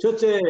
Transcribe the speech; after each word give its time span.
첫째, 0.00 0.40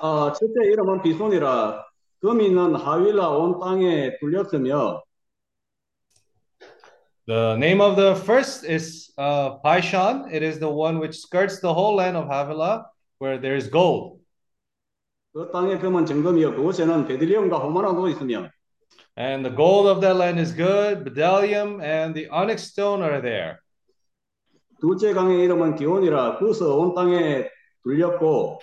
어, 0.00 0.32
첫째 0.32 0.64
이름은 0.64 1.02
비손이라 1.02 1.84
금이 2.20 2.46
있는 2.46 2.74
하윌라 2.74 3.28
온 3.28 3.60
땅에 3.60 4.16
뚫렸으며 4.18 5.02
The 7.26 7.54
name 7.56 7.80
of 7.80 7.96
the 7.96 8.14
first 8.14 8.66
is 8.66 9.10
uh, 9.16 9.56
Paishan. 9.64 10.30
It 10.30 10.42
is 10.42 10.58
the 10.58 10.68
one 10.68 10.98
which 10.98 11.16
skirts 11.16 11.58
the 11.58 11.72
whole 11.72 11.96
land 11.96 12.18
of 12.18 12.28
Havilah, 12.28 12.84
where 13.18 13.38
there 13.38 13.56
is 13.56 13.70
gold. 13.70 14.20
그 15.32 15.50
땅의 15.50 15.80
금은 15.80 16.04
정금이요 16.04 16.54
그곳에는 16.54 17.06
베들리움과 17.06 17.58
호마나도 17.58 18.08
있으며 18.08 18.50
And 19.16 19.44
the 19.44 19.54
gold 19.54 19.88
of 19.88 20.00
that 20.02 20.16
land 20.16 20.38
is 20.38 20.52
good. 20.52 21.04
Bdellium 21.04 21.82
and 21.82 22.14
the 22.14 22.28
onyx 22.28 22.64
stone 22.64 23.02
are 23.02 23.22
there. 23.22 23.60
둘째 24.80 25.12
강의 25.12 25.42
이름은 25.44 25.76
기온이라 25.76 26.38
그서 26.38 26.76
온 26.76 26.94
땅에 26.94 27.48
뚫렸고 27.82 28.60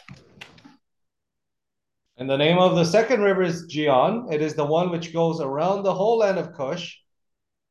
And 2.19 2.29
the 2.29 2.37
name 2.37 2.59
of 2.59 2.75
the 2.75 2.85
second 2.85 3.23
river 3.23 3.41
is 3.41 3.65
Gion. 3.65 4.31
It 4.31 4.43
is 4.43 4.53
the 4.53 4.65
one 4.65 4.91
which 4.91 5.11
goes 5.11 5.41
around 5.41 5.81
the 5.81 5.93
whole 5.93 6.19
land 6.19 6.37
of 6.37 6.53
Cush. 6.53 7.01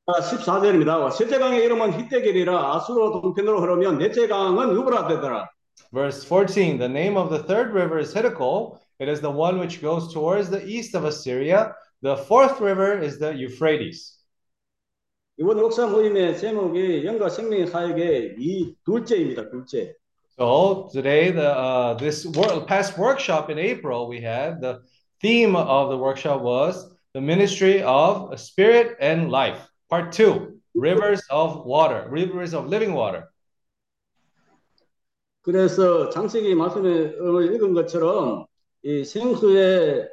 아, 0.07 0.19
14절입니다. 0.19 1.12
셋째 1.12 1.39
강의 1.39 1.65
이름은 1.65 1.93
히데겔이라 1.93 2.75
아수로 2.75 3.20
동편으로 3.20 3.61
흐르면 3.61 3.98
넷째 3.98 4.27
강은 4.27 4.75
유브라데더라. 4.75 5.47
Verse 5.93 6.25
14 6.25 6.79
The 6.79 6.89
name 6.89 7.16
of 7.16 7.30
the 7.30 7.45
third 7.45 7.73
river 7.73 8.01
is 8.01 8.12
Hiddekel. 8.12 8.79
It 8.98 9.09
is 9.09 9.20
the 9.20 9.30
one 9.30 9.61
which 9.61 9.80
goes 9.80 10.12
towards 10.12 10.51
the 10.51 10.65
east 10.66 10.97
of 10.97 11.05
Assyria. 11.05 11.73
The 12.02 12.16
fourth 12.16 12.61
river 12.61 12.98
is 12.98 13.20
the 13.20 13.33
Euphrates. 13.33 14.14
이번 15.38 15.59
역사 15.59 15.85
모임의 15.88 16.38
제목이 16.38 17.05
영과 17.05 17.27
생명의 17.27 17.67
사역의 17.67 18.35
이 18.39 18.73
둘째입니다. 18.85 19.49
둘째. 19.49 19.94
So 20.38 20.88
today, 20.91 21.31
the 21.31 21.48
uh, 21.48 21.98
this 21.98 22.25
wor- 22.25 22.66
past 22.66 22.98
workshop 22.98 23.49
in 23.49 23.59
April, 23.59 24.08
we 24.08 24.20
had 24.21 24.61
the 24.61 24.80
theme 25.22 25.55
of 25.55 25.89
the 25.89 25.97
workshop 25.97 26.42
was 26.42 26.89
the 27.14 27.22
ministry 27.22 27.83
of 27.83 28.33
spirit 28.39 28.95
and 29.02 29.30
life. 29.30 29.59
Part 29.89 30.11
two, 30.11 30.59
rivers 30.73 31.22
of 31.30 31.66
water, 31.66 32.08
rivers 32.09 32.53
of 32.55 32.67
living 32.67 32.94
water. 32.94 33.27
그래서 35.42 36.09
장세기 36.09 36.55
말씀을 36.55 37.53
읽은 37.53 37.73
것처럼 37.73 38.45
이 38.83 39.03
생수의 39.03 40.09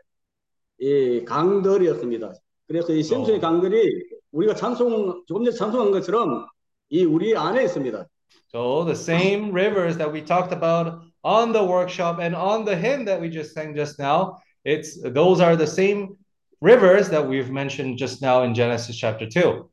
이 0.79 1.25
강들이었습니다. 1.25 2.33
그래서 2.67 2.92
이 2.92 3.03
생수의 3.03 3.39
어. 3.39 3.41
강들이 3.41 4.12
우리가 4.33 4.55
찬송 4.55 5.25
조금 5.27 5.45
전에 5.45 5.55
찬송한 5.57 5.93
것처럼 5.93 6.47
이 6.91 7.05
우리 7.05 7.37
안에 7.37 7.65
있습니다. 7.65 8.07
So 8.53 8.85
the 8.85 8.95
same 8.95 9.53
rivers 9.53 9.97
that 9.97 10.13
we 10.13 10.25
talked 10.25 10.53
about 10.53 11.01
on 11.23 11.53
the 11.53 11.65
workshop 11.65 12.21
and 12.21 12.35
on 12.37 12.65
the 12.65 12.77
hymn 12.77 13.05
that 13.07 13.21
we 13.21 13.31
just 13.31 13.55
sang 13.55 13.75
just 13.75 13.99
now, 13.99 14.37
it's 14.65 15.01
those 15.01 15.41
are 15.41 15.57
the 15.57 15.67
same 15.67 16.17
rivers 16.61 17.09
that 17.11 17.27
we've 17.27 17.51
mentioned 17.51 17.99
just 17.99 18.21
now 18.21 18.43
in 18.43 18.55
Genesis 18.55 18.97
chapter 18.97 19.27
2. 19.29 19.69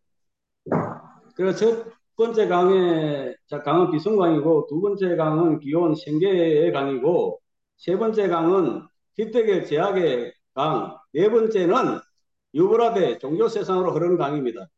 그래서 1.36 1.58
첫 1.58 1.86
번째 2.16 2.48
강의 2.48 3.36
자 3.48 3.62
강은 3.64 3.92
비성강이고 3.92 4.68
두 4.68 4.82
번째 4.82 5.16
강은 5.16 5.60
기온 5.60 5.96
생계의 5.96 6.72
강이고 6.72 7.40
세 7.78 7.98
번째 7.98 8.28
강은 8.28 8.84
히데겔 9.16 9.66
제약의 9.66 10.34
강, 10.54 10.98
네 11.14 11.30
번째는 11.30 12.00
유브라데 12.55 13.19
종교 13.19 13.49
세상으로 13.49 13.93
흐르는 13.93 14.17
강입니다. 14.17 14.69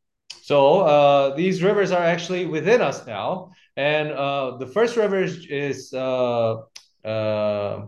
So 0.43 0.83
uh, 0.83 1.35
these 1.35 1.63
rivers 1.63 1.93
are 1.93 2.03
actually 2.03 2.47
within 2.47 2.81
us 2.81 3.05
now, 3.07 3.51
and 3.77 4.13
uh, 4.13 4.57
the 4.59 4.67
first 4.67 4.97
river 4.97 5.23
is, 5.23 5.45
is 5.51 5.93
uh, 5.93 6.63
uh, 7.05 7.87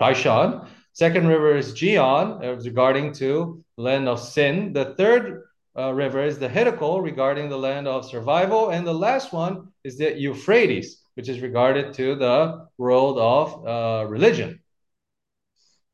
Paishan. 0.00 0.66
Second 0.94 1.28
river 1.28 1.54
is 1.56 1.74
Gion, 1.74 2.42
uh, 2.42 2.56
regarding 2.64 3.12
to 3.14 3.62
land 3.76 4.08
of 4.08 4.20
sin. 4.20 4.72
The 4.72 4.94
third 4.96 5.44
uh, 5.78 5.92
river 5.92 6.24
is 6.24 6.38
the 6.38 6.48
Hiddekel, 6.48 7.02
regarding 7.02 7.50
the 7.50 7.58
land 7.58 7.86
of 7.86 8.04
survival, 8.04 8.70
and 8.70 8.86
the 8.86 8.94
last 8.94 9.32
one 9.32 9.68
is 9.84 9.98
the 9.98 10.18
Euphrates, 10.18 11.02
which 11.14 11.28
is 11.28 11.40
regarded 11.40 11.92
to 11.94 12.16
the 12.16 12.66
world 12.78 13.18
of 13.18 13.66
uh, 13.66 14.06
religion. 14.08 14.58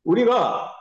우리가 0.05 0.71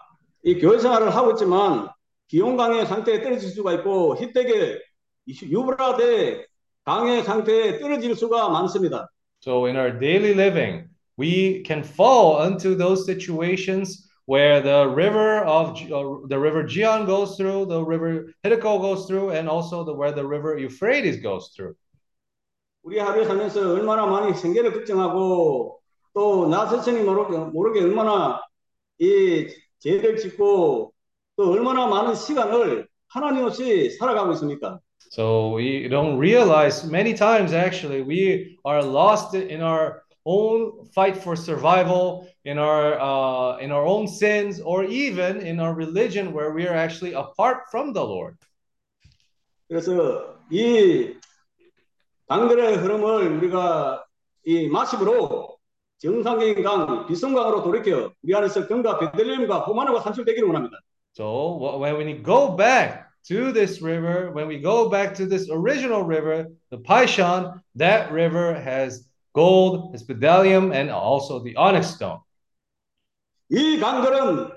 이 0.44 0.60
교회 0.60 0.78
생활을 0.78 1.15
하고 1.15 1.32
있지만 1.32 1.88
기온 2.29 2.56
강의 2.57 2.85
상태에 2.85 3.22
떨어질 3.22 3.50
수가 3.50 3.73
있고 3.73 4.16
히데겔, 4.16 4.81
유브라데 5.28 6.45
강의 6.85 7.23
상태에 7.23 7.79
떨어질 7.79 8.16
수가 8.16 8.50
많습니다. 8.50 9.09
So 9.41 9.66
in 9.66 9.75
our 9.75 9.91
daily 9.91 10.34
living, 10.34 10.88
we 11.17 11.63
can 11.66 11.84
fall 11.84 12.45
into 12.45 12.75
those 12.75 13.06
situations 13.06 14.07
where 14.28 14.62
the 14.62 14.88
river 14.88 15.44
of 15.45 15.73
uh, 15.91 16.28
the 16.28 16.38
river 16.38 16.63
Gion 16.63 17.06
goes 17.07 17.35
through, 17.35 17.66
the 17.66 17.81
river 17.84 18.31
Hiddekel 18.46 18.79
goes 18.79 19.07
through, 19.07 19.31
and 19.31 19.50
also 19.50 19.84
the 19.84 19.94
where 19.94 20.11
the 20.11 20.25
river 20.25 20.57
Euphrates 20.57 21.17
goes 21.22 21.50
through. 21.56 21.73
우리 22.84 23.00
하루에 23.00 23.25
살면서 23.25 23.73
얼마나 23.73 24.06
많이 24.06 24.34
생계를 24.35 24.72
걱정하고 24.73 25.79
또 26.13 26.47
나 26.47 26.67
스스로 26.67 27.03
모르게, 27.03 27.38
모르게 27.38 27.81
얼마나 27.81 28.41
이 29.00 29.47
죄를 29.79 30.17
짓고 30.17 30.94
또 31.39 31.51
얼마나 31.53 31.88
많은 31.88 32.16
시간을 32.16 32.85
하나님 33.07 33.45
없이 33.45 33.91
살아가고 33.91 34.33
있습니까? 34.33 34.81
So 35.11 35.55
we 35.55 35.88
don't 35.88 36.17
realize 36.17 36.85
many 36.85 37.16
times 37.16 37.53
actually 37.53 38.01
we 38.01 38.57
are 38.66 38.83
lost 38.83 39.33
in 39.33 39.61
our 39.61 40.03
own 40.25 40.83
fight 40.94 41.16
for 41.16 41.38
survival, 41.38 42.28
in 42.44 42.59
our 42.59 42.99
uh, 42.99 43.57
in 43.63 43.72
our 43.72 43.85
own 43.85 44.05
sins, 44.05 44.59
or 44.59 44.83
even 44.83 45.39
in 45.39 45.61
our 45.61 45.73
religion 45.73 46.33
where 46.33 46.51
we 46.51 46.67
are 46.67 46.75
actually 46.75 47.13
apart 47.13 47.72
from 47.72 47.94
the 47.94 48.03
Lord. 48.03 48.35
그래서 49.69 50.35
이 50.51 51.16
강들의 52.28 52.75
흐름을 52.75 53.38
우리가 53.38 54.03
이 54.44 54.67
마십으로 54.67 55.57
정상적인 55.99 56.63
강, 56.63 57.05
비성강으로 57.07 57.63
돌이켜 57.63 58.11
우리 58.23 58.35
안에서 58.35 58.67
금과 58.67 58.99
베들레헴과 58.99 59.59
호마노가 59.59 60.01
산출되기를 60.01 60.45
원합니다. 60.45 60.79
So 61.19 61.59
wh- 61.59 61.78
when 61.81 61.97
we 61.97 62.15
go 62.15 62.56
back 62.56 63.10
to 63.28 63.53
this 63.53 63.81
river, 63.81 64.31
when 64.32 64.47
we 64.48 64.59
go 64.60 64.88
back 64.88 65.15
to 65.15 65.26
this 65.26 65.48
original 65.50 66.03
river, 66.03 66.48
the 66.70 66.78
Paishan, 66.78 67.60
that 67.76 68.12
river 68.12 68.54
has 68.54 69.09
gold, 69.34 69.92
has 69.92 70.03
bdellium, 70.04 70.75
and 70.75 70.91
also 70.91 71.38
the 71.41 71.54
onyx 71.56 71.94
stone. 71.94 72.20
이 73.50 73.78
강들은 73.78 74.50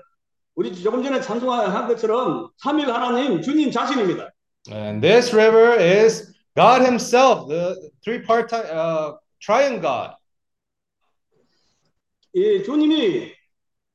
우리 0.56 0.74
조금 0.74 1.02
전에 1.02 1.20
찬송한 1.20 1.86
것처럼 1.86 2.50
삼일 2.56 2.90
하나님 2.92 3.40
주님 3.40 3.70
자신입니다. 3.70 4.30
And 4.70 5.00
this 5.00 5.32
river 5.32 5.78
is 5.78 6.34
God 6.56 6.82
Himself, 6.82 7.48
the 7.48 7.90
three-part 8.02 8.52
uh, 8.52 9.14
triune 9.40 9.80
God. 9.80 10.14
이 12.34 12.62
주님이 12.64 13.32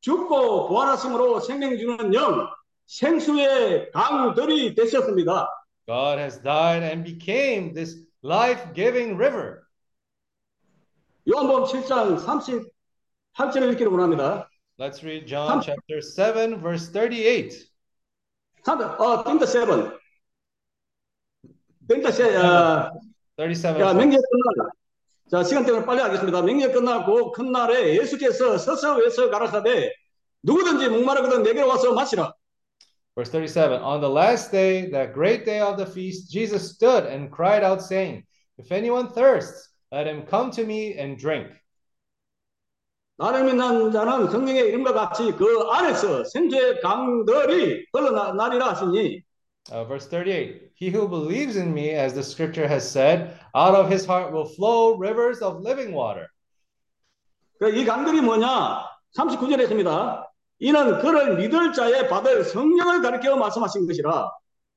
죽고 0.01 0.67
부활하심으로 0.67 1.39
생명 1.41 1.77
주는 1.77 2.13
영, 2.13 2.47
생수의 2.88 3.90
강들이 3.92 4.74
되셨습니다. 4.74 5.46
God 5.86 6.18
has 6.18 6.40
died 6.42 6.82
and 6.82 7.04
became 7.04 7.72
this 7.74 7.96
life-giving 8.24 9.14
river. 9.14 9.60
요한복음 11.28 11.64
7장 11.64 12.16
38절을 13.36 13.72
읽기를 13.74 13.92
원합니다. 13.92 14.48
Let's 14.80 15.02
read 15.02 15.26
John 15.26 15.60
chapter 15.60 16.00
7, 16.00 16.60
verse 16.62 16.90
38. 16.90 17.68
삼- 18.64 18.80
어, 18.80 19.24
thirty 19.24 19.44
seven. 19.46 19.98
thirty 21.88 22.10
se-, 22.10 22.36
어, 22.36 22.92
37. 23.36 23.80
야, 23.82 23.92
명절 23.92 24.20
끝나. 24.20 24.70
자, 25.30 25.44
시간 25.44 25.64
때문에 25.66 25.84
빨리 25.84 26.00
하겠습니다. 26.00 26.40
명절 26.40 26.72
끝나고 26.72 27.32
큰 27.32 27.52
날에 27.52 27.96
예수께서 27.98 28.56
서서에서 28.56 29.28
가라사대 29.30 29.92
누구든지 30.42 30.88
목마르거든 30.88 31.42
내게로 31.42 31.68
와서 31.68 31.92
마시라. 31.92 32.32
Verse 33.17 33.29
37 33.29 33.81
On 33.81 34.01
the 34.01 34.09
last 34.09 34.51
day, 34.51 34.89
that 34.89 35.13
great 35.13 35.45
day 35.45 35.59
of 35.59 35.77
the 35.77 35.85
feast, 35.85 36.31
Jesus 36.31 36.73
stood 36.73 37.05
and 37.05 37.31
cried 37.31 37.63
out, 37.63 37.81
saying, 37.81 38.23
If 38.57 38.71
anyone 38.71 39.09
thirsts, 39.09 39.69
let 39.91 40.07
him 40.07 40.23
come 40.23 40.51
to 40.51 40.65
me 40.65 40.97
and 40.97 41.17
drink. 41.17 41.47
나를 43.19 43.43
믿는 43.45 43.91
자는 43.91 44.29
성령의 44.31 44.69
이름과 44.69 44.93
같이 44.93 45.31
그 45.33 45.45
안에서 45.71 46.23
생수의 46.23 46.81
강들이 46.81 47.85
흘러나리라 47.93 48.69
하시니 48.69 49.21
Uh, 49.71 49.85
verse 49.85 50.07
38 50.07 50.71
He 50.75 50.89
who 50.89 51.07
believes 51.07 51.55
in 51.55 51.73
me, 51.73 51.91
as 51.91 52.13
the 52.13 52.23
scripture 52.23 52.67
has 52.67 52.83
said, 52.83 53.39
out 53.55 53.75
of 53.75 53.89
his 53.89 54.05
heart 54.05 54.33
will 54.33 54.43
flow 54.43 54.97
rivers 54.97 55.41
of 55.41 55.61
living 55.61 55.93
water. 55.93 56.27
그이 57.61 57.85
강들이 57.85 58.19
뭐냐? 58.19 58.83
39절에 59.15 59.61
있습니다. 59.63 60.26
이는 60.60 60.98
그를 60.98 61.36
믿을 61.36 61.72
자의 61.72 62.08
받을 62.08 62.44
성령을 62.44 63.02
가리켜 63.02 63.36
말씀하신 63.36 63.86
것이라. 63.86 64.30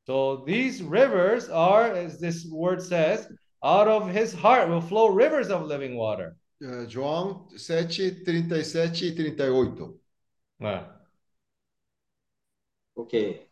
So 0.08 0.44
these 0.46 0.84
rivers 0.84 1.50
are, 1.50 1.92
as 1.92 2.20
this 2.20 2.48
word 2.52 2.82
says, 2.82 3.28
out 3.64 3.88
of 3.88 4.10
his 4.10 4.34
heart 4.34 4.70
will 4.70 4.82
flow 4.82 5.10
rivers 5.14 5.52
of 5.52 5.66
living 5.66 5.96
water. 5.96 6.36
eh, 6.64 6.86
João 6.88 7.48
7, 7.58 8.24
37 8.24 9.26
e 9.26 9.32
38. 9.32 10.00
네. 10.60 10.86
오케이. 12.96 13.48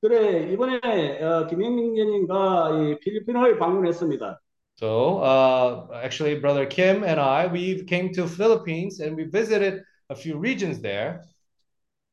그래 0.00 0.52
이번에 0.52 1.22
어, 1.22 1.46
김영민 1.46 1.94
교님과 1.94 2.70
이 2.70 2.98
필리핀을 3.00 3.58
방문했습니다. 3.58 4.40
So, 4.76 5.22
uh, 5.22 5.86
actually, 6.02 6.40
Brother 6.40 6.66
Kim 6.66 7.04
and 7.04 7.20
I, 7.20 7.46
we 7.46 7.84
came 7.84 8.12
to 8.12 8.26
Philippines 8.26 9.00
and 9.00 9.16
we 9.16 9.24
visited 9.24 9.82
a 10.10 10.16
few 10.16 10.38
regions 10.38 10.80
there. 10.80 11.20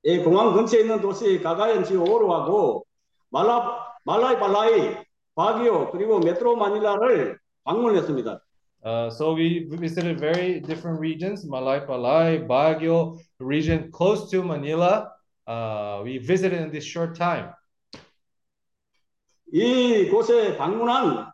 이 0.03 0.17
공항 0.23 0.53
근처에 0.53 0.81
있는 0.81 0.99
도시 0.99 1.39
가가연 1.41 1.83
지오로하고 1.83 2.85
말라 3.29 3.93
말라이 4.03 4.39
발라이 4.39 4.97
바기오 5.35 5.91
그리고 5.91 6.19
메트로 6.19 6.55
마닐라를 6.55 7.37
방문했습니다. 7.63 8.41
Uh, 8.83 9.11
so 9.11 9.33
we 9.33 9.67
visited 9.69 10.19
very 10.19 10.59
different 10.59 10.99
regions, 10.99 11.45
Malay 11.45 11.85
Palay, 11.85 12.41
Baguio, 12.47 13.19
region 13.39 13.91
close 13.91 14.29
to 14.31 14.41
Manila. 14.41 15.11
Uh, 15.45 16.01
we 16.03 16.17
visited 16.17 16.59
in 16.59 16.71
this 16.71 16.83
short 16.83 17.15
time. 17.15 17.53
이 19.53 20.09
곳에 20.09 20.57
방문한 20.57 21.31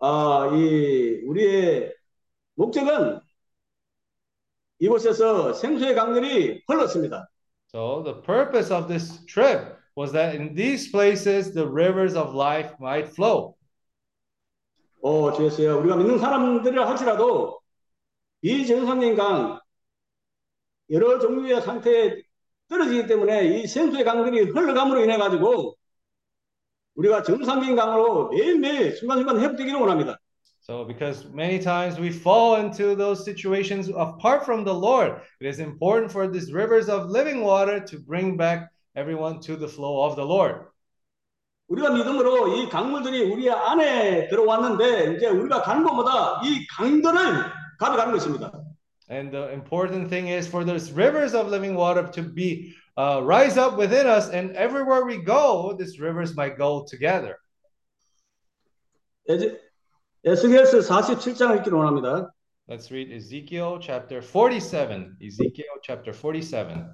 아, 0.00 0.50
이 0.52 1.22
우리의 1.26 1.94
목적은 2.54 3.20
이곳에서 4.78 5.52
생수의 5.52 5.94
강들이 5.94 6.62
흘렀습니다. 6.66 7.28
So 7.72 8.02
the 8.02 8.20
purpose 8.22 8.72
of 8.72 8.88
this 8.88 9.24
trip 9.26 9.76
was 9.96 10.12
that 10.12 10.36
in 10.36 10.54
these 10.54 10.90
places 10.90 11.52
the 11.52 11.66
rivers 11.66 12.16
of 12.16 12.34
life 12.34 12.74
might 12.80 13.10
flow. 13.12 13.54
어, 15.02 15.32
주였어요. 15.32 15.78
우리가 15.78 15.96
믿는 15.96 16.18
사람들을 16.18 16.86
할지라도 16.86 17.60
비정상인 18.40 19.16
강 19.16 19.60
여러 20.90 21.18
종류의 21.18 21.62
상태에 21.62 22.22
떨어지기 22.68 23.06
때문에 23.06 23.44
이 23.44 23.66
생수의 23.66 24.04
강들이 24.04 24.50
흘러감으로 24.50 25.02
인해 25.02 25.16
가지고 25.16 25.76
우리가 26.94 27.22
정상적인 27.22 27.76
강으로 27.76 28.28
매일매일 28.30 28.96
순간순간 28.96 29.40
회복되기를 29.40 29.78
원합니다. 29.78 30.18
So 30.65 30.85
because 30.85 31.25
many 31.33 31.59
times 31.59 31.99
we 31.99 32.11
fall 32.11 32.57
into 32.57 32.95
those 32.95 33.25
situations 33.25 33.89
apart 33.89 34.45
from 34.45 34.63
the 34.63 34.73
Lord, 34.73 35.21
it 35.39 35.47
is 35.47 35.59
important 35.59 36.11
for 36.11 36.27
these 36.27 36.53
rivers 36.53 36.87
of 36.87 37.09
living 37.09 37.41
water 37.41 37.79
to 37.79 37.99
bring 37.99 38.37
back 38.37 38.69
everyone 38.95 39.39
to 39.41 39.55
the 39.55 39.67
flow 39.67 40.03
of 40.03 40.15
the 40.15 40.23
Lord. 40.25 40.67
우리가 41.69 41.89
믿음으로 41.89 42.55
이 42.57 42.69
강물들이 42.69 43.31
우리 43.31 43.49
안에 43.49 44.27
들어왔는데 44.27 45.15
이제 45.15 45.27
우리가 45.27 45.61
가는 45.61 45.83
곳마다 45.83 46.41
이 46.43 46.67
강들을 46.67 47.15
가져가는 47.79 48.11
것입니다. 48.11 48.51
And 49.09 49.31
the 49.31 49.51
important 49.51 50.09
thing 50.09 50.27
is 50.29 50.47
for 50.47 50.63
those 50.63 50.91
rivers 50.91 51.33
of 51.33 51.47
living 51.49 51.75
water 51.75 52.09
to 52.11 52.23
be 52.23 52.75
uh, 52.97 53.21
rise 53.23 53.57
up 53.57 53.77
within 53.77 54.05
us, 54.05 54.29
and 54.29 54.55
everywhere 54.55 55.05
we 55.05 55.17
go, 55.17 55.75
these 55.77 55.99
rivers 55.99 56.35
might 56.35 56.57
go 56.57 56.85
together. 56.87 57.37
에제- 59.27 59.64
에스겔서 60.26 60.78
47장을 60.78 61.56
읽기를 61.58 61.78
원합니다. 61.78 62.32
Let's 62.68 62.90
read 62.90 63.12
Ezekiel 63.14 63.78
chapter 63.80 64.20
47. 64.20 65.16
Ezekiel 65.20 65.78
chapter 65.82 66.12
47. 66.12 66.84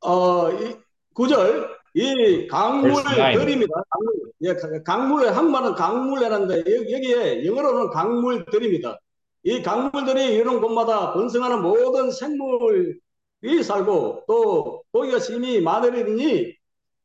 어, 0.00 0.50
이 0.52 0.76
구절 1.14 1.68
이 1.94 2.00
Verse 2.04 3.00
nine. 3.14 3.34
강물들입니다. 3.34 3.72
강물. 3.90 4.32
예, 4.42 4.54
가- 4.54 4.82
강물 4.84 5.28
한말은 5.30 5.74
강물이라는데 5.74 6.58
여기- 6.76 6.92
여기에 6.92 7.46
영어로는 7.46 7.90
강물들입니다. 7.90 8.98
이 9.44 9.62
강물들이 9.62 10.34
이런 10.34 10.60
곳마다 10.60 11.12
번성하는 11.14 11.62
모든 11.62 12.10
생물이 12.10 13.62
살고 13.64 14.24
또 14.28 14.82
고기가 14.92 15.18
심히 15.20 15.60
많으리니 15.60 16.54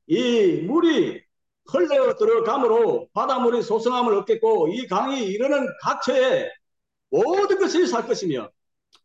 이 0.07 0.63
물이 0.63 1.23
흘러 1.69 2.15
들어감으로 2.17 3.09
바닷물이 3.13 3.63
소성함을 3.63 4.15
얻겠고 4.19 4.69
이 4.69 4.87
강이 4.87 5.25
이르는 5.25 5.67
각처에 5.83 6.51
모든 7.11 7.59
것이 7.59 7.87
살 7.87 8.07
것이며 8.07 8.51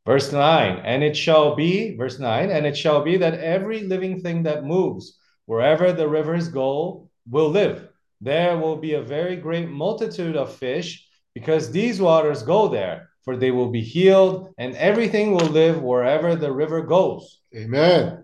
Verse 0.05 0.31
9. 0.31 0.81
And 0.83 1.03
it 1.03 1.15
shall 1.15 1.55
be, 1.55 1.95
verse 1.95 2.19
9, 2.19 2.49
and 2.49 2.65
it 2.65 2.75
shall 2.75 3.03
be 3.03 3.17
that 3.17 3.39
every 3.39 3.83
living 3.83 4.21
thing 4.21 4.43
that 4.43 4.63
moves, 4.63 5.19
wherever 5.45 5.93
the 5.93 6.07
rivers 6.07 6.49
go, 6.49 7.09
will 7.29 7.49
live. 7.49 7.87
There 8.19 8.57
will 8.57 8.77
be 8.77 8.93
a 8.93 9.01
very 9.01 9.35
great 9.35 9.69
multitude 9.69 10.35
of 10.35 10.55
fish, 10.55 11.07
because 11.33 11.71
these 11.71 12.01
waters 12.01 12.41
go 12.41 12.67
there, 12.67 13.09
for 13.23 13.37
they 13.37 13.51
will 13.51 13.69
be 13.69 13.81
healed, 13.81 14.53
and 14.57 14.75
everything 14.75 15.33
will 15.33 15.49
live 15.49 15.81
wherever 15.81 16.35
the 16.35 16.51
river 16.51 16.81
goes. 16.81 17.41
Amen. 17.55 18.23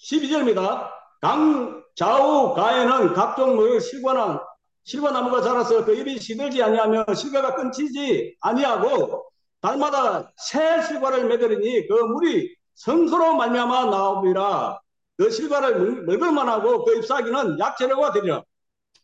12절입니다. 0.00 0.90
강 1.22 1.73
좌우 1.95 2.53
가에는 2.53 3.13
각종 3.13 3.55
뭐 3.55 3.79
실과나 3.79 4.41
실과나무가 4.83 5.41
자라서 5.41 5.83
그 5.83 5.95
잎이 5.95 6.19
시들지 6.19 6.61
아니하며 6.61 7.05
실과가 7.15 7.55
끊기지 7.55 8.35
아니하고 8.41 9.25
달마다 9.61 10.31
새 10.37 10.83
실과를 10.83 11.27
맺으리니 11.27 11.87
그 11.87 11.93
물이 11.93 12.53
성소로 12.75 13.35
말미암아 13.35 13.85
나오리라. 13.85 14.79
그 15.17 15.31
실과를 15.31 16.03
먹을만 16.03 16.47
하고 16.47 16.83
그 16.83 16.97
잎사귀는 16.97 17.57
약재료가 17.57 18.11
되리라. 18.11 18.43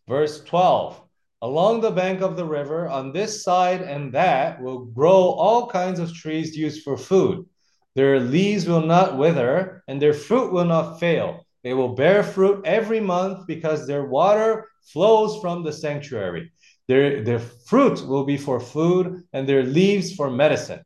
Verse 0.08 0.44
12 0.44 1.02
Along 1.44 1.82
the 1.82 1.92
bank 1.92 2.22
of 2.22 2.36
the 2.36 2.46
river, 2.46 2.88
on 2.88 3.14
this 3.14 3.42
side 3.42 3.82
and 3.82 4.14
that, 4.14 4.62
will 4.62 4.86
grow 4.94 5.34
all 5.34 5.68
kinds 5.68 6.00
of 6.00 6.14
trees 6.14 6.56
used 6.56 6.84
for 6.84 6.96
food. 6.96 7.48
Their 7.96 8.20
leaves 8.20 8.68
will 8.68 8.86
not 8.86 9.18
wither, 9.18 9.82
and 9.88 10.00
their 10.00 10.14
fruit 10.14 10.54
will 10.54 10.66
not 10.66 11.00
fail. 11.00 11.48
They 11.63 11.75
will 11.75 11.95
bear 11.95 12.23
fruit 12.23 12.65
every 12.65 13.01
month 13.01 13.47
because 13.47 13.87
their 13.87 14.07
water 14.07 14.69
flows 14.93 15.41
from 15.41 15.65
the 15.65 15.73
sanctuary. 15.73 16.53
Their, 16.87 17.25
their 17.25 17.41
fruit 17.41 18.07
will 18.07 18.25
be 18.25 18.37
for 18.37 18.61
food, 18.61 19.25
and 19.33 19.49
their 19.49 19.65
leaves 19.65 20.15
for 20.15 20.31
medicine. 20.31 20.83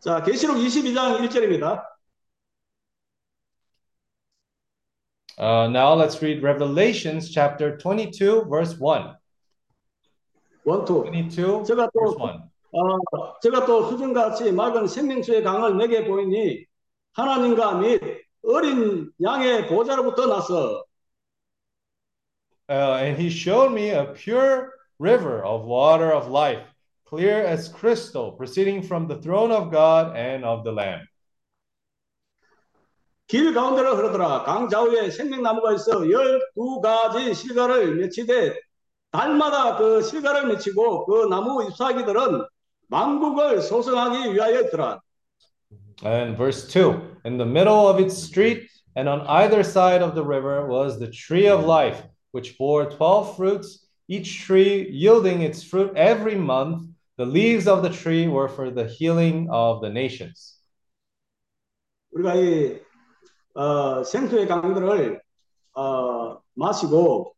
자, 0.00 0.22
계시록 0.22 0.56
22장 0.56 1.20
1절입니다. 1.20 1.84
Uh, 5.38 5.68
now 5.68 5.94
let's 5.94 6.20
read 6.20 6.42
Revelations 6.42 7.30
chapter 7.30 7.78
22, 7.78 8.44
verse 8.50 8.78
1. 8.78 9.16
원투. 10.66 11.06
22, 11.06 11.64
제가 11.64 11.88
verse 11.92 12.16
또 12.18 12.26
1. 12.26 12.50
어, 12.72 13.40
제가 13.40 13.64
또 13.64 13.88
수정같이 13.88 14.52
맑은 14.52 14.86
생명수의 14.86 15.42
강을 15.42 15.78
내게 15.78 16.04
보이니 16.04 16.66
하나님과 17.14 17.74
및 17.76 18.00
어린 18.47 19.11
양의 19.21 19.67
보좌로부터 19.67 20.27
나서 20.27 20.83
Uh, 22.67 22.97
and 22.99 23.15
he 23.15 23.29
showed 23.29 23.71
me 23.71 23.91
a 23.91 24.05
pure 24.15 24.73
river 24.97 25.43
of 25.45 25.65
water 25.65 26.11
of 26.11 26.27
life, 26.31 26.65
clear 27.05 27.45
as 27.45 27.69
crystal, 27.69 28.31
proceeding 28.31 28.81
from 28.81 29.07
the 29.07 29.21
throne 29.21 29.51
of 29.51 29.69
God 29.69 30.17
and 30.17 30.43
of 30.43 30.63
the 30.63 30.71
Lamb. 30.71 31.05
길 33.27 33.53
가운데로 33.53 33.95
흐르더라. 33.95 34.43
강 34.43 34.67
좌우에 34.69 35.11
생명나무가 35.11 35.73
있어 35.73 36.09
열두 36.09 36.81
가지 36.81 37.35
실과를 37.35 37.95
맺히되 37.97 38.59
달마다 39.11 39.77
그 39.77 40.01
실과를 40.01 40.47
맺히고 40.47 41.05
그 41.05 41.27
나무 41.27 41.63
잎사귀들은 41.69 42.45
만국을 42.87 43.61
소성하기 43.61 44.33
위하여 44.33 44.61
있더라. 44.61 45.01
And 46.02 46.36
verse 46.36 46.68
2 46.68 47.00
In 47.24 47.38
the 47.38 47.46
middle 47.46 47.88
of 47.88 48.00
its 48.00 48.16
street 48.16 48.70
and 48.96 49.08
on 49.08 49.26
either 49.26 49.62
side 49.62 50.02
of 50.02 50.14
the 50.14 50.24
river 50.24 50.66
was 50.66 50.98
the 50.98 51.10
tree 51.10 51.46
of 51.46 51.64
life, 51.64 52.02
which 52.32 52.58
bore 52.58 52.90
12 52.90 53.36
fruits, 53.36 53.86
each 54.08 54.40
tree 54.42 54.88
yielding 54.90 55.42
its 55.42 55.62
fruit 55.62 55.96
every 55.96 56.34
month. 56.34 56.88
The 57.16 57.26
leaves 57.26 57.68
of 57.68 57.82
the 57.82 57.90
tree 57.90 58.28
were 58.28 58.48
for 58.48 58.70
the 58.70 58.86
healing 58.86 59.48
of 59.50 59.82
the 59.82 59.90
nations. 59.90 60.56
우리가 62.12 62.34
이 62.34 62.80
어, 63.54 64.02
생수의 64.02 64.48
강들을 64.48 65.20
어, 65.74 66.40
마시고 66.54 67.34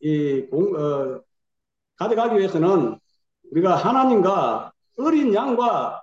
이 0.00 0.46
공, 0.50 0.76
어, 0.76 1.20
가져가기 1.96 2.38
위해서는 2.38 2.98
우리가 3.50 3.76
하나님과 3.76 4.72
어린 4.98 5.34
양과 5.34 6.02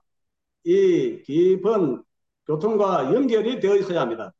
이 0.64 1.22
깊은 1.24 2.04
교통과 2.46 3.14
연결이 3.14 3.60
되어 3.60 3.76
있어야 3.76 4.02
합니다. 4.02 4.34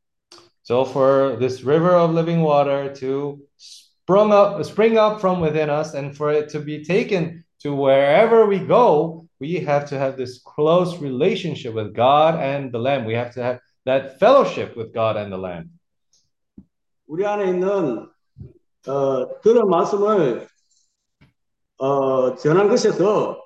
So 0.62 0.84
for 0.84 1.38
this 1.38 1.64
river 1.64 1.94
of 1.94 2.12
living 2.12 2.42
water 2.42 2.92
to 3.00 3.38
sprung 3.56 4.32
up, 4.32 4.60
spring 4.64 4.98
up 4.98 5.20
from 5.20 5.40
within 5.40 5.70
us, 5.70 5.94
and 5.94 6.14
for 6.14 6.30
it 6.30 6.50
to 6.50 6.60
be 6.60 6.84
taken 6.84 7.42
to 7.60 7.74
wherever 7.74 8.46
we 8.46 8.58
go, 8.58 9.26
we 9.40 9.64
have 9.64 9.88
to 9.88 9.98
have 9.98 10.16
this 10.16 10.40
close 10.44 10.98
relationship 10.98 11.74
with 11.74 11.94
God 11.94 12.36
and 12.36 12.72
the 12.72 12.78
Lamb. 12.78 13.04
We 13.06 13.14
have 13.14 13.32
to 13.34 13.42
have 13.42 13.60
that 13.86 14.18
fellowship 14.18 14.76
with 14.76 14.92
God 14.92 15.16
and 15.16 15.32
the 15.32 15.38
Lamb. 15.38 15.70
우리 17.06 17.24
안에 17.24 17.48
있는 17.48 18.10
어, 18.86 19.40
그런 19.40 19.68
말씀을 19.70 20.46
어, 21.78 22.34
전한 22.36 22.68
것에서 22.68 23.41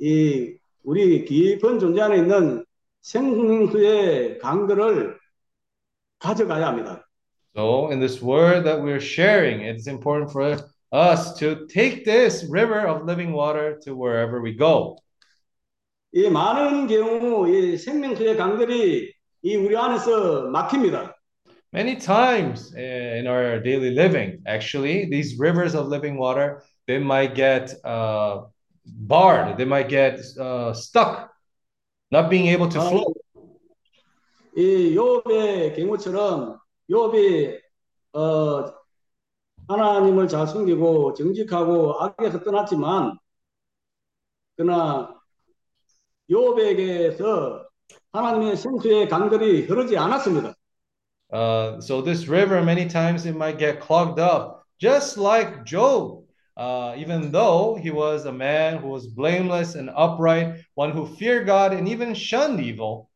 이 0.00 0.56
우리 0.82 1.24
깊은 1.24 1.78
존재 1.78 2.00
안에 2.00 2.16
있는 2.16 2.64
생수의 3.02 4.38
강들을 4.38 5.18
가져가야 6.18 6.66
합니다. 6.66 7.06
So, 7.54 7.90
in 7.90 8.00
this 8.00 8.22
word 8.22 8.64
that 8.64 8.80
we're 8.80 9.00
sharing, 9.00 9.60
it's 9.60 9.88
important 9.88 10.30
for 10.30 10.56
us 10.92 11.34
to 11.38 11.66
take 11.66 12.04
this 12.04 12.46
river 12.48 12.86
of 12.86 13.04
living 13.04 13.32
water 13.32 13.78
to 13.84 13.94
wherever 13.94 14.40
we 14.40 14.56
go. 14.56 14.96
이 16.12 16.28
많은 16.28 16.86
경우 16.86 17.48
이 17.48 17.76
생명수의 17.76 18.36
강들이 18.36 19.12
이 19.42 19.56
우리 19.56 19.76
안에서 19.76 20.48
막힙니다. 20.50 21.14
Many 21.72 21.98
times 21.98 22.74
eh, 22.74 23.18
in 23.18 23.26
our 23.28 23.60
daily 23.62 23.90
living, 23.90 24.42
actually, 24.46 25.08
these 25.08 25.38
rivers 25.38 25.74
of 25.76 25.86
living 25.86 26.18
water, 26.18 26.62
they 26.88 26.98
might 26.98 27.36
get 27.36 27.72
uh, 27.84 28.42
barred, 28.84 29.56
they 29.56 29.64
might 29.64 29.88
get 29.88 30.20
uh, 30.38 30.72
stuck, 30.72 31.30
not 32.10 32.30
being 32.30 32.46
able 32.48 32.68
to 32.68 32.78
아, 32.80 32.88
flow. 32.88 33.14
이 34.56 34.94
욥의 34.94 35.76
경우처럼 35.76 36.58
욥이 36.90 37.60
어, 38.14 38.74
하나님을 39.68 40.26
잘 40.26 40.46
숨기고 40.46 41.14
정직하고 41.14 42.00
악에서 42.00 42.42
떠났지만 42.42 43.16
그러나 44.56 45.14
욥에게서 46.28 47.64
하나님의 48.12 48.56
생수의 48.56 49.08
강들이 49.08 49.66
흐르지 49.66 49.96
않았습니다. 49.96 50.54
Uh, 51.32 51.78
so 51.80 52.02
this 52.02 52.28
river, 52.28 52.60
many 52.60 52.88
times 52.88 53.24
it 53.24 53.36
might 53.36 53.56
get 53.56 53.80
clogged 53.80 54.18
up, 54.18 54.64
just 54.78 55.16
like 55.16 55.64
Job. 55.64 56.24
Uh, 56.56 56.94
even 56.96 57.30
though 57.32 57.76
he 57.76 57.90
was 57.90 58.26
a 58.26 58.32
man 58.32 58.78
who 58.78 58.88
was 58.88 59.06
blameless 59.06 59.74
and 59.76 59.90
upright, 59.96 60.56
one 60.74 60.90
who 60.90 61.06
feared 61.06 61.46
God 61.46 61.72
and 61.72 61.88
even 61.88 62.14
shunned 62.14 62.60
evil, 62.60 63.08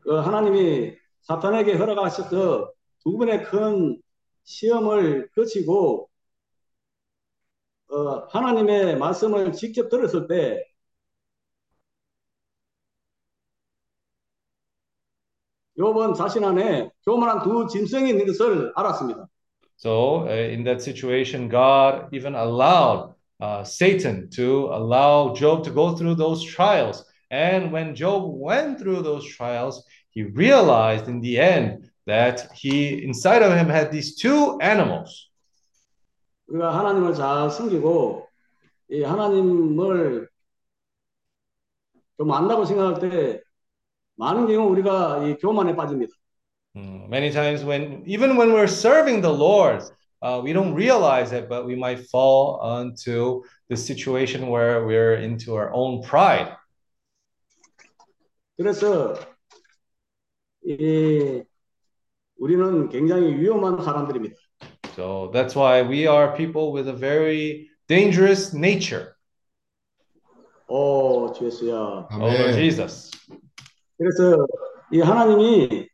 그 0.00 0.20
하나님이 0.20 0.96
사탄에게 1.22 1.74
허락하셔서 1.74 2.72
두 3.02 3.18
번의 3.18 3.44
큰 3.44 4.00
시험을 4.44 5.30
거치고 5.34 6.08
어, 7.88 8.26
하나님의 8.30 8.98
말씀을 8.98 9.52
직접 9.52 9.88
들었을 9.88 10.26
때 10.28 10.64
욥은 15.78 16.14
자신 16.14 16.44
안에 16.44 16.90
교만한 17.04 17.42
두 17.42 17.66
짐승이 17.66 18.10
있는 18.10 18.26
것을 18.26 18.72
알았습니다. 18.76 19.28
So, 19.77 20.27
uh, 20.27 20.31
in 20.31 20.63
that 20.65 20.81
situation, 20.81 21.47
God 21.47 22.09
even 22.11 22.35
allowed 22.35 23.15
uh, 23.39 23.63
Satan 23.63 24.29
to 24.31 24.65
allow 24.71 25.33
Job 25.33 25.63
to 25.63 25.71
go 25.71 25.95
through 25.95 26.15
those 26.15 26.43
trials. 26.43 27.05
And 27.31 27.71
when 27.71 27.95
Job 27.95 28.23
went 28.25 28.79
through 28.79 29.03
those 29.03 29.25
trials, 29.25 29.85
he 30.09 30.23
realized 30.23 31.07
in 31.07 31.21
the 31.21 31.39
end 31.39 31.89
that 32.07 32.51
he, 32.53 33.03
inside 33.05 33.41
of 33.41 33.53
him, 33.53 33.69
had 33.69 33.91
these 33.91 34.15
two 34.15 34.57
animals. 34.59 35.29
우리가 36.49 36.73
하나님을 36.73 37.13
잘 37.13 37.49
숨기고 37.51 38.27
이 38.89 39.03
하나님을 39.03 40.27
좀 42.17 42.31
안다고 42.31 42.65
생각할 42.65 42.99
때 42.99 43.41
많은 44.15 44.47
경우 44.47 44.69
우리가 44.71 45.23
이 45.25 45.37
교만에 45.37 45.75
빠집니다. 45.75 46.11
Mm, 46.77 47.09
Many 47.09 47.31
times, 47.31 47.63
when 47.63 48.03
even 48.05 48.37
when 48.37 48.53
we're 48.53 48.67
serving 48.67 49.21
the 49.21 49.33
Lord, 49.33 49.81
uh, 50.21 50.39
we 50.43 50.53
don't 50.53 50.73
realize 50.73 51.31
it, 51.31 51.49
but 51.49 51.65
we 51.65 51.75
might 51.75 52.07
fall 52.09 52.59
onto 52.61 53.43
the 53.69 53.77
situation 53.77 54.47
where 54.49 54.85
we're 54.85 55.15
into 55.15 55.55
our 55.55 55.71
own 55.73 56.01
pride. 56.03 56.55
그래서 58.57 59.15
이 60.65 61.41
우리는 62.37 62.89
굉장히 62.89 63.35
위험한 63.39 63.81
사람들입니다. 63.83 64.35
So 64.95 65.31
that's 65.33 65.55
why 65.55 65.81
we 65.81 66.07
are 66.07 66.35
people 66.35 66.71
with 66.73 66.87
a 66.89 66.93
very 66.93 67.69
dangerous 67.87 68.53
nature. 68.53 69.15
오, 70.67 71.31
주 71.33 71.45
예수야. 71.45 71.73
Oh, 72.11 72.19
Lord 72.19 72.51
아멘. 72.51 72.53
Jesus. 72.53 73.11
그래서 73.97 74.45
이 74.91 74.99
하나님이 74.99 75.63
이 75.71 75.89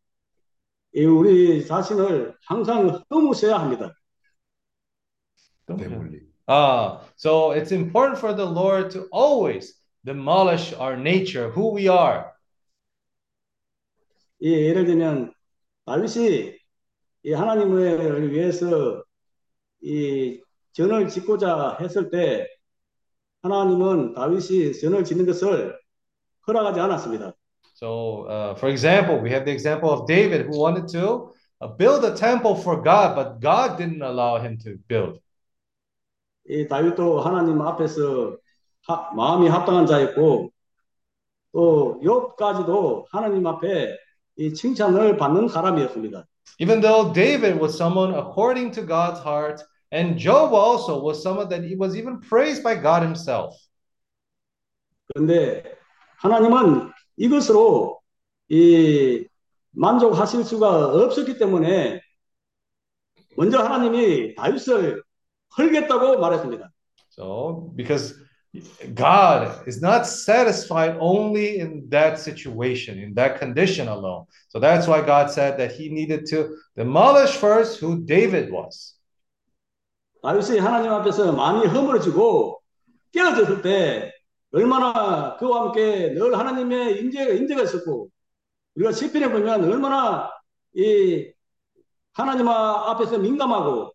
우리 0.95 1.67
자신을 1.67 2.37
항상 2.47 3.03
허무셔야 3.11 3.59
합니다. 3.59 3.95
대물리. 5.67 6.29
Ah, 6.47 7.01
so 7.17 7.53
it's 7.53 7.71
important 7.71 8.19
for 8.19 8.35
the 8.35 8.45
Lord 8.45 8.91
to 8.91 9.07
always 9.13 9.75
demolish 10.05 10.75
our 10.75 10.97
nature, 10.97 11.49
who 11.51 11.77
we 11.77 11.89
are. 11.89 12.25
이 14.41 14.51
예를 14.51 14.85
들면 14.87 15.33
다윗이 15.87 16.59
이 17.23 17.33
하나님을 17.33 18.33
위해서 18.33 19.05
이 19.83 20.41
전을 20.73 21.09
짓고자 21.09 21.79
했을 21.81 22.11
때 22.11 22.49
하나님은 23.43 24.15
다윗이 24.15 24.73
전을 24.81 25.05
짓는 25.05 25.27
것을 25.27 25.79
허락하지 26.47 26.81
않았습니다. 26.81 27.35
So, 27.80 28.24
uh, 28.24 28.56
for 28.56 28.70
example, 28.70 29.20
we 29.20 29.32
have 29.32 29.46
the 29.46 29.52
example 29.52 29.92
of 29.92 30.08
David 30.08 30.46
who 30.46 30.58
wanted 30.58 30.88
to 30.90 31.34
uh, 31.62 31.68
build 31.68 32.06
a 32.06 32.16
temple 32.16 32.56
for 32.56 32.82
God, 32.82 33.16
but 33.16 33.42
God 33.42 33.78
didn't 33.78 34.02
allow 34.02 34.38
him 34.40 34.58
to 34.64 34.78
build. 34.88 35.20
이 36.48 36.68
다윗도 36.68 37.22
하나님 37.22 37.60
앞에서 37.62 38.38
하- 38.88 39.12
마음이 39.16 39.50
합당한 39.50 39.88
자였고 39.88 40.52
또 41.54 42.00
욥까지도 42.04 43.06
하나님 43.12 43.48
앞에 43.48 43.98
이 44.38 44.54
칭찬을 44.54 45.18
받는 45.18 45.48
사람이었습니다. 45.48 46.26
Even 46.60 46.82
though 46.82 47.12
David 47.12 47.60
was 47.60 47.76
someone 47.76 48.14
according 48.14 48.72
to 48.72 48.86
God's 48.86 49.20
heart, 49.20 49.64
and 49.92 50.18
Job 50.18 50.54
also 50.54 51.02
was 51.02 51.22
someone 51.22 51.50
that 51.50 51.64
he 51.64 51.76
was 51.76 51.98
even 51.98 52.20
praised 52.22 52.64
by 52.64 52.76
God 52.76 53.02
himself. 53.04 53.56
그런데 55.14 55.64
하나님은 56.20 56.89
이것으로 57.21 58.01
이 58.49 59.27
만족하실 59.73 60.45
수가 60.45 60.95
없었기 60.95 61.39
때문에 61.39 62.01
먼저 63.37 63.59
하나님이 63.59 64.35
다윗을 64.35 65.03
헐겠다고 65.57 66.19
말했습니다. 66.19 66.71
So, 67.11 67.73
because 67.77 68.15
God 68.95 69.63
is 69.67 69.81
not 69.83 70.07
satisfied 70.07 70.97
only 70.99 71.61
in 71.61 71.89
that 71.91 72.19
situation, 72.19 72.99
in 72.99 73.15
that 73.15 73.39
condition 73.39 73.89
alone. 73.89 74.25
So 74.49 74.59
that's 74.59 74.89
why 74.89 75.05
God 75.05 75.31
said 75.31 75.59
that 75.59 75.73
he 75.73 75.91
needed 75.91 76.27
to 76.31 76.57
demolish 76.75 77.37
first 77.37 77.79
who 77.79 78.01
David 78.05 78.51
was. 78.51 78.97
다윗이 80.23 80.59
하나님 80.59 80.91
앞에서 80.93 81.33
많이 81.33 81.67
허물어지고 81.67 82.61
깨어졌을 83.13 83.63
때 83.63 84.13
얼마나 84.52 85.36
그와 85.38 85.66
함께 85.66 86.14
늘 86.14 86.38
하나님의 86.38 87.02
인재가 87.02 87.34
인재가 87.34 87.64
있었고 87.64 88.10
우리가 88.76 88.92
시편에 88.92 89.32
보면 89.32 89.64
얼마나 89.64 90.32
이 90.74 91.32
하나님 92.14 92.48
앞에서 92.48 93.18
민감하고 93.18 93.92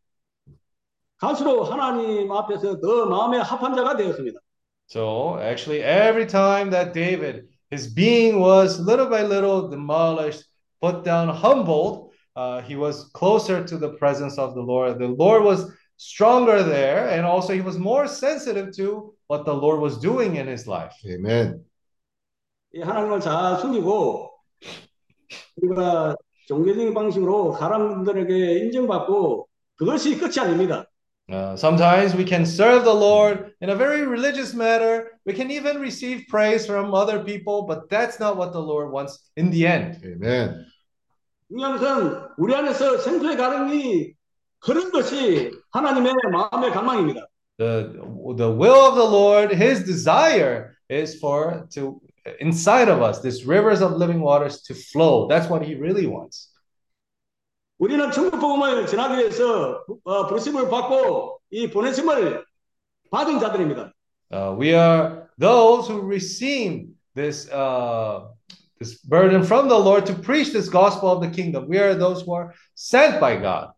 갈수록 1.17 1.65
하나님 1.65 2.31
앞에서 2.33 2.81
더 2.81 3.07
마음에 3.07 3.39
합한 3.39 3.75
자가 3.75 3.97
되었습니다. 3.97 4.41
So 4.87 5.39
actually, 5.39 5.83
every 5.83 6.27
time 6.27 6.71
that 6.71 6.93
David, 6.93 7.47
his 7.71 7.87
being 7.87 8.41
was 8.41 8.81
little 8.81 9.07
by 9.07 9.23
little 9.23 9.69
demolished, 9.69 10.45
put 10.83 11.05
down, 11.05 11.29
humbled, 11.29 12.11
uh, 12.35 12.61
he 12.63 12.75
was 12.75 13.09
closer 13.13 13.63
to 13.65 13.77
the 13.77 13.91
presence 13.99 14.37
of 14.37 14.55
the 14.55 14.63
Lord. 14.63 14.99
The 14.99 15.09
Lord 15.09 15.45
was 15.45 15.71
stronger 15.97 16.63
there, 16.63 17.09
and 17.11 17.25
also 17.25 17.53
he 17.55 17.61
was 17.61 17.79
more 17.79 18.09
sensitive 18.09 18.75
to 18.77 19.14
what 19.29 19.45
the 19.45 19.55
Lord 19.55 19.81
was 19.81 19.99
doing 20.01 20.37
in 20.37 20.49
his 20.49 20.69
life. 20.69 20.95
아멘. 21.05 21.63
이 22.73 22.81
하나님을 22.81 23.21
잘 23.21 23.59
숨기고 23.59 24.31
우리가 25.57 26.17
종교적인 26.47 26.95
방식으로 26.95 27.57
사람들에게 27.59 28.59
인정받고 28.65 29.49
그것이 29.77 30.19
끝이 30.19 30.39
아닙니다. 30.41 30.87
Uh, 31.31 31.55
sometimes 31.55 32.17
we 32.17 32.25
can 32.25 32.43
serve 32.43 32.83
the 32.83 32.93
Lord 32.93 33.53
in 33.61 33.71
a 33.71 33.77
very 33.77 34.05
religious 34.05 34.53
manner. 34.53 35.13
We 35.25 35.33
can 35.33 35.49
even 35.51 35.79
receive 35.79 36.27
praise 36.29 36.67
from 36.67 36.93
other 36.93 37.23
people, 37.23 37.67
but 37.69 37.89
that's 37.89 38.19
not 38.19 38.37
what 38.37 38.53
the 38.53 38.61
Lord 38.61 38.91
wants 38.91 39.31
in 39.37 39.51
the 39.51 39.67
end. 39.67 40.01
아멘. 40.03 40.67
중요한 41.49 41.79
것은 41.79 42.21
우리 42.37 42.55
안에서 42.55 42.99
생수의 42.99 43.37
가름이 43.37 44.13
그런 44.59 44.91
것이 44.91 45.53
하나님의 45.71 46.13
마음의 46.33 46.71
갈망입니다. 46.73 47.27
The, 47.59 47.93
the 48.37 48.51
will 48.51 48.87
of 48.89 48.95
the 48.97 49.05
Lord, 49.05 49.53
his 49.53 49.85
desire 49.85 50.77
is 50.89 51.19
for 51.19 51.67
to 51.75 52.01
inside 52.41 52.89
of 52.89 53.03
us, 53.03 53.21
this 53.21 53.45
rivers 53.45 53.81
of 53.81 53.93
living 53.93 54.21
waters 54.21 54.63
to 54.63 54.75
flow. 54.75 55.29
That's 55.29 55.49
what 55.49 55.63
he 55.63 55.75
really 55.75 56.07
wants. 56.07 56.49
우리는 57.81 58.13
천국 58.13 58.39
복음을 58.39 58.87
전하기 58.87 59.17
위해서 59.17 59.83
어, 60.05 60.27
부르심을 60.27 60.69
받고 60.69 61.41
이 61.51 61.71
보내심을 61.71 62.45
받은 63.11 63.41
자들입니다. 63.41 63.93
Uh, 64.33 64.55
we 64.55 64.75
are 64.75 65.29
those 65.39 65.89
who 65.89 66.03
receive 66.03 66.89
this 67.15 67.49
uh, 67.51 68.29
this 68.79 69.01
burden 69.03 69.43
from 69.43 69.69
the 69.69 69.79
Lord 69.79 70.05
to 70.07 70.15
preach 70.15 70.53
this 70.53 70.69
gospel 70.69 71.11
of 71.11 71.23
the 71.23 71.31
kingdom. 71.31 71.69
We 71.69 71.79
are 71.79 71.95
those 71.95 72.23
who 72.23 72.35
are 72.35 72.53
sent 72.75 73.19
by 73.19 73.41
God. 73.41 73.73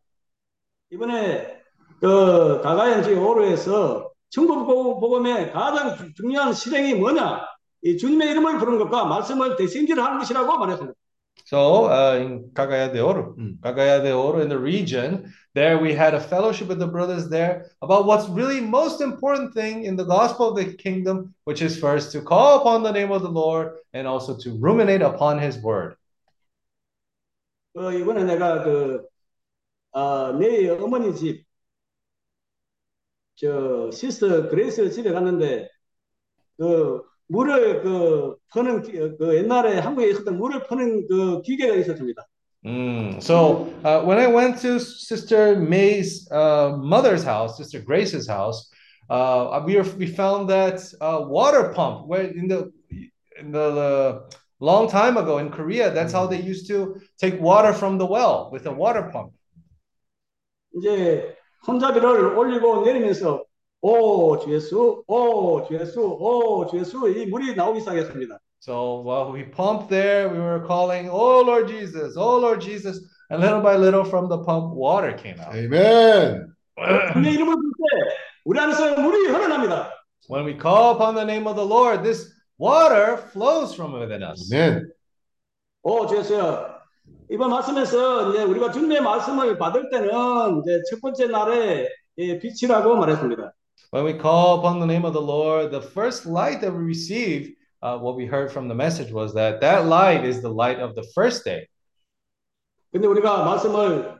이번에 0.91 1.62
그 2.01 2.61
가가연지 2.61 3.15
오로에서 3.15 4.11
천국 4.31 4.67
복- 4.67 5.01
복음의 5.01 5.53
가장 5.53 5.97
주- 5.97 6.12
중요한 6.15 6.53
실행이 6.53 6.95
뭐냐? 6.95 7.41
이 7.83 7.97
주님의 7.97 8.31
이름을 8.31 8.59
부르는 8.59 8.79
것과 8.79 9.05
말씀을 9.07 9.57
대신질하는 9.57 10.19
것이라고 10.21 10.59
말했습니다. 10.59 10.95
So 11.45 11.87
uh, 11.91 12.17
in 12.21 12.51
Cagaya 12.55 12.93
de 12.93 13.01
Oro, 13.01 13.35
mm, 13.37 13.59
Cagaya 13.61 14.01
de 14.03 14.12
Oro 14.15 14.41
in 14.41 14.49
the 14.49 14.57
region, 14.59 15.33
there 15.55 15.77
we 15.79 15.93
had 15.93 16.15
a 16.15 16.21
fellowship 16.21 16.69
with 16.69 16.79
the 16.79 16.87
brothers 16.87 17.29
there 17.29 17.67
about 17.83 18.07
what's 18.07 18.29
really 18.29 18.61
most 18.61 19.01
important 19.01 19.53
thing 19.53 19.85
in 19.85 19.97
the 19.97 20.05
gospel 20.05 20.49
of 20.51 20.57
the 20.57 20.73
kingdom, 20.77 21.35
which 21.45 21.61
is 21.61 21.77
first 21.79 22.12
to 22.12 22.23
call 22.23 22.61
upon 22.61 22.83
the 22.85 22.93
name 22.93 23.11
of 23.11 23.23
the 23.23 23.29
Lord 23.29 23.73
and 23.93 24.07
also 24.07 24.37
to 24.39 24.57
ruminate 24.61 25.03
upon 25.03 25.39
His 25.41 25.59
word. 25.61 25.97
어, 27.75 27.91
이번에 27.91 28.25
내가 28.25 28.62
그, 28.62 29.03
아, 29.93 30.33
내 30.39 30.69
어머니 30.71 31.15
집, 31.15 31.45
저, 33.37 33.91
시스터 33.91 34.49
그레이스 34.49 34.91
집에 34.91 35.12
갔는데, 35.12 35.69
그, 36.59 37.03
물을 37.29 37.83
그, 37.83 38.37
퍼는, 38.53 38.83
기- 38.83 38.93
그 39.19 39.37
옛날에 39.37 39.79
한국에 39.79 40.11
있었던 40.11 40.37
물을 40.37 40.62
퍼는 40.65 41.07
그 41.09 41.43
기계가 41.43 41.75
있었습니다. 41.77 42.27
Mm, 42.65 43.21
So 43.21 43.73
uh, 43.85 44.05
when 44.05 44.19
I 44.19 44.29
went 44.29 44.61
to 44.62 44.79
Sister 44.79 45.57
May's 45.57 46.31
uh, 46.31 46.77
mother's 46.77 47.25
house, 47.25 47.57
Sister 47.57 47.81
Grace's 47.81 48.29
house, 48.29 48.71
uh, 49.11 49.61
we 49.67 49.75
were, 49.77 49.89
we 49.99 50.07
found 50.07 50.49
that 50.49 50.79
uh, 51.01 51.27
water 51.27 51.73
pump 51.75 52.07
where 52.07 52.23
in 52.23 52.47
the 52.47 52.71
in 53.37 53.51
the, 53.51 53.73
the 53.75 54.25
long 54.61 54.89
time 54.89 55.17
ago 55.17 55.39
in 55.39 55.51
Korea, 55.51 55.91
that's 55.91 56.12
how 56.12 56.27
they 56.29 56.41
used 56.41 56.69
to 56.69 57.01
take 57.19 57.41
water 57.41 57.73
from 57.73 57.99
the 57.99 58.07
well 58.07 58.49
with 58.53 58.67
a 58.67 58.73
water 58.73 59.11
pump. 59.11 59.33
이제 60.75 61.36
손잡이를 61.65 62.37
올리고 62.37 62.85
내리면서, 62.85 63.45
오, 63.81 64.39
주 64.39 64.53
예수, 64.55 65.03
오, 65.07 65.67
주 65.67 65.75
예수, 65.75 66.01
오, 66.01 66.67
주 66.67 66.79
예수, 66.79 67.09
이 67.09 67.27
물이 67.27 67.55
나오기 67.55 67.81
시작했습니다. 67.81 68.39
So 68.61 69.03
while 69.03 69.33
we 69.33 69.51
pumped 69.51 69.89
there, 69.89 70.29
we 70.31 70.39
were 70.39 70.65
calling, 70.65 71.09
"Oh 71.11 71.43
Lord 71.43 71.67
Jesus, 71.67 72.17
Oh 72.17 72.39
Lord 72.39 72.61
Jesus," 72.61 73.03
and 73.29 73.43
little 73.43 73.61
by 73.61 73.75
little 73.77 74.05
from 74.07 74.29
the 74.29 74.39
pump, 74.39 74.75
water 74.77 75.17
came 75.17 75.41
out. 75.41 75.51
아멘. 75.51 76.47
주님의 77.12 77.35
이름을 77.35 77.55
부를 77.57 77.71
때, 77.75 78.15
우리 78.45 78.61
안에서 78.61 79.01
물이 79.01 79.29
흘러납니다. 79.29 79.91
When 80.31 80.47
we 80.47 80.57
call 80.57 80.95
upon 80.95 81.17
the 81.17 81.27
name 81.27 81.49
of 81.49 81.57
the 81.57 81.67
Lord, 81.67 82.05
this 82.05 82.31
water 82.59 83.19
flows 83.35 83.75
from 83.75 83.95
within 83.99 84.23
us. 84.23 84.49
아멘. 84.53 84.93
오, 85.83 86.07
주 86.07 86.19
예수야. 86.19 86.76
이번 87.30 87.50
말씀에서 87.50 88.30
이제 88.30 88.44
우리가 88.44 88.72
주님의 88.72 89.02
말씀을 89.02 89.58
받을 89.58 89.90
때는 89.90 90.62
이제 90.62 90.82
첫 90.90 91.02
번째 91.02 91.28
날에 91.28 91.90
예, 92.20 92.40
빛이라고 92.40 92.96
말했습니다. 92.96 93.54
When 93.94 94.06
we 94.06 94.14
call 94.14 94.60
upon 94.60 94.80
the 94.80 94.88
name 94.88 95.06
of 95.06 95.14
the 95.14 95.24
Lord, 95.24 95.72
the 95.72 95.82
first 95.82 96.26
light 96.26 96.62
that 96.62 96.74
we 96.74 96.84
receive, 96.84 97.54
uh, 97.84 98.00
what 98.00 98.16
we 98.16 98.26
heard 98.26 98.50
from 98.50 98.68
the 98.68 98.76
message 98.76 99.12
was 99.12 99.34
that 99.34 99.60
that 99.60 99.88
light 99.88 100.26
is 100.26 100.42
the 100.42 100.52
light 100.52 100.80
of 100.80 100.96
the 100.96 101.04
first 101.14 101.44
day. 101.44 101.68
근데 102.92 103.08
우리가 103.08 103.44
말씀을 103.44 104.16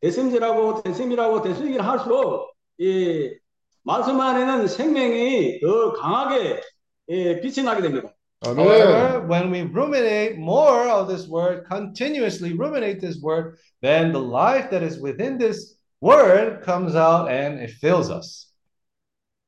대심지라고 0.00 0.82
대심이라고 0.82 1.42
대심이라 1.42 1.84
할수록 1.84 2.52
이 2.78 3.34
말씀 3.82 4.20
안에는 4.20 4.68
생명이 4.68 5.60
더 5.60 5.92
강하게 5.94 6.60
예, 7.08 7.40
빛이 7.40 7.64
나게 7.64 7.80
됩니다. 7.80 8.15
아멘. 8.45 8.57
However, 8.57 9.27
when 9.27 9.51
we 9.51 9.61
ruminate 9.61 10.37
more 10.37 10.89
of 10.89 11.07
this 11.07 11.27
word, 11.27 11.65
continuously 11.69 12.53
ruminate 12.53 12.99
this 12.99 13.21
word, 13.21 13.57
then 13.81 14.11
the 14.11 14.19
life 14.19 14.71
that 14.71 14.81
is 14.81 14.99
within 14.99 15.37
this 15.37 15.77
word 16.01 16.63
comes 16.63 16.95
out 16.95 17.29
and 17.29 17.59
it 17.59 17.71
fills 17.79 18.09
us. 18.09 18.47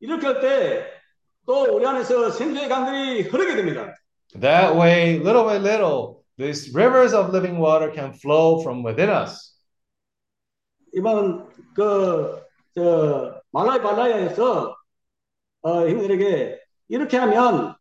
이렇게 0.01 0.27
할 0.27 0.39
때 0.41 0.85
또 1.45 1.75
우리 1.75 1.85
안에서 1.85 2.31
생수의 2.31 2.69
강들이 2.69 3.23
흐르게 3.23 3.55
됩니다. 3.55 3.93
That 4.39 4.75
way, 4.75 5.19
little 5.19 5.43
by 5.43 5.57
little, 5.57 6.23
these 6.37 6.71
rivers 6.73 7.13
of 7.13 7.33
living 7.33 7.59
water 7.59 7.91
can 7.91 8.13
flow 8.13 8.61
from 8.61 8.83
within 8.83 9.09
us. 9.09 9.57
이번 10.93 11.49
그저 11.75 13.41
말라이 13.51 13.81
발라야에서 13.81 14.75
어, 15.63 15.87
형들에게 15.87 16.59
이렇게 16.89 17.17
하면 17.17 17.75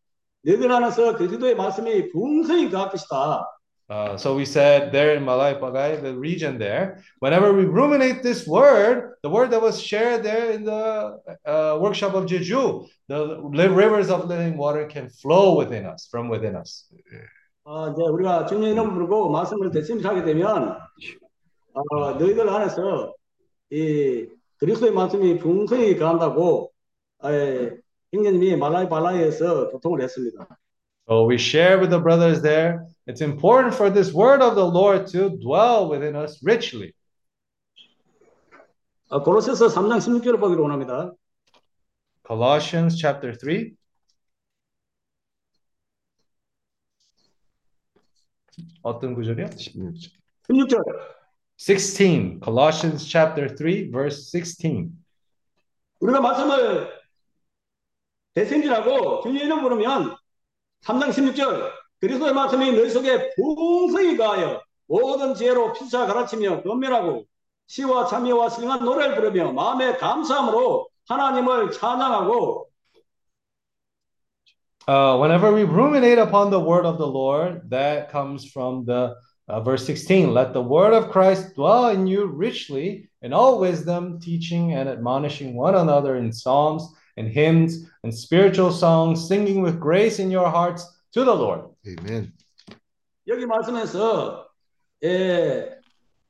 너희들 0.46 0.70
안에서 0.70 1.16
그리스도의 1.16 1.54
말씀이 1.56 2.10
풍성히 2.10 2.70
가할 2.70 2.90
것이다. 2.90 3.44
Uh, 3.90 4.16
so 4.16 4.34
we 4.34 4.44
said 4.46 4.90
there 4.90 5.16
in 5.16 5.22
Malay 5.22 5.54
Pagai, 5.60 6.00
the 6.00 6.16
region 6.16 6.56
there, 6.58 7.02
whenever 7.20 7.52
we 7.52 7.64
ruminate 7.64 8.22
this 8.22 8.46
word, 8.46 9.12
the 9.22 9.28
word 9.28 9.50
that 9.50 9.60
was 9.60 9.78
shared 9.82 10.22
there 10.22 10.52
in 10.52 10.64
the 10.64 11.20
uh, 11.44 11.76
workshop 11.78 12.14
of 12.14 12.24
Jeju, 12.24 12.88
the 13.08 13.18
li- 13.52 13.68
rivers 13.68 14.08
of 14.08 14.24
living 14.26 14.56
water 14.56 14.86
can 14.86 15.10
flow 15.10 15.56
within 15.58 15.84
us, 15.84 16.08
from 16.10 16.30
within 16.30 16.56
us. 16.56 16.88
어, 17.64 17.90
이제 17.90 18.02
우리가 18.02 18.46
주님의 18.46 18.72
이름 18.72 18.94
부르고 18.94 19.28
말씀을 19.30 19.70
대신하게 19.70 20.24
되면 20.24 20.78
어, 21.74 22.10
너희들 22.18 22.48
안에서 22.48 23.12
이 23.70 24.26
그리스도의 24.58 24.92
말씀이 24.92 25.38
풍성히 25.38 25.96
가한다고 25.98 26.72
에, 27.24 27.70
형제님이 28.12 28.56
말라이 28.56 28.88
발라이에서 28.88 29.68
교통을 29.70 30.02
했습니다. 30.02 30.46
So 31.08 31.28
we 31.28 31.36
share 31.36 31.78
with 31.78 31.90
the 31.90 32.00
brothers 32.00 32.42
there. 32.42 32.86
It's 33.06 33.20
important 33.20 33.74
for 33.74 33.92
this 33.92 34.14
word 34.14 34.42
of 34.42 34.54
the 34.54 34.64
Lord 34.64 35.06
to 35.12 35.30
dwell 35.40 35.90
within 35.90 36.14
us 36.14 36.40
richly. 36.44 36.92
어, 39.08 39.22
고로새서 39.22 39.66
3장 39.66 39.98
16절을 39.98 40.40
보기로 40.40 40.62
원합니다. 40.62 41.12
Colossians 42.26 42.96
chapter 42.96 43.36
3. 43.36 43.76
어떤 48.82 49.14
구절이요? 49.14 49.46
16절. 49.46 50.10
16절 50.48 50.82
16. 51.56 52.40
Colossians 52.42 53.04
chapter 53.06 53.54
3 53.54 53.90
verse 53.90 54.30
16. 54.30 54.90
우리가 56.00 56.20
말씀을 56.20 56.95
주님의 59.23 59.45
이름 59.45 59.61
부르면 59.63 60.15
3장 60.83 61.09
16절 61.09 61.71
그리스도의 61.99 62.33
말씀이 62.33 62.71
너희 62.71 62.89
속에 62.89 63.31
풍성히 63.35 64.15
가하여 64.15 64.61
모든 64.85 65.33
지혜로 65.33 65.73
피차 65.73 66.05
가르치며 66.05 66.61
건면하고 66.61 67.25
시와 67.65 68.05
참여와 68.05 68.49
신령한 68.49 68.85
노래를 68.85 69.15
부르며 69.15 69.53
마음의 69.53 69.97
감사함으로 69.97 70.87
하나님을 71.07 71.71
찬양하고 71.71 72.67
Uh, 74.89 75.17
whenever 75.17 75.51
we 75.51 75.65
ruminate 75.65 76.17
upon 76.17 76.49
the 76.49 76.57
word 76.57 76.85
of 76.85 76.97
the 76.97 77.05
Lord, 77.05 77.69
that 77.69 78.09
comes 78.09 78.49
from 78.49 78.85
the 78.85 79.15
uh, 79.49 79.59
verse 79.59 79.85
16. 79.85 80.33
Let 80.33 80.53
the 80.53 80.61
word 80.61 80.93
of 80.93 81.09
Christ 81.11 81.55
dwell 81.55 81.89
in 81.89 82.07
you 82.07 82.25
richly 82.25 83.09
in 83.21 83.33
all 83.33 83.59
wisdom, 83.59 84.17
teaching 84.21 84.75
and 84.75 84.87
admonishing 84.87 85.57
one 85.57 85.75
another 85.75 86.15
in 86.15 86.31
psalms 86.31 86.87
and 87.16 87.28
hymns 87.28 87.88
and 88.02 88.12
spiritual 88.12 88.70
songs, 88.70 89.26
singing 89.28 89.62
with 89.62 89.78
grace 89.78 90.18
in 90.18 90.30
your 90.30 90.50
hearts 90.50 90.84
to 91.12 91.24
the 91.24 91.34
Lord. 91.34 91.64
아멘. 91.86 92.32
여기 93.28 93.46
말씀에서 93.46 94.46
예, 95.04 95.70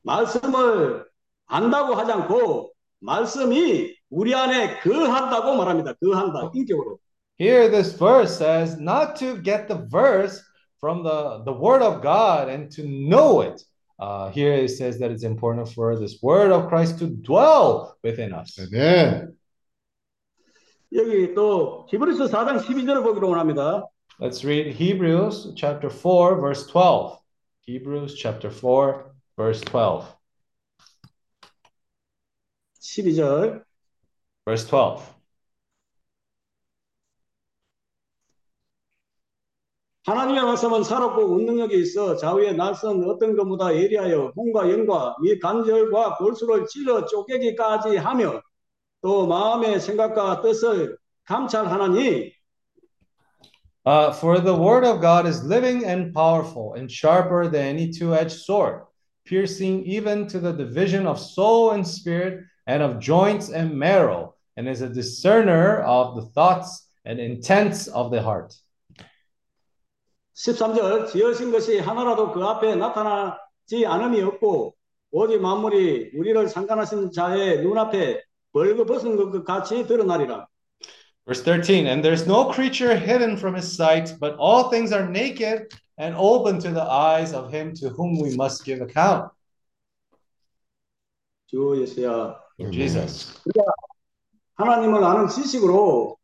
말씀을 0.03 1.05
안다고 1.47 1.95
하지 1.95 2.11
않고 2.11 2.71
말씀이 2.99 3.95
우리 4.09 4.33
안에 4.33 4.79
거한다고 4.79 5.55
말합니다. 5.55 5.93
거한다. 5.93 6.51
인격으로. 6.53 6.97
Here, 7.37 7.67
this 7.67 7.93
verse 7.93 8.37
says 8.37 8.79
not 8.79 9.15
to 9.17 9.41
get 9.41 9.67
the 9.67 9.87
verse 9.89 10.41
from 10.79 11.03
the, 11.03 11.43
the 11.45 11.53
word 11.53 11.81
of 11.81 12.01
God 12.01 12.47
and 12.47 12.69
to 12.71 12.83
know 12.83 13.41
it. 13.41 13.61
Uh, 13.99 14.29
here 14.29 14.53
it 14.53 14.69
says 14.69 14.99
that 14.99 15.11
it's 15.11 15.23
important 15.23 15.69
for 15.69 15.97
this 15.97 16.21
word 16.21 16.51
of 16.51 16.67
Christ 16.67 16.99
to 16.99 17.07
dwell 17.07 17.97
within 18.03 18.33
us. 18.33 18.57
아멘. 18.59 19.33
여기 20.94 21.34
또 21.34 21.86
히브리서 21.90 22.26
4장 22.26 22.58
12절을 22.58 23.02
보기로 23.02 23.28
원합니다. 23.28 23.86
Let's 24.20 24.44
read 24.44 24.74
Hebrews 24.74 25.54
chapter 25.54 25.90
4, 25.90 26.40
verse 26.40 26.66
12. 26.66 27.18
Hebrews 27.66 28.14
chapter 28.16 28.50
4, 28.50 29.12
verse 29.36 29.62
12. 29.70 30.18
12절 32.80 33.64
Verse 34.46 34.66
12. 34.66 35.18
하나님의 40.06 40.42
말씀은 40.42 40.84
살았고 40.84 41.22
운능력이 41.34 41.78
있어 41.82 42.16
좌우의 42.16 42.56
날선 42.56 43.04
어떤 43.04 43.36
것보다 43.36 43.76
예리하여 43.76 44.32
몸과 44.34 44.70
영과 44.70 45.14
이 45.22 45.38
관절과 45.38 46.16
골수를 46.16 46.64
찔러 46.66 47.04
쪼개기까지 47.04 47.98
하며 47.98 48.40
또 49.01 49.27
마음의 49.27 49.79
생각과 49.79 50.41
뜻을 50.41 50.97
감찰하나니 51.25 52.33
Uh, 53.85 54.13
for 54.13 54.39
the 54.39 54.55
word 54.55 54.85
of 54.85 55.01
God 55.01 55.25
is 55.27 55.43
living 55.43 55.83
and 55.83 56.13
powerful 56.13 56.73
and 56.75 56.89
sharper 56.89 57.49
than 57.49 57.65
any 57.65 57.91
two-edged 57.91 58.31
sword, 58.31 58.83
piercing 59.25 59.83
even 59.83 60.25
to 60.25 60.39
the 60.39 60.53
division 60.53 61.05
of 61.05 61.19
soul 61.19 61.71
and 61.71 61.85
spirit 61.85 62.45
and 62.65 62.81
of 62.81 62.99
joints 62.99 63.49
and 63.49 63.77
marrow, 63.77 64.35
and 64.55 64.69
is 64.69 64.79
a 64.79 64.87
discerner 64.87 65.81
of 65.81 66.15
the 66.15 66.21
thoughts 66.31 66.87
and 67.03 67.19
intents 67.19 67.87
of 67.87 68.09
the 68.09 68.21
heart. 68.21 68.55
13절 70.35 71.07
지으신 71.11 71.51
것이 71.51 71.79
하나라도 71.79 72.31
그 72.31 72.41
앞에 72.41 72.75
나타나지 72.75 73.85
않음이 73.85 74.21
없고 74.21 74.75
오직 75.11 75.41
만물이 75.41 76.11
우리를 76.17 76.47
상관하신 76.47 77.11
자의 77.11 77.61
눈앞에 77.61 78.23
벌거벗은 78.53 79.15
것 79.17 79.43
같이 79.43 79.85
드러나리라. 79.85 80.47
Verse 81.25 81.41
13, 81.41 81.87
and 81.87 82.03
there's 82.03 82.27
no 82.27 82.51
creature 82.51 82.95
hidden 82.95 83.37
from 83.37 83.55
his 83.55 83.71
sight, 83.71 84.13
but 84.19 84.35
all 84.37 84.69
things 84.69 84.91
are 84.91 85.07
naked 85.07 85.71
and 85.97 86.15
open 86.17 86.59
to 86.59 86.71
the 86.71 86.83
eyes 86.83 87.33
of 87.33 87.49
him 87.49 87.73
to 87.75 87.89
whom 87.89 88.19
we 88.19 88.35
must 88.35 88.65
give 88.65 88.81
account. 88.81 89.31
주 91.47 91.79
예수야 91.79 92.35
Lord 92.59 92.73
Jesus. 92.73 93.39
하나님을 94.55 95.03
아는 95.03 95.27
지식으로 95.27 96.17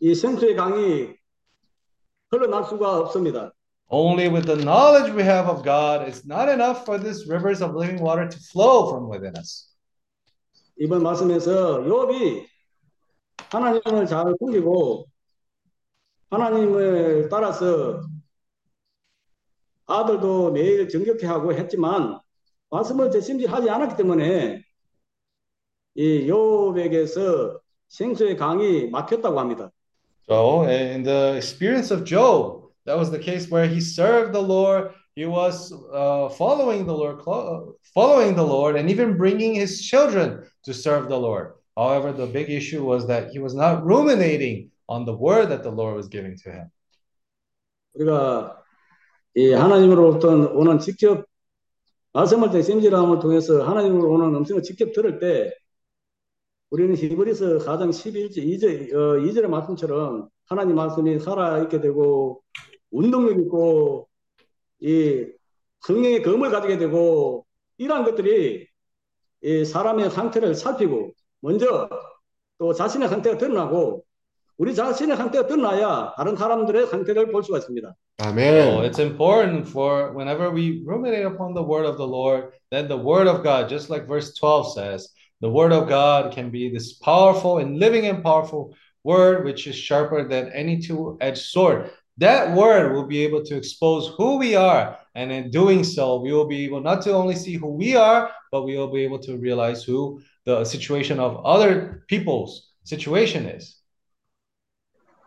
이 0.00 0.14
생수의 0.14 0.54
강이 0.54 1.14
흘러날 2.30 2.64
수가 2.64 2.98
없습니다. 2.98 3.52
Only 3.90 4.28
with 4.28 4.46
the 4.46 4.56
knowledge 4.56 5.12
we 5.12 5.22
have 5.24 5.48
of 5.48 5.64
God, 5.64 6.06
it's 6.06 6.24
not 6.24 6.48
enough 6.48 6.84
for 6.84 6.96
these 6.96 7.26
rivers 7.26 7.60
of 7.60 7.74
living 7.74 8.00
water 8.00 8.28
to 8.28 8.38
flow 8.38 8.88
from 8.88 9.08
within 9.08 9.36
us. 9.36 9.73
이번 10.77 11.03
말씀에서 11.03 11.81
욥이 11.81 12.45
하나님을 13.49 14.05
잘 14.07 14.25
숨기고 14.39 15.05
하나님을 16.29 17.29
따라서 17.29 18.01
아들도 19.85 20.51
매일 20.51 20.89
정결케 20.89 21.25
하고 21.27 21.53
했지만 21.53 22.19
말씀을 22.69 23.11
재심질하지 23.11 23.69
않았기 23.69 23.95
때문에 23.95 24.63
이 25.95 26.27
욥에게서 26.27 27.59
생수의 27.87 28.35
강이 28.35 28.89
막혔다고 28.89 29.39
합니다. 29.39 29.71
So, 30.27 30.63
in 30.63 31.03
the 31.03 31.35
experience 31.35 31.91
of 31.91 32.03
Job, 32.03 32.71
that 32.85 32.97
was 32.97 33.11
the 33.11 33.19
case 33.19 33.47
where 33.49 33.67
he 33.67 33.79
served 33.79 34.33
the 34.33 34.41
Lord. 34.41 34.89
He 35.15 35.25
was 35.25 35.71
uh, 35.71 36.27
following 36.29 36.85
the 36.85 36.93
Lord, 36.93 37.23
following 37.93 38.35
the 38.35 38.43
Lord, 38.43 38.75
and 38.75 38.89
even 38.89 39.15
bringing 39.15 39.55
his 39.55 39.81
children 39.81 40.43
to 40.65 40.73
serve 40.73 41.07
the 41.07 41.17
Lord. 41.17 41.53
However, 41.77 42.11
the 42.11 42.27
big 42.27 42.49
issue 42.49 42.83
was 42.83 43.07
that 43.07 43.31
he 43.31 43.39
was 43.39 43.55
not 43.55 43.85
ruminating 43.85 44.71
on 44.89 45.05
the 45.05 45.13
word 45.13 45.47
that 45.49 45.63
the 45.63 45.71
Lord 45.71 45.95
was 45.95 46.09
giving 46.09 46.35
to 46.43 46.51
him. 46.51 46.71
우리가 47.95 48.61
이 49.35 49.51
하나님으로부터 49.53 50.51
오는 50.53 50.79
직접 50.79 51.25
말씀을 52.11 52.51
때 52.51 52.61
심지람을 52.61 53.19
통해서 53.19 53.63
하나님으로 53.63 54.11
오는 54.11 54.35
음성을 54.35 54.61
직접 54.63 54.91
들을 54.91 55.19
때 55.19 55.53
우리는 56.71 56.93
히브리서 56.95 57.59
4장 57.59 57.89
11절 57.89 58.43
2절, 58.43 58.93
어, 58.93 59.19
2절의 59.21 59.47
말씀처럼 59.47 60.27
하나님 60.47 60.75
말씀이 60.75 61.19
살아있게 61.19 61.79
되고 61.79 62.41
운동력 62.91 63.39
있고 63.39 64.09
이 64.81 65.25
성령의 65.81 66.21
검을 66.21 66.49
가지게 66.51 66.77
되고 66.77 67.45
이러한 67.77 68.03
것들이 68.03 68.67
이 69.43 69.65
사람의 69.65 70.09
상태를 70.09 70.55
살피고 70.55 71.11
먼저 71.41 71.89
또 72.57 72.73
자신의 72.73 73.09
상태가 73.09 73.37
드러나고 73.37 74.03
우리 74.57 74.73
자신의 74.73 75.17
상태가 75.17 75.47
드러나야 75.47 76.13
다른 76.15 76.35
사람들의 76.35 76.87
상태를 76.87 77.31
볼 77.31 77.43
수가 77.43 77.59
있습니다. 77.59 77.93
So 78.21 78.29
아멘. 78.29 78.85
it's 78.85 78.99
important 78.99 79.67
for 79.67 80.13
whenever 80.13 80.49
we 80.49 80.81
ruminate 80.85 81.25
upon 81.25 81.53
the 81.53 81.61
word 81.61 81.85
of 81.85 81.97
the 81.97 82.07
Lord, 82.07 82.53
then 82.71 82.87
the 82.87 82.97
word 82.97 83.27
of 83.27 83.43
God, 83.43 83.67
just 83.67 83.89
like 83.89 84.07
verse 84.07 84.33
12 84.33 84.73
says, 84.73 85.09
the 85.41 85.49
word 85.49 85.73
of 85.73 85.89
God 85.89 86.31
can 86.33 86.49
be 86.49 86.71
this 86.71 86.93
powerful 86.93 87.57
and 87.59 87.77
living 87.77 88.07
and 88.07 88.23
powerful 88.23 88.73
word, 89.03 89.43
which 89.43 89.67
is 89.67 89.75
sharper 89.75 90.25
than 90.25 90.49
any 90.53 90.79
two 90.79 91.17
edged 91.19 91.43
sword. 91.43 91.91
That 92.18 92.54
word 92.54 92.92
will 92.92 93.06
be 93.06 93.24
able 93.24 93.42
to 93.44 93.56
expose 93.56 94.08
who 94.16 94.36
we 94.36 94.54
are. 94.54 94.98
And 95.14 95.32
in 95.32 95.50
doing 95.50 95.84
so, 95.84 96.20
we 96.20 96.32
will 96.32 96.46
be 96.46 96.64
able 96.66 96.80
not 96.82 97.02
to 97.02 97.12
only 97.12 97.34
see 97.34 97.54
who 97.54 97.68
we 97.68 97.96
are, 97.96 98.30
but 98.52 98.64
we 98.64 98.76
will 98.76 98.92
be 98.92 99.02
able 99.04 99.18
to 99.20 99.38
realize 99.38 99.82
who 99.84 100.20
the 100.44 100.64
situation 100.64 101.18
of 101.18 101.40
other 101.44 102.04
people's 102.08 102.72
situation 102.84 103.46
is. 103.46 103.80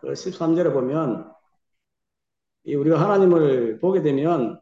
그 0.00 0.12
13절에 0.12 0.72
보면 0.72 1.32
이 2.64 2.74
우리가 2.74 3.00
하나님을 3.00 3.78
보게 3.78 4.02
되면 4.02 4.60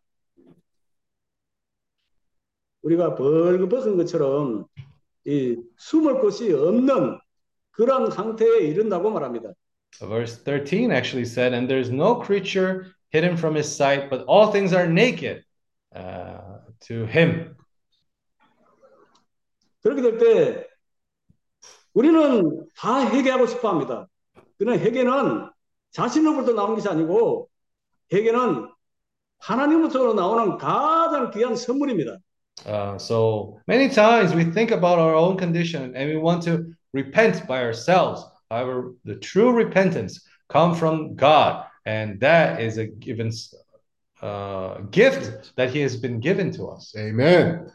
우리가 2.82 3.14
벌거벗은 3.14 3.96
것처럼 3.96 4.66
이 5.24 5.56
숨을 5.76 6.20
곳이 6.20 6.52
없는 6.52 7.18
그런 7.70 8.10
상태에 8.10 8.60
이른다고 8.60 9.10
말합니다. 9.10 9.52
Verse 10.00 10.36
13 10.36 10.90
actually 10.90 11.24
said, 11.24 11.52
And 11.52 11.68
there's 11.68 11.90
no 11.90 12.16
creature 12.16 12.94
hidden 13.10 13.36
from 13.36 13.54
his 13.54 13.74
sight, 13.74 14.10
but 14.10 14.24
all 14.26 14.50
things 14.50 14.72
are 14.72 14.86
naked 14.86 15.44
uh, 15.94 16.58
to 16.88 17.06
him. 17.06 17.56
그렇게 19.84 20.00
될 20.00 20.18
때 20.18 20.66
우리는 21.94 22.66
다 22.76 23.10
회개하고 23.10 23.46
싶어 23.46 23.68
합니다. 23.68 24.06
그러나 24.58 24.78
회개는 24.78 25.50
자신으로부터 25.90 26.52
나오는 26.52 26.74
것이 26.74 26.88
아니고 26.88 27.48
회개는 28.12 28.68
하나님으로부터 29.38 30.14
나오는 30.14 30.56
가장 30.56 31.30
귀한 31.30 31.56
선물입니다. 31.56 32.18
Uh, 32.66 32.96
so 32.96 33.58
many 33.66 33.88
times 33.88 34.34
we 34.34 34.44
think 34.44 34.70
about 34.72 34.98
our 34.98 35.14
own 35.14 35.36
condition 35.36 35.94
and 35.96 36.08
we 36.08 36.16
want 36.16 36.42
to 36.42 36.64
repent 36.94 37.46
by 37.46 37.62
ourselves. 37.62 38.24
However, 38.50 38.94
the 39.04 39.16
true 39.16 39.52
repentance 39.52 40.20
comes 40.48 40.78
from 40.78 41.16
God, 41.16 41.64
and 41.86 42.20
that 42.20 42.60
is 42.60 42.78
a 42.78 42.86
given 42.86 43.32
uh, 44.20 44.80
gift 44.90 45.56
that 45.56 45.70
He 45.70 45.80
has 45.80 45.96
been 45.96 46.20
given 46.20 46.50
to 46.52 46.68
us. 46.68 46.92
아멘. 46.96 47.66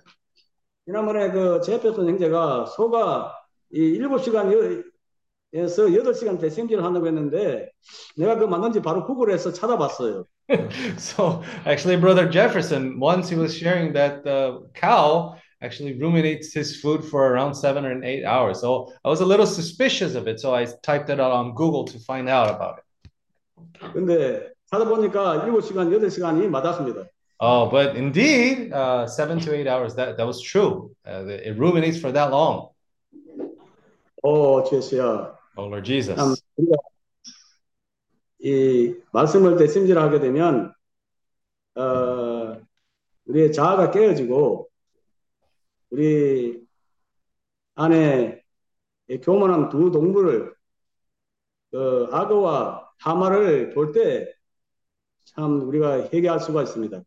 지난번에 0.86 1.31
그 1.31 1.60
제페슨 1.62 2.07
형제가 2.07 2.65
소가 2.67 3.33
이 3.71 3.99
7시간에서 3.99 4.83
8시간 5.53 6.39
대생질을 6.39 6.83
한다고 6.83 7.07
했는데 7.07 7.69
내가 8.15 8.38
그 8.38 8.45
맞는지 8.45 8.81
바로 8.81 9.05
구글에서 9.05 9.51
찾아봤어요. 9.51 10.25
So 10.97 11.43
actually, 11.65 11.99
Brother 11.99 12.29
Jefferson, 12.29 12.99
once 13.01 13.27
he 13.27 13.36
was 13.36 13.53
sharing 13.53 13.91
that 13.93 14.23
the 14.23 14.62
cow 14.73 15.36
actually 15.62 15.97
ruminates 15.99 16.53
his 16.53 16.79
food 16.81 17.03
for 17.03 17.27
around 17.27 17.53
seven 17.55 17.86
or 17.86 18.03
eight 18.03 18.23
hours. 18.25 18.62
So 18.62 18.93
I 19.03 19.10
was 19.10 19.21
a 19.21 19.25
little 19.25 19.45
suspicious 19.45 20.15
of 20.15 20.27
it. 20.27 20.39
So 20.39 20.53
I 20.53 20.67
typed 20.83 21.10
it 21.10 21.19
out 21.19 21.31
on 21.31 21.55
Google 21.55 21.86
to 21.86 21.99
find 21.99 22.29
out 22.29 22.49
about 22.49 22.79
it. 22.79 22.83
근데 23.93 24.51
찾아보니까 24.71 25.45
7시간, 25.45 25.89
8시간이 25.89 26.47
맞았습니다. 26.49 27.07
Oh, 27.39 27.69
but 27.69 27.95
indeed, 27.95 28.73
uh, 28.73 29.05
seven 29.05 29.39
to 29.39 29.53
eight 29.53 29.67
hours, 29.67 29.93
that, 29.95 30.17
that 30.17 30.25
was 30.25 30.41
true. 30.41 30.91
Uh, 31.05 31.25
it 31.27 31.55
ruminates 31.57 31.99
for 31.99 32.12
that 32.12 32.31
long. 32.31 32.69
오, 34.23 34.63
주여. 34.63 35.38
Oh, 35.55 35.65
Lord 35.65 35.86
Jesus. 35.86 36.15
참 36.15 36.33
우리가 36.57 36.75
이 38.39 38.95
말씀을 39.12 39.57
대심질하게 39.57 40.19
되면 40.19 40.73
어, 41.75 42.57
우리의 43.25 43.51
자아가 43.51 43.91
깨어지고 43.91 44.67
우리 45.92 46.59
안에 47.74 48.42
이 49.09 49.18
교만한 49.18 49.68
두 49.68 49.90
동물을 49.92 50.55
그 51.70 52.09
악어와 52.11 52.88
하마를 52.98 53.70
볼 53.74 53.92
때 53.92 54.33
참 55.24 55.62
우리가 55.68 56.09
회개할 56.12 56.40
수가 56.40 56.62
있습니다. 56.62 57.02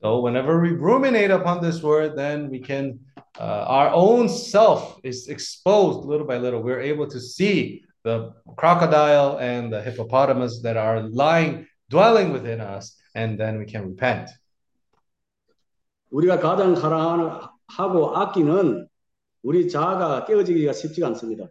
So 0.00 0.20
whenever 0.22 0.60
we 0.62 0.70
ruminate 0.70 1.30
upon 1.30 1.60
this 1.60 1.82
word, 1.82 2.16
then 2.16 2.48
we 2.50 2.60
can, 2.60 2.98
uh, 3.38 3.66
our 3.68 3.90
own 3.92 4.28
self 4.28 4.98
is 5.04 5.28
exposed 5.28 6.06
little 6.06 6.26
by 6.26 6.38
little. 6.38 6.62
We're 6.62 6.80
able 6.80 7.06
to 7.08 7.20
see 7.20 7.84
the 8.04 8.32
crocodile 8.56 9.38
and 9.38 9.72
the 9.72 9.82
hippopotamus 9.82 10.62
that 10.62 10.76
are 10.76 11.02
lying, 11.02 11.66
dwelling 11.90 12.32
within 12.32 12.60
us, 12.60 12.96
and 13.14 13.38
then 13.38 13.58
we 13.58 13.66
can 13.66 13.84
repent. 13.86 14.30
우리가 16.10 16.38
가장 16.40 16.74
사랑하 16.74 17.52
고 17.76 18.16
아끼는 18.16 18.88
우리 19.42 19.68
자아가 19.68 20.24
깨어지기가 20.24 20.72
쉽지가 20.72 21.06
않습니다. 21.08 21.48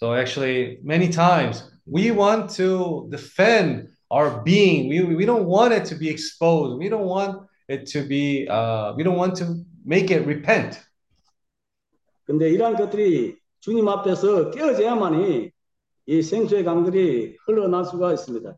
So 0.00 0.14
actually, 0.14 0.78
many 0.82 1.10
times 1.10 1.64
we 1.84 2.10
want 2.10 2.54
to 2.56 3.08
defend 3.10 3.88
our 4.10 4.42
being. 4.44 4.88
We, 4.88 5.02
we 5.14 5.26
don't 5.26 5.46
want 5.46 5.74
it 5.74 5.84
to 5.86 5.98
be 5.98 6.08
exposed. 6.08 6.78
We 6.78 6.88
don't 6.88 7.06
want 7.06 7.46
it 7.68 7.86
to 7.92 8.06
be, 8.06 8.46
uh, 8.48 8.94
we 8.96 9.02
don't 9.02 9.16
want 9.16 9.34
to 9.42 9.64
make 9.84 10.10
it 10.10 10.24
repent. 10.24 10.78
근데 12.24 12.50
이러한 12.50 12.76
것들이 12.76 13.36
주님 13.60 13.88
앞에서 13.88 14.50
깨어져야만이 14.50 15.50
이 16.06 16.22
생수의 16.22 16.64
강들이 16.64 17.36
흘러날 17.46 17.84
수가 17.84 18.12
있습니다. 18.12 18.54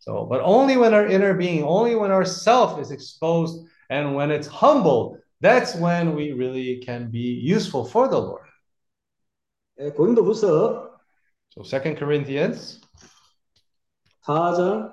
So, 0.00 0.26
but 0.28 0.40
only 0.42 0.76
when 0.76 0.94
our 0.94 1.06
inner 1.06 1.36
being, 1.36 1.64
only 1.64 1.94
when 1.94 2.10
our 2.10 2.24
self 2.24 2.80
is 2.80 2.92
exposed 2.92 3.66
and 3.90 4.14
when 4.16 4.30
it's 4.30 4.46
humbled, 4.46 5.18
that's 5.40 5.74
when 5.76 6.14
we 6.16 6.32
really 6.32 6.80
can 6.84 7.10
be 7.10 7.38
useful 7.40 7.84
for 7.84 8.08
the 8.08 8.18
Lord. 8.18 8.46
예, 9.80 9.90
고린도후서 9.92 10.88
So, 11.54 11.62
Second 11.64 11.96
Corinthians 11.98 12.80
4장 14.26 14.92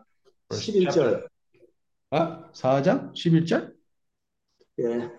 Verse 0.49 0.71
11절. 0.71 1.27
아, 2.11 2.49
4장 2.53 3.13
11절? 3.13 3.73
예. 4.79 5.11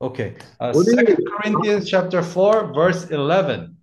Okay. 0.00 0.34
Uh, 0.58 0.72
우리- 0.74 0.90
Second 0.96 1.18
Corinthians 1.28 1.86
chapter 1.88 2.22
4 2.22 2.72
verse 2.72 3.06
11. 3.10 3.76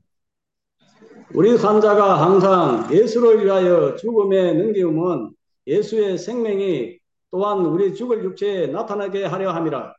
우리 1.36 1.56
환자가 1.56 2.19
항상 2.25 2.91
예수를 2.91 3.45
위하여 3.45 3.95
죽음에 3.95 4.54
넘기움은 4.54 5.32
예수의 5.67 6.17
생명이 6.17 6.97
또한 7.32 7.60
우리 7.60 7.93
죽을 7.93 8.23
육체에 8.23 8.67
나타나게 8.67 9.25
하려 9.25 9.52
함이라. 9.52 9.95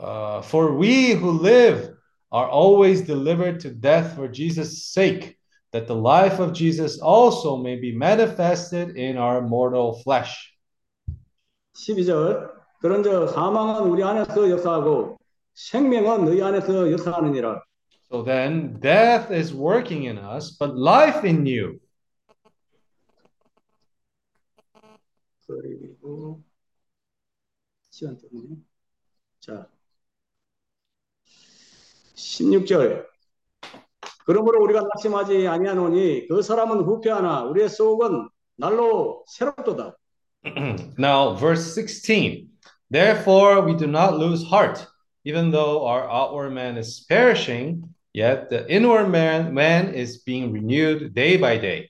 Uh, 0.00 0.42
for 0.42 0.72
we 0.72 1.12
who 1.12 1.30
live 1.30 1.94
are 2.32 2.48
always 2.48 3.02
delivered 3.02 3.60
to 3.60 3.70
death 3.70 4.16
for 4.16 4.26
Jesus' 4.26 4.86
sake, 4.86 5.36
that 5.72 5.86
the 5.86 5.94
life 5.94 6.38
of 6.38 6.52
Jesus 6.52 6.98
also 6.98 7.56
may 7.56 7.76
be 7.76 7.92
manifested 7.94 8.96
in 8.96 9.16
our 9.16 9.40
mortal 9.40 10.02
flesh. 10.02 10.34
12절. 11.76 12.50
그런즉 12.80 13.30
사망은 13.30 13.88
우리 13.88 14.02
안에서 14.02 14.50
역사하고 14.50 15.16
생명은 15.54 16.24
너희 16.24 16.42
안에서 16.42 16.90
역사하느니라. 16.90 17.62
So 18.10 18.22
then, 18.22 18.78
death 18.80 19.30
is 19.30 19.54
working 19.54 20.04
in 20.04 20.18
us, 20.18 20.56
but 20.58 20.76
life 20.76 21.24
in 21.24 21.46
you. 21.46 21.78
그리고 25.46 26.42
시간 27.90 28.16
때문에 28.16 28.56
자 29.40 29.68
16절 32.37 33.05
그러므로 34.25 34.61
우리가 34.63 34.81
낙심하지 34.81 35.47
아니하노니 35.47 36.27
그 36.27 36.41
사람은 36.41 36.81
후패하나 36.81 37.43
우리의 37.45 37.69
속은 37.69 38.29
날로 38.57 39.23
새롭도다 39.27 39.95
now, 40.97 41.35
verse 41.35 41.73
16. 41.73 42.47
Therefore, 42.89 43.61
we 43.61 43.75
do 43.75 43.87
not 43.87 44.17
lose 44.17 44.43
heart, 44.43 44.85
even 45.25 45.51
though 45.51 45.85
our 45.85 46.09
outward 46.09 46.53
man 46.53 46.77
is 46.77 47.05
perishing, 47.07 47.83
yet 48.13 48.49
the 48.49 48.65
inward 48.71 49.09
man, 49.09 49.53
man 49.53 49.93
is 49.93 50.23
being 50.23 50.51
renewed 50.51 51.13
day 51.13 51.37
by 51.37 51.59
day. 51.59 51.89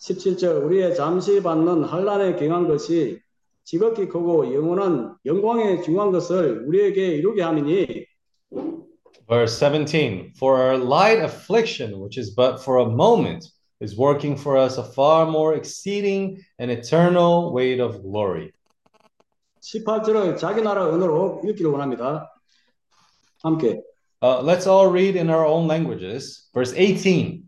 17절 0.00 0.64
우리의 0.64 0.94
잠시 0.94 1.42
받는 1.42 1.82
환란에 1.82 2.36
경한 2.36 2.68
것이 2.68 3.20
지극히 3.64 4.06
크고 4.06 4.54
영원한 4.54 5.16
영광에 5.26 5.82
중요한 5.82 6.12
것을 6.12 6.64
우리에게 6.68 7.16
이루게 7.16 7.42
함이니 7.42 8.06
Verse 9.29 9.57
17 9.57 10.33
For 10.35 10.61
our 10.61 10.77
light 10.77 11.19
affliction, 11.19 11.99
which 11.99 12.17
is 12.17 12.31
but 12.31 12.57
for 12.63 12.77
a 12.77 12.89
moment, 12.89 13.45
is 13.79 13.97
working 13.97 14.35
for 14.35 14.57
us 14.57 14.77
a 14.77 14.83
far 14.83 15.25
more 15.25 15.55
exceeding 15.55 16.43
and 16.59 16.71
eternal 16.71 17.53
weight 17.53 17.79
of 17.79 18.01
glory. 18.01 18.51
18절을 19.61 20.37
자기 20.37 20.61
나라 20.61 20.87
언어로 20.87 21.41
읽기를 21.45 21.71
원합니다 21.71 22.29
함께 23.43 23.81
Uh, 24.23 24.41
let's 24.41 24.67
all 24.67 24.87
read 24.87 25.17
in 25.17 25.29
our 25.29 25.45
own 25.45 25.67
languages. 25.67 26.47
Verse 26.53 26.71
18 26.73 27.43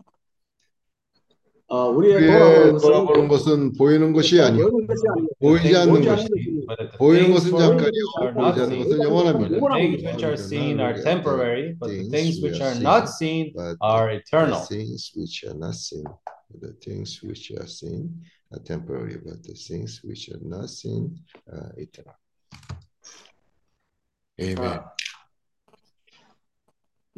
어, 1.73 1.89
우리의 1.89 2.27
돌아보는 2.27 2.73
것은 2.73 2.81
돌아보는 2.81 3.29
것은 3.29 3.73
보이는 3.75 4.13
것이 4.13 4.41
아니요 4.41 4.71
보이는 4.71 4.87
것이 4.89 5.03
아니고 5.09 5.29
보이지 5.39 5.77
않는 5.77 6.05
것이 6.05 6.27
the 6.67 6.99
보이는 6.99 7.33
것은 7.33 7.51
잠깐이요 7.57 8.03
are 8.19 8.35
보이지 8.35 8.61
않는 8.61 8.79
것은 8.79 9.03
영원합니다. 9.05 9.51
the 9.51 9.71
things 9.71 10.03
which 10.03 10.25
are 10.25 10.35
seen 10.35 10.81
are 10.81 11.01
temporary, 11.01 11.77
but 11.79 11.89
the 11.91 12.09
things 12.11 12.43
which 12.43 12.61
are 12.61 12.75
not 12.81 13.07
seen 13.07 13.55
are 13.81 14.11
the 14.11 14.19
eternal. 14.19 14.67
things 14.67 15.13
which 15.15 15.45
are 15.47 15.55
not 15.57 15.75
seen, 15.77 16.03
the 16.61 16.75
things 16.83 17.23
which 17.23 17.53
are 17.55 17.69
seen 17.69 18.19
are 18.51 18.63
temporary, 18.65 19.19
but 19.23 19.41
the 19.45 19.55
things 19.55 20.03
which 20.03 20.29
are 20.29 20.43
not 20.43 20.71
seen 20.71 21.23
are 21.47 21.73
eternal. 21.79 22.19
Amen. 24.43 24.81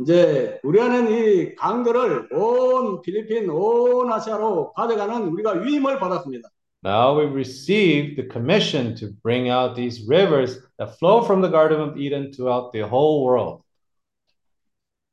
이제 0.03 0.61
우리는 0.65 1.11
이 1.11 1.55
강들을 1.55 2.33
온 2.33 3.01
필리핀, 3.03 3.49
온 3.51 4.13
아시아로 4.13 4.73
가져가는 4.73 5.29
우리가 5.29 5.53
위임을 5.53 5.99
받았습니다. 6.01 6.49
Now 6.85 7.17
we 7.19 7.27
received 7.27 8.17
the 8.17 8.29
commission 8.29 8.97
to 8.97 9.11
bring 9.23 9.49
out 9.49 9.77
these 9.77 10.05
rivers 10.09 10.61
that 10.79 10.97
flow 10.99 11.23
from 11.25 11.41
the 11.41 11.51
Garden 11.51 11.81
of 11.81 11.97
Eden 11.97 12.33
throughout 12.33 12.73
the 12.73 12.85
whole 12.85 13.25
world. 13.25 13.63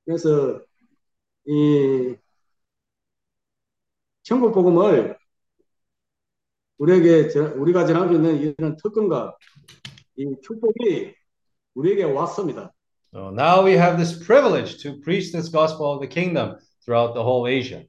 그래서 0.06 0.60
이 1.46 2.16
천국 4.24 4.52
복음을 4.54 5.16
우리에게 6.80 7.30
전- 7.30 7.54
우리가 7.54 7.86
전할 7.86 8.08
수 8.08 8.16
있는 8.16 8.38
이런 8.58 8.76
특권과 8.78 9.38
이 10.16 10.26
축복이 10.42 11.14
우리에게 11.76 12.04
왔습니다. 12.06 12.74
So 13.13 13.31
now 13.31 13.63
we 13.63 13.75
have 13.77 13.97
this 13.97 14.13
privilege 14.13 14.83
to 14.83 14.99
preach 15.01 15.31
this 15.31 15.49
gospel 15.49 15.93
of 15.93 16.01
the 16.01 16.09
kingdom 16.09 16.57
throughout 16.85 17.15
the 17.15 17.23
whole 17.23 17.47
Asia. 17.47 17.87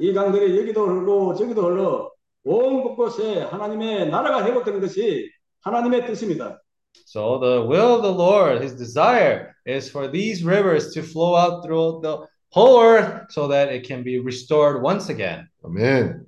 이 0.00 0.12
강들이 0.12 0.56
여기도 0.58 0.86
흘러 0.86 1.34
저기도 1.34 1.62
흘러 1.62 2.12
온 2.44 2.82
곳곳에 2.82 3.42
하나님의 3.42 4.10
나라가 4.10 4.44
회복되는 4.44 4.80
것이 4.80 5.30
하나님의 5.62 6.06
뜻입니다. 6.06 6.60
So 7.06 7.40
the 7.40 7.62
will 7.66 7.96
of 7.96 8.02
the 8.02 8.12
Lord, 8.12 8.62
his 8.62 8.76
desire 8.76 9.54
is 9.66 9.90
for 9.90 10.08
these 10.10 10.44
rivers 10.44 10.92
to 10.94 11.02
flow 11.02 11.34
out 11.34 11.62
throughout 11.64 12.02
the 12.02 12.26
whole 12.54 12.80
earth 12.80 13.30
so 13.30 13.48
that 13.48 13.72
it 13.72 13.86
can 13.86 14.04
be 14.04 14.18
restored 14.20 14.82
once 14.82 15.08
again. 15.10 15.48
아멘. 15.64 16.26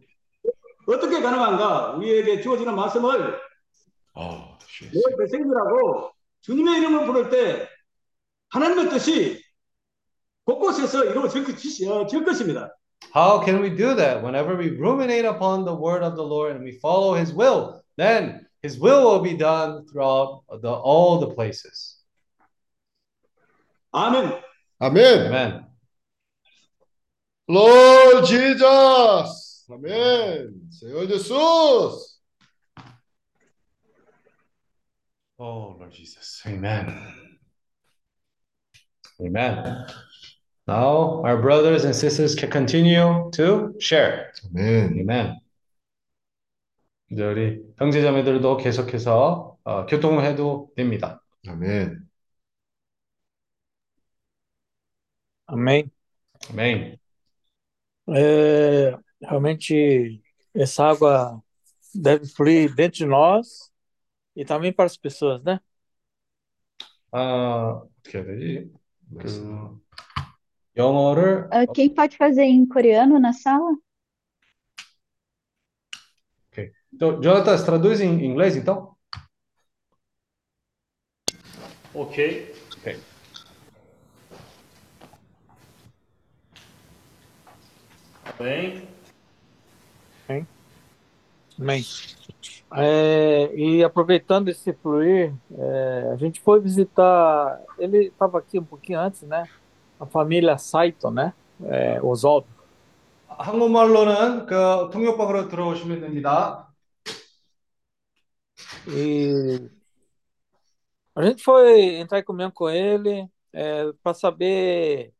어떻게 0.87 1.21
가능한가? 1.21 1.97
우리에게 1.97 2.41
주어지는 2.41 2.75
말씀을 2.75 3.39
아, 4.15 4.59
내 4.81 5.17
백성들하고 5.17 6.11
주님의 6.45 6.79
이름을 6.79 7.07
부를 7.07 7.31
때 7.31 7.69
하나님의 8.51 8.91
뜻이 8.91 9.43
곳곳에서 10.45 11.05
이루어질 11.05 11.45
것- 11.45 11.55
어, 11.89 12.07
질 12.07 12.25
것입니다. 12.25 12.75
How 13.15 13.43
can 13.45 13.63
we 13.63 13.71
do 13.71 13.95
that? 13.95 14.23
Whenever 14.23 14.57
we 14.57 14.69
ruminate 14.77 15.25
upon 15.27 15.65
the 15.65 15.75
word 15.75 16.05
of 16.05 16.17
the 16.17 16.25
Lord 16.25 16.53
and 16.57 16.65
we 16.65 16.79
follow 16.79 17.15
his 17.17 17.33
will, 17.33 17.83
then 17.97 18.47
his 18.63 18.79
will 18.79 19.05
will 19.05 19.23
be 19.23 19.37
done 19.37 19.87
throughout 19.87 20.43
the, 20.61 20.71
all 20.71 21.19
the 21.19 21.35
places. 21.35 21.97
아멘. 23.93 24.41
아멘. 24.79 25.27
Amen. 25.27 25.67
Lord 27.49 28.27
Jesus. 28.27 29.65
아멘. 29.69 30.71
Senhor 30.71 31.07
Jesus. 31.07 32.14
Oh, 35.38 35.76
Lord 35.78 35.92
Jesus. 35.92 36.42
Amen. 36.48 36.88
Amen. 39.20 39.86
Now, 40.68 41.22
our 41.24 41.42
brothers 41.42 41.84
and 41.84 41.96
sisters 41.96 42.36
can 42.36 42.50
continue 42.50 43.30
to 43.34 43.76
share. 43.80 44.32
아멘. 44.46 44.98
Amen. 45.00 45.40
이제 47.12 47.24
우리 47.24 47.62
형제자매들도 47.78 48.58
계속해서 48.58 49.58
어, 49.64 49.86
교통해도 49.86 50.72
됩니다. 50.76 51.22
아멘. 51.48 52.08
Amém. 55.48 55.92
Amém. 56.50 56.98
É, 58.10 58.98
realmente, 59.22 60.22
essa 60.56 60.86
água 60.86 61.44
deve 61.94 62.26
fluir 62.28 62.74
dentro 62.74 63.00
de 63.00 63.06
nós 63.06 63.72
e 64.35 64.45
também 64.45 64.73
para 64.73 64.87
as 64.87 64.97
pessoas, 64.97 65.43
né? 65.43 65.61
아, 67.13 67.83
어떻게 67.99 68.19
해야 68.19 68.27
되지? 68.27 68.73
그 69.19 69.81
영어를 70.77 71.49
Ah, 71.51 71.67
quem 71.67 71.93
pode 71.93 72.17
fazer 72.17 72.45
em 72.45 72.67
coreano 72.67 73.19
na 73.19 73.33
sala? 73.33 73.77
Então, 76.93 77.23
Jonatas, 77.23 77.65
traduz 77.65 78.01
em 78.01 78.25
inglês, 78.25 78.57
então? 78.57 78.97
Ok. 81.95 82.55
Ok. 82.77 83.01
Bem. 88.39 88.89
Bem. 90.29 90.47
Amém. 91.59 91.83
É, 92.75 93.51
e 93.55 93.83
aproveitando 93.83 94.49
esse 94.49 94.73
fluir, 94.73 95.35
é, 95.57 96.11
a 96.13 96.17
gente 96.17 96.41
foi 96.41 96.61
visitar. 96.61 97.61
Ele 97.79 98.07
estava 98.07 98.39
aqui 98.39 98.59
um 98.59 98.65
pouquinho 98.65 99.01
antes, 99.01 99.23
né? 99.23 99.49
A 99.99 100.07
família 100.07 100.57
Saito, 100.59 101.11
né? 101.11 101.33
É, 101.65 102.01
Oswaldo. 102.03 102.47
한국말로는 103.41 104.47
그 104.47 104.91
통역방으로 104.93 105.49
들어오시면 105.49 106.01
됩니다. 106.01 106.69
E 108.87 109.71
a 111.15 111.23
gente 111.25 111.43
foi 111.43 111.97
entrar 111.97 112.19
em 112.19 112.25
comunhão 112.25 112.51
com 112.51 112.69
ele 112.69 113.27
para 114.03 114.15
saber. 114.15 115.13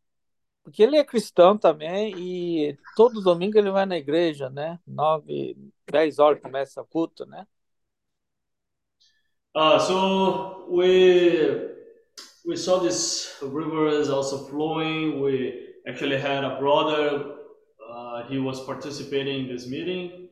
porque 0.66 0.82
ele 0.82 0.98
é 0.98 1.04
cristão 1.04 1.56
também 1.56 2.12
e 2.18 2.76
todo 2.96 3.22
domingo 3.22 3.56
ele 3.56 3.70
vai 3.70 3.86
na 3.86 3.98
igreja, 3.98 4.50
né? 4.50 4.80
Nove, 4.88 5.56
dez 5.90 6.18
horas 6.18 6.42
começa 6.42 6.82
o 6.82 6.86
culto, 6.88 7.24
né? 7.28 7.46
Uh, 9.56 9.80
so 9.80 10.68
we 10.70 11.70
we 12.46 12.58
saw 12.58 12.80
this 12.80 13.38
river 13.44 13.90
is 13.90 14.10
also 14.10 14.48
flowing. 14.48 15.22
We 15.22 15.76
actually 15.88 16.18
had 16.18 16.44
a 16.44 16.58
brother. 16.60 17.36
Uh, 17.80 18.24
he 18.28 18.40
was 18.40 18.60
participating 18.66 19.46
in 19.46 19.48
this 19.48 19.68
meeting. 19.68 20.30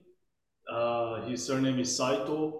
Uh, 0.67 1.21
his 1.27 1.43
surname 1.45 1.79
is 1.79 1.95
Saito. 1.95 2.59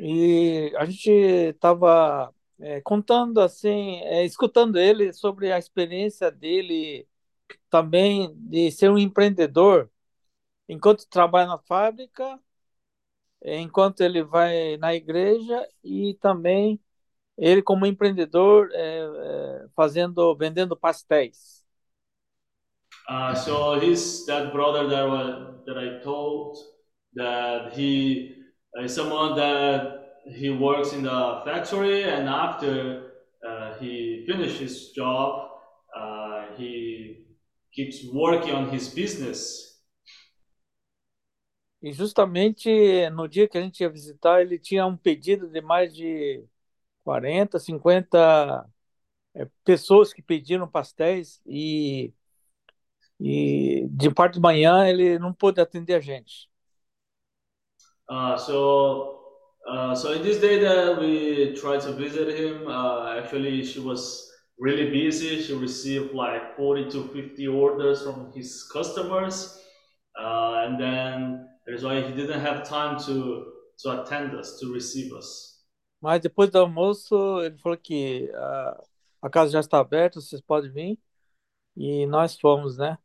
E 0.00 0.74
a 0.76 0.84
gente 0.84 1.10
estava 1.10 2.34
é, 2.60 2.80
contando 2.80 3.40
assim, 3.40 4.00
é, 4.02 4.24
escutando 4.24 4.78
ele 4.78 5.12
sobre 5.12 5.52
a 5.52 5.58
experiência 5.58 6.30
dele 6.30 7.06
também 7.68 8.32
de 8.36 8.70
ser 8.70 8.90
um 8.90 8.98
empreendedor 8.98 9.90
enquanto 10.68 11.08
trabalha 11.08 11.48
na 11.48 11.58
fábrica, 11.58 12.38
enquanto 13.42 14.02
ele 14.02 14.22
vai 14.22 14.76
na 14.76 14.94
igreja 14.94 15.66
e 15.82 16.14
também 16.20 16.80
ele 17.36 17.62
como 17.62 17.86
empreendedor 17.86 18.68
é, 18.72 19.00
é, 19.00 19.68
fazendo 19.74 20.36
vendendo 20.36 20.76
pastéis. 20.76 21.60
Uh, 23.08 23.34
so 23.34 23.80
he's 23.80 24.24
that 24.26 24.52
brother 24.52 24.86
that 24.88 25.64
that 25.66 25.76
I 25.76 26.00
told 26.00 26.56
that 27.14 27.72
he 27.72 28.36
is 28.76 28.94
someone 28.94 29.34
that 29.34 29.99
he 30.26 30.50
works 30.50 30.92
in 30.92 31.02
the 31.02 31.42
factory 31.44 32.04
and 32.04 32.28
after 32.28 33.12
uh, 33.46 33.74
he 33.78 34.24
finished 34.26 34.58
his 34.58 34.90
job 34.90 35.50
uh, 35.96 36.46
he 36.56 37.26
keeps 37.72 38.04
working 38.12 38.52
on 38.52 38.70
his 38.70 38.88
business 38.88 39.70
E 41.82 41.92
justamente 41.92 43.08
no 43.10 43.26
dia 43.26 43.48
que 43.48 43.56
a 43.56 43.62
gente 43.62 43.80
ia 43.80 43.88
visitar, 43.88 44.42
ele 44.42 44.58
tinha 44.58 44.84
um 44.86 44.96
pedido 44.96 45.48
de 45.48 45.62
mais 45.62 45.94
de 45.94 46.44
40, 47.04 47.58
50 47.58 48.68
é, 49.34 49.46
pessoas 49.64 50.12
que 50.12 50.20
pediram 50.20 50.68
pastéis 50.68 51.40
e, 51.46 52.12
e 53.18 53.86
de 53.88 54.10
parte 54.12 54.34
de 54.34 54.40
manhã 54.40 54.86
ele 54.86 55.18
não 55.18 55.32
pôde 55.32 55.60
atender 55.60 55.94
a 55.94 56.00
gente. 56.00 56.50
Uh, 58.10 58.36
so, 58.36 59.19
uh, 59.68 59.94
so 59.94 60.12
in 60.12 60.22
this 60.22 60.40
day 60.40 60.58
that 60.60 60.98
we 61.00 61.54
tried 61.60 61.80
to 61.82 61.92
visit 61.92 62.28
him, 62.38 62.66
uh, 62.66 63.16
actually 63.18 63.64
she 63.64 63.80
was 63.80 64.30
really 64.58 64.90
busy. 64.90 65.42
She 65.42 65.54
received 65.54 66.12
like 66.14 66.56
40 66.56 66.90
to 66.90 67.08
50 67.08 67.48
orders 67.48 68.02
from 68.02 68.32
his 68.34 68.68
customers, 68.72 69.58
uh, 70.18 70.64
and 70.64 70.80
then 70.80 71.48
that's 71.66 71.82
why 71.82 72.00
he 72.00 72.12
didn't 72.14 72.40
have 72.40 72.68
time 72.68 72.98
to 73.06 73.46
to 73.82 74.02
attend 74.02 74.34
us, 74.34 74.58
to 74.60 74.72
receive 74.72 75.12
us. 75.12 75.50
Mas 76.00 76.20
depois 76.20 76.50
do 76.50 76.58
almoço 76.58 77.42
ele 77.42 77.58
falou 77.58 77.76
que 77.76 78.30
uh, 78.32 78.82
a 79.22 79.28
casa 79.28 79.52
já 79.52 79.60
está 79.60 79.78
aberta, 79.78 80.20
vocês 80.20 80.40
podem 80.40 80.70
vir. 80.70 80.98
E 81.76 82.06
nós 82.06 82.38
fomos, 82.38 82.76
né? 82.78 82.98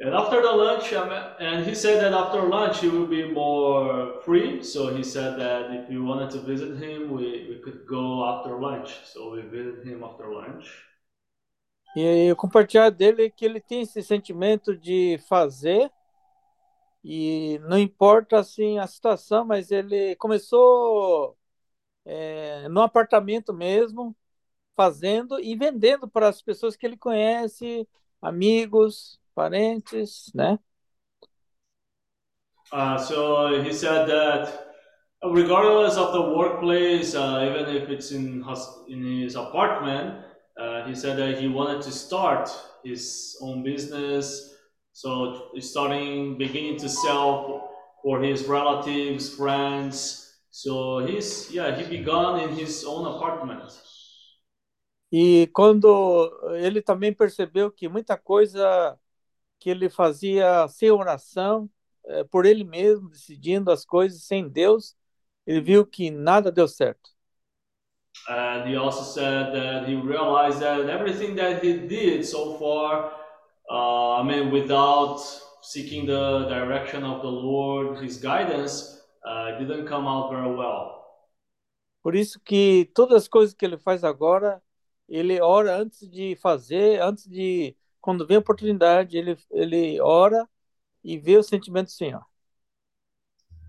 And 0.00 0.12
after 0.12 0.42
the 0.42 0.50
lunch, 0.50 0.92
and 0.92 1.64
he 1.64 1.74
said 1.74 2.02
that 2.02 2.12
after 2.12 2.42
lunch 2.48 2.80
he 2.80 2.88
will 2.88 3.06
be 3.06 3.30
more 3.32 4.20
free. 4.22 4.62
So 4.62 4.94
he 4.94 5.04
said 5.04 5.38
that 5.38 5.70
if 5.70 5.88
we 5.88 6.00
wanted 6.00 6.30
to 6.30 6.40
visit 6.40 6.76
him, 6.78 7.12
we, 7.12 7.48
we 7.48 7.60
could 7.62 7.86
go 7.86 8.24
after 8.24 8.58
lunch. 8.58 8.90
So 9.04 9.30
we 9.30 9.42
visited 9.42 9.86
him 9.86 10.02
after 10.02 10.32
lunch. 10.32 10.66
E 11.96 12.32
o 12.32 12.34
compartilhar 12.34 12.90
dele 12.90 13.30
que 13.30 13.44
ele 13.44 13.60
tem 13.60 13.82
esse 13.82 14.02
sentimento 14.02 14.76
de 14.76 15.16
fazer 15.28 15.92
e 17.04 17.60
não 17.68 17.78
importa 17.78 18.38
assim 18.38 18.78
a 18.78 18.86
situação, 18.86 19.44
mas 19.44 19.70
ele 19.70 20.16
começou 20.16 21.36
é, 22.04 22.68
no 22.68 22.82
apartamento 22.82 23.52
mesmo, 23.52 24.16
fazendo 24.76 25.38
e 25.40 25.54
vendendo 25.56 26.08
para 26.08 26.28
as 26.28 26.42
pessoas 26.42 26.76
que 26.76 26.86
ele 26.86 26.96
conhece, 26.96 27.88
amigos, 28.22 29.20
parentes, 29.34 30.30
né? 30.34 30.58
Uh, 32.72 32.98
so 32.98 33.62
he 33.62 33.72
said 33.72 34.06
that 34.08 34.66
regardless 35.22 35.96
of 35.96 36.12
the 36.12 36.20
workplace, 36.20 37.14
uh, 37.14 37.48
even 37.48 37.74
if 37.74 37.88
it's 37.88 38.10
in 38.10 38.42
his, 38.42 38.68
in 38.88 39.02
his 39.22 39.36
apartment, 39.36 40.24
uh, 40.58 40.86
he 40.86 40.94
said 40.94 41.16
that 41.16 41.40
he 41.40 41.48
wanted 41.48 41.82
to 41.82 41.90
start 41.90 42.50
his 42.84 43.36
own 43.40 43.62
business. 43.62 44.54
So 44.92 45.50
starting, 45.60 46.38
beginning 46.38 46.78
to 46.78 46.88
sell 46.88 47.70
for 48.02 48.22
his 48.22 48.44
relatives, 48.46 49.34
friends. 49.34 50.32
So 50.50 51.04
he's 51.04 51.50
yeah, 51.50 51.74
he 51.76 51.84
began 51.84 52.40
in 52.40 52.56
his 52.56 52.84
own 52.86 53.06
apartment. 53.06 53.72
E 55.10 55.48
quando 55.52 56.28
ele 56.56 56.82
também 56.82 57.12
percebeu 57.12 57.70
que 57.70 57.88
muita 57.88 58.16
coisa 58.16 58.98
que 59.64 59.70
ele 59.70 59.88
fazia 59.88 60.68
sem 60.68 60.90
oração, 60.90 61.70
é, 62.04 62.22
por 62.22 62.44
ele 62.44 62.64
mesmo, 62.64 63.08
decidindo 63.08 63.70
as 63.70 63.82
coisas 63.82 64.22
sem 64.24 64.46
Deus, 64.46 64.94
ele 65.46 65.62
viu 65.62 65.86
que 65.86 66.10
nada 66.10 66.52
deu 66.52 66.68
certo. 66.68 67.08
And 68.28 68.68
he 68.68 68.76
also 68.76 69.02
said 69.02 69.54
that 69.54 69.88
he 69.88 69.96
realized 69.96 70.60
that 70.60 70.86
everything 70.90 71.34
that 71.36 71.64
he 71.64 71.78
did 71.78 72.24
so 72.26 72.58
far, 72.58 73.10
uh, 73.70 74.20
I 74.20 74.22
mean, 74.22 74.52
without 74.52 75.18
seeking 75.62 76.04
the 76.04 76.46
direction 76.46 77.02
of 77.02 77.22
the 77.22 77.30
Lord, 77.30 78.04
His 78.04 78.18
guidance, 78.18 79.00
uh, 79.26 79.58
didn't 79.58 79.86
come 79.86 80.06
out 80.06 80.30
very 80.30 80.54
well. 80.54 81.02
Por 82.02 82.14
isso 82.14 82.38
que 82.38 82.90
todas 82.94 83.22
as 83.22 83.28
coisas 83.28 83.54
que 83.54 83.64
ele 83.64 83.78
faz 83.78 84.04
agora, 84.04 84.62
ele 85.08 85.40
ora 85.40 85.74
antes 85.74 86.06
de 86.08 86.36
fazer, 86.36 87.00
antes 87.00 87.26
de 87.26 87.74
quando 88.04 88.26
vem 88.26 88.36
a 88.36 88.40
oportunidade, 88.40 89.16
ele, 89.16 89.34
ele 89.50 89.98
ora 89.98 90.46
e 91.02 91.16
vê 91.16 91.38
o 91.38 91.42
sentimento 91.42 91.86
do 91.86 91.92
Senhor. 91.92 92.22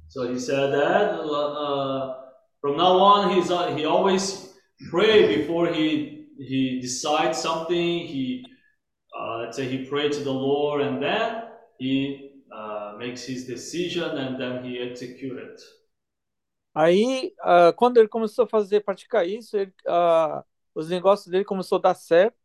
So 0.10 0.30
he 0.30 0.38
said 0.38 0.74
that 0.74 1.21
uh, 1.21 2.15
from 2.60 2.76
now 2.76 3.00
on, 3.00 3.30
he's, 3.34 3.50
uh, 3.50 3.74
he 3.74 3.86
always 3.86 4.54
pray 4.91 5.38
before 5.38 5.71
he, 5.71 6.28
he 6.38 6.82
decides 6.82 7.38
something. 7.38 8.06
He, 8.06 8.43
uh, 9.17 9.38
let's 9.38 9.56
say 9.56 9.69
he 9.69 9.86
prayed 9.86 10.12
to 10.12 10.24
the 10.26 10.34
Lord 10.34 10.82
and 10.82 11.02
then 11.02 11.43
he 11.80 12.43
uh, 12.52 12.95
makes 13.00 13.24
his 13.24 13.48
decision 13.48 14.17
and 14.17 14.38
then 14.38 14.65
he 14.65 14.80
execute 14.80 15.38
it. 15.38 15.62
Aí, 16.74 17.34
uh, 17.39 17.71
quando 17.74 18.00
ele 18.00 18.10
começou 18.10 18.43
a 18.43 18.50
fazer, 18.50 18.82
praticar 18.82 19.26
isso, 19.26 19.56
ele, 19.56 19.74
uh, 19.88 20.43
os 20.76 20.89
negócios 20.89 21.32
dele 21.32 21.45
começou 21.45 21.78
a 21.78 21.82
dar 21.82 21.95
certo 21.95 22.44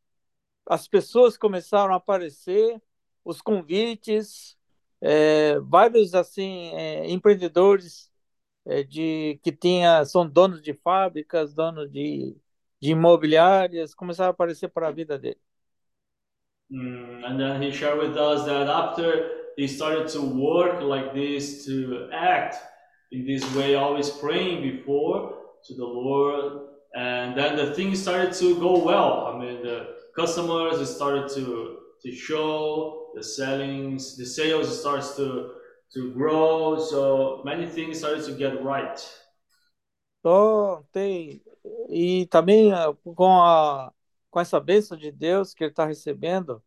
as 0.67 0.87
pessoas 0.89 1.37
começaram 1.37 1.93
a 1.93 1.97
aparecer, 1.97 2.81
os 3.25 3.41
convites, 3.41 4.57
é, 5.01 5.59
vários 5.61 6.15
assim 6.15 6.71
é, 6.75 7.11
empreendedores 7.11 8.11
é, 8.67 8.83
de 8.83 9.41
que 9.43 9.53
tinha 9.53 10.05
são 10.05 10.29
donos 10.29 10.63
de 10.63 10.75
fábricas, 10.75 11.55
donos 11.55 11.91
de, 11.91 12.37
de 12.81 12.91
imobiliárias, 12.91 13.95
começaram 13.95 14.31
a 14.31 14.33
aparecer 14.33 14.69
para 14.69 14.89
a 14.89 14.93
vida 14.93 15.19
dele. 15.19 15.41
Mm, 16.71 17.25
and 17.25 17.39
then 17.39 17.61
he 17.61 17.73
shared 17.73 17.99
with 17.99 18.17
us 18.17 18.45
that 18.45 18.69
after 18.69 19.53
he 19.57 19.67
started 19.67 20.07
to 20.13 20.21
work 20.23 20.81
like 20.83 21.13
this, 21.13 21.65
to 21.67 22.09
act 22.13 22.57
in 23.11 23.25
this 23.25 23.45
way, 23.57 23.75
always 23.75 24.09
praying 24.09 24.63
before 24.63 25.35
to 25.67 25.75
the 25.75 25.85
Lord, 25.85 26.69
and 26.95 27.37
then 27.37 27.57
the 27.57 27.75
things 27.75 28.01
started 28.01 28.33
to 28.35 28.59
go 28.61 28.79
well. 28.85 29.27
I 29.27 29.39
mean, 29.39 29.63
the 29.63 30.00
customers 30.15 30.89
started 30.89 31.29
to 31.35 31.79
to 32.03 32.13
show 32.13 33.13
the 33.15 33.23
sellings 33.23 34.17
the 34.17 34.25
sales 34.25 34.81
starts 34.81 35.17
to 35.17 35.55
to 35.93 36.13
grow 36.13 36.79
so 36.79 37.43
many 37.45 37.67
things 37.67 37.99
started 37.99 38.25
to 38.25 38.33
get 38.33 38.63
right. 38.65 39.01
Oh 40.25 40.85
tem 40.93 41.43
e 41.89 42.27
também 42.27 42.73
ah, 42.73 42.95
com 43.15 43.43
a 43.43 43.93
com 44.31 44.41
essa 44.41 44.61
bênção 44.61 44.97
de 44.97 45.11
Deus 45.11 45.55
que 45.55 45.65
ele 45.65 45.73
está 45.73 45.85
recebendo 45.87 46.63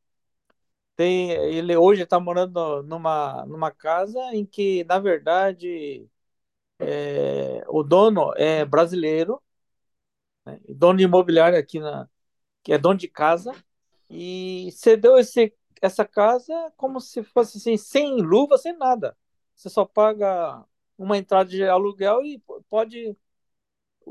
tem, 0.95 1.31
ele 1.31 1.75
hoje 1.75 2.03
está 2.03 2.19
morando 2.19 2.83
numa, 2.83 3.45
numa 3.47 3.71
casa 3.71 4.19
em 4.33 4.45
que, 4.45 4.83
na 4.85 4.99
verdade, 4.99 6.07
é, 6.79 7.63
o 7.67 7.83
dono 7.83 8.33
é 8.37 8.65
brasileiro, 8.65 9.41
né, 10.45 10.59
dono 10.69 10.97
de 10.97 11.03
imobiliário 11.05 11.57
aqui 11.57 11.79
na, 11.79 12.07
que 12.63 12.73
é 12.73 12.77
dono 12.77 12.97
de 12.97 13.07
casa, 13.07 13.53
e 14.09 14.69
cedeu 14.73 15.17
esse, 15.17 15.53
essa 15.81 16.05
casa 16.05 16.71
como 16.77 16.99
se 17.01 17.23
fosse 17.23 17.57
assim, 17.57 17.77
sem 17.77 18.21
luva, 18.21 18.57
sem 18.57 18.77
nada. 18.77 19.17
Você 19.55 19.69
só 19.69 19.85
paga 19.85 20.63
uma 20.97 21.17
entrada 21.17 21.49
de 21.49 21.63
aluguel 21.63 22.23
e 22.23 22.41
pode 22.69 23.17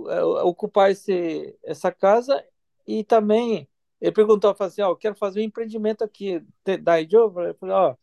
é, 0.09 0.23
ocupar 0.25 0.91
esse, 0.91 1.59
essa 1.65 1.93
casa 1.93 2.45
e 2.87 3.05
também 3.05 3.69
ele 4.01 4.13
perguntou 4.13 4.55
assim, 4.59 4.83
ó, 4.83 4.91
oh, 4.91 4.97
quero 4.97 5.15
fazer 5.15 5.41
um 5.41 5.45
empreendimento 5.45 6.03
aqui, 6.03 6.45
da 6.83 7.01
eu 7.01 7.33
falei, 7.59 7.75
ó, 7.75 7.93
oh, 7.93 7.97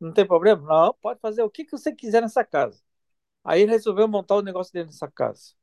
não 0.00 0.12
tem 0.12 0.26
problema? 0.26 0.62
Não, 0.66 0.94
pode 0.94 1.20
fazer 1.20 1.42
o 1.42 1.50
que, 1.50 1.64
que 1.64 1.70
você 1.72 1.92
quiser 1.94 2.20
nessa 2.22 2.44
casa. 2.44 2.82
Aí 3.44 3.62
ele 3.62 3.72
resolveu 3.72 4.08
montar 4.08 4.36
o 4.36 4.42
negócio 4.42 4.72
dele 4.72 4.86
nessa 4.86 5.10
casa. 5.10 5.54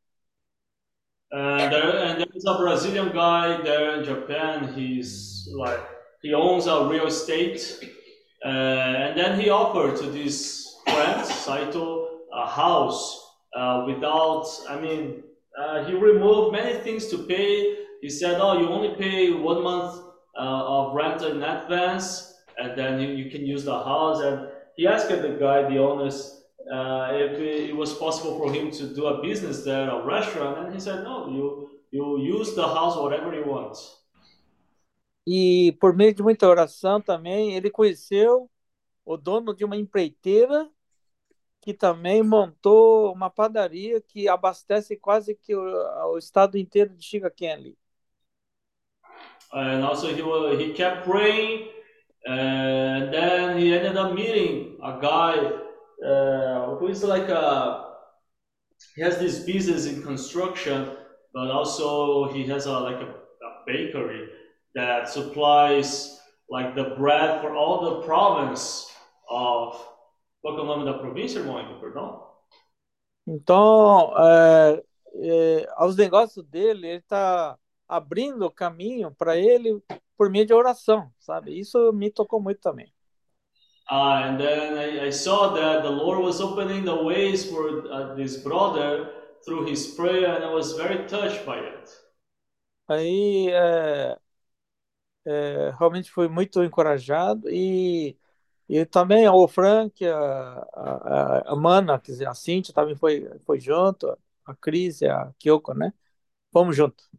And 1.35 1.73
there, 1.73 1.97
and 1.97 2.19
there 2.19 2.27
is 2.35 2.45
a 2.45 2.57
Brazilian 2.59 3.11
guy 3.11 3.59
there 3.63 3.95
in 3.95 4.05
Japan. 4.05 4.71
He's 4.75 5.49
like 5.51 5.79
he 6.21 6.31
owns 6.31 6.67
a 6.67 6.85
real 6.85 7.07
estate, 7.07 7.79
uh, 8.45 8.47
and 8.47 9.17
then 9.17 9.39
he 9.39 9.49
offered 9.49 9.97
to 9.97 10.11
this 10.11 10.75
friend 10.85 11.25
Saito 11.25 12.19
a 12.31 12.47
house 12.47 13.31
uh, 13.57 13.83
without. 13.87 14.45
I 14.69 14.79
mean, 14.79 15.23
uh, 15.59 15.83
he 15.85 15.95
removed 15.95 16.51
many 16.51 16.77
things 16.81 17.07
to 17.07 17.17
pay. 17.17 17.77
He 18.01 18.11
said, 18.11 18.39
"Oh, 18.39 18.59
you 18.59 18.69
only 18.69 18.93
pay 18.93 19.31
one 19.31 19.63
month 19.63 20.03
uh, 20.37 20.39
of 20.39 20.93
rent 20.93 21.23
in 21.23 21.41
advance, 21.41 22.35
and 22.59 22.77
then 22.77 23.01
you, 23.01 23.07
you 23.07 23.31
can 23.31 23.43
use 23.43 23.63
the 23.63 23.83
house." 23.83 24.21
And 24.21 24.49
he 24.75 24.85
asked 24.85 25.09
the 25.09 25.35
guy, 25.39 25.67
the 25.67 25.79
owners, 25.79 26.42
uh, 26.71 27.09
if 27.13 27.39
it 27.39 27.75
was 27.75 27.93
possible 27.93 28.37
for 28.37 28.51
him 28.51 28.71
to 28.71 28.93
do 28.93 29.07
a 29.07 29.21
business 29.21 29.63
there, 29.63 29.89
a 29.89 30.05
restaurant, 30.05 30.57
and 30.59 30.73
he 30.73 30.79
said, 30.79 31.03
no, 31.03 31.27
you, 31.29 31.69
you 31.91 32.19
use 32.19 32.55
the 32.55 32.63
house 32.67 32.95
whatever 32.95 33.33
you 33.33 33.45
want. 33.45 33.77
E 35.25 35.71
por 35.79 35.95
meio 35.95 36.13
de 36.13 36.21
muita 36.21 36.47
oração 36.47 36.99
também, 36.99 37.55
ele 37.55 37.69
conheceu 37.69 38.49
o 39.05 39.15
dono 39.17 39.53
de 39.53 39.63
uma 39.63 39.77
empreiteira 39.77 40.69
que 41.61 41.73
também 41.73 42.21
montou 42.21 43.13
uma 43.13 43.29
padaria 43.29 44.01
que 44.01 44.27
abastece 44.27 44.97
quase 44.97 45.33
que 45.33 45.55
o, 45.55 45.63
o 46.11 46.17
estado 46.17 46.57
inteiro 46.57 46.93
de 46.93 47.47
ali. 47.47 47.77
And 49.53 49.85
also 49.85 50.07
he, 50.07 50.21
he 50.57 50.73
kept 50.73 51.05
praying, 51.05 51.69
and 52.27 53.11
then 53.11 53.57
he 53.57 53.71
ended 53.71 53.95
up 53.95 54.13
meeting 54.13 54.77
a 54.81 54.99
guy 54.99 55.62
uh, 56.03 56.75
who 56.77 56.87
is 56.87 57.03
like 57.03 57.29
a 57.29 57.93
he 58.95 59.01
has 59.01 59.17
this 59.17 59.39
business 59.39 59.85
in 59.85 60.03
construction, 60.03 60.89
but 61.33 61.49
also 61.49 62.31
he 62.33 62.45
has 62.47 62.65
a 62.65 62.79
like 62.79 62.97
a, 62.97 63.09
a 63.09 63.51
bakery 63.65 64.29
that 64.75 65.09
supplies 65.09 66.19
like 66.49 66.75
the 66.75 66.95
bread 66.97 67.41
for 67.41 67.55
all 67.55 67.95
the 67.95 68.05
province 68.05 68.91
of 69.29 69.79
qual 70.41 70.57
é 70.57 70.61
o 70.61 70.65
nome 70.65 70.85
da 70.85 70.93
província, 70.97 71.39
irmão? 71.39 71.79
Perdão. 71.79 72.23
Então, 73.25 74.13
é, 74.17 74.83
é, 75.15 75.67
aos 75.75 75.95
negócios 75.95 76.45
dele, 76.45 76.87
ele 76.87 76.97
está 76.97 77.57
abrindo 77.87 78.45
o 78.45 78.51
caminho 78.51 79.15
para 79.15 79.37
ele 79.37 79.81
por 80.17 80.29
meio 80.29 80.45
de 80.45 80.53
oração, 80.53 81.09
sabe? 81.19 81.57
Isso 81.57 81.93
me 81.93 82.11
tocou 82.11 82.41
muito 82.41 82.59
também. 82.59 82.93
Uh, 83.89 84.23
and 84.23 84.39
then 84.39 84.77
I, 84.77 85.07
I, 85.07 85.09
saw 85.09 85.53
that 85.53 85.83
the 85.83 85.89
Lord 85.89 86.23
was 86.23 86.39
opening 86.39 86.85
the 86.85 87.03
ways 87.03 87.49
for 87.49 87.85
uh, 87.91 88.15
this 88.15 88.37
brother 88.37 89.09
through 89.45 89.65
his 89.65 89.87
prayer, 89.87 90.33
and 90.35 90.43
I 90.43 90.53
was 90.53 90.73
very 90.73 91.05
touched 91.07 91.45
by 91.45 91.57
it. 91.57 91.89
Aí 92.87 93.49
é, 93.49 94.17
é, 95.25 95.73
realmente 95.77 96.09
fui 96.11 96.27
muito 96.27 96.63
encorajado 96.63 97.49
e, 97.49 98.17
e 98.69 98.85
também 98.85 99.27
o 99.27 99.47
Frank, 99.47 100.05
a, 100.05 100.67
a, 100.73 101.53
a 101.53 101.55
Mana, 101.55 101.99
quer 101.99 102.11
dizer, 102.13 102.27
a 102.27 102.33
Cintia 102.33 102.73
também 102.73 102.95
foi, 102.95 103.29
foi 103.45 103.59
junto, 103.59 104.17
a 104.45 104.55
Cris 104.55 105.01
e 105.01 105.07
a 105.07 105.31
Kyoko, 105.39 105.73
né? 105.73 105.93
Fomos 106.51 106.75
juntos. 106.75 107.09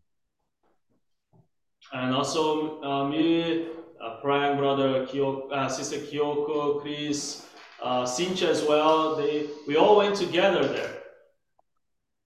And 1.92 2.14
also 2.14 2.80
uh, 2.82 3.08
me 3.08 3.83
uh, 4.04 4.20
Frank, 4.20 4.58
brother 4.58 5.06
Kyoko, 5.06 5.50
uh, 5.50 5.68
sister 5.68 5.98
Kyoko, 5.98 6.80
Chris, 6.80 7.46
uh, 7.82 8.04
Cynthia 8.04 8.50
as 8.50 8.62
well. 8.62 9.16
They, 9.16 9.48
we 9.66 9.76
all 9.76 9.96
went 9.96 10.16
together 10.16 10.66
there. 10.68 11.02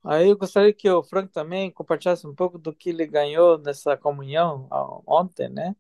Aí 0.05 0.31
eu 0.31 0.39
gostaria 0.39 0.73
que 0.73 0.89
o 0.89 1.03
Frank 1.03 1.31
também 1.33 1.71
compartilhasse 1.71 2.27
um 2.27 2.35
pouco 2.35 2.57
do 2.59 2.73
que 2.73 2.91
ele 2.91 3.07
ganhou 3.07 3.59
nessa 3.59 3.97
comunhão 3.97 4.67
ontem, 5.07 5.49
né? 5.49 5.75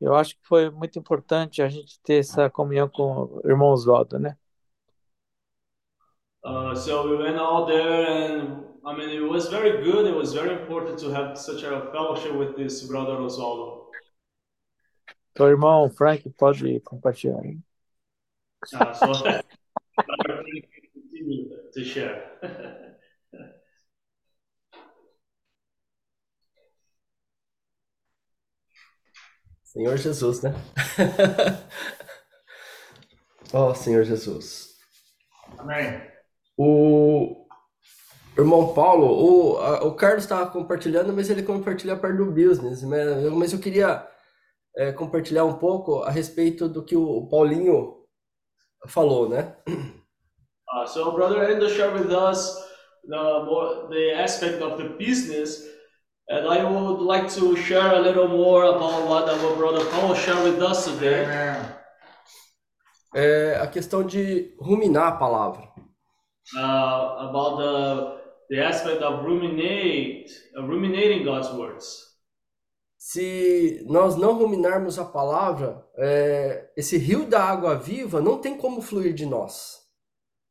Eu 0.00 0.14
acho 0.14 0.36
que 0.36 0.46
foi 0.46 0.70
muito 0.70 0.98
importante 0.98 1.60
a 1.60 1.68
gente 1.68 2.00
ter 2.00 2.20
essa 2.20 2.48
comunhão 2.48 2.88
com 2.88 3.24
o 3.24 3.40
irmão 3.44 3.68
Oswaldo, 3.72 4.18
né? 4.18 4.36
Uh, 6.44 6.74
so 6.74 7.08
we 7.08 7.16
went 7.16 7.38
all 7.38 7.66
there 7.66 8.04
and 8.04 8.64
I 8.84 8.96
mean 8.96 9.10
it 9.10 9.22
was 9.22 9.48
very 9.48 9.82
good. 9.84 10.06
It 10.06 10.16
was 10.16 10.32
very 10.32 10.54
important 10.54 10.98
to 11.00 11.10
have 11.12 11.36
such 11.36 11.62
a 11.62 11.90
fellowship 11.92 12.34
with 12.34 12.56
this 12.56 12.82
brother 12.84 13.16
Oswaldo. 13.20 13.81
Teu 15.34 15.48
irmão 15.48 15.90
Frank 15.90 16.28
pode 16.30 16.80
compartilhar. 16.80 17.44
Hein? 17.44 17.62
Ah, 18.74 18.94
só. 18.94 19.12
Senhor 29.64 29.96
Jesus, 29.96 30.42
né? 30.42 30.52
Ó 33.54 33.70
oh, 33.70 33.74
Senhor 33.74 34.04
Jesus. 34.04 34.76
Amém. 35.58 36.00
O 36.58 37.46
irmão 38.36 38.74
Paulo, 38.74 39.06
o, 39.06 39.56
a, 39.58 39.84
o 39.84 39.94
Carlos 39.94 40.24
estava 40.24 40.50
compartilhando, 40.50 41.10
mas 41.12 41.30
ele 41.30 41.42
compartilha 41.42 41.94
a 41.94 41.98
parte 41.98 42.18
do 42.18 42.26
business. 42.26 42.82
Né? 42.82 43.30
Mas 43.30 43.54
eu 43.54 43.58
queria 43.58 44.06
é, 44.76 44.92
compartilhar 44.92 45.44
um 45.44 45.58
pouco 45.58 46.02
a 46.02 46.10
respeito 46.10 46.68
do 46.68 46.84
que 46.84 46.96
o 46.96 47.26
Paulinho 47.28 48.04
falou, 48.86 49.28
né? 49.28 49.56
Uh, 49.66 50.86
so, 50.86 51.12
brother 51.12 51.50
Endo 51.50 51.68
shared 51.68 51.94
with 51.98 52.10
us 52.10 52.56
the 53.06 53.44
more 53.44 53.88
the 53.90 54.12
aspect 54.14 54.62
of 54.62 54.78
the 54.78 54.88
business, 54.96 55.68
and 56.30 56.48
I 56.48 56.64
would 56.64 57.02
like 57.02 57.28
to 57.34 57.54
share 57.56 57.94
a 57.94 58.00
little 58.00 58.28
more 58.28 58.64
about 58.64 59.06
what 59.06 59.28
our 59.28 59.56
brother 59.56 59.84
Paul 59.90 60.14
shared 60.14 60.44
with 60.44 60.62
us 60.62 60.84
today. 60.84 61.26
É 63.14 63.58
a 63.60 63.66
questão 63.66 64.02
de 64.02 64.56
ruminar 64.58 65.08
a 65.08 65.16
palavra. 65.16 65.68
Uh, 66.56 67.28
about 67.28 67.58
the 67.58 68.22
the 68.48 68.60
aspect 68.60 69.02
of 69.02 69.24
ruminate, 69.24 70.30
uh, 70.56 70.62
ruminating 70.62 71.24
God's 71.24 71.50
words 71.52 72.11
se 73.04 73.84
nós 73.88 74.14
não 74.14 74.38
ruminarmos 74.38 74.96
a 74.96 75.04
palavra, 75.04 75.84
é, 75.96 76.70
esse 76.76 76.96
rio 76.96 77.26
da 77.26 77.42
água 77.42 77.74
viva 77.74 78.20
não 78.20 78.38
tem 78.38 78.56
como 78.56 78.80
fluir 78.80 79.12
de 79.12 79.26
nós. 79.26 79.80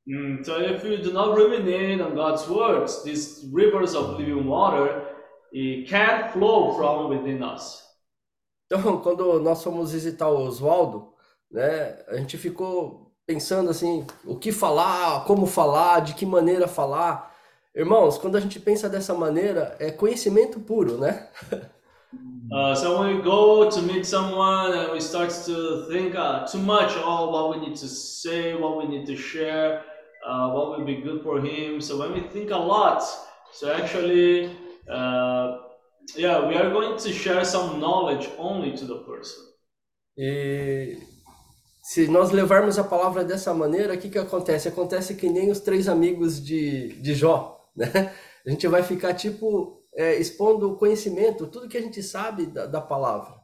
Mm, 0.05 0.43
so 0.43 0.61
if 0.61 0.83
you 0.83 1.01
do 1.01 1.13
not 1.13 1.29
ruminate 1.29 2.01
on 2.01 2.13
God's 2.13 2.45
words, 2.49 3.03
these 3.03 3.49
rivers 3.53 3.95
of 3.95 4.21
living 4.21 4.45
water 4.45 5.01
it 5.53 5.89
can't 5.89 6.33
flow 6.33 6.73
from 6.73 7.07
within 7.07 7.41
us. 7.41 7.83
Então, 8.65 8.97
quando 9.01 9.39
nós 9.39 9.63
fomos 9.63 9.93
visitar 9.93 10.27
o 10.27 10.45
Oswaldo, 10.45 11.13
né, 11.49 12.03
a 12.09 12.17
gente 12.17 12.37
ficou 12.37 13.13
pensando 13.25 13.69
assim, 13.69 14.05
o 14.25 14.37
que 14.37 14.51
falar, 14.51 15.23
como 15.23 15.45
falar, 15.45 16.01
de 16.01 16.13
que 16.15 16.25
maneira 16.25 16.67
falar. 16.67 17.33
Irmãos, 17.73 18.17
quando 18.17 18.35
a 18.35 18.41
gente 18.41 18.59
pensa 18.59 18.89
dessa 18.89 19.13
maneira, 19.13 19.73
é 19.79 19.89
conhecimento 19.89 20.59
puro, 20.59 20.97
né? 20.97 21.29
Uh, 22.51 22.75
so 22.75 22.99
when 22.99 23.15
we 23.15 23.23
go 23.23 23.69
to 23.69 23.81
meet 23.81 24.05
someone 24.05 24.73
and 24.73 24.91
we 24.91 24.99
start 24.99 25.29
to 25.45 25.85
think 25.89 26.15
uh, 26.15 26.45
too 26.45 26.59
much, 26.59 26.91
oh, 26.97 27.29
what 27.31 27.57
we 27.57 27.65
need 27.65 27.77
to 27.77 27.87
say, 27.87 28.53
what 28.53 28.77
we 28.77 28.87
need 28.87 29.05
to 29.05 29.15
share, 29.15 29.83
uh, 30.27 30.49
what 30.51 30.77
will 30.77 30.85
be 30.85 31.01
good 31.01 31.23
for 31.23 31.39
him. 31.39 31.79
So 31.79 31.97
when 31.97 32.13
we 32.13 32.21
think 32.27 32.51
a 32.51 32.57
lot, 32.57 33.01
so 33.53 33.71
actually, 33.71 34.47
uh, 34.89 35.59
yeah, 36.17 36.45
we 36.45 36.55
are 36.55 36.69
going 36.69 36.97
to 36.97 37.13
share 37.13 37.45
some 37.45 37.79
knowledge 37.79 38.29
only 38.37 38.75
to 38.75 38.85
the 38.85 38.97
person. 39.05 39.43
E 40.17 40.97
se 41.81 42.07
nós 42.07 42.31
levarmos 42.31 42.77
a 42.77 42.83
palavra 42.83 43.23
dessa 43.23 43.53
maneira, 43.53 43.93
o 43.93 43.97
que, 43.97 44.09
que 44.09 44.19
acontece? 44.19 44.67
Acontece 44.67 45.15
que 45.15 45.29
nem 45.29 45.49
os 45.49 45.61
três 45.61 45.87
amigos 45.87 46.43
de, 46.43 46.89
de 47.01 47.13
Jó, 47.13 47.57
né? 47.75 48.13
A 48.45 48.49
gente 48.49 48.67
vai 48.67 48.83
ficar 48.83 49.13
tipo 49.13 49.80
é, 49.95 50.15
expondo 50.15 50.71
o 50.71 50.77
conhecimento, 50.77 51.47
tudo 51.47 51.67
que 51.67 51.77
a 51.77 51.81
gente 51.81 52.01
sabe 52.01 52.45
da, 52.45 52.65
da 52.65 52.81
palavra. 52.81 53.39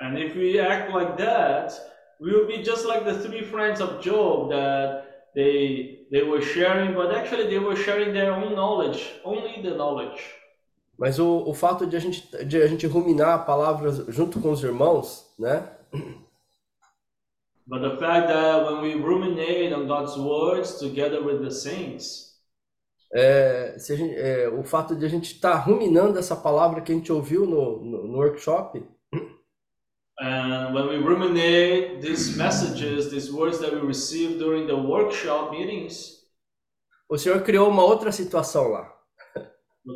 And 0.00 0.18
if 0.18 0.34
we 0.34 0.58
act 0.58 0.92
like 0.92 1.16
that, 1.18 1.74
we 2.20 2.32
will 2.32 2.46
be 2.46 2.62
just 2.62 2.86
like 2.86 3.04
the 3.04 3.18
three 3.18 3.44
friends 3.44 3.80
of 3.80 4.00
Job 4.02 4.50
that 4.50 5.04
they 5.34 6.06
they 6.10 6.22
were 6.22 6.42
sharing, 6.42 6.94
but 6.94 7.14
actually 7.14 7.48
they 7.48 7.58
were 7.58 7.76
sharing 7.76 8.12
their 8.12 8.32
own 8.32 8.54
knowledge, 8.54 9.20
only 9.24 9.62
the 9.62 9.74
knowledge. 9.74 10.20
Mas 10.98 11.18
o, 11.18 11.48
o 11.48 11.54
fato 11.54 11.86
de 11.86 11.96
a, 11.96 12.00
gente, 12.00 12.44
de 12.44 12.62
a 12.62 12.66
gente 12.66 12.86
ruminar 12.86 13.34
a 13.34 13.38
palavra 13.38 13.90
junto 14.08 14.38
com 14.40 14.50
os 14.50 14.62
irmãos, 14.62 15.26
né? 15.38 15.66
But 17.66 17.82
the 17.82 17.96
fact 17.98 18.26
that 18.28 18.66
when 18.66 18.82
we 18.82 18.94
ruminate 18.94 19.72
on 19.72 19.86
God's 19.86 20.18
words 20.18 20.78
together 20.78 21.22
with 21.22 21.40
the 21.42 21.50
saints, 21.50 22.29
É, 23.12 23.76
gente- 23.78 24.14
é, 24.14 24.48
o 24.48 24.62
fato 24.62 24.94
de 24.94 25.04
a 25.04 25.08
gente 25.08 25.32
estar 25.34 25.54
ruminando 25.56 26.18
essa 26.18 26.36
palavra 26.36 26.80
que 26.80 26.92
a 26.92 26.94
gente 26.94 27.12
ouviu 27.12 27.44
no, 27.44 27.82
no, 27.84 28.06
no 28.06 28.18
workshop, 28.18 28.84
and 30.20 30.74
when 30.74 30.86
we 30.88 30.96
ruminate 30.98 32.00
these 32.00 32.36
messages, 32.36 33.10
these 33.10 33.32
words 33.32 33.58
that 33.58 33.74
we 33.74 33.80
receive 33.80 34.38
during 34.38 34.66
the 34.66 34.74
workshop 34.74 35.50
meetings, 35.50 36.20
o 37.08 37.18
Senhor 37.18 37.42
criou 37.42 37.68
uma 37.68 37.82
outra 37.84 38.12
situação 38.12 38.68
lá. 38.68 38.94
the 39.34 39.92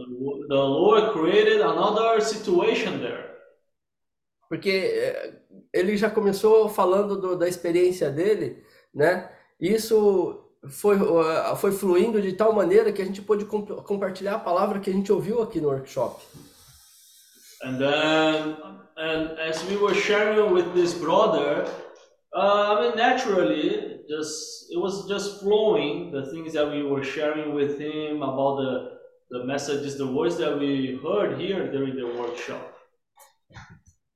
the 0.48 0.54
Lord 0.54 1.12
created 1.12 1.60
another 1.60 2.20
situation 2.20 2.98
there. 2.98 3.32
Porque 4.48 4.70
é, 4.70 5.40
ele 5.72 5.96
já 5.96 6.10
começou 6.10 6.68
falando 6.68 7.20
do- 7.20 7.36
da 7.36 7.46
experiência 7.48 8.10
dele, 8.10 8.64
né? 8.92 9.30
Isso 9.60 10.43
foi, 10.68 10.96
uh, 10.96 11.56
foi 11.56 11.72
fluindo 11.72 12.20
de 12.20 12.32
tal 12.32 12.52
maneira 12.52 12.92
que 12.92 13.02
a 13.02 13.04
gente 13.04 13.20
pôde 13.22 13.44
comp- 13.44 13.82
compartilhar 13.82 14.34
a 14.34 14.38
palavra 14.38 14.80
que 14.80 14.90
a 14.90 14.92
gente 14.92 15.12
ouviu 15.12 15.42
aqui 15.42 15.60
no 15.60 15.68
workshop. 15.68 16.20
And 17.62 17.78
then, 17.78 18.56
and 18.96 19.38
as 19.38 19.64
we 19.64 19.76
were 19.76 19.94
sharing 19.94 20.52
with 20.52 20.72
this 20.74 20.94
brother, 20.94 21.64
uh, 22.34 22.76
I 22.76 22.80
mean, 22.82 22.96
naturally, 22.96 24.00
just 24.08 24.70
it 24.70 24.78
was 24.78 25.06
just 25.08 25.40
flowing 25.40 26.10
the 26.10 26.26
things 26.30 26.52
that 26.52 26.70
we 26.70 26.82
were 26.82 27.02
sharing 27.02 27.54
with 27.54 27.78
him 27.78 28.22
about 28.22 28.58
the 28.58 28.94
the 29.30 29.44
messages, 29.44 29.96
the 29.96 30.06
words 30.06 30.36
that 30.36 30.58
we 30.58 31.00
heard 31.02 31.38
here 31.40 31.70
during 31.70 31.94
the 31.96 32.06
workshop. 32.18 32.72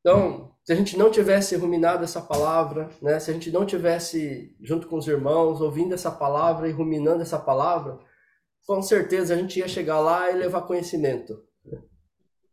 Então, 0.00 0.47
se 0.68 0.72
a 0.74 0.76
gente 0.76 0.98
não 0.98 1.10
tivesse 1.10 1.56
ruminado 1.56 2.04
essa 2.04 2.20
palavra, 2.20 2.90
né? 3.00 3.18
Se 3.18 3.30
a 3.30 3.32
gente 3.32 3.50
não 3.50 3.64
tivesse 3.64 4.54
junto 4.60 4.86
com 4.86 4.98
os 4.98 5.08
irmãos 5.08 5.62
ouvindo 5.62 5.94
essa 5.94 6.10
palavra 6.10 6.68
e 6.68 6.72
ruminando 6.72 7.22
essa 7.22 7.38
palavra, 7.38 7.98
com 8.66 8.82
certeza 8.82 9.32
a 9.32 9.38
gente 9.38 9.58
ia 9.58 9.66
chegar 9.66 9.98
lá 9.98 10.30
e 10.30 10.36
levar 10.36 10.66
conhecimento. 10.66 11.42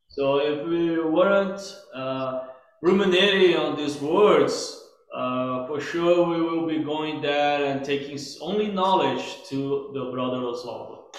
So 0.08 0.40
if 0.40 0.66
we 0.66 0.98
weren't 0.98 1.62
uh, 1.94 2.48
ruminating 2.82 3.58
on 3.58 3.76
these 3.76 4.02
words, 4.02 4.82
uh, 5.14 5.68
for 5.68 5.82
sure 5.82 6.26
we 6.26 6.40
will 6.40 6.66
be 6.66 6.86
going 6.86 7.20
there 7.20 7.66
and 7.70 7.84
taking 7.84 8.16
only 8.40 8.72
knowledge 8.72 9.44
to 9.50 9.92
the 9.92 10.10
brother 10.12 10.42
Oswaldo. 10.42 11.12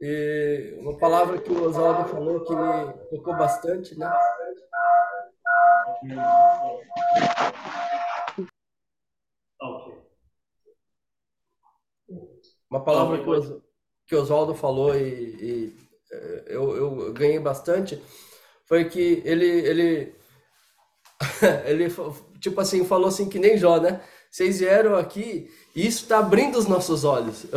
E 0.00 0.78
uma 0.78 0.96
palavra 0.98 1.38
que 1.38 1.50
o 1.50 1.64
Oswaldo 1.64 2.08
falou 2.08 2.44
que 2.44 2.54
me 2.54 2.92
tocou 3.10 3.36
bastante, 3.36 3.98
né? 3.98 4.08
Uma 12.70 12.84
palavra 12.84 13.22
que 13.22 13.30
o, 13.30 13.62
que 14.06 14.16
Oswaldo 14.16 14.54
falou 14.54 14.94
e, 14.94 15.02
e, 15.02 15.76
eh, 16.12 16.44
eu, 16.48 16.76
eu 16.76 17.12
ganhei 17.12 17.38
bastante 17.38 18.00
foi 18.64 18.88
que 18.88 19.22
ele, 19.24 19.46
ele, 19.46 20.14
ele 21.64 21.88
tipo 22.40 22.60
assim, 22.60 22.84
falou 22.84 23.08
assim 23.08 23.28
que 23.28 23.38
nem 23.38 23.56
Jó, 23.56 23.78
né? 23.78 24.00
Vocês 24.30 24.58
vieram 24.58 24.96
aqui 24.96 25.48
e 25.74 25.86
isso 25.86 26.02
está 26.02 26.18
abrindo 26.18 26.58
os 26.58 26.66
nossos 26.66 27.04
olhos. 27.04 27.44
Uh, 27.44 27.56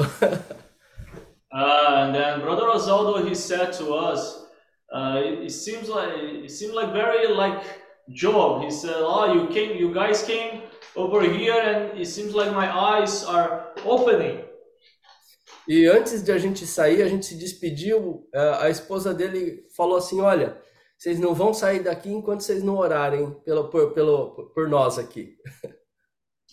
and 1.51 2.13
then 2.13 2.39
Brother 2.41 2.67
Osvaldo, 2.69 3.27
he 3.27 3.35
said 3.35 3.73
to 3.73 3.93
us, 3.93 4.47
uh, 4.93 5.17
it, 5.17 5.43
it 5.45 5.51
seems 5.51 5.89
like 5.89 6.13
it 6.45 6.51
seemed 6.51 6.73
like 6.73 6.93
very 6.93 7.27
like 7.27 7.61
Job. 8.13 8.63
He 8.63 8.71
said, 8.71 8.95
"Oh, 8.97 9.25
you 9.33 9.47
came, 9.47 9.77
you 9.77 9.93
guys 9.93 10.23
came 10.23 10.61
over 10.95 11.21
here, 11.21 11.53
and 11.61 11.99
it 11.99 12.07
seems 12.07 12.33
like 12.33 12.51
my 12.51 12.67
eyes 12.67 13.23
are 13.25 13.73
opening." 13.85 14.43
E 15.67 15.85
antes 15.85 16.23
de 16.23 16.31
a 16.31 16.37
gente 16.37 16.65
sair, 16.65 17.03
a 17.03 17.07
gente 17.07 17.25
se 17.27 17.35
despediu. 17.35 18.27
eh, 18.33 18.57
A 18.61 18.69
esposa 18.69 19.13
dele 19.13 19.65
falou 19.75 19.97
assim: 19.97 20.19
Olha, 20.21 20.57
vocês 20.97 21.19
não 21.19 21.33
vão 21.33 21.53
sair 21.53 21.81
daqui 21.83 22.09
enquanto 22.11 22.41
vocês 22.41 22.63
não 22.63 22.77
orarem 22.77 23.31
pelo, 23.45 23.69
por, 23.69 23.93
pelo, 23.93 24.51
por 24.53 24.67
nós 24.67 24.97
aqui. 24.97 25.35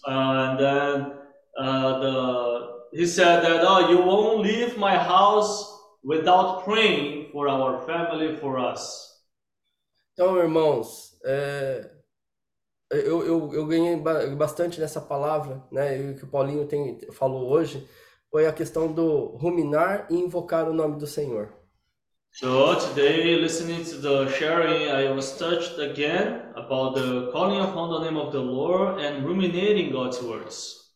And 0.06 0.58
then 0.58 1.12
uh, 1.58 2.00
the 2.00 2.76
he 2.92 3.06
said 3.06 3.42
that, 3.42 3.64
"Oh, 3.64 3.90
you 3.90 3.98
won't 4.02 4.42
leave 4.42 4.78
my 4.78 4.94
house 4.96 5.64
without 6.04 6.64
praying 6.64 7.30
for 7.32 7.48
our 7.48 7.80
family, 7.86 8.36
for 8.36 8.58
us." 8.58 9.15
Então, 10.16 10.38
irmãos, 10.38 11.18
é, 11.24 11.90
eu, 12.90 13.24
eu, 13.26 13.54
eu 13.54 13.66
ganhei 13.66 13.96
ba- 13.96 14.26
bastante 14.36 14.80
nessa 14.80 15.00
palavra, 15.00 15.62
né? 15.72 15.98
E 16.00 16.10
o 16.12 16.16
que 16.16 16.24
o 16.24 16.28
Paulinho 16.28 16.66
tem, 16.66 16.98
falou 17.12 17.48
hoje 17.50 17.86
foi 18.30 18.46
a 18.46 18.52
questão 18.52 18.92
do 18.92 19.36
ruminar 19.36 20.06
e 20.10 20.14
invocar 20.16 20.68
o 20.68 20.72
nome 20.74 20.98
do 20.98 21.06
Senhor. 21.06 21.52
So 22.30 22.76
today, 22.78 23.34
listening 23.40 23.82
to 23.84 23.96
the 24.00 24.28
sharing, 24.28 24.88
I 24.90 25.10
was 25.12 25.36
touched 25.38 25.78
again 25.80 26.52
about 26.54 26.94
the 26.94 27.30
calling 27.32 27.60
upon 27.60 27.90
the 27.90 28.04
name 28.04 28.16
of 28.16 28.30
the 28.32 28.38
Lord 28.40 29.00
and 29.00 29.24
ruminating 29.26 29.90
God's 29.90 30.22
words. 30.22 30.92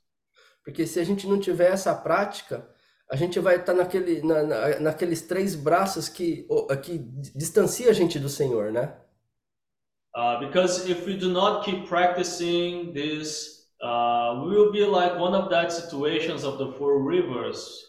Porque 0.64 0.86
se 0.86 1.00
a 1.00 1.04
gente 1.04 1.26
não 1.26 1.40
tiver 1.40 1.70
essa 1.72 1.94
prática, 1.94 2.68
a 3.10 3.16
gente 3.16 3.38
vai 3.40 3.56
estar 3.56 3.74
naquele, 3.74 4.22
na, 4.22 4.42
na- 4.42 4.80
naqueles 4.80 5.22
três 5.22 5.54
braços 5.54 6.08
que, 6.08 6.46
que 6.82 6.98
distancia 7.34 7.90
a 7.90 7.92
gente 7.92 8.18
do 8.18 8.28
Senhor, 8.28 8.70
né? 8.70 8.94
Uh, 10.14 10.40
because 10.40 10.88
if 10.88 11.06
we 11.06 11.16
do 11.16 11.32
not 11.32 11.64
keep 11.64 11.86
practicing 11.86 12.92
this, 12.92 13.68
uh, 13.82 14.42
we 14.44 14.56
will 14.56 14.72
be 14.72 14.84
like 14.84 15.18
one 15.18 15.34
of 15.34 15.48
that 15.50 15.72
situations 15.72 16.44
of 16.44 16.58
the 16.58 16.72
four 16.78 17.02
rivers. 17.02 17.86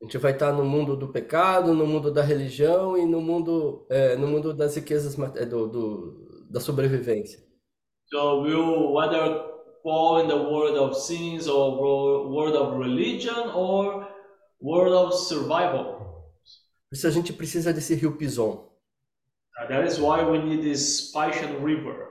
A 0.00 0.06
gente 0.06 0.18
vai 0.18 0.32
estar 0.32 0.52
no 0.52 0.64
mundo 0.64 0.96
do 0.96 1.08
pecado, 1.08 1.72
no 1.72 1.86
mundo 1.86 2.12
da 2.12 2.22
religião 2.22 2.96
e 2.96 3.06
no 3.06 3.20
mundo, 3.20 3.86
é, 3.88 4.16
no 4.16 4.26
mundo 4.26 4.52
das 4.52 4.74
riquezas, 4.74 5.16
é, 5.36 5.46
do, 5.46 5.68
do, 5.68 6.46
da 6.50 6.60
sobrevivência. 6.60 7.38
So 8.10 8.42
we 8.42 8.54
will 8.54 8.92
whether 8.92 9.54
fall 9.82 10.20
in 10.20 10.28
the 10.28 10.36
world 10.36 10.76
of 10.76 10.96
sins 10.96 11.46
or 11.46 11.76
wo- 11.76 12.28
world 12.28 12.56
of 12.56 12.78
religion 12.78 13.50
or 13.54 14.06
world 14.60 14.94
of 14.94 15.14
survival. 15.14 15.94
Por 16.90 16.96
isso 16.96 17.06
a 17.06 17.10
gente 17.10 17.32
precisa 17.32 17.72
desse 17.72 17.94
rio 17.94 18.16
Pison. 18.16 18.73
That 19.68 19.86
is 19.86 19.98
why 19.98 20.22
we 20.24 20.38
need 20.38 20.62
this 20.62 21.12
Paishan 21.12 21.64
River. 21.64 22.08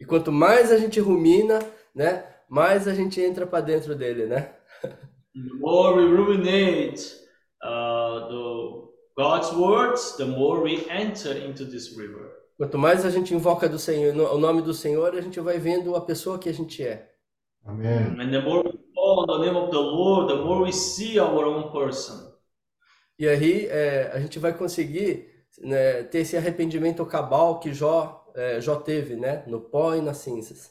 E 0.00 0.04
quanto 0.04 0.30
mais 0.30 0.70
a 0.70 0.78
gente 0.78 1.00
rumina, 1.00 1.58
né, 1.94 2.24
mais 2.48 2.86
a 2.86 2.94
gente 2.94 3.20
entra 3.20 3.46
para 3.46 3.60
dentro 3.60 3.94
dele, 3.94 4.26
né? 4.26 4.52
The 5.34 5.54
more 5.60 5.96
we 5.96 6.16
ruminate 6.16 7.14
uh, 7.62 8.28
the 8.28 8.88
God's 9.16 9.52
words, 9.52 10.16
the 10.16 10.24
more 10.24 10.60
we 10.62 10.84
enter 10.90 11.36
into 11.36 11.64
this 11.64 11.96
river. 11.96 12.30
Quanto 12.56 12.78
mais 12.78 13.04
a 13.04 13.10
gente 13.10 13.34
invoca 13.34 13.68
do 13.68 13.78
Senhor, 13.78 14.14
no- 14.14 14.32
o 14.34 14.38
nome 14.38 14.62
do 14.62 14.72
Senhor, 14.74 15.14
a 15.14 15.20
gente 15.20 15.38
vai 15.40 15.58
vendo 15.58 15.94
a 15.94 16.00
pessoa 16.00 16.38
que 16.38 16.48
a 16.48 16.52
gente 16.54 16.82
é. 16.82 17.08
Amen. 17.64 18.16
And 18.20 18.30
the 18.30 18.40
more 18.40 18.66
we 18.66 18.78
call 18.94 19.20
on 19.20 19.26
the 19.26 19.44
name 19.46 19.56
of 19.56 19.70
the 19.70 19.78
Lord, 19.78 20.32
the 20.32 20.40
more 20.42 20.62
we 20.64 20.72
see 20.72 21.18
our 21.20 21.44
own 21.44 21.70
person. 21.72 22.32
E 23.18 23.28
aí 23.28 23.66
é, 23.66 24.10
a 24.14 24.18
gente 24.20 24.38
vai 24.38 24.52
conseguir 24.52 25.28
né, 25.60 26.02
ter 26.04 26.20
esse 26.20 26.36
arrependimento 26.36 27.04
cabal 27.04 27.58
que 27.58 27.72
Jó, 27.72 28.24
é, 28.34 28.60
Jó 28.60 28.76
teve, 28.76 29.16
né? 29.16 29.42
No 29.46 29.60
pó 29.60 29.94
e 29.94 30.00
nas 30.00 30.18
cinzas. 30.18 30.70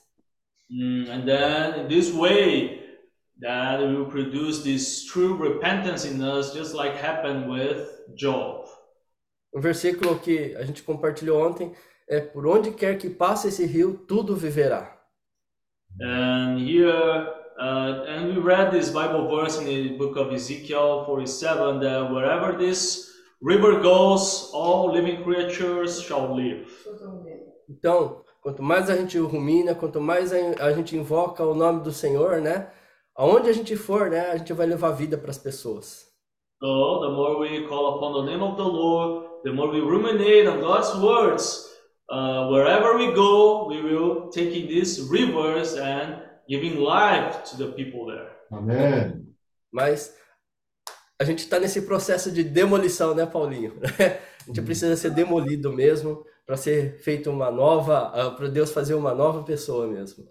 Mm, 0.69 1.09
and 1.09 1.25
then 1.25 1.88
this 1.88 2.13
way, 2.13 2.81
that 3.41 3.79
will 3.79 4.05
produce 4.05 4.63
this 4.63 5.05
true 5.05 5.38
repentance 5.38 6.05
in 6.05 6.21
us, 6.21 6.53
just 6.53 6.73
like 6.73 6.95
happened 6.97 7.49
with 7.49 7.88
Job. 8.15 8.65
Um 9.53 9.61
versículo 9.61 10.19
que 10.19 10.55
a 10.55 10.63
gente 10.63 10.83
compartilhou 10.83 11.45
ontem 11.45 11.71
é: 12.07 12.19
Por 12.19 12.45
onde 12.45 12.71
quer 12.71 12.97
que 12.97 13.09
passe 13.09 13.47
esse 13.47 13.65
rio, 13.65 13.93
tudo 14.07 14.35
viverá. 14.35 14.97
And 16.01 16.59
here, 16.59 16.91
uh, 17.57 18.05
and 18.07 18.27
we 18.27 18.39
read 18.39 18.71
this 18.71 18.89
Bible 18.89 19.27
verse 19.29 19.57
in 19.57 19.65
the 19.65 19.97
book 19.97 20.15
of 20.17 20.31
Ezekiel 20.33 21.05
47 21.05 21.79
that 21.79 22.11
wherever 22.11 22.55
this 22.55 23.16
river 23.41 23.81
goes, 23.81 24.51
all 24.53 24.91
living 24.91 25.23
creatures 25.23 26.01
shall 26.01 26.35
live. 26.35 26.67
Então, 27.69 28.23
quanto 28.41 28.63
mais 28.63 28.89
a 28.89 28.95
gente 28.95 29.17
rumina, 29.17 29.75
quanto 29.75 29.99
mais 29.99 30.31
a, 30.33 30.71
gente 30.73 30.95
invoca 30.95 31.43
o 31.43 31.53
nome 31.53 31.81
do 31.81 31.91
Senhor, 31.91 32.41
né? 32.41 32.71
Aonde 33.15 33.49
a 33.49 33.53
gente 33.53 33.75
for, 33.75 34.09
né? 34.09 34.31
A 34.31 34.38
gente 34.38 34.53
vai 34.53 34.65
levar 34.65 34.91
vida 34.91 35.17
para 35.17 35.31
as 35.31 35.38
pessoas. 35.38 36.05
So, 36.59 37.01
the 37.01 37.09
more 37.09 37.38
we 37.39 37.67
call 37.67 37.97
upon 37.97 38.25
the 38.25 38.31
name 38.31 38.43
of 38.43 38.55
the 38.55 38.63
Lord, 38.63 39.27
the 39.43 39.51
more 39.51 39.69
we 39.69 39.79
ruminate 39.79 40.47
on 40.47 40.59
God's 40.59 40.95
words, 40.95 41.67
uh, 42.09 42.47
wherever 42.49 42.97
we 42.97 43.13
go, 43.13 43.67
we 43.67 43.81
will 43.81 44.29
taking 44.29 44.67
these 44.67 45.01
rivers 45.09 45.75
and 45.75 46.21
giving 46.47 46.79
life 46.79 47.43
to 47.51 47.57
the 47.57 47.71
people 47.73 48.07
there. 48.07 48.31
Amém. 48.51 49.27
Mas 49.71 50.15
a 51.20 51.24
gente 51.24 51.39
está 51.39 51.59
nesse 51.59 51.82
processo 51.82 52.32
de 52.32 52.43
demolição, 52.43 53.15
né, 53.15 53.26
Paulinho? 53.26 53.74
A 54.47 54.47
gente 54.47 54.61
precisa 54.61 54.95
ser 54.95 55.09
demolido 55.09 55.74
mesmo 55.74 56.26
para 56.45 56.55
ser 56.55 56.99
feito 56.99 57.30
uma 57.30 57.51
nova, 57.51 58.32
para 58.38 58.47
Deus 58.47 58.72
fazer 58.72 58.93
uma 58.93 59.13
nova 59.13 59.43
pessoa 59.43 59.88
mesmo. 59.88 60.26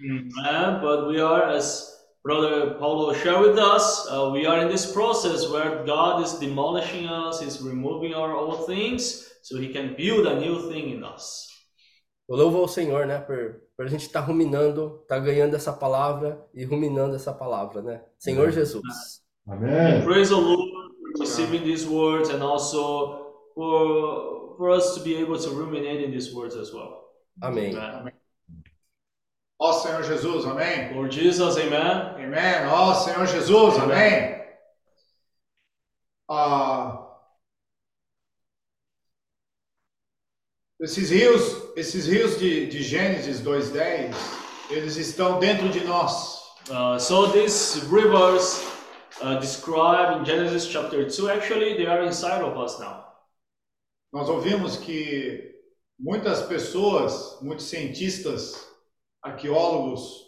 Amen. 0.00 0.80
But 0.80 1.08
we 1.08 1.20
are, 1.20 1.56
as 1.56 1.98
Brother 2.22 2.78
Paulo 2.78 3.12
shared 3.14 3.40
with 3.40 3.58
us, 3.58 4.06
uh, 4.12 4.30
we 4.32 4.46
are 4.46 4.62
in 4.62 4.68
this 4.68 4.86
process 4.86 5.48
where 5.48 5.82
God 5.84 6.24
is 6.24 6.38
demolishing 6.38 7.08
us, 7.08 7.40
He's 7.40 7.60
removing 7.60 8.14
our 8.14 8.32
old 8.32 8.66
things, 8.66 9.26
so 9.42 9.58
He 9.58 9.72
can 9.72 9.96
build 9.96 10.26
a 10.28 10.38
new 10.38 10.70
thing 10.70 10.94
in 10.94 11.02
us. 11.02 11.48
Eu 12.28 12.36
louvo 12.36 12.58
ao 12.58 12.68
Senhor, 12.68 13.06
né, 13.06 13.18
por, 13.18 13.62
por 13.74 13.86
a 13.86 13.88
gente 13.88 14.02
estar 14.02 14.20
ruminando, 14.20 15.00
estar 15.02 15.18
ganhando 15.18 15.56
essa 15.56 15.72
palavra 15.72 16.46
e 16.54 16.64
ruminando 16.64 17.16
essa 17.16 17.32
palavra, 17.32 17.82
né? 17.82 18.04
Senhor 18.18 18.52
Jesus. 18.52 18.82
Amém. 19.50 20.02
Praise 20.04 20.28
the 20.28 20.36
Lord 20.36 20.92
for 21.16 21.20
receiving 21.20 21.64
these 21.64 21.86
words 21.86 22.28
and 22.28 22.42
also 22.42 23.32
for, 23.54 24.54
for 24.58 24.70
us 24.70 24.94
to 24.94 25.00
be 25.02 25.16
able 25.16 25.38
to 25.38 25.50
ruminate 25.50 26.04
in 26.04 26.10
these 26.10 26.34
words 26.34 26.54
as 26.54 26.72
well. 26.72 27.06
Amém. 27.42 27.74
Amen. 27.74 28.12
Ó 29.60 29.72
Senhor 29.72 30.02
Jesus, 30.02 30.44
amém. 30.44 30.94
Lord 30.94 31.10
Jesus, 31.10 31.56
amen. 31.56 32.14
Amém. 32.16 32.68
Ó 32.68 32.94
Senhor 32.94 33.26
Jesus, 33.26 33.76
amém. 33.78 34.38
Ah, 36.30 37.08
esses 40.78 41.10
rios, 41.10 41.72
esses 41.74 42.06
rios 42.06 42.38
de, 42.38 42.66
de 42.66 42.82
Gênesis 42.82 43.40
2:10, 43.40 44.14
eles 44.70 44.96
estão 44.96 45.38
dentro 45.40 45.70
de 45.70 45.82
nós. 45.84 46.38
Uh, 46.70 46.98
so 46.98 47.28
these 47.28 47.80
rivers 47.86 48.62
uh, 49.22 49.38
described 49.40 50.18
in 50.18 50.24
Genesis 50.24 50.68
chapter 50.68 51.08
2, 51.08 51.30
actually, 51.30 51.76
they 51.76 51.86
are 51.86 52.02
inside 52.02 52.42
of 52.42 52.56
us 52.56 52.78
now. 52.78 53.04
Nós 54.12 54.28
ouvimos 54.28 54.76
que 54.76 55.54
muitas 55.98 56.42
pessoas, 56.42 57.38
muitos 57.42 57.66
cientistas, 57.66 58.66
arqueólogos 59.22 60.24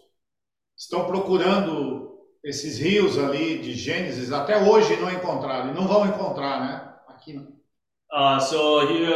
estão 0.77 1.07
procurando 1.07 2.19
esses 2.43 2.79
rios 2.79 3.19
ali 3.19 3.59
de 3.59 3.73
Gênesis, 3.75 4.33
até 4.33 4.57
hoje 4.63 4.97
não 4.97 5.11
encontraram, 5.11 5.71
e 5.71 5.75
não 5.75 5.87
vão 5.87 6.07
encontrar, 6.07 6.61
né? 6.61 6.95
Aqui 7.09 7.33
não. 7.35 7.61
Uh, 8.13 8.41
so 8.41 8.81
here 8.89 9.15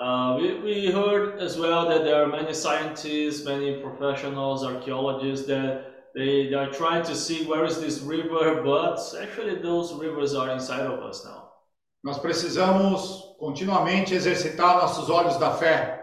uh, 0.00 0.36
we, 0.36 0.60
we 0.60 0.90
heard 0.90 1.40
as 1.40 1.56
well 1.56 1.86
that 1.86 2.02
there 2.02 2.16
are 2.16 2.26
many 2.26 2.52
scientists, 2.52 3.44
many 3.44 3.80
professionals, 3.80 4.64
archaeologists 4.64 5.46
that 5.46 5.95
they, 6.16 6.54
are 6.54 6.70
trying 6.70 7.04
to 7.04 7.14
see 7.14 7.44
where 7.44 7.64
is 7.64 7.78
this 7.78 8.00
river, 8.00 8.62
but 8.64 8.98
actually 9.20 9.56
those 9.56 9.92
rivers 9.92 10.34
are 10.34 10.50
inside 10.50 10.86
of 10.86 11.00
us 11.00 11.24
now. 11.24 11.52
Nós 12.02 12.18
precisamos 12.18 13.36
continuamente 13.38 14.14
exercitar 14.14 14.78
nossos 14.80 15.10
olhos 15.10 15.38
da 15.38 15.52
fé. 15.52 16.00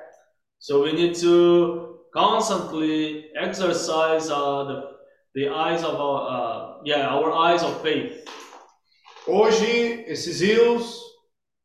So 0.60 0.84
we 0.84 0.94
need 0.94 1.16
to 1.22 2.00
constantly 2.14 3.32
exercise 3.36 4.30
uh, 4.30 4.64
the, 4.66 4.84
the 5.34 5.50
eyes 5.50 5.84
of 5.84 5.96
our, 5.96 6.30
uh, 6.30 6.82
yeah, 6.86 7.08
our 7.08 7.32
eyes 7.34 7.64
of 7.64 7.82
faith. 7.82 8.24
Hoje, 9.26 10.04
esses 10.08 10.42
rios 10.42 11.02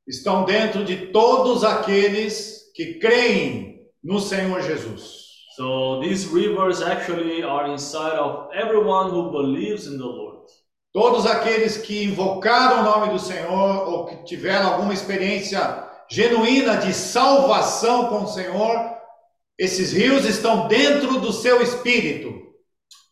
estão 0.07 0.45
dentro 0.45 0.85
de 0.85 1.09
todos 1.09 1.65
aqueles 1.65 2.73
que 2.75 2.95
creem 2.95 3.89
no 4.03 4.21
Senhor 4.21 4.63
Jesus. 4.63 5.28
So 5.59 6.01
these 6.01 6.29
rivers 6.29 6.83
actually 6.83 7.43
are 7.43 7.67
inside 7.67 8.17
of 8.17 8.49
everyone 8.55 9.11
who 9.11 9.33
believes 9.33 9.89
in 9.89 9.99
the 9.99 10.07
Lord. 10.07 10.47
Todos 10.95 11.27
aqueles 11.27 11.79
que 11.79 12.05
invocaram 12.05 12.79
o 12.79 12.85
nome 12.85 13.13
do 13.13 13.19
Senhor 13.19 13.89
ou 13.89 14.07
que 14.07 14.25
tiveram 14.25 14.73
alguma 14.75 14.95
experiência 14.95 15.59
genuína 16.09 16.77
de 16.77 16.95
salvação 16.95 18.07
com 18.07 18.23
o 18.23 18.29
Senhor, 18.29 18.99
esses 19.59 19.93
rios 19.93 20.25
estão 20.27 20.69
dentro 20.69 21.19
do 21.19 21.33
seu 21.33 21.61
espírito. 21.61 22.41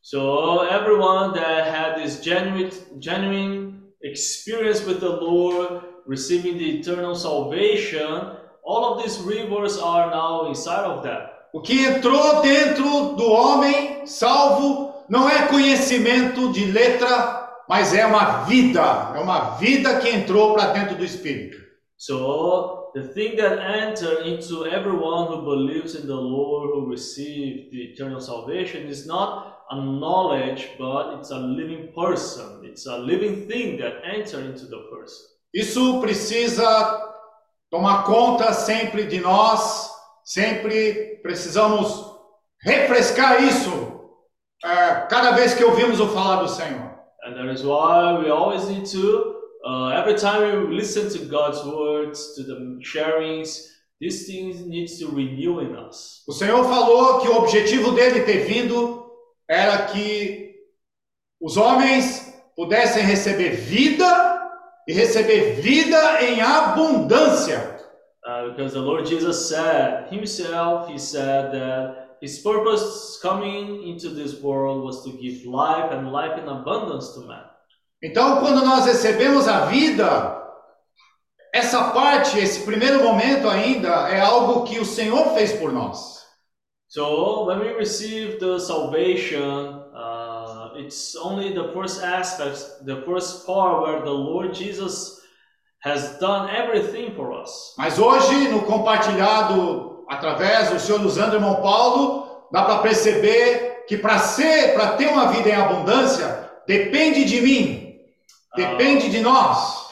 So 0.00 0.62
everyone 0.70 1.32
that 1.34 1.68
had 1.68 2.00
this 2.00 2.22
genuine, 2.22 2.70
genuine 3.00 3.82
experience 4.04 4.86
with 4.86 5.00
the 5.00 5.08
Lord, 5.08 5.82
receiving 6.06 6.58
the 6.58 6.78
eternal 6.78 7.16
salvation, 7.16 8.36
all 8.64 8.94
of 8.94 9.02
these 9.02 9.18
rivers 9.18 9.78
are 9.78 10.10
now 10.10 10.46
inside 10.48 10.84
of 10.84 11.02
them. 11.02 11.35
O 11.56 11.62
que 11.62 11.86
entrou 11.86 12.42
dentro 12.42 13.14
do 13.16 13.30
homem 13.32 14.04
salvo 14.04 14.92
não 15.08 15.26
é 15.26 15.48
conhecimento 15.48 16.52
de 16.52 16.66
letra, 16.66 17.62
mas 17.66 17.94
é 17.94 18.04
uma 18.04 18.44
vida, 18.44 19.14
é 19.16 19.18
uma 19.18 19.56
vida 19.56 19.98
que 19.98 20.10
entrou 20.10 20.52
para 20.52 20.74
dentro 20.74 20.96
do 20.96 21.02
espírito. 21.02 21.56
So 21.96 22.90
the 22.92 23.04
thing 23.04 23.36
that 23.36 23.58
entered 23.58 24.28
into 24.28 24.66
everyone 24.66 25.28
who 25.28 25.46
believes 25.46 25.94
in 25.94 26.06
the 26.06 26.12
Lord, 26.12 26.74
who 26.74 26.90
received 26.90 27.70
the 27.70 27.90
eternal 27.90 28.20
salvation, 28.20 28.86
is 28.86 29.06
not 29.06 29.56
a 29.70 29.76
knowledge, 29.76 30.68
but 30.78 31.14
it's 31.14 31.30
a 31.30 31.38
living 31.38 31.90
person. 31.94 32.66
It's 32.66 32.84
a 32.84 32.98
living 32.98 33.48
thing 33.48 33.78
that 33.78 34.02
entered 34.04 34.44
into 34.44 34.66
the 34.66 34.82
person. 34.90 35.24
Isso 35.54 36.02
precisa 36.02 37.14
tomar 37.70 38.04
conta 38.04 38.52
sempre 38.52 39.04
de 39.04 39.20
nós, 39.20 39.95
sempre 40.26 41.20
precisamos 41.22 42.04
refrescar 42.60 43.44
isso 43.44 43.70
é, 44.64 45.06
cada 45.08 45.30
vez 45.30 45.54
que 45.54 45.64
ouvimos 45.64 46.00
o 46.00 46.08
falar 46.08 46.42
do 46.42 46.48
Senhor. 46.48 46.96
And 47.24 47.34
that 47.34 47.52
is 47.52 47.62
why 47.62 48.18
we 48.18 48.28
always 48.28 48.68
need 48.68 48.86
to, 48.90 49.36
uh, 49.64 49.90
every 49.90 50.14
time 50.14 50.68
we 50.68 50.74
listen 50.74 51.08
to 51.10 51.24
God's 51.26 51.64
words, 51.64 52.34
to 52.34 52.42
the 52.42 52.78
sharings, 52.82 53.68
these 54.00 54.26
things 54.26 54.60
needs 54.66 54.98
to 54.98 55.08
renew 55.08 55.60
in 55.60 55.76
us. 55.76 56.24
O 56.28 56.32
Senhor 56.32 56.64
falou 56.64 57.20
que 57.20 57.28
o 57.28 57.36
objetivo 57.36 57.92
dele 57.92 58.22
ter 58.22 58.46
vindo 58.46 59.06
era 59.48 59.86
que 59.86 60.56
os 61.40 61.56
homens 61.56 62.34
pudessem 62.56 63.04
receber 63.04 63.50
vida 63.50 64.06
e 64.88 64.92
receber 64.92 65.60
vida 65.60 66.22
em 66.22 66.40
abundância. 66.40 67.75
Uh, 68.26 68.48
because 68.48 68.72
the 68.72 68.80
Lord 68.80 69.06
Jesus 69.06 69.48
said 69.48 70.08
himself, 70.10 70.88
he 70.88 70.98
said 70.98 71.52
that 71.52 72.16
his 72.20 72.40
purpose 72.40 73.20
coming 73.22 73.86
into 73.86 74.08
this 74.08 74.42
world 74.42 74.82
was 74.82 75.04
to 75.04 75.12
give 75.12 75.46
life 75.46 75.92
and 75.92 76.10
life 76.10 76.36
in 76.36 76.48
abundance 76.48 77.14
to 77.14 77.20
man. 77.20 77.44
Então, 78.02 78.40
quando 78.40 78.64
nós 78.64 78.84
recebemos 78.84 79.46
a 79.46 79.66
vida, 79.66 80.42
essa 81.54 81.92
parte, 81.92 82.38
esse 82.40 82.64
primeiro 82.64 83.04
momento 83.04 83.48
ainda 83.48 84.08
é 84.10 84.20
algo 84.20 84.64
que 84.64 84.80
o 84.80 84.84
Senhor 84.84 85.32
fez 85.34 85.52
por 85.52 85.72
nós. 85.72 86.16
So 86.88 87.44
when 87.46 87.60
we 87.60 87.74
receive 87.74 88.40
the 88.40 88.58
salvation, 88.58 89.84
uh, 89.94 90.72
it's 90.76 91.14
only 91.14 91.54
the 91.54 91.72
first 91.72 92.02
aspect, 92.02 92.84
the 92.84 93.02
first 93.02 93.46
part 93.46 93.82
where 93.82 94.02
the 94.02 94.10
Lord 94.10 94.52
Jesus 94.52 95.20
has 95.84 96.18
done 96.18 96.50
everything 96.50 97.14
for 97.14 97.32
us. 97.32 97.74
Mas 97.78 97.98
hoje, 97.98 98.48
no 98.48 98.62
compartilhado 98.62 100.04
através 100.08 100.70
do 100.70 100.78
Senhor 100.78 101.00
usando 101.02 101.32
o 101.32 101.36
irmão 101.36 101.56
Paulo, 101.56 102.46
dá 102.52 102.62
para 102.62 102.78
perceber 102.78 103.84
que 103.86 103.96
para 103.96 104.18
ser, 104.18 104.74
para 104.74 104.96
ter 104.96 105.08
uma 105.08 105.28
vida 105.28 105.48
em 105.48 105.54
abundância, 105.54 106.50
depende 106.66 107.24
de 107.24 107.40
mim, 107.40 107.98
depende 108.54 109.08
de 109.08 109.20
nós. 109.20 109.86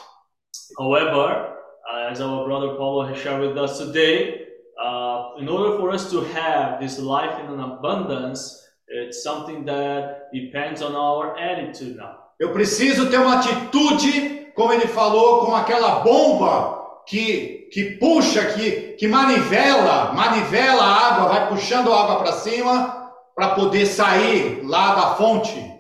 However, 0.79 1.55
uh, 1.87 2.11
as 2.11 2.21
our 2.21 2.45
brother 2.45 2.77
Paulo 2.77 3.07
has 3.07 3.19
shared 3.19 3.41
with 3.41 3.57
us 3.57 3.79
today, 3.79 4.49
uh, 4.81 5.39
in 5.39 5.49
order 5.49 5.79
for 5.79 5.91
us 5.91 6.11
to 6.11 6.25
have 6.35 6.81
this 6.81 6.99
life 6.99 7.39
in 7.41 7.53
an 7.53 7.61
abundance, 7.61 8.61
it's 8.89 9.23
something 9.23 9.65
that 9.65 10.31
depends 10.33 10.83
on 10.83 10.95
our 10.95 11.37
attitude 11.39 11.97
now. 11.97 12.25
Eu 12.41 12.53
preciso 12.53 13.09
ter 13.11 13.19
uma 13.19 13.37
atitude, 13.37 14.44
como 14.55 14.73
ele 14.73 14.87
falou, 14.87 15.45
com 15.45 15.55
aquela 15.55 16.01
bomba 16.01 17.03
que, 17.07 17.69
que 17.73 17.97
puxa, 17.99 18.45
que, 18.53 18.95
que 18.95 19.09
manivela, 19.09 20.13
manivela 20.13 20.83
a 20.83 21.09
água, 21.09 21.29
vai 21.29 21.49
puxando 21.49 21.93
a 21.93 22.03
água 22.03 22.17
para 22.17 22.33
cima 22.33 23.13
para 23.35 23.55
poder 23.55 23.87
sair 23.87 24.63
lá 24.65 24.95
da 24.95 25.15
fonte. 25.17 25.75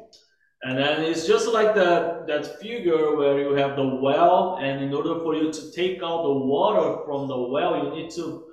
And 0.64 0.76
then 0.76 1.04
it's 1.04 1.26
just 1.26 1.46
like 1.52 1.74
that 1.74 2.26
that 2.26 2.58
figure 2.58 3.16
where 3.16 3.38
you 3.38 3.54
have 3.54 3.76
the 3.76 3.84
well, 4.00 4.56
and 4.56 4.82
in 4.82 4.94
order 4.94 5.20
for 5.20 5.34
you 5.34 5.52
to 5.52 5.70
take 5.72 6.02
out 6.02 6.22
the 6.22 6.32
water 6.32 7.04
from 7.04 7.28
the 7.28 7.36
well, 7.36 7.84
you 7.84 7.90
need 7.90 8.10
to, 8.14 8.44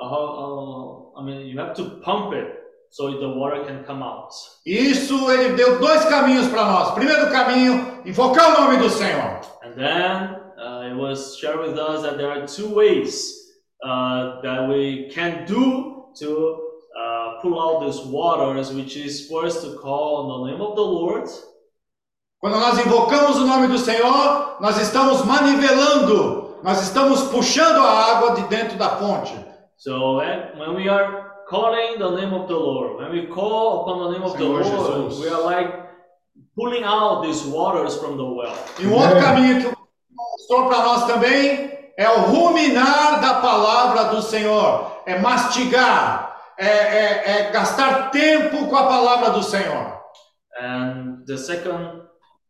uh, 0.00 0.06
uh, 0.06 1.20
I 1.20 1.22
mean, 1.22 1.46
you 1.46 1.58
have 1.58 1.74
to 1.74 2.00
pump 2.00 2.32
it 2.32 2.58
so 2.90 3.10
the 3.10 3.28
water 3.28 3.64
can 3.64 3.84
come 3.84 4.02
out. 4.02 4.32
Isso 4.66 5.30
ele 5.30 5.54
deu 5.54 5.78
dois 5.78 6.04
caminhos 6.06 6.48
para 6.48 6.64
nós. 6.64 6.90
Primeiro 6.92 7.30
caminho, 7.30 8.02
invocar 8.04 8.56
o 8.56 8.62
nome 8.62 8.78
do 8.78 8.90
Senhor. 8.90 9.40
And 9.62 9.74
then 9.74 10.36
uh, 10.58 10.88
it 10.90 10.96
was 10.96 11.36
shared 11.38 11.60
with 11.60 11.78
us 11.78 12.02
that 12.02 12.16
there 12.16 12.30
are 12.30 12.46
two 12.46 12.74
ways 12.74 13.34
uh, 13.84 14.40
that 14.42 14.68
we 14.68 15.10
can 15.12 15.44
do 15.46 16.06
to 16.18 16.58
uh, 16.96 17.40
pull 17.40 17.60
out 17.60 17.84
these 17.84 18.00
waters, 18.06 18.72
which 18.72 18.96
is 18.96 19.28
first 19.28 19.62
to 19.62 19.78
call 19.78 20.16
on 20.16 20.46
the 20.46 20.52
name 20.52 20.60
of 20.60 20.74
the 20.74 20.82
Lord. 20.82 21.28
Quando 22.40 22.58
nós 22.60 22.78
invocamos 22.78 23.36
o 23.36 23.46
nome 23.46 23.66
do 23.66 23.78
Senhor, 23.78 24.58
nós 24.60 24.78
estamos 24.80 25.24
manivelando, 25.24 26.56
nós 26.62 26.80
estamos 26.82 27.22
puxando 27.24 27.80
a 27.80 28.16
água 28.16 28.34
de 28.36 28.42
dentro 28.42 28.78
da 28.78 28.90
fonte. 28.90 29.34
So 29.76 30.18
when, 30.18 30.58
when 30.58 30.74
we 30.76 30.88
are 30.88 31.27
calling 31.48 31.98
the 31.98 32.10
name 32.20 32.34
of 32.34 32.46
the 32.48 32.54
Lord, 32.54 32.98
when 32.98 33.10
we 33.12 33.26
call 33.26 33.82
upon 33.82 34.04
the 34.04 34.18
name 34.18 34.22
of 34.22 34.32
the 34.32 34.38
Senhor 34.38 34.60
Lord, 34.62 35.10
Jesus. 35.10 35.24
we 35.24 35.28
are 35.30 35.42
like 35.42 35.88
pulling 36.54 36.84
out 36.84 37.22
these 37.22 37.42
waters 37.44 37.96
from 37.96 38.16
the 38.16 38.24
well. 38.24 38.54
E 38.78 38.86
um 38.86 38.92
outro 38.94 39.20
caminho 39.20 39.60
que 39.60 39.66
o 39.68 39.72
mostrou 40.12 40.68
para 40.68 40.84
nós 40.84 41.06
também 41.06 41.78
é 41.96 42.08
o 42.10 42.20
ruminar 42.22 43.20
da 43.20 43.34
palavra 43.40 44.04
do 44.14 44.22
Senhor, 44.22 45.02
é 45.06 45.18
mastigar, 45.18 46.36
é, 46.58 46.66
é- 46.68 47.30
é 47.30 47.50
gastar 47.50 48.10
tempo 48.10 48.66
com 48.68 48.76
a 48.76 48.84
palavra 48.86 49.30
do 49.30 49.42
Senhor. 49.42 49.96
And 50.60 51.24
the 51.26 51.36
second 51.36 52.02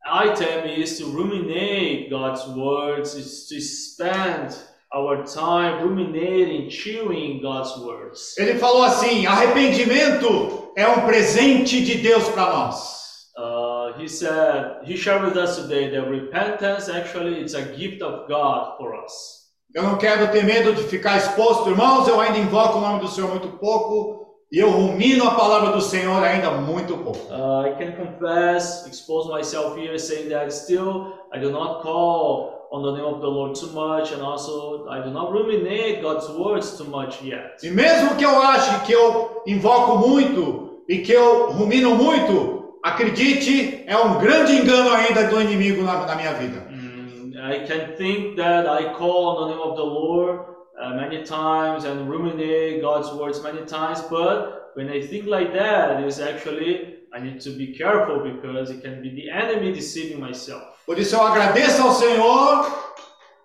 item 0.07 0.67
is 0.67 0.99
to 0.99 1.05
ruminate 1.07 2.09
God's 2.11 2.47
words, 2.49 3.15
is 3.15 3.47
to 3.49 3.61
spend 3.61 4.57
our 4.93 5.25
time 5.25 5.83
ruminating, 5.83 6.71
chewing 6.71 7.41
God's 7.43 7.77
words. 7.79 8.37
Ele 8.39 8.59
falou 8.59 8.83
assim: 8.83 9.27
arrependimento 9.27 10.73
é 10.77 10.87
um 10.89 11.03
presente 11.03 11.85
de 11.85 11.99
Deus 11.99 12.29
para 12.29 12.51
nós. 12.53 12.99
Uh, 13.37 14.01
he 14.01 14.09
said, 14.09 14.79
he 14.85 14.97
shared 14.97 15.25
with 15.25 15.37
us 15.37 15.57
today 15.57 15.91
that 15.91 16.11
repentance 16.11 16.89
actually 16.89 17.41
it's 17.41 17.55
a 17.55 17.63
gift 17.77 18.03
of 18.03 18.27
God 18.29 18.77
for 18.77 18.95
us. 19.05 19.39
Eu 19.75 19.83
não 19.83 19.99
quero 19.99 20.33
ter 20.33 20.45
medo 20.45 20.75
de 20.75 20.83
ficar 20.85 21.19
exposto, 21.19 21.69
irmãos. 21.69 22.09
Eu 22.09 22.21
ainda 22.21 22.39
invoco 22.39 22.79
o 22.79 22.81
nome 22.81 23.01
do 23.01 23.09
Senhor 23.09 23.29
muito 23.29 23.49
pouco 23.59 24.27
e 24.51 24.59
eu 24.59 24.71
rumino 24.71 25.29
a 25.29 25.35
palavra 25.35 25.73
do 25.73 25.81
Senhor 25.81 26.25
ainda 26.25 26.51
muito 26.53 26.97
pouco. 26.97 27.19
Uh, 27.31 27.67
I 27.67 27.75
can 27.77 27.93
confess, 27.93 28.87
expose 28.87 29.29
myself 29.29 29.79
here, 29.79 29.99
saying 29.99 30.31
that 30.31 30.51
still 30.51 31.13
I 31.33 31.39
do 31.39 31.51
not 31.51 31.83
call 31.83 32.58
on 32.71 32.83
the 32.83 32.93
name 32.93 33.05
of 33.05 33.21
the 33.21 33.27
Lord 33.27 33.55
too 33.55 33.73
much, 33.73 34.13
and 34.13 34.23
also 34.23 34.87
I 34.89 35.01
do 35.03 35.11
not 35.11 35.33
ruminate 35.33 36.03
God's 36.03 36.29
words 36.31 36.77
too 36.77 36.85
much 36.85 37.23
yet. 37.23 37.59
E 37.63 37.71
mesmo 37.71 38.17
que 38.17 38.25
eu 38.25 38.43
ache 38.43 38.85
que 38.85 38.93
eu 38.93 39.43
invoco 39.47 39.99
muito 40.09 40.83
e 40.89 40.99
que 40.99 41.13
eu 41.13 41.51
rumino 41.53 41.95
muito, 41.95 42.79
acredite, 42.83 43.85
é 43.87 43.97
um 43.97 44.19
grande 44.19 44.53
engano 44.53 44.91
ainda 44.91 45.25
do 45.25 45.41
inimigo 45.41 45.83
na, 45.83 46.07
na 46.07 46.15
minha 46.15 46.33
vida. 46.35 46.67
Mm, 46.71 47.33
I 47.37 47.67
can 47.67 47.97
think 47.97 48.37
that 48.37 48.67
I 48.67 48.93
call 48.95 49.27
on 49.27 49.49
the 49.49 49.55
name 49.55 49.63
of 49.63 49.77
the 49.77 49.85
Lord 49.85 50.41
uh, 50.81 50.95
many 50.95 51.23
times 51.25 51.85
and 51.85 52.09
ruminate 52.09 52.81
God's 52.81 53.13
words 53.13 53.43
many 53.43 53.65
times, 53.65 54.01
but 54.09 54.73
when 54.75 54.89
I 54.89 55.01
think 55.01 55.27
like 55.27 55.53
that, 55.55 56.05
is 56.05 56.21
actually 56.21 56.99
I 57.13 57.21
need 57.21 57.41
to 57.41 57.51
be 57.51 57.75
careful 57.75 58.21
because 58.21 58.71
it 58.71 58.83
can 58.83 59.03
be 59.03 59.11
the 59.11 59.31
enemy 59.31 59.73
deceiving 59.73 60.21
myself. 60.21 60.78
Por 60.89 60.99
isso 60.99 61.15
eu 61.15 61.23
agradeço 61.23 61.83
ao 61.83 61.93
Senhor 61.93 62.67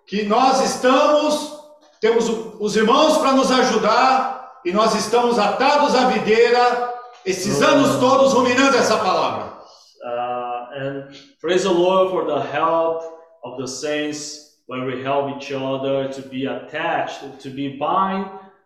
que 0.06 0.22
nós 0.22 0.62
estamos, 0.62 1.52
temos 2.00 2.26
os 2.58 2.74
irmãos 2.74 3.18
para 3.18 3.32
nos 3.32 3.50
ajudar 3.50 4.60
e 4.64 4.72
nós 4.72 4.94
estamos 4.94 5.38
atados 5.38 5.94
à 5.94 6.06
videira 6.06 6.94
esses 7.22 7.60
anos 7.60 8.00
todos 8.00 8.32
ruminando 8.32 8.78
essa 8.78 8.96
palavra. 8.96 9.58
Uh, 10.02 10.74
and 10.74 11.08
praise 11.38 11.64
the 11.64 11.70
Lord 11.70 12.12
for 12.12 12.24
the 12.24 12.40
help 12.50 13.02
of 13.44 13.60
the 13.60 13.68
saints 13.68 14.56
where 14.66 14.86
we 14.86 15.02
help 15.02 15.36
each 15.36 15.52
other 15.52 16.08
to 16.08 16.26
be 16.26 16.46
attached, 16.46 17.42
to 17.42 17.50
be 17.50 17.76
bind 17.76 18.24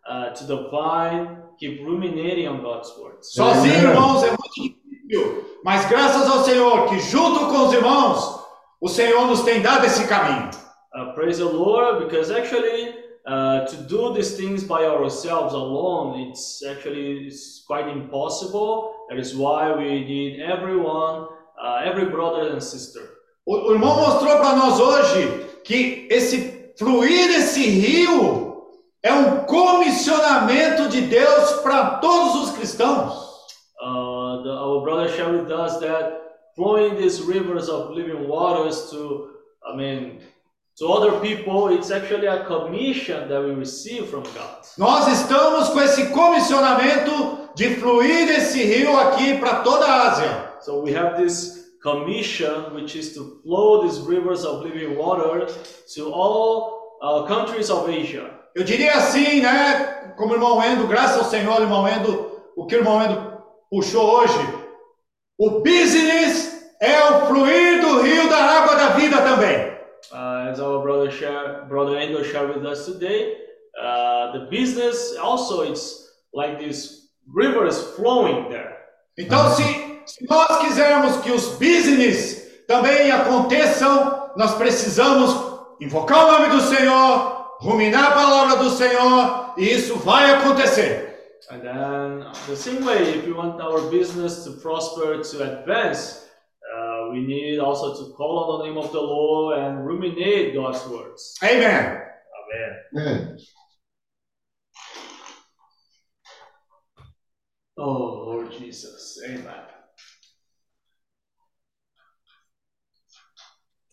uh, 0.09 0.31
to 0.35 0.47
the 0.47 0.69
vine, 0.71 1.43
keep 1.59 1.85
ruminating 1.85 2.47
on 2.47 2.63
God's 2.63 2.97
words. 2.97 3.35
Sozinho, 3.35 3.91
irmãos, 3.91 4.23
é 4.23 4.29
muito 4.29 4.55
difícil, 4.55 5.45
mas 5.65 5.85
graças 5.87 6.31
ao 6.31 6.45
Senhor 6.45 6.89
que 6.89 7.01
junto 7.01 7.49
com 7.49 7.67
os 7.67 7.73
irmãos, 7.73 8.39
o 8.81 8.89
Senhor 8.89 9.27
nos 9.27 9.43
tem 9.43 9.61
dado 9.61 9.85
esse 9.85 10.07
caminho. 10.07 10.51
Uh, 10.95 11.13
praise 11.15 11.39
the 11.39 11.45
Lord, 11.45 12.05
because 12.05 12.31
actually, 12.31 12.95
uh, 13.27 13.67
to 13.67 13.77
do 13.89 14.13
these 14.15 14.37
things 14.37 14.65
by 14.65 14.85
ourselves 14.85 15.53
alone, 15.55 16.31
it's 16.31 16.63
actually 16.65 17.27
it's 17.27 17.63
quite 17.67 17.89
impossible. 17.89 18.95
That 19.11 19.19
is 19.19 19.35
why 19.35 19.73
we 19.73 20.05
need 20.05 20.41
everyone, 20.41 21.29
uh, 21.61 21.83
every 21.85 22.07
brother 22.07 22.51
and 22.53 22.63
sister. 22.63 23.01
O, 23.47 23.69
o 23.69 23.73
irmão 23.73 23.97
mostrou 23.97 24.39
para 24.39 24.57
nós 24.57 24.81
hoje 24.81 25.47
que 25.65 26.07
esse 26.11 26.73
fluir 26.79 27.31
esse 27.31 27.69
rio 27.69 28.63
é 29.03 29.13
um 29.13 29.41
comissionamento 29.45 30.89
de 30.89 31.03
Deus 31.03 31.53
para 31.63 31.97
todos 31.97 32.49
os 32.49 32.57
cristãos. 32.57 33.29
Uh, 33.81 34.43
the, 34.43 34.51
our 34.51 34.83
brother 34.83 35.09
shared 35.09 35.43
with 35.43 35.53
us 35.53 35.79
that 35.79 36.28
flowing 36.59 36.97
these 36.97 37.23
rivers 37.23 37.69
of 37.69 37.95
living 37.95 38.29
waters 38.29 38.91
to, 38.91 39.29
I 39.65 39.77
mean, 39.77 40.21
to 40.79 40.89
other 40.89 41.21
people, 41.21 41.69
it's 41.69 41.93
actually 41.93 42.27
a 42.27 42.45
commission 42.47 43.29
that 43.29 43.41
we 43.41 43.53
receive 43.53 44.09
from 44.09 44.25
God. 44.35 44.67
Nós 44.77 45.07
estamos 45.07 45.69
com 45.69 45.81
esse 45.81 46.07
comissionamento 46.11 47.51
de 47.55 47.77
fluir 47.77 48.29
esse 48.29 48.63
rio 48.65 48.99
aqui 48.99 49.39
para 49.39 49.61
toda 49.63 49.87
a 49.87 50.11
Ásia. 50.11 50.61
So 50.61 50.83
we 50.83 50.93
have 50.93 51.17
this 51.17 51.71
commission, 51.81 52.75
which 52.75 52.97
is 52.97 53.15
to 53.15 53.41
flow 53.45 53.83
these 53.83 54.01
rivers 54.01 54.45
of 54.45 54.65
living 54.65 54.97
water 54.97 55.47
to 55.95 56.13
all 56.13 56.99
uh, 57.01 57.25
countries 57.27 57.71
of 57.71 57.89
Asia. 57.89 58.31
Eu 58.55 58.65
diria 58.65 58.95
assim, 58.95 59.41
né? 59.41 60.13
Como 60.17 60.33
o 60.33 60.35
irmão 60.35 60.61
Endo, 60.65 60.89
graças 60.89 61.19
ao 61.19 61.25
Senhor, 61.25 61.61
irmão 61.61 61.87
Endo, 61.87 62.33
o 62.57 62.67
que 62.67 62.75
o 62.75 62.79
irmão 62.79 63.01
Endo 63.01 63.39
puxou 63.71 64.05
hoje. 64.05 64.58
O 65.39 65.61
business 65.61 66.69
é 66.81 67.01
o 67.01 67.27
fluir 67.27 67.81
do 67.81 68.03
rio 68.03 68.29
da 68.29 68.39
água 68.39 68.75
da 68.75 68.89
vida 68.89 69.23
também. 69.23 69.69
Uh, 70.11 70.51
as 70.51 70.59
our 70.59 70.83
brother 70.83 71.13
share, 71.13 71.65
brother 71.69 71.97
Endo 71.97 72.25
shared 72.25 72.59
with 72.59 72.67
us 72.67 72.85
today, 72.87 73.37
uh, 73.81 74.33
the 74.33 74.47
business 74.51 75.17
also 75.17 75.63
it's 75.63 76.09
like 76.35 76.59
this 76.59 77.09
rivers 77.33 77.81
flowing 77.95 78.49
there. 78.49 78.79
Então, 79.17 79.49
se, 79.55 79.63
se 80.07 80.27
nós 80.29 80.59
quisermos 80.59 81.19
que 81.19 81.31
os 81.31 81.51
business 81.51 82.65
também 82.67 83.13
aconteçam, 83.13 84.33
nós 84.37 84.57
precisamos 84.57 85.37
invocar 85.81 86.27
o 86.27 86.33
nome 86.33 86.49
do 86.49 86.61
Senhor, 86.63 87.57
ruminar 87.61 88.07
a 88.07 88.15
palavra 88.17 88.57
do 88.57 88.71
Senhor, 88.71 89.55
e 89.57 89.71
isso 89.71 89.97
vai 89.99 90.33
acontecer. 90.33 91.08
And 91.52 91.62
then 91.62 92.20
the 92.48 92.56
same 92.56 92.86
way, 92.86 92.98
if 93.20 93.26
we 93.26 93.34
want 93.34 93.60
our 93.62 93.82
business 93.92 94.44
to 94.46 94.52
prosper, 94.62 95.22
to 95.22 95.60
advance, 95.60 96.26
uh, 96.74 97.10
we 97.12 97.26
need 97.26 97.60
also 97.60 97.94
to 97.94 98.14
call 98.14 98.52
on 98.52 98.60
the 98.60 98.66
name 98.68 98.78
of 98.78 98.92
the 98.92 99.02
Lord 99.02 99.60
and 99.60 99.86
ruminate 99.86 100.54
God's 100.54 100.86
words. 100.88 101.36
Amen. 101.44 102.02
Amen. 102.96 103.36
É, 103.36 103.36
Oh, 107.76 108.26
Lord 108.26 108.52
Jesus. 108.52 109.20
Amen. 109.26 109.66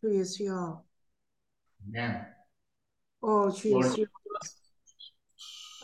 주 0.00 0.14
예수여, 0.14 0.82
Amen. 1.88 2.26
어, 3.20 3.50
주 3.50 3.70
Lord 3.70 3.86
예수여. 3.86 4.06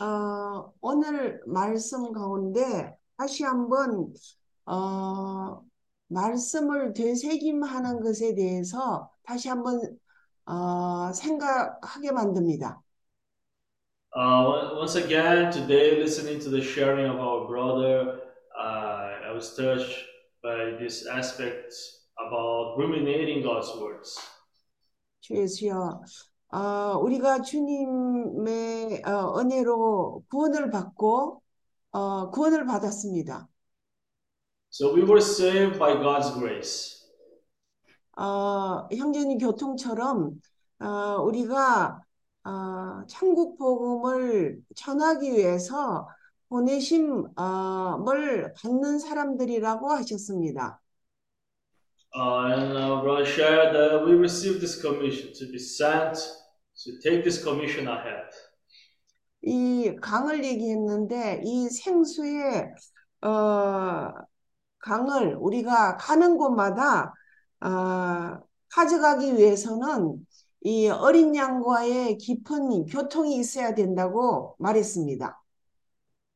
어, 0.02 0.72
오늘 0.80 1.40
말씀 1.46 2.12
가운데 2.12 2.98
다시 3.16 3.44
한번 3.44 4.12
어, 4.66 5.62
말씀을 6.08 6.92
되새김하는 6.92 8.00
것에 8.00 8.34
대해서 8.34 9.08
다시 9.22 9.48
한번 9.48 9.80
어, 10.44 11.12
생각하게 11.12 12.10
만듭니다. 12.10 12.82
Uh, 14.14 14.74
once 14.76 14.96
again, 14.96 15.50
today, 15.50 15.96
listening 15.96 16.38
to 16.38 16.50
the 16.50 16.60
sharing 16.60 17.08
of 17.08 17.18
our 17.18 17.46
brother, 17.46 18.20
uh, 18.58 19.24
I 19.24 19.32
was 19.32 19.54
touched 19.56 20.04
by 20.42 20.76
this 20.78 21.06
aspect 21.06 21.72
about 22.18 22.76
ruminating 22.76 23.42
God's 23.42 23.70
words. 23.80 24.18
주 25.20 25.36
예수여, 25.36 26.02
어, 26.52 26.98
우리가 26.98 27.40
주님의 27.40 29.02
어, 29.06 29.40
은혜로 29.40 30.24
구원을 30.28 30.70
받고 30.70 31.42
어, 31.92 32.30
구원을 32.30 32.66
받았습니다. 32.66 33.48
So 34.70 34.94
we 34.94 35.02
were 35.02 35.18
saved 35.18 35.78
by 35.78 35.94
God's 35.94 36.34
grace. 36.38 37.08
어, 38.18 38.86
형제님 38.92 39.38
교통처럼 39.38 40.32
어, 40.80 41.22
우리가 41.22 42.02
어, 42.44 43.06
천국 43.06 43.56
복음을 43.56 44.60
전하기 44.76 45.32
위해서 45.32 46.06
보내심을 46.50 47.30
받는 47.34 48.98
사람들이라고 48.98 49.90
하셨습니다. 49.90 50.78
Uh, 52.14 52.52
and 52.52 52.76
uh, 52.76 53.00
brother 53.00 53.24
shared 53.24 53.72
that 53.74 54.04
we 54.04 54.12
received 54.12 54.60
this 54.60 54.78
commission 54.78 55.32
to 55.32 55.50
be 55.50 55.58
sent 55.58 56.18
to 56.84 56.98
take 57.02 57.22
this 57.22 57.42
commission 57.42 57.88
ahead. 57.88 58.28
이 59.42 59.96
강을 60.00 60.44
얘기했는데 60.44 61.40
이 61.44 61.68
생수의 61.68 62.70
어, 63.22 64.10
강을 64.78 65.36
우리가 65.38 65.96
가는 65.96 66.36
곳마다 66.36 67.12
어, 67.60 68.38
가져가기 68.70 69.36
위해서는 69.36 70.26
이 70.64 70.88
어린 70.88 71.34
양과의 71.34 72.18
깊은 72.18 72.86
교통이 72.86 73.36
있어야 73.36 73.74
된다고 73.74 74.54
말했습니다. 74.58 75.38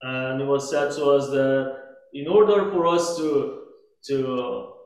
And 0.02 0.44
was 0.48 0.68
said 0.68 0.88
us 0.88 1.30
that 1.30 1.86
in 2.12 2.28
order 2.28 2.70
for 2.70 2.86
us 2.92 3.16
to 3.16 3.66
to 4.08 4.76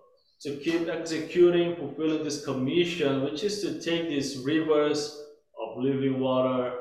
to 0.43 0.57
keep 0.57 0.89
executing, 0.89 1.77
fulfilling 1.77 2.23
this 2.23 2.45
commission, 2.45 3.23
which 3.25 3.45
is 3.45 3.61
to 3.61 3.81
take 3.81 4.09
these 4.09 4.39
rivers 4.45 5.20
of 5.71 5.83
living 5.83 6.21
water, 6.21 6.73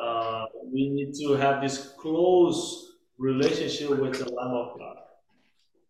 uh, 0.00 0.44
we 0.72 0.88
need 0.90 1.14
to 1.14 1.34
have 1.34 1.60
this 1.60 1.94
close 1.98 2.96
relationship 3.18 3.90
with 3.90 4.18
the 4.18 4.30
Lamb 4.32 4.54
of 4.54 4.78
God. 4.78 4.98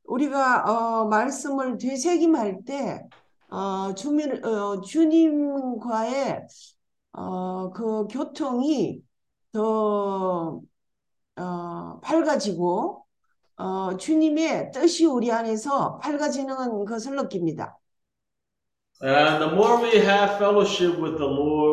우리가 0.07 0.65
어, 0.67 1.07
말씀을 1.07 1.79
되새김할 1.79 2.65
때 2.67 3.09
어, 3.49 3.95
주민, 3.95 4.45
어, 4.45 4.81
주님과의 4.83 6.47
어, 7.13 7.71
그 7.71 8.07
교통이 8.09 9.03
더 9.53 10.61
어, 11.37 12.01
밝아지고 12.03 13.05
어, 13.57 13.97
주님의 13.97 14.73
뜻이 14.73 15.07
우리 15.07 15.33
안에서 15.33 15.99
밝아지는 15.99 16.85
것을 16.85 17.17
느낍니다. 17.17 17.79
And 19.03 19.43
the 19.43 19.51
more 19.51 19.83
we 19.83 19.99
have 19.99 20.37
fellowship 20.39 21.01
with 21.01 21.19
the 21.19 21.27
Lord, 21.27 21.64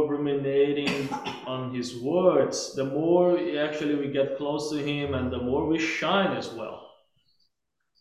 ruminating 0.41 1.09
on 1.45 1.73
His 1.73 2.01
words, 2.01 2.75
the 2.75 2.85
more 2.85 3.37
actually 3.59 3.95
we 3.95 4.11
get 4.11 4.37
close 4.37 4.69
to 4.71 4.77
Him, 4.77 5.13
and 5.13 5.31
the 5.31 5.37
more 5.37 5.65
we 5.65 5.79
shine 5.79 6.35
as 6.37 6.53
well. 6.53 6.79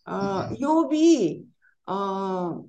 어, 0.07 0.49
욥이 0.59 1.43
어, 1.87 2.63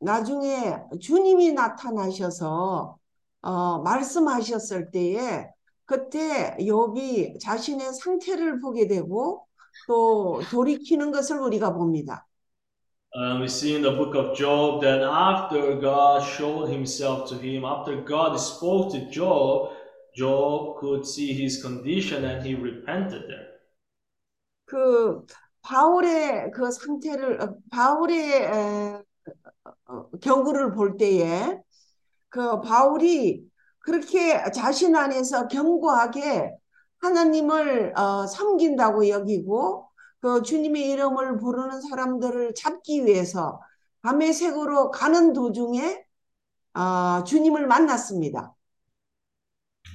나중에 0.00 0.78
주님이 1.00 1.52
나타나셔서 1.52 2.96
어, 3.42 3.78
말씀하셨을 3.82 4.90
때에 4.90 5.46
그때 5.84 6.56
욥이 6.58 7.40
자신의 7.40 7.92
상태를 7.94 8.60
보게 8.60 8.88
되고 8.88 9.46
또 9.86 10.42
돌이키는 10.50 11.12
것을 11.12 11.38
우리가 11.38 11.72
봅니다. 11.72 12.26
And 13.14 13.40
we 13.40 13.48
see 13.48 13.76
in 13.76 13.82
the 13.82 13.90
book 13.90 14.14
of 14.14 14.34
Job 14.34 14.80
that 14.82 15.02
after 15.02 15.76
God 15.76 16.24
showed 16.24 16.70
Himself 16.70 17.28
to 17.28 17.34
him, 17.36 17.62
after 17.64 18.00
God 18.00 18.36
spoke 18.36 18.90
to 18.92 19.10
Job, 19.10 19.72
Job 20.16 20.78
could 20.80 21.06
see 21.06 21.32
his 21.34 21.62
condition 21.62 22.24
and 22.24 22.44
he 22.44 22.54
repented 22.54 23.28
there. 23.28 23.52
그 24.66 25.26
바울의 25.62 26.50
그 26.52 26.70
상태를 26.70 27.42
어, 27.42 27.54
바울의 27.70 28.42
에, 28.42 29.02
어, 29.86 30.10
경우를 30.20 30.72
볼 30.72 30.96
때에 30.96 31.60
그 32.30 32.60
바울이 32.62 33.44
그렇게 33.80 34.42
자신 34.52 34.96
안에서 34.96 35.48
견고하게 35.48 36.50
하나님을 37.00 37.92
어, 37.98 38.26
섬긴다고 38.26 39.08
여기고 39.08 39.88
그 40.21 40.41
주님의 40.41 40.89
이름을 40.91 41.37
부르는 41.37 41.81
사람들을 41.81 42.55
잡기 42.55 43.05
위해서 43.05 43.59
밤의색으로 44.01 44.91
가는 44.91 45.33
도중에 45.33 46.03
어, 46.73 47.23
주님을 47.23 47.67
만났습니다. 47.67 48.53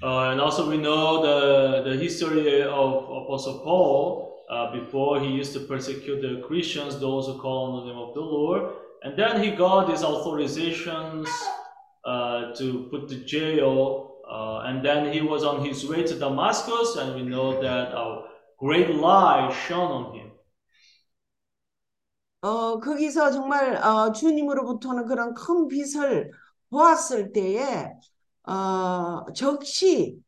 Uh, 0.03 0.31
and 0.31 0.41
also, 0.41 0.69
we 0.69 0.79
know 0.79 1.23
the, 1.23 1.83
the 1.85 1.97
history 1.97 2.63
of 2.63 3.05
Apostle 3.05 3.61
Paul. 3.63 4.33
Uh, 4.51 4.71
before 4.73 5.21
he 5.21 5.29
used 5.29 5.55
to 5.55 5.61
persecute 5.61 6.21
the 6.21 6.43
Christians, 6.47 6.99
those 6.99 7.27
who 7.27 7.39
call 7.39 7.73
on 7.73 7.87
the 7.87 7.93
name 7.93 8.03
of 8.03 8.13
the 8.13 8.21
Lord. 8.21 8.75
And 9.03 9.17
then 9.17 9.43
he 9.43 9.53
got 9.53 9.89
these 9.89 10.03
authorizations 10.03 11.27
uh, 12.05 12.53
to 12.57 12.89
put 12.91 13.09
to 13.09 13.25
jail. 13.25 14.17
Uh, 14.29 14.65
and 14.67 14.85
then 14.85 15.13
he 15.13 15.23
was 15.23 15.45
on 15.45 15.65
his 15.65 15.89
way 15.89 16.03
to 16.03 16.19
Damascus, 16.19 16.97
and 16.97 17.15
we 17.15 17.23
know 17.23 17.63
that 17.63 17.93
a 17.93 18.25
great 18.58 18.90
light 18.90 19.54
shone 19.54 19.92
on 19.92 20.14
him. 20.16 20.32
어, 22.42 22.80
거기서 22.80 23.32
정말 23.32 23.76
어, 23.78 24.12
주님으로부터는 24.12 25.06
그런 25.06 25.34
큰 25.34 25.68
빛을 25.68 26.32
보았을 26.70 27.32
때에 27.34 27.92
어, 28.48 29.26
즉시 29.34 30.22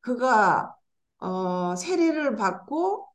그가 0.00 0.74
어, 1.20 1.76
세례를 1.76 2.36
받고 2.36 3.08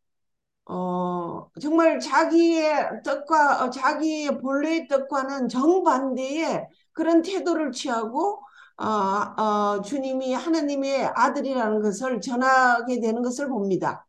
어, 0.65 1.49
정말 1.61 1.99
자기의 1.99 3.03
뜻과 3.03 3.65
어, 3.65 3.69
자기의 3.69 4.39
본래의 4.41 4.87
뜻과는 4.87 5.49
정반대의 5.49 6.67
그런 6.93 7.21
태도를 7.21 7.71
취하고 7.71 8.41
어, 8.77 8.85
어, 8.85 9.81
주님이 9.83 10.33
하나님의 10.33 11.05
아들이라는 11.15 11.81
것을 11.81 12.21
전하게 12.21 12.99
되는 13.01 13.21
것을 13.23 13.47
봅니다. 13.49 14.05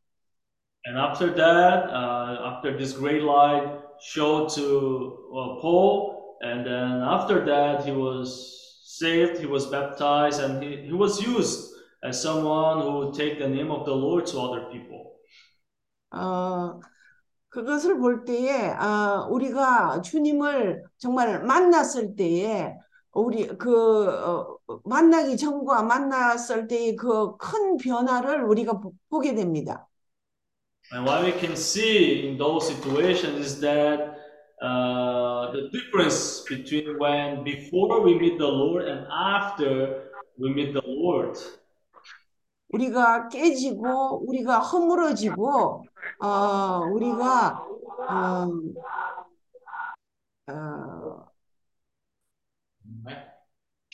And 0.86 0.98
after 0.98 1.32
that, 1.34 1.90
uh, 1.90 2.54
after 2.56 2.78
this 2.78 2.94
great 2.94 3.22
light 3.24 3.80
showed 4.02 4.50
to 4.50 5.30
uh, 5.30 5.62
Paul, 5.62 6.38
and 6.42 6.66
then 6.66 7.02
after 7.02 7.46
that, 7.46 7.86
he 7.86 7.92
was 7.92 8.28
saved, 8.84 9.40
he 9.40 9.46
was 9.46 9.68
baptized, 9.68 10.42
and 10.42 10.62
he, 10.64 10.78
he 10.88 10.94
was 10.94 11.22
used 11.22 11.74
as 12.04 12.22
someone 12.22 12.82
who 12.82 12.92
would 12.98 13.14
take 13.14 13.38
the 13.40 13.48
name 13.48 13.72
of 13.72 13.86
the 13.86 13.94
Lord 13.96 14.26
to 14.28 14.40
other 14.40 14.66
people. 14.72 15.16
어, 16.12 16.80
그것을 17.50 18.00
볼 18.00 18.26
때에 18.26 18.72
아, 18.78 19.28
우리가 19.30 20.02
주님을 20.02 20.84
정말 20.98 21.44
만났을 21.44 22.16
때에 22.16 22.76
우리 23.14 23.48
그 23.58 24.08
어, 24.10 24.58
만나기 24.86 25.38
전과 25.38 25.84
만났을 25.84 26.68
때의 26.68 26.96
그 26.96 27.38
큰 27.38 27.78
변화를 27.78 28.44
우리가 28.44 28.80
보- 28.82 28.94
보게 29.10 29.36
됩니다. 29.36 29.88
And 30.93 31.05
what 31.05 31.25
we 31.25 31.33
can 31.33 31.57
see 31.57 32.29
in 32.29 32.39
those 32.39 32.69
situations 32.69 33.45
is 33.45 33.61
that 33.61 34.17
uh, 34.63 35.51
the 35.53 35.69
difference 35.73 36.43
between 36.49 36.99
when 36.99 37.43
before 37.45 38.01
we 38.01 38.15
meet 38.19 38.39
the 38.39 38.47
Lord 38.47 38.89
and 38.89 39.07
after 39.11 40.11
we 40.39 40.53
meet 40.55 40.73
the 40.73 40.83
Lord. 40.85 41.37
우리가 42.69 43.29
깨지고 43.29 44.27
우리가 44.27 44.59
허물어지고 44.59 45.85
어, 46.21 46.29
우리가 46.91 47.65
어, 48.09 48.49
어, 50.53 51.27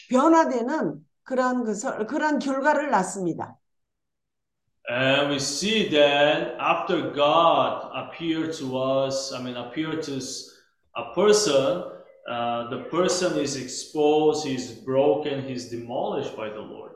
변화되는 0.08 1.06
그런 1.22 1.64
것을 1.64 2.06
그런 2.06 2.38
결과를 2.38 2.90
낳습니다. 2.90 3.56
And 4.89 5.29
we 5.31 5.39
see 5.39 5.89
that 5.89 6.55
after 6.59 7.11
God 7.11 7.91
appeared 7.93 8.53
to 8.53 8.77
us, 8.77 9.33
I 9.33 9.43
mean, 9.43 9.57
appeared 9.57 10.01
to 10.03 10.15
s- 10.17 10.47
a 10.95 11.13
person, 11.13 11.83
uh, 12.29 12.69
the 12.69 12.87
person 12.89 13.37
is 13.37 13.57
exposed, 13.57 14.47
he's 14.47 14.71
broken, 14.85 15.43
he's 15.43 15.69
demolished 15.69 16.35
by 16.37 16.49
the 16.49 16.61
Lord. 16.61 16.95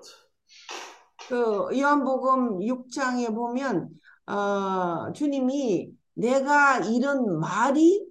그 1.27 1.69
요한복음 1.77 2.59
6장에 2.59 3.33
보면 3.35 3.89
어, 4.27 5.11
주님이 5.13 5.91
내가 6.15 6.79
이런 6.79 7.39
말이 7.39 8.05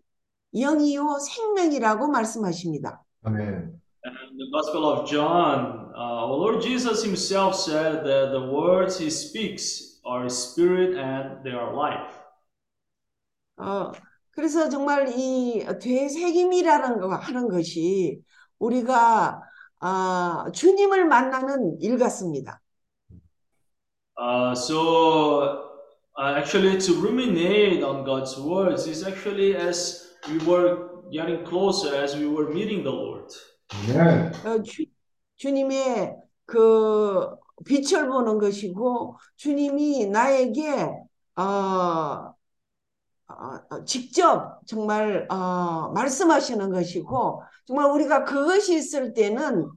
영이요 0.54 1.18
생명이라고 1.20 2.08
말씀하십니다. 2.08 3.02
아멘. 3.24 3.80
And 4.02 4.16
in 4.30 4.36
the 4.38 4.48
Gospel 4.50 4.84
of 4.86 5.06
John, 5.06 5.83
uh, 5.83 5.83
our 5.96 6.34
Lord 6.34 6.62
Jesus 6.62 7.02
himself 7.02 7.54
said 7.54 8.04
that 8.04 8.30
the 8.32 8.46
words 8.50 8.98
he 8.98 9.10
speaks 9.10 10.00
are 10.04 10.28
spirit 10.28 10.96
and 10.96 11.42
they 11.44 11.52
are 11.52 11.74
life. 11.74 12.12
어, 13.58 13.92
그래서 14.32 14.68
정말 14.68 15.08
이 15.16 15.64
되새김이라는 15.80 17.00
거 17.00 17.14
하는 17.14 17.48
것이 17.48 18.20
우리가 18.58 19.42
아, 19.80 20.46
주님을 20.52 21.06
만나는 21.06 21.78
일 21.80 21.98
같습니다. 21.98 22.60
Uh, 24.16 24.54
so, 24.54 25.40
uh, 26.18 26.34
actually, 26.36 26.78
to 26.78 26.92
ruminate 27.00 27.82
on 27.82 28.04
God's 28.04 28.38
words 28.38 28.86
is 28.86 29.02
actually 29.02 29.56
as 29.56 30.12
we 30.28 30.36
were 30.46 31.02
getting 31.10 31.42
closer, 31.46 31.94
as 31.94 32.14
we 32.14 32.26
were 32.26 32.52
meeting 32.52 32.82
the 32.82 32.92
Lord. 32.92 33.32
아멘. 33.70 34.32
어, 34.44 34.62
주, 34.62 34.84
주님의 35.37 36.15
그 36.45 37.35
빛을 37.65 38.07
보는 38.09 38.37
것이고 38.39 39.17
주님이 39.37 40.07
나에게 40.07 40.89
어, 41.35 41.41
어, 41.41 42.35
어, 43.27 43.85
직접 43.85 44.59
정말 44.65 45.27
어, 45.29 45.91
말씀하시는 45.93 46.71
것이고 46.71 47.43
정말 47.65 47.91
우리가 47.91 48.23
그것이 48.23 48.75
있을 48.75 49.13
때는 49.13 49.69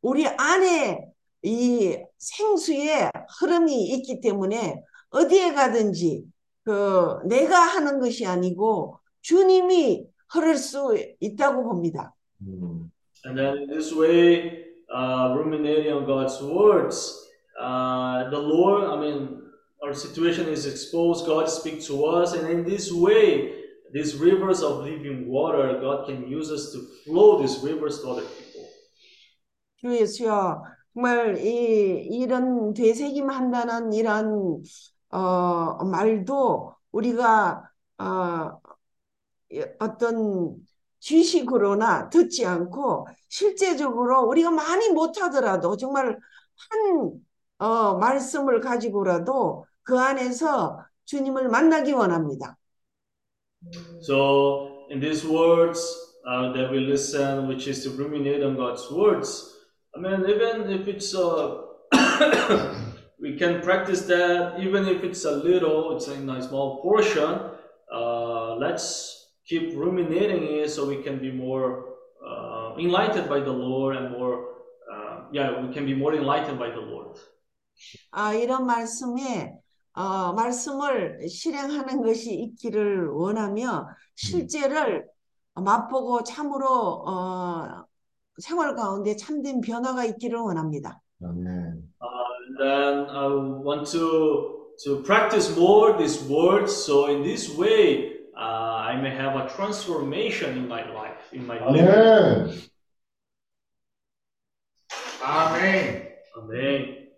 우리 0.00 0.26
안에 0.26 1.06
이 1.42 1.98
생수의 2.18 3.10
흐름이 3.38 3.84
있기 3.94 4.20
때문에 4.20 4.82
어디에 5.10 5.52
가든지 5.52 6.24
그 6.64 7.18
내가 7.26 7.58
하는 7.60 8.00
것이 8.00 8.26
아니고 8.26 8.98
주님이 9.20 10.06
흐를 10.30 10.56
수 10.56 10.96
있다고 11.20 11.64
봅니다. 11.64 12.14
음. 12.40 12.90
And 13.26 13.38
then 13.38 13.66
this 13.68 13.94
way, 13.94 14.73
uh, 14.93 15.33
ruminating 15.37 15.93
on 15.93 16.05
God's 16.05 16.41
words, 16.41 17.27
uh, 17.59 18.29
the 18.29 18.37
Lord, 18.39 18.89
I 18.89 18.99
mean, 18.99 19.41
our 19.83 19.93
situation 19.93 20.47
is 20.47 20.65
exposed, 20.65 21.25
God 21.25 21.49
speaks 21.49 21.87
to 21.87 22.05
us, 22.05 22.33
and 22.33 22.47
in 22.49 22.63
this 22.63 22.91
way, 22.91 23.53
these 23.91 24.15
rivers 24.15 24.61
of 24.61 24.83
living 24.83 25.27
water, 25.27 25.79
God 25.81 26.05
can 26.05 26.27
use 26.27 26.51
us 26.51 26.71
to 26.73 26.79
flow 27.05 27.41
these 27.41 27.59
rivers 27.63 28.01
to 28.01 28.09
other 28.09 28.21
people. 28.23 28.65
주 29.81 29.95
예수여, 29.95 30.61
정말 30.93 31.37
이 31.37 32.07
이런 32.11 32.73
되새김 32.73 33.29
한다는 33.29 33.93
이런 33.93 34.61
어 35.11 35.85
말도 35.85 36.73
우리가 36.91 37.63
어 37.97 38.59
어떤 39.79 40.55
지식으로나 40.99 42.09
듣지 42.09 42.45
않고 42.45 43.07
실제적으로 43.34 44.22
우리가 44.28 44.52
많이 44.52 44.90
못하더라도 44.90 45.76
정말 45.76 46.16
한 46.70 47.20
어, 47.58 47.94
말씀을 47.94 48.60
가지고라도 48.60 49.66
그 49.82 49.98
안에서 49.98 50.78
주님을 51.04 51.48
만나기 51.48 51.92
원합니다. 51.92 52.56
So, 54.02 54.86
in 54.88 55.00
these 55.00 55.26
words 55.26 55.80
uh, 56.24 56.52
that 56.52 56.70
we 56.70 56.86
listen, 56.86 57.48
which 57.48 57.66
is 57.66 57.82
to 57.82 57.90
ruminate 57.96 58.44
on 58.44 58.54
God's 58.54 58.88
words, 58.92 59.52
I 59.96 60.00
mean, 60.00 60.24
even 60.28 60.70
if 60.70 60.86
it's 60.86 61.12
uh, 61.12 61.64
we 63.20 63.36
can 63.36 63.62
practice 63.62 64.02
that, 64.06 64.60
even 64.60 64.86
if 64.86 65.02
it's 65.02 65.24
a 65.24 65.32
little, 65.32 65.96
it's 65.96 66.06
in 66.06 66.30
a 66.30 66.40
small 66.40 66.80
portion. 66.82 67.50
Uh, 67.92 68.54
let's 68.56 69.32
keep 69.44 69.74
ruminating 69.74 70.44
it 70.62 70.70
so 70.70 70.86
we 70.86 71.02
can 71.02 71.18
be 71.18 71.32
more 71.32 71.93
uh, 72.74 72.78
enlightened 72.78 73.28
by 73.28 73.40
the 73.40 73.52
Lord 73.52 73.96
and 73.96 74.10
more, 74.10 74.44
uh, 74.92 75.24
yeah, 75.32 75.60
we 75.60 75.72
can 75.72 75.86
be 75.86 75.94
more 75.94 76.14
enlightened 76.14 76.58
by 76.58 76.70
the 76.70 76.80
Lord. 76.80 77.18
아, 78.12 78.32
이런 78.34 78.66
말씀에 78.66 79.54
어, 79.94 80.32
말씀을 80.32 81.28
실행하는 81.28 82.02
것이 82.02 82.34
있기를 82.34 83.08
원하며 83.08 83.88
실제를 84.16 85.06
맛보고 85.54 86.22
참으로 86.24 87.04
어, 87.06 87.84
생활 88.38 88.74
가운데 88.74 89.14
참된 89.16 89.60
변화가 89.60 90.04
있기를 90.04 90.38
원합니다. 90.38 91.00
아멘. 91.22 91.92
And 92.00 92.58
then 92.58 93.08
I 93.08 93.26
want 93.64 93.90
to 93.92 94.64
to 94.84 95.02
practice 95.02 95.56
more 95.56 95.96
these 95.96 96.20
words, 96.28 96.72
so 96.72 97.06
in 97.06 97.22
this 97.22 97.56
way 97.56 98.13
uh, 98.36 98.40
I 98.40 99.00
may 99.00 99.10
have 99.10 99.36
a 99.36 99.48
transformation 99.48 100.58
in 100.58 100.68
my 100.68 100.84
life, 100.92 101.32
in 101.32 101.46
my 101.46 101.58
Amém. 101.58 102.46
Life. 102.46 102.70
Amém. 105.22 106.12
Amém. 106.36 107.08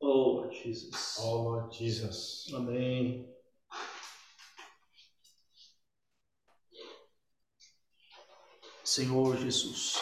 Oh, 0.00 0.48
Jesus. 0.50 1.18
Oh, 1.20 1.68
Jesus. 1.70 2.46
Amém. 2.54 3.28
Senhor 8.84 9.36
Jesus. 9.36 10.00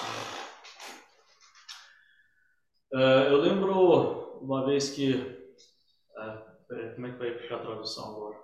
Uh, 2.94 3.26
eu 3.28 3.38
lembro 3.38 4.38
uma 4.40 4.64
vez 4.64 4.90
que 4.90 5.14
uh, 6.16 6.55
como 6.68 7.06
é 7.06 7.12
que 7.12 7.18
vai 7.18 7.38
ficar 7.38 7.56
a 7.56 7.60
tradução 7.60 8.10
agora? 8.10 8.38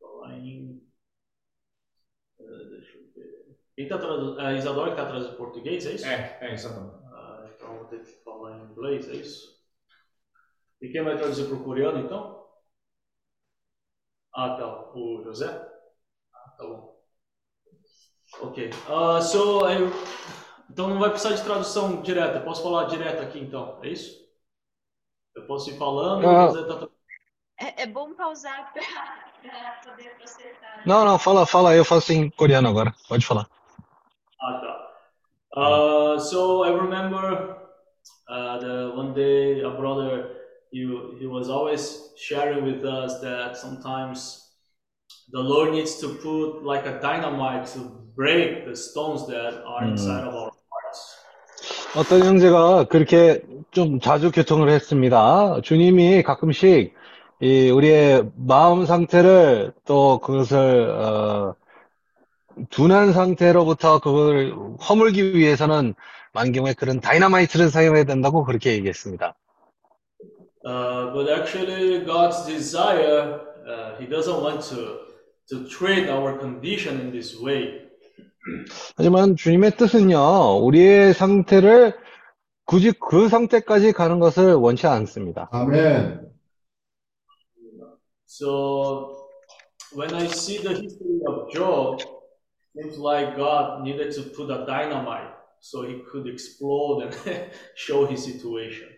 Falar 0.00 0.38
em. 0.38 0.82
eh, 2.40 2.64
deixa 2.70 2.98
eu 2.98 3.12
ver. 3.14 3.56
Quem 3.76 3.88
tá 3.88 3.98
traduzindo? 3.98 4.40
A 4.40 4.52
Isadora 4.54 4.94
que 4.94 5.00
está 5.00 5.06
traduzindo 5.08 5.34
em 5.34 5.36
português, 5.36 5.86
é 5.86 5.92
isso? 5.92 6.06
É, 6.06 6.38
é, 6.40 6.52
exatamente. 6.52 6.96
Ah, 7.12 7.48
então 7.54 7.76
vou 7.76 7.84
ter 7.86 8.00
que 8.04 8.12
falar 8.24 8.58
em 8.58 8.64
inglês, 8.70 9.08
é 9.08 9.14
isso? 9.14 9.62
E 10.80 10.88
quem 10.88 11.02
vai 11.02 11.16
traduzir 11.16 11.46
para 11.46 11.56
o 11.56 11.64
coreano 11.64 12.00
então? 12.00 12.42
Ah, 14.34 14.56
tá. 14.56 14.92
O 14.94 15.22
José? 15.24 15.48
Ah, 16.34 16.50
tá 16.58 16.64
bom. 16.66 17.02
Ok. 18.40 18.70
Ah, 18.88 19.20
so, 19.20 19.68
eu... 19.68 19.90
Então 20.70 20.88
não 20.88 20.98
vai 20.98 21.10
precisar 21.10 21.34
de 21.34 21.44
tradução 21.44 22.00
direta. 22.02 22.40
Posso 22.40 22.62
falar 22.62 22.84
direto 22.84 23.22
aqui 23.22 23.38
então, 23.38 23.78
é 23.82 23.88
isso? 23.88 24.21
Eu 25.34 25.46
posso 25.46 25.70
ir 25.70 25.78
falando, 25.78 26.26
Ah. 26.26 26.46
o 26.46 26.54
José 26.54 26.66
tá 26.68 26.88
É, 27.60 27.82
é 27.82 27.86
bom 27.86 28.12
pausar 28.14 28.72
para 28.74 29.90
poder 29.90 30.10
processar. 30.16 30.82
Não, 30.84 31.04
não, 31.04 31.18
fala, 31.18 31.46
fala, 31.46 31.74
eu 31.74 31.84
faço 31.84 32.12
em 32.12 32.28
coreano 32.30 32.68
agora. 32.68 32.92
Pode 33.08 33.24
falar. 33.24 33.46
Ah, 34.40 34.60
tá. 34.60 34.88
Uh, 35.54 36.18
so 36.18 36.64
I 36.64 36.70
remember 36.72 37.56
uh, 38.28 38.58
the 38.58 38.92
one 38.96 39.12
day 39.12 39.60
a 39.62 39.70
brother 39.70 40.34
he 40.72 40.80
he 41.20 41.26
was 41.26 41.50
always 41.50 42.10
sharing 42.16 42.64
with 42.64 42.82
us 42.84 43.20
that 43.20 43.56
sometimes 43.58 44.40
the 45.30 45.40
Lord 45.40 45.72
needs 45.72 46.00
to 46.00 46.08
put 46.22 46.64
like 46.64 46.86
a 46.86 46.98
dynamite 47.00 47.66
to 47.74 47.80
break 48.16 48.64
the 48.64 48.74
stones 48.74 49.26
that 49.26 49.62
are 49.66 49.84
inside 49.84 50.24
of 50.26 50.34
our 50.34 50.40
hearts. 50.50 50.51
어떤 51.94 52.24
형제가 52.24 52.84
그렇게 52.84 53.42
좀 53.70 54.00
자주 54.00 54.30
교통을 54.30 54.70
했습니다. 54.70 55.60
주님이 55.62 56.22
가끔씩 56.22 56.94
이 57.40 57.70
우리의 57.70 58.30
마음 58.36 58.86
상태를 58.86 59.72
또 59.84 60.18
그것을 60.20 60.90
어, 60.90 61.54
둔한 62.70 63.12
상태로부터 63.12 63.98
그걸 63.98 64.54
허물기 64.88 65.36
위해서는 65.36 65.94
경우에 66.54 66.72
그런 66.72 67.00
다이너마이트를 67.00 67.68
사용해야 67.68 68.04
된다고 68.04 68.44
그렇게 68.44 68.72
얘기했습니다. 68.72 69.34
Uh, 70.64 71.12
but 71.12 71.28
actually, 71.28 72.04
God's 72.06 72.46
desire, 72.46 73.40
uh, 73.66 73.98
He 73.98 74.06
doesn't 74.06 74.40
want 74.40 74.62
to 74.70 75.00
to 75.50 75.66
treat 75.68 76.08
our 76.08 76.38
condition 76.38 77.00
in 77.00 77.10
this 77.10 77.36
way. 77.42 77.81
하지만 78.96 79.36
주님의 79.36 79.76
뜻은요, 79.76 80.64
우리의 80.64 81.14
상태를 81.14 81.94
굳이 82.64 82.92
그 82.92 83.28
상태까지 83.28 83.92
가는 83.92 84.18
것을 84.18 84.54
원치 84.54 84.86
않습니다. 84.86 85.48
아멘. 85.52 86.32
So 88.26 89.28
when 89.94 90.14
I 90.14 90.24
see 90.24 90.58
the 90.62 90.74
history 90.74 91.20
of 91.26 91.52
Job, 91.52 92.00
seems 92.74 92.98
like 92.98 93.36
God 93.36 93.82
needed 93.82 94.12
to 94.14 94.22
put 94.34 94.50
a 94.50 94.64
dynamite 94.64 95.34
so 95.60 95.82
he 95.82 96.00
could 96.10 96.26
explode 96.26 97.02
and 97.02 97.14
show 97.76 98.06
his 98.06 98.24
situation. 98.24 98.88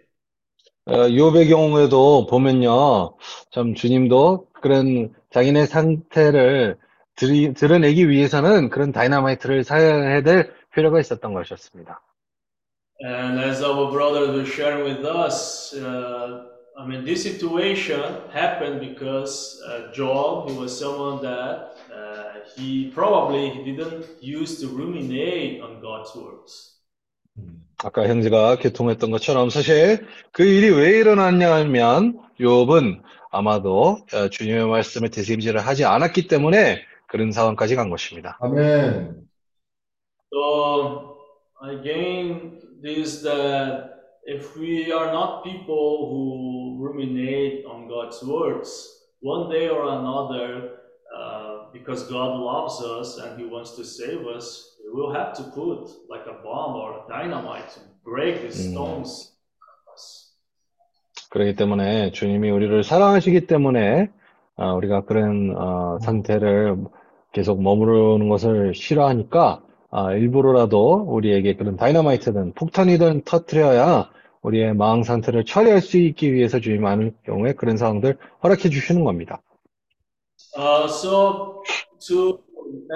어, 0.86 1.09
욥의 1.09 1.49
경우에도 1.49 2.26
보면요, 2.26 3.16
참 3.51 3.74
주님도 3.74 4.49
그런 4.61 5.14
자기네 5.30 5.66
상태를 5.66 6.78
드리, 7.17 7.55
드러내기 7.55 8.09
위해서는 8.09 8.71
그런 8.71 8.93
다이너마이트를 8.93 9.65
사용해야 9.65 10.23
될 10.23 10.53
필요가 10.75 11.01
있었던 11.01 11.33
것이었습니다. 11.33 12.01
And 13.05 13.39
as 13.41 13.62
our 13.62 13.91
brother 13.91 14.33
was 14.33 14.49
sharing 14.49 14.85
with 14.85 15.05
us, 15.05 15.75
uh, 15.75 16.55
I 16.77 16.87
mean, 16.87 17.05
this 17.05 17.23
situation 17.23 18.03
happened 18.33 18.81
because 18.81 19.61
uh, 19.69 19.93
Job, 19.93 20.49
he 20.49 20.57
was 20.57 20.77
someone 20.77 21.23
that 21.23 21.77
uh, 21.93 22.41
he 22.57 22.91
probably 22.95 23.62
didn't 23.65 24.07
used 24.21 24.61
to 24.61 24.69
ruminate 24.69 25.61
on 25.61 25.81
God's 25.81 26.15
words. 26.15 26.75
아까 27.79 28.09
형제가 28.09 28.57
교통했던 28.57 29.11
것처럼 29.11 29.51
사실 29.51 30.07
그 30.33 30.45
일이 30.45 30.71
왜 30.71 30.99
일어났냐 30.99 31.53
하면 31.55 32.19
욥은 32.41 33.03
아마도 33.31 33.99
어, 34.15 34.29
주님의 34.29 34.67
말씀에 34.67 35.09
되새김질을 35.09 35.61
하지 35.61 35.85
않았기 35.85 36.29
때문에 36.29 36.83
그런 37.15 37.31
상황까지 37.31 37.77
간 37.77 37.91
것입니다. 37.91 38.37
아멘. 38.41 39.29
So 40.33 41.15
again, 41.62 42.59
this 42.83 43.23
that 43.23 43.95
if 44.27 44.59
we 44.59 44.91
are 44.91 45.12
not 45.12 45.45
people 45.45 46.11
who 46.11 46.77
ruminate 46.83 47.65
on 47.71 47.87
God's 47.87 48.21
words, 48.27 48.99
one 49.23 49.49
day 49.49 49.69
or 49.71 49.87
another, 49.95 50.75
uh, 51.15 51.71
because 51.73 52.03
God 52.11 52.35
loves 52.35 52.83
us 52.83 53.17
and 53.23 53.39
He 53.39 53.47
wants 53.47 53.77
to 53.77 53.85
save 53.85 54.27
us, 54.27 54.75
we 54.83 54.91
will 54.91 55.15
have 55.15 55.35
to 55.39 55.45
put 55.55 55.87
like 56.11 56.27
a 56.27 56.43
bomb 56.43 56.75
or 56.75 57.07
dynamite 57.09 57.71
to 57.79 57.81
break 58.05 58.43
these 58.43 58.59
Mm. 58.59 58.75
stones. 58.75 59.31
그렇기 61.31 61.55
때문에 61.55 62.11
주님이 62.11 62.51
우리를 62.51 62.83
사랑하시기 62.83 63.47
때문에 63.47 64.11
어, 64.57 64.75
우리가 64.75 65.05
그런 65.05 65.55
어, 65.57 65.99
상태를 66.01 66.77
계속 67.35 67.61
머무르는 67.62 68.28
것을 68.30 68.74
싫어하니까 68.74 69.61
아, 69.91 70.12
일부러라도 70.12 71.05
우리에게 71.09 71.57
그런 71.57 71.76
다이너마이트든 71.76 72.55
폭탄이든 72.55 73.22
터트려야 73.24 74.11
우리의 74.43 74.74
마음 74.74 75.03
상태를 75.03 75.45
처리할 75.45 75.80
수 75.80 75.99
있기 75.99 76.32
위해서 76.32 76.61
주님 76.61 76.82
많은 76.82 77.14
경우에 77.24 77.53
그런 77.53 77.76
상황들 77.76 78.16
허락해 78.43 78.68
주시는 78.70 79.05
겁니다. 79.05 79.41
Uh, 80.57 80.87
so 80.87 81.62
to 82.01 82.41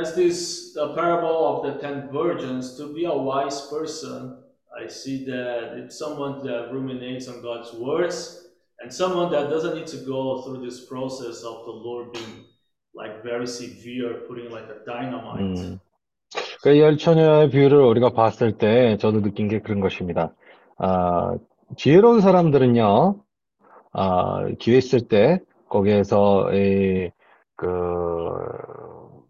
as 0.01 0.15
this 0.15 0.75
the 0.75 0.95
parable 0.95 1.47
of 1.47 1.63
the 1.67 1.81
ten 1.81 2.09
virgins, 2.13 2.77
to 2.77 2.93
be 2.93 3.05
a 3.05 3.15
wise 3.15 3.69
person, 3.71 4.37
I 4.75 4.87
see 4.89 5.25
that 5.27 5.79
it's 5.79 5.99
someone 5.99 6.45
that 6.45 6.71
ruminates 6.73 7.29
on 7.29 7.43
God's 7.43 7.73
words 7.75 8.49
and 8.81 8.93
someone 8.93 9.31
that 9.33 9.51
doesn't 9.51 9.75
need 9.75 9.87
to 9.89 9.99
go 10.05 10.43
through 10.43 10.65
this 10.65 10.87
process 10.87 11.43
of 11.43 11.65
the 11.65 11.73
Lord 11.73 12.13
being 12.13 12.45
like 12.99 13.23
very 13.23 13.47
severe, 13.47 14.27
putting 14.27 14.51
like 14.51 14.69
a 14.69 14.85
dynamite. 14.85 15.41
음. 15.41 15.81
그 16.63 16.79
열처녀의 16.79 17.51
비유를 17.51 17.79
우리가 17.79 18.11
봤을 18.13 18.59
때 18.59 18.97
저도 18.99 19.23
느낀 19.23 19.49
게 19.49 19.61
그런 19.61 19.81
것입니다. 19.81 20.35
아, 20.77 21.37
지혜로운 21.77 22.21
사람들은요, 22.21 23.23
아, 23.93 24.47
기회 24.59 24.79
있을 24.79 25.09
때 25.09 25.41
거기에서 25.69 26.53
이, 26.53 27.11
그, 27.57 27.67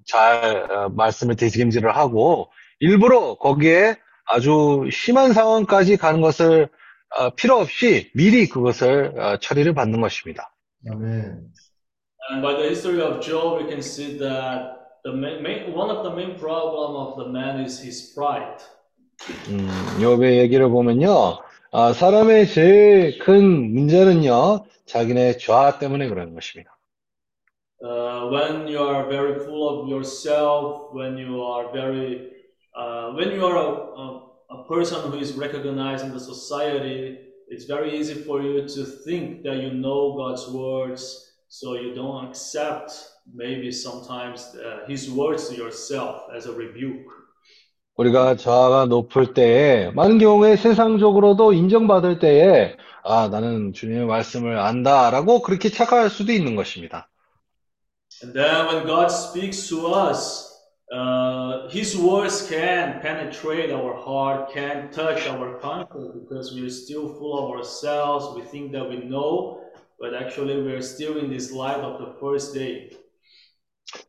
잘 0.07 0.71
어, 0.71 0.89
말씀을 0.89 1.37
되새김질을 1.37 1.95
하고 1.95 2.51
일부러 2.81 3.35
거기에 3.35 3.97
아주 4.27 4.89
심한 4.91 5.33
상황까지 5.33 5.97
가는 5.97 6.21
것을 6.21 6.69
어, 7.19 7.31
필요 7.31 7.57
없이 7.57 8.11
미리 8.15 8.49
그것을 8.49 9.19
어, 9.19 9.37
처리를 9.39 9.75
받는 9.75 10.01
것입니다. 10.01 10.55
아멘. 10.91 11.49
And 12.30 12.42
by 12.42 12.54
the 12.54 12.70
history 12.70 13.02
of 13.02 13.22
Job, 13.22 13.62
we 13.62 13.70
can 13.70 13.82
see 13.82 14.18
that 14.18 15.00
the 15.04 15.12
main, 15.12 15.44
main, 15.44 15.74
one 15.74 15.90
of 15.90 16.04
the 16.04 16.16
main 16.16 16.40
problem 16.40 16.96
of 16.96 17.18
the 17.18 17.28
man 17.28 17.60
is 17.60 17.80
his 17.80 18.14
pride. 18.16 18.64
음, 19.50 19.68
욥의 20.00 20.38
얘기를 20.40 20.70
보면요, 20.70 21.40
아, 21.72 21.94
사람의 21.94 22.48
제일 22.48 23.20
큰 23.20 23.74
문제는요, 23.74 24.66
자기네 24.86 25.38
좌 25.38 25.78
때문에 25.80 26.08
그러는 26.08 26.34
것입니다. 26.34 26.72
Uh, 27.82 28.30
when 28.32 28.66
you 28.66 28.80
are 28.80 29.10
very 29.10 29.44
full 29.44 29.68
of 29.68 29.90
yourself, 29.90 30.94
when 30.94 31.18
you 31.18 31.44
are 31.44 31.70
very, 31.74 32.32
uh, 32.78 33.12
when 33.12 33.32
you 33.32 33.46
are 33.46 33.58
a, 33.58 33.68
a, 33.68 34.22
a 34.52 34.68
person 34.70 35.12
who 35.12 35.18
is 35.18 35.34
recognized 35.34 36.06
in 36.06 36.14
the 36.14 36.20
society, 36.20 37.18
it's 37.50 37.66
very 37.66 38.00
easy 38.00 38.14
for 38.14 38.42
you 38.42 38.66
to 38.66 38.86
think 38.86 39.44
that 39.44 39.58
you 39.58 39.74
know 39.74 40.16
God's 40.16 40.48
words, 40.48 41.27
so 41.49 41.75
you 41.75 41.95
don't 41.95 42.27
accept 42.27 42.93
maybe 43.35 43.73
sometimes 43.73 44.55
uh, 44.55 44.87
His 44.87 45.11
words 45.11 45.49
to 45.49 45.57
yourself 45.57 46.23
as 46.37 46.47
a 46.47 46.53
rebuke. 46.53 47.07
우리가 47.97 48.37
자아가 48.37 48.87
높을 48.87 49.35
때에, 49.35 49.91
많은 49.91 50.19
경우에 50.19 50.55
세상적으로도 50.57 51.53
인정받을 51.53 52.21
때에, 52.21 52.77
아, 53.03 53.29
나는 53.29 53.73
주님의 53.73 54.07
말씀을 54.07 54.57
안다라고 54.59 55.43
그렇게 55.43 55.69
착각할 55.69 56.09
수도 56.09 56.31
있는 56.33 56.55
것입니다. 56.55 57.09
And 58.23 58.33
then 58.33 58.67
when 58.67 58.87
God 58.87 59.11
speaks 59.11 59.69
to 59.69 59.87
us, 59.87 60.49
uh, 60.93 61.69
His 61.71 61.97
words 61.99 62.49
can 62.49 63.01
penetrate 63.01 63.73
our 63.73 63.95
heart, 63.97 64.53
can 64.53 64.91
touch 64.91 65.29
our 65.29 65.59
conscience 65.61 66.15
because 66.15 66.55
we're 66.55 66.71
still 66.71 67.15
full 67.19 67.37
of 67.39 67.51
ourselves. 67.51 68.35
We 68.37 68.43
think 68.43 68.73
that 68.73 68.89
we 68.89 69.03
know, 69.05 69.61
but 69.99 70.15
actually 70.15 70.61
we're 70.63 70.83
still 70.83 71.19
in 71.19 71.29
this 71.29 71.53
light 71.53 71.81
of 71.81 71.99
the 71.99 72.13
first 72.21 72.55
day. 72.55 72.91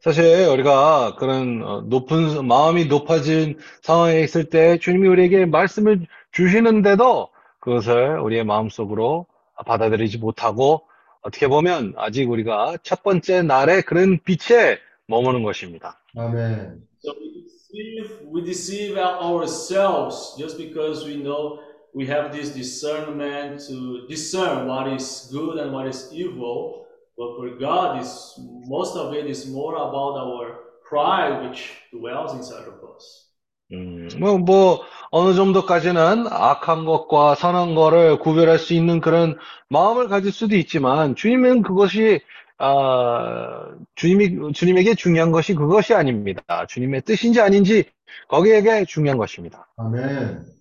사실 0.02 0.48
우리가 0.48 1.16
그런 1.16 1.64
어, 1.64 1.82
높은 1.82 2.46
마음이 2.46 2.86
높아진 2.86 3.58
상황에 3.82 4.22
있을 4.22 4.50
때 4.50 4.78
주님이 4.78 5.08
우리에게 5.08 5.46
말씀을 5.46 6.06
주시는데도 6.32 7.30
그것을 7.60 8.20
우리의 8.20 8.44
마음속으로 8.44 9.26
받아들이지 9.66 10.18
못하고 10.18 10.82
어떻게 11.22 11.48
보면 11.48 11.94
아직 11.98 12.30
우리가 12.30 12.78
첫 12.84 13.04
번째 13.04 13.42
날의 13.42 13.84
그런 13.84 14.20
빛에 14.24 14.80
머무는 15.08 15.44
것입니다. 15.44 16.02
아멘. 16.16 16.82
So 17.04 17.14
we 17.20 17.44
deceive, 17.44 18.28
we 18.34 18.44
deceive 18.44 18.98
ourselves 18.98 20.36
just 20.38 20.58
because 20.58 21.06
we 21.06 21.22
know 21.22 21.60
we 21.94 22.06
have 22.08 22.32
this 22.32 22.50
discernment 22.50 23.62
to 23.68 24.08
discern 24.08 24.68
what 24.68 24.88
is 24.94 25.30
good 25.32 25.58
and 25.58 25.74
what 25.74 25.88
is 25.88 26.10
evil. 26.14 26.86
But 27.18 27.36
for 27.36 27.50
God, 27.60 28.02
is 28.02 28.36
most 28.68 28.96
of 28.96 29.14
it 29.14 29.26
is 29.26 29.48
more 29.50 29.76
about 29.76 30.16
our 30.18 30.60
pride, 30.88 31.44
which 31.44 31.72
dwells 31.92 32.34
inside 32.34 32.68
of 32.68 32.80
us. 32.96 33.26
음, 33.72 34.08
뭐, 34.20 34.38
뭐, 34.40 34.82
어느 35.12 35.36
정도까지는 35.36 36.26
악한 36.28 36.86
것과 36.86 37.36
선한 37.36 37.76
거를 37.76 38.18
구별할 38.18 38.58
수 38.58 38.74
있는 38.74 39.00
그런 39.00 39.38
마음을 39.68 40.08
가질 40.08 40.32
수도 40.32 40.56
있지만, 40.56 41.16
주님은 41.16 41.62
그것이, 41.62 42.22
아, 42.58 43.68
주님이, 43.96 44.54
주님에게 44.54 44.96
중요한 44.96 45.32
것이 45.32 45.54
그것이 45.54 45.94
아닙니다. 45.94 46.66
주님의 46.68 47.04
뜻인지 47.04 47.42
아닌지, 47.42 47.86
거기에게 48.28 48.86
중요한 48.86 49.18
것입니다. 49.20 49.68
아멘. 49.78 50.59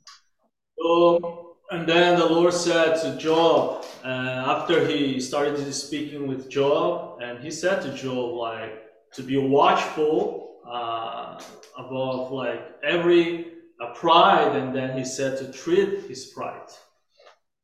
So, 0.80 1.56
and 1.70 1.88
then 1.88 2.18
the 2.18 2.26
Lord 2.26 2.54
said 2.54 3.00
to 3.02 3.16
Job, 3.18 3.84
uh, 4.04 4.08
after 4.08 4.86
he 4.86 5.20
started 5.20 5.72
speaking 5.72 6.26
with 6.26 6.48
Job, 6.48 7.18
and 7.20 7.42
he 7.42 7.50
said 7.50 7.82
to 7.82 7.92
Job, 7.92 8.34
like, 8.34 8.88
to 9.14 9.22
be 9.22 9.36
watchful 9.36 10.60
uh, 10.66 11.40
above 11.76 12.30
like 12.30 12.60
every 12.82 13.46
uh, 13.80 13.92
pride, 13.94 14.54
and 14.56 14.74
then 14.74 14.96
he 14.96 15.04
said 15.04 15.38
to 15.38 15.52
treat 15.52 16.06
his 16.08 16.32
pride. 16.32 16.70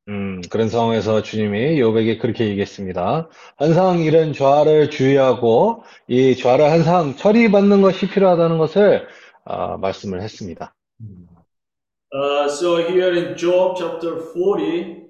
음, 0.08 0.42
그런 0.50 0.68
상황에서 0.68 1.22
주님이 1.22 1.80
욥에게 1.80 2.18
그렇게 2.20 2.46
얘기했습니다. 2.48 3.28
항상 3.56 4.00
이런 4.00 4.34
죄를 4.34 4.90
주의하고 4.90 5.82
이 6.08 6.36
죄를 6.36 6.70
항상 6.70 7.16
처리받는 7.16 7.80
것이 7.80 8.08
필요하다는 8.10 8.58
것을 8.58 9.06
아, 9.46 9.78
말씀을 9.78 10.20
했습니다. 10.20 10.74
Uh, 12.14 12.48
so 12.48 12.76
here 12.76 13.12
in 13.12 13.36
Job 13.36 13.76
chapter 13.76 14.20
40, 14.20 15.02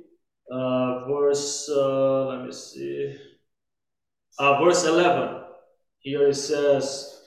uh, 0.50 1.04
verse, 1.04 1.68
uh, 1.68 2.28
let 2.28 2.46
me 2.46 2.50
see, 2.50 3.14
uh, 4.38 4.64
verse 4.64 4.86
11, 4.86 5.42
here 5.98 6.28
it 6.28 6.34
says, 6.34 7.20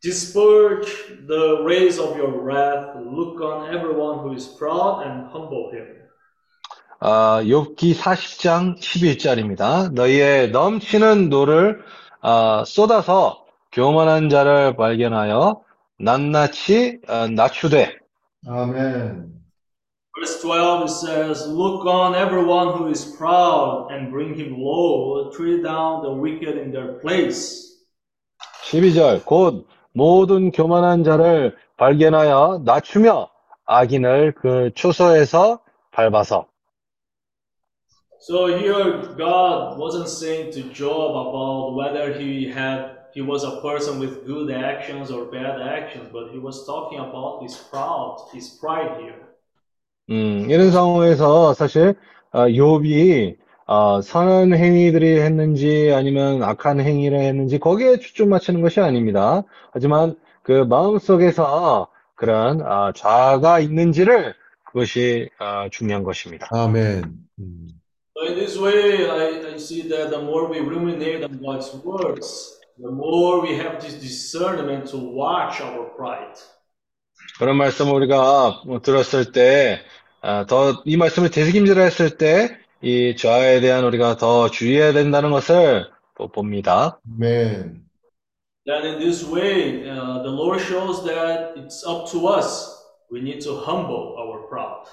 Disperse 0.00 0.86
the 1.26 1.62
rays 1.64 1.98
of 1.98 2.16
your 2.16 2.40
wrath, 2.40 2.94
look 3.04 3.40
on 3.40 3.74
everyone 3.74 4.20
who 4.20 4.32
is 4.32 4.46
proud 4.46 5.06
and 5.06 5.26
humble 5.32 5.72
him. 5.72 5.98
아, 7.00 7.42
욥기 7.42 7.96
40장 7.96 8.78
11절입니다. 8.78 9.92
너희의 9.92 10.52
넘치는 10.52 11.30
노를 11.30 11.82
아, 12.20 12.62
쏟아서 12.64 13.44
교만한 13.72 14.28
자를 14.28 14.76
발견하여 14.76 15.62
낱낱이 15.98 17.00
아, 17.08 17.26
낮추되 17.26 18.01
아멘. 18.47 19.37
Verse 20.17 20.41
12 20.41 20.83
it 20.83 20.89
says, 20.89 21.47
Look 21.47 21.85
on 21.85 22.15
everyone 22.15 22.77
who 22.77 22.87
is 22.87 23.05
proud 23.17 23.91
and 23.91 24.09
bring 24.11 24.33
him 24.33 24.57
low, 24.57 25.29
treat 25.31 25.63
down 25.63 26.01
the 26.01 26.11
wicked 26.11 26.57
in 26.57 26.71
their 26.71 26.99
place. 26.99 27.67
12절 28.71 29.25
곧 29.25 29.67
모든 29.93 30.51
교만한 30.51 31.03
자를 31.03 31.55
발견하여 31.77 32.63
낮추며 32.65 33.29
악인을 33.65 34.33
그 34.33 34.71
초소에서 34.73 35.59
밟아서 35.91 36.47
So 38.19 38.47
here 38.47 39.15
God 39.15 39.77
wasn't 39.77 40.09
saying 40.09 40.51
to 40.53 40.63
Job 40.73 41.15
about 41.15 41.75
whether 41.75 42.13
he 42.13 42.49
had 42.49 43.00
he 43.14 43.20
was 43.20 43.44
a 43.44 43.60
person 43.60 43.98
with 43.98 44.26
good 44.26 44.50
actions 44.50 45.10
or 45.10 45.26
bad 45.26 45.60
actions, 45.60 46.08
but 46.12 46.30
he 46.32 46.38
was 46.38 46.64
talking 46.66 46.98
about 46.98 47.42
his 47.42 47.56
proud, 47.70 48.16
his 48.32 48.58
pride 48.58 49.00
here. 49.00 49.32
음, 50.10 50.50
이런 50.50 50.70
상황에서 50.70 51.54
사실 51.54 51.94
어, 52.32 52.46
욥이 52.46 53.36
어, 53.66 54.00
선한 54.02 54.54
행위들이 54.54 55.20
했는지 55.20 55.92
아니면 55.94 56.42
악한 56.42 56.80
행위를 56.80 57.20
했는지 57.20 57.58
거기에 57.58 57.98
초점 57.98 58.30
맞추는 58.30 58.60
것이 58.60 58.80
아닙니다. 58.80 59.44
하지만 59.70 60.16
그 60.42 60.52
마음속에서 60.52 61.88
그런 62.14 62.60
어, 62.62 62.92
자아가 62.92 63.60
있는지를 63.60 64.34
그것이 64.64 65.28
어, 65.38 65.68
중요한 65.70 66.02
것입니다. 66.02 66.48
아멘. 66.50 67.04
음. 67.38 67.68
So 68.14 68.26
in 68.26 68.34
this 68.34 68.58
way, 68.58 69.08
I, 69.08 69.52
I 69.52 69.54
see 69.56 69.88
that 69.88 70.10
the 70.10 70.20
more 70.20 70.46
we 70.48 70.60
ruminate 70.60 71.24
on 71.24 71.40
God's 71.40 71.72
words, 71.82 72.60
the 72.78 72.90
more 72.90 73.42
we 73.42 73.56
have 73.58 73.80
this 73.80 73.94
discernment 73.94 74.90
to 74.90 74.98
watch 74.98 75.60
our 75.62 75.94
pride. 75.96 76.38
그런 77.38 77.56
말씀을 77.56 77.92
우리가 77.94 78.62
뭐 78.66 78.80
들었을 78.80 79.32
때, 79.32 79.80
아, 80.20 80.46
더이 80.46 80.96
말씀을 80.96 81.30
되새김질을 81.30 81.82
했을 81.82 82.16
때, 82.16 82.56
이 82.80 83.16
좌에 83.16 83.60
대한 83.60 83.84
우리가 83.84 84.16
더 84.16 84.50
주의해야 84.50 84.92
된다는 84.92 85.30
것을 85.30 85.90
또 86.16 86.28
봅니다. 86.28 86.98
아멘. 87.18 87.84
Then 88.64 88.84
in 88.84 88.98
this 89.00 89.24
way, 89.24 89.88
uh, 89.88 90.22
the 90.22 90.30
Lord 90.30 90.60
shows 90.60 91.04
that 91.04 91.54
it's 91.56 91.84
up 91.84 92.10
to 92.12 92.28
us. 92.28 92.78
We 93.10 93.20
need 93.20 93.40
to 93.44 93.54
humble 93.54 94.16
our 94.18 94.48
pride. 94.48 94.88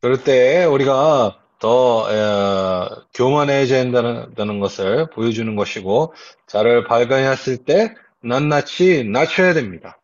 그럴 0.00 0.22
때 0.22 0.64
우리가 0.64 1.38
더 1.58 2.02
어, 2.02 3.02
교만해져야 3.14 3.84
된다는 3.84 4.60
것을 4.60 5.10
보여주는 5.10 5.54
것이고 5.56 6.14
자를 6.46 6.84
발견했을 6.84 7.58
때 7.58 7.94
낱낱이 8.22 9.04
낮춰야 9.10 9.54
됩니다. 9.54 9.98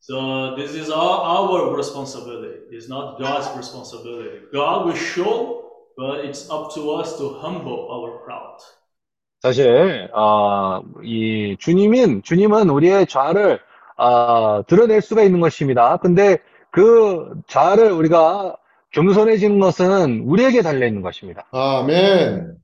So 0.00 0.54
this 0.56 0.74
is 0.74 0.90
our, 0.90 1.74
responsibility. 1.74 2.64
It's 2.72 2.88
not 2.88 3.18
God's 3.18 3.46
responsibility. 3.54 4.40
God 4.52 4.86
will 4.86 4.96
show, 4.96 5.68
but 5.98 6.24
it's 6.24 6.48
up 6.50 6.72
to 6.74 6.98
us 6.98 7.18
to 7.18 7.38
humble 7.42 7.88
our 7.90 8.24
pride. 8.24 8.64
사실 9.40 10.08
어, 10.14 10.82
이 11.04 11.56
주님인 11.58 12.22
주님은 12.22 12.70
우리의 12.70 13.06
죄를 13.06 13.60
어, 13.96 14.62
드러낼 14.66 15.02
수가 15.02 15.22
있는 15.22 15.40
것입니다. 15.40 15.98
근데 15.98 16.38
그 16.70 17.34
죄를 17.46 17.92
우리가 17.92 18.56
겸손해지는 18.92 19.60
것은 19.60 20.20
우리에게 20.20 20.62
달려 20.62 20.86
있는 20.86 21.02
것입니다. 21.02 21.46
아멘. 21.52 22.56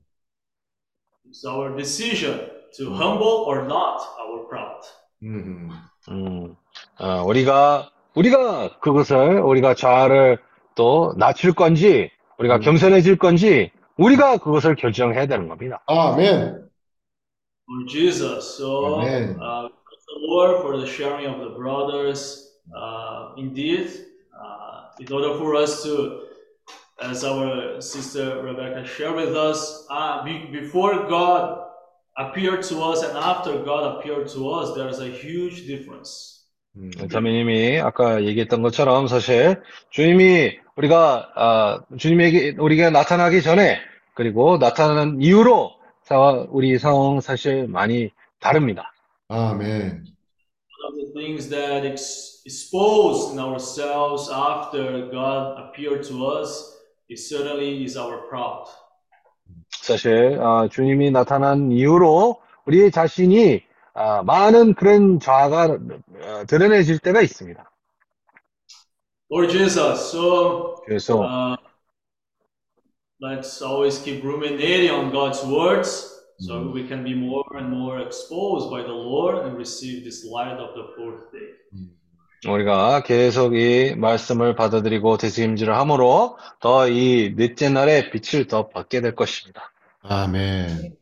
It's 1.27 1.45
our 1.47 1.75
decision 1.75 2.49
to 2.77 2.93
humble 2.93 3.45
or 3.45 3.61
not 3.65 4.01
our 4.19 4.47
pride. 4.47 4.87
음. 5.23 5.69
음, 6.09 6.55
어, 6.99 7.23
우리가 7.23 7.91
우리가 8.15 8.79
그것을 8.79 9.39
우리가 9.41 9.73
죄를 9.75 10.37
또 10.75 11.13
낮출 11.17 11.53
건지 11.53 12.11
우리가 12.37 12.57
음. 12.57 12.61
겸손해질 12.61 13.17
건지 13.17 13.71
우리가 13.97 14.37
그것을 14.37 14.75
결정해야 14.75 15.25
되는 15.25 15.47
겁니다. 15.47 15.81
아멘. 15.87 16.65
Lord 17.67 17.87
Jesus, 17.89 18.57
so 18.57 19.01
Amen. 19.01 19.39
uh, 19.41 19.69
the 19.69 20.19
Lord 20.29 20.61
for 20.61 20.77
the 20.77 20.85
sharing 20.87 21.27
of 21.27 21.39
the 21.39 21.55
brothers. 21.57 22.45
Uh, 22.75 23.33
indeed, 23.37 23.89
uh, 24.33 24.84
in 24.99 25.11
order 25.11 25.37
for 25.37 25.55
us 25.55 25.83
to, 25.83 26.21
as 27.01 27.23
our 27.23 27.81
sister 27.81 28.41
Rebecca 28.43 28.85
shared 28.85 29.15
with 29.15 29.35
us, 29.35 29.85
uh, 29.89 30.23
be, 30.23 30.47
before 30.51 31.07
God 31.09 31.59
appeared 32.17 32.63
to 32.63 32.81
us 32.81 33.03
and 33.03 33.17
after 33.17 33.63
God 33.63 33.97
appeared 33.97 34.27
to 34.29 34.49
us, 34.51 34.73
there 34.75 34.87
is 34.87 34.99
a 34.99 35.09
huge 35.09 35.67
difference. 35.67 36.33
음. 36.77 36.91
자매님이 37.09 37.79
아까 37.79 38.21
얘기했던 38.23 38.61
것처럼 38.61 39.07
사실 39.07 39.61
주님이 39.91 40.57
우리가 40.75 41.29
아, 41.35 41.79
주님에게 41.97 42.55
우리가 42.59 42.89
나타나기 42.89 43.41
전에 43.41 43.79
그리고 44.13 44.57
나타나는 44.57 45.21
이후로 45.21 45.71
사- 46.03 46.45
우리 46.49 46.77
상황 46.77 47.21
사실 47.21 47.67
많이 47.69 48.11
다릅니다. 48.41 48.91
아멘. 49.29 50.03
One 51.14 51.14
of 51.14 51.14
the 51.14 51.20
things 51.20 51.48
that 51.50 51.86
ex- 51.86 52.42
exposed 52.44 53.32
in 53.32 53.38
ourselves 53.38 54.28
after 54.28 55.06
God 55.12 55.56
appeared 55.60 56.02
to 56.04 56.26
us 56.26 56.78
is 57.08 57.28
certainly 57.28 57.84
is 57.84 57.96
our 57.96 58.26
pride. 58.28 58.66
사실 59.70 60.40
아, 60.40 60.66
주님이 60.68 61.12
나타난 61.12 61.70
이후로 61.70 62.40
우리 62.66 62.90
자신이 62.90 63.62
아, 63.94 64.24
많은 64.24 64.74
그런 64.74 65.20
자아가 65.20 65.78
어, 65.78 66.44
드러내질 66.48 66.98
때가 66.98 67.20
있습니다. 67.20 67.64
Lord 69.30 69.52
Jesus, 69.52 70.10
so 70.10 70.82
그래서 70.86 71.22
uh, 71.22 71.56
let's 73.20 73.62
always 73.62 74.02
keep 74.02 74.24
ruminating 74.24 74.90
on 74.90 75.12
God's 75.12 75.44
words 75.44 76.13
so 76.38 76.70
we 76.72 76.86
can 76.88 77.04
be 77.04 77.14
more 77.14 77.44
and 77.58 77.68
more 77.68 78.00
exposed 78.00 78.70
by 78.70 78.82
the 78.82 78.92
Lord 78.92 79.44
and 79.46 79.56
receive 79.58 80.04
this 80.04 80.24
light 80.24 80.58
of 80.58 80.74
the 80.74 80.84
fourth 80.96 81.30
day. 81.32 81.50
우리가 82.46 83.02
계속 83.02 83.54
이 83.54 83.94
말씀을 83.96 84.54
받아들이고 84.54 85.18
되새김질을 85.18 85.76
함으로 85.76 86.38
더 86.60 86.88
이 86.88 87.34
넷째 87.36 87.68
날의 87.68 88.10
빛을 88.10 88.46
더 88.46 88.68
받게 88.68 89.02
될 89.02 89.14
것입니다. 89.14 89.70
아멘. 90.02 90.96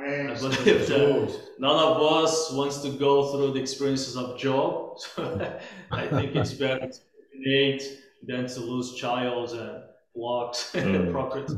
I 0.00 0.34
believe 0.34 0.86
that 0.86 1.56
none 1.58 1.76
of 1.78 2.00
us 2.24 2.50
wants 2.54 2.80
to 2.80 2.90
go 2.98 3.30
through 3.32 3.52
the 3.52 3.60
experiences 3.60 4.16
of 4.16 4.38
Job. 4.38 4.96
So 4.96 5.38
I 5.90 6.06
think 6.08 6.34
it's 6.34 6.54
better 6.54 6.88
to 6.88 6.98
ruminate 7.34 7.82
than 8.26 8.46
to 8.46 8.60
lose 8.60 8.94
childs 8.96 9.52
and 9.52 9.82
flocks 10.14 10.74
and 10.74 10.96
Mm. 10.96 11.12
property. 11.12 11.52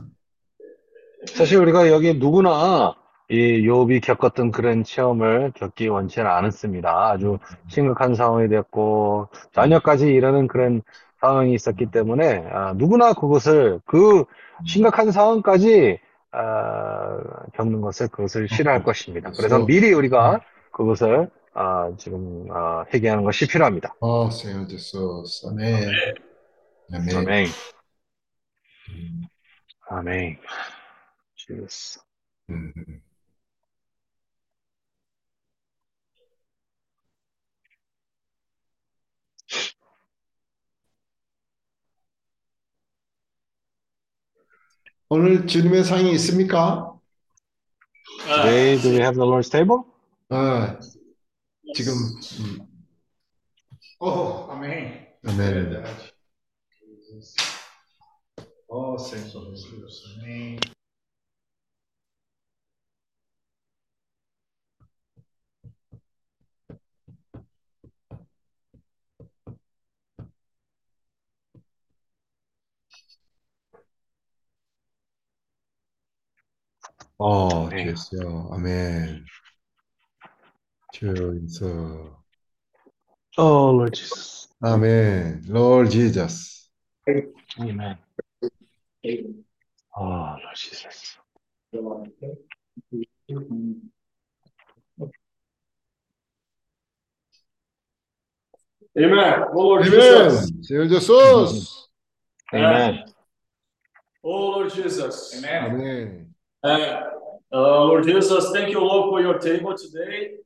사실 1.36 1.60
우리가 1.60 1.90
여기 1.90 2.14
누구나 2.14 2.96
이 3.30 3.36
욥이 3.68 4.02
겪었던 4.04 4.52
그런 4.52 4.84
체험을 4.84 5.52
겪기 5.56 5.88
원치는 5.88 6.30
않았습니다. 6.30 7.10
아주 7.10 7.40
심각한 7.68 8.16
상황이 8.16 8.48
됐고 8.48 9.28
자녀까지 9.54 10.08
이르는 10.08 10.48
그런 10.48 10.82
상황이 11.20 11.54
있었기 11.54 11.88
때문에 11.92 12.46
아, 12.52 12.74
누구나 12.78 13.14
그것을 13.14 13.82
그 13.86 14.24
심각한 14.66 15.12
상황까지 15.12 16.00
아, 16.32 17.18
겪는 17.56 17.82
것을 17.82 18.08
그것을 18.08 18.48
싫어할 18.48 18.84
것입니다. 18.84 19.32
그래서 19.32 19.66
미리 19.66 19.92
우리가 19.92 20.40
그것을 20.72 21.30
아, 21.54 21.92
지금 21.98 22.48
아, 22.52 22.86
회개하는 22.94 23.24
것이 23.24 23.48
필요합니다. 23.48 23.96
아, 24.00 24.30
Senhor 24.32 24.68
Jesus. 24.68 25.46
아멘. 25.48 25.90
아멘. 29.90 30.38
아멘. 31.50 31.60
아멘. 31.60 31.68
주스. 31.68 32.00
음. 32.50 32.74
오늘 45.10 45.48
주님의 45.48 45.84
상이 45.84 46.12
있습니까? 46.14 46.94
Today, 48.26 48.78
do 48.82 48.90
we 48.90 48.98
have 49.02 49.16
the 49.16 49.26
Lord's 49.26 49.50
table? 49.50 49.84
아, 50.30 50.80
지금 51.74 51.94
음, 52.40 52.68
Oh, 54.00 54.52
amém. 54.52 55.08
아멘. 55.26 55.38
Verdade. 55.38 56.12
Oh, 58.70 58.98
Senhor 58.98 59.56
Jesus. 59.56 60.04
Amém. 60.20 60.60
어, 77.19 77.69
네. 77.69 77.95
주여. 77.95 78.51
아멘. 78.53 79.25
주여 80.93 81.35
인서. 81.35 82.23
Oh, 83.39 83.73
Lord 83.73 83.95
Jesus. 83.95 84.49
아멘. 84.61 85.43
Lord 85.49 85.91
Jesus. 85.91 86.69
Amen. 87.59 87.99
Oh, 89.97 90.37
Lord 90.37 90.57
Jesus. 90.57 91.19
Amen. 98.99 99.45
Oh 99.55 99.69
Lord 99.69 99.83
아멘. 99.87 99.91
Jesus. 99.91 100.69
Senhor 100.69 100.87
Jesus. 100.87 101.89
Amen. 102.53 103.05
Oh 104.23 104.51
Lord 104.51 104.71
Jesus. 104.71 105.43
아멘. 105.43 106.33
Uh, 106.63 106.69
uh, 107.53 107.85
Lord 107.85 108.05
Jesus, 108.05 108.51
thank 108.53 108.71
you, 108.71 108.81
Lord, 108.81 109.11
for 109.11 109.21
your 109.21 109.39
table 109.39 109.75
today. 109.75 110.39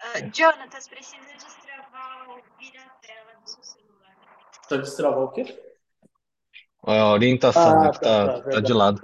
Ah, 0.00 0.20
Jonatas, 0.32 0.88
precisa 0.88 1.26
destravar 1.34 2.28
o 2.30 2.40
vira-tela 2.58 3.32
do 3.42 3.50
seu 3.50 3.62
celular. 3.62 4.16
Precisa 4.60 4.78
destravar 4.82 5.24
o 5.24 5.28
quê? 5.32 5.58
A 6.84 7.12
orientação 7.12 7.82
Ah, 7.82 7.86
aqui 7.88 8.00
tá, 8.00 8.26
tá, 8.26 8.40
tá, 8.42 8.50
tá 8.50 8.60
de 8.60 8.72
lado. 8.72 9.02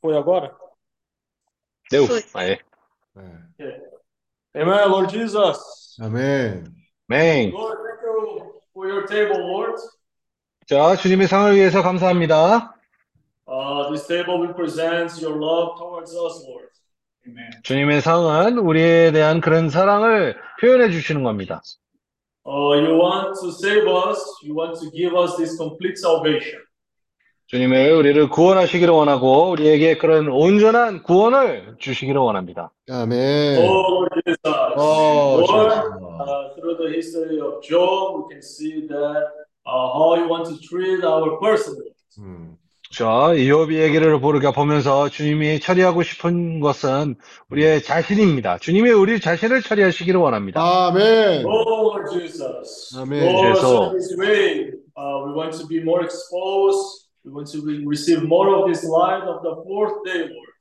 Foi 0.00 0.16
agora? 0.16 0.56
Deu? 1.90 2.06
Foi. 2.06 2.24
Aí. 2.34 2.58
Amen, 4.54 4.88
Lord 4.88 5.12
Jesus. 5.12 5.96
아멘. 6.00 6.64
Amen. 7.10 7.50
Lord, 7.50 7.76
thank 7.82 8.02
you 8.04 8.60
for 8.72 8.88
your 8.88 9.06
table, 9.06 9.38
Lord. 9.38 9.76
자, 10.66 10.96
주님의 10.96 11.26
상을 11.28 11.54
위해서 11.54 11.82
감사합니다. 11.82 12.74
Uh, 13.47 13.91
this 13.91 14.07
table 14.07 14.45
represents 14.47 15.21
your 15.21 15.37
love 15.39 15.77
towards 15.77 16.11
us, 16.15 16.43
Lord. 16.47 16.69
Amen. 17.27 17.51
주님의 17.63 18.01
상은 18.01 18.57
우리에 18.57 19.11
대한 19.11 19.41
그런 19.41 19.69
사랑을 19.69 20.35
표현해 20.61 20.89
주시는 20.91 21.23
겁니다. 21.23 21.61
Uh, 22.45 22.73
you 22.73 22.97
want 22.97 23.33
to 23.41 23.49
save 23.49 23.87
us. 23.87 24.19
You 24.43 24.55
want 24.55 24.79
to 24.79 24.91
give 24.91 25.15
us 25.15 25.35
this 25.37 25.57
complete 25.57 25.97
salvation. 25.97 26.61
주님을 27.47 27.91
우리를 27.93 28.29
구원하시기를 28.29 28.91
원하고 28.91 29.51
우리에게 29.51 29.97
그런 29.97 30.27
온전한 30.27 31.03
구원을 31.03 31.75
주시기를 31.79 32.19
원합니다. 32.19 32.71
아멘. 32.89 33.59
Oh, 33.59 34.05
Lord 34.05 34.21
Jesus. 34.25 34.39
Oh, 34.77 35.45
Lord, 35.45 35.73
Jesus. 35.73 36.05
uh, 36.19 36.55
through 36.55 36.77
the 36.77 36.89
history 36.89 37.39
of 37.39 37.61
Job, 37.61 38.17
we 38.17 38.33
can 38.33 38.41
see 38.41 38.87
that 38.87 39.29
uh, 39.65 39.93
how 39.93 40.15
you 40.17 40.27
want 40.27 40.45
to 40.49 40.57
treat 40.57 41.03
our 41.03 41.37
person. 41.39 41.75
음. 42.17 42.57
자, 42.95 43.03
이욥 43.03 43.73
얘기를 43.73 44.13
우리가 44.13 44.51
보면서 44.51 45.09
주님이 45.09 45.59
처리하고 45.59 46.01
싶은 46.01 46.61
것은 46.61 47.15
우리의 47.49 47.83
자신입니다. 47.83 48.57
주님이 48.59 48.91
우리 48.91 49.19
자신을 49.19 49.61
처리하시기를 49.61 50.17
원합니다. 50.17 50.61
아멘. 50.87 51.43
Oh, 51.45 51.63
Lord 51.67 52.09
Jesus. 52.13 52.95
Amen. 52.97 53.35
Lord, 53.35 53.57
so 53.59 53.91
this 53.91 54.15
way, 54.17 54.71
uh, 54.95 55.25
we 55.27 55.33
want 55.35 55.57
to 55.57 55.67
be 55.67 55.81
more 55.81 56.03
exposed. 56.05 57.09
We 57.25 57.33
want 57.33 57.51
to 57.51 57.59
re- 57.65 57.83
receive 57.85 58.23
more 58.23 58.47
of 58.55 58.67
this 58.71 58.85
light 58.87 59.27
of 59.27 59.43
the 59.43 59.55
fourth 59.65 60.01
day, 60.05 60.21
Lord. 60.31 60.53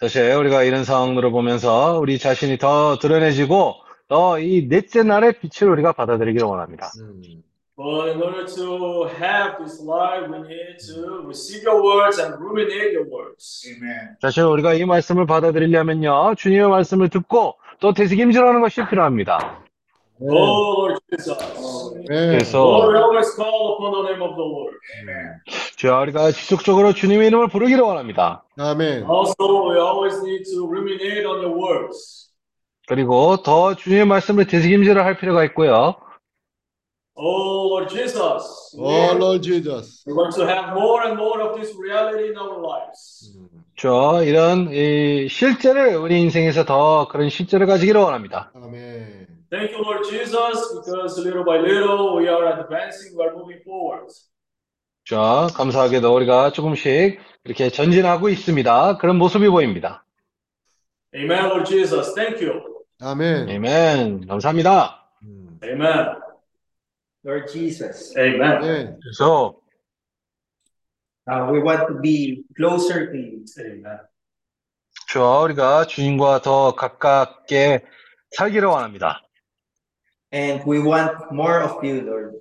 사실 0.00 0.32
우리가 0.34 0.62
이런 0.64 0.84
상황들을 0.84 1.30
보면서 1.32 1.98
우리 2.00 2.18
자신이 2.18 2.56
더 2.58 2.98
드러내지고 2.98 3.74
더 4.08 4.38
이 4.38 4.68
넷째 4.68 5.02
날의 5.02 5.34
빛을 5.40 5.70
우리가 5.70 5.92
받아들이기를 5.92 6.46
원합니다. 6.46 6.90
음. 7.00 7.42
But 7.74 8.10
in 8.10 8.20
order 8.20 8.44
to 8.44 9.08
have 9.18 9.56
this 9.58 9.80
light, 9.80 10.28
we 10.28 10.38
need 10.44 10.76
to 10.92 11.24
receive 11.26 11.62
your 11.62 11.82
words 11.82 12.18
and 12.18 12.38
ruminate 12.38 12.92
your 12.92 13.08
words. 13.08 13.66
Amen. 13.66 14.16
사실 14.20 14.44
우리가 14.44 14.74
이 14.74 14.84
말씀을 14.84 15.24
받아들이려면요, 15.24 16.34
주님의 16.36 16.68
말씀을 16.68 17.08
듣고 17.08 17.54
또 17.80 17.94
되새김질하는 17.94 18.60
것이 18.60 18.84
필요합니다. 18.88 19.64
Oh, 20.20 20.86
Lord 20.86 21.00
Jesus. 21.10 21.38
그래서 22.06 22.58
Lord, 22.58 22.92
we 22.92 23.00
always 23.00 23.34
call 23.34 23.74
upon 23.74 23.92
the 23.92 24.12
name 24.12 24.22
of 24.22 24.36
the 24.36 24.44
Lord. 24.44 24.76
Amen. 25.00 25.40
주여 25.76 26.00
우리가 26.02 26.30
지속적으로 26.30 26.92
주님의 26.92 27.28
이름을 27.28 27.48
부르기를 27.48 27.82
원합니다. 27.82 28.44
아멘. 28.58 29.06
Also, 29.08 29.34
we 29.70 29.80
always 29.80 30.14
need 30.22 30.44
to 30.52 30.66
ruminate 30.68 31.24
on 31.24 31.40
your 31.42 31.56
words. 31.56 32.28
그리고 32.86 33.38
더 33.42 33.74
주님의 33.74 34.04
말씀을 34.04 34.46
되새김질을 34.46 35.02
할 35.04 35.16
필요가 35.16 35.42
있고요. 35.44 35.96
Oh, 37.24 37.68
Lord 37.68 37.88
Jesus. 37.88 38.74
오, 38.76 39.14
Lord, 39.14 39.42
Jesus. 39.42 40.02
we 40.04 40.12
want 40.12 40.34
to 40.34 40.44
have 40.44 40.74
more 40.74 41.06
and 41.06 41.16
more 41.16 41.40
of 41.40 41.54
this 41.54 41.72
reality 41.78 42.30
in 42.30 42.36
our 42.36 42.58
lives. 42.58 43.30
음. 43.36 43.48
저 43.76 44.24
이런 44.24 44.72
이 44.72 45.28
실제를 45.28 45.94
우리 45.94 46.20
인생에서 46.20 46.64
더 46.64 47.06
그런 47.06 47.28
실제를 47.28 47.66
가지기를 47.68 48.00
원합니다. 48.00 48.50
아멘. 48.56 49.28
Thank 49.50 49.72
you, 49.72 49.84
Lord 49.84 50.02
Jesus, 50.10 50.74
because 50.74 51.16
little 51.22 51.44
by 51.44 51.58
little 51.60 52.18
we 52.18 52.26
are 52.26 52.58
advancing, 52.58 53.14
we 53.16 53.22
are 53.22 53.32
moving 53.36 53.62
forward. 53.62 54.12
자, 55.04 55.46
감사하게도 55.54 56.12
우리가 56.12 56.50
조금씩 56.50 57.20
이렇게 57.44 57.68
전진하고 57.68 58.30
있습니다. 58.30 58.98
그런 58.98 59.16
모습이 59.16 59.48
보입니다. 59.48 60.04
Amen, 61.14 61.44
Lord 61.44 61.70
Jesus. 61.70 62.14
Thank 62.16 62.44
you. 62.44 62.60
아멘. 63.00 63.48
아멘. 63.48 64.26
감사합니다. 64.26 65.06
음. 65.22 65.60
Amen. 65.62 66.31
Lord 67.23 67.51
Jesus, 67.51 68.17
Amen. 68.17 68.41
아멘. 68.41 68.99
그래서 69.01 69.59
uh, 71.29 71.51
we 71.51 71.59
want 71.59 71.87
to 71.87 71.99
be 71.99 72.43
closer 72.55 73.11
to 73.11 73.17
you. 73.17 73.43
Amen. 73.59 73.99
저 75.09 75.41
우리가 75.43 75.87
주님과 75.87 76.41
더 76.41 76.75
가깝게 76.75 77.85
살기를 78.31 78.67
원합니다. 78.67 79.21
And 80.33 80.63
we 80.69 80.79
want 80.79 81.15
more 81.31 81.63
of 81.63 81.85
you, 81.85 82.01
Lord. 82.01 82.39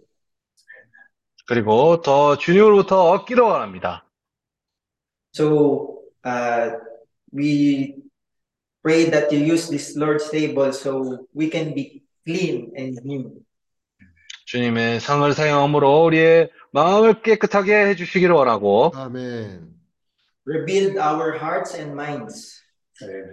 그리고 1.46 2.02
더 2.02 2.36
주님으로부터 2.36 3.10
얻기를 3.10 3.42
원합니다. 3.42 4.04
So 5.32 6.02
uh, 6.24 6.78
we 7.32 8.02
pray 8.82 9.10
that 9.10 9.32
you 9.32 9.44
use 9.44 9.68
this 9.68 9.96
Lord's 9.96 10.28
table 10.30 10.72
so 10.72 11.26
we 11.34 11.50
can 11.50 11.74
be 11.74 12.02
clean 12.24 12.72
and 12.76 12.98
new. 13.04 13.42
주님의 14.51 14.99
상을 14.99 15.31
사용함으로 15.31 16.03
우리의 16.03 16.49
마음을 16.73 17.21
깨끗하게 17.21 17.85
해 17.85 17.95
주시기를 17.95 18.35
원하고 18.35 18.91
아멘. 18.93 19.65
Rebuild 20.45 20.99
our 20.99 21.37
hearts 21.37 21.77
and 21.77 21.93
minds. 21.93 22.61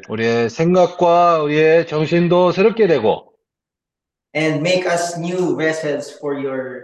우리의 0.09 0.49
생각과 0.49 1.43
우리의 1.43 1.89
정신도 1.89 2.53
새롭게 2.53 2.86
되고 2.86 3.32
And 4.36 4.61
make 4.61 4.86
us 4.89 5.19
new 5.19 5.57
vessels 5.57 6.16
for 6.19 6.39
your 6.39 6.82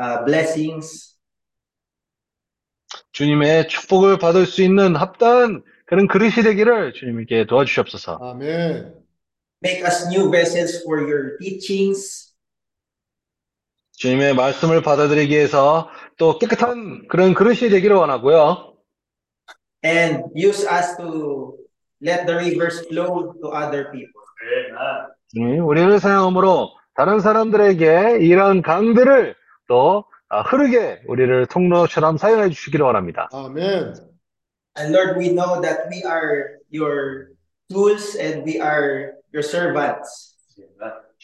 uh, 0.00 0.24
blessings. 0.26 1.16
주님의 3.10 3.66
축복을 3.66 4.18
받을 4.18 4.46
수 4.46 4.62
있는 4.62 4.94
합당한 4.94 5.64
그런 5.86 6.06
그릇이 6.06 6.44
되기를 6.44 6.92
주님께 6.92 7.46
도와주시옵소서. 7.46 8.20
아멘. 8.22 8.94
Make 9.64 9.82
us 9.84 10.06
new 10.06 10.30
vessels 10.30 10.84
for 10.84 11.02
your 11.02 11.36
teachings. 11.40 12.31
주님의 14.02 14.34
말씀을 14.34 14.82
받아들이기 14.82 15.32
위해서 15.32 15.88
또 16.18 16.36
깨끗한 16.36 17.06
그런 17.06 17.34
그릇이 17.34 17.70
되기를 17.70 17.94
원하고요. 17.94 18.74
And 19.84 20.24
use 20.34 20.66
us 20.68 20.96
to 20.96 21.56
let 22.04 22.26
the 22.26 22.34
rivers 22.34 22.84
flow 22.88 23.32
to 23.40 23.50
other 23.50 23.92
people. 23.92 24.22
Amen. 24.42 25.06
주님, 25.28 25.64
우리를 25.64 26.00
사용함으로 26.00 26.70
다른 26.96 27.20
사람들에게 27.20 28.18
이런 28.22 28.60
강들을 28.60 29.36
또 29.68 30.04
아, 30.28 30.40
흐르게 30.42 31.02
우리를 31.06 31.46
통로처럼 31.46 32.16
사용해 32.16 32.48
주시기를 32.48 32.84
원합니다. 32.84 33.28
아멘. 33.32 33.94
And 34.78 34.96
Lord, 34.96 35.16
we 35.16 35.28
know 35.28 35.60
that 35.62 35.86
we 35.88 36.02
are 36.04 36.58
your 36.74 37.28
tools 37.70 38.18
and 38.18 38.42
we 38.44 38.60
are 38.60 39.12
your 39.32 39.46
servants. 39.46 40.34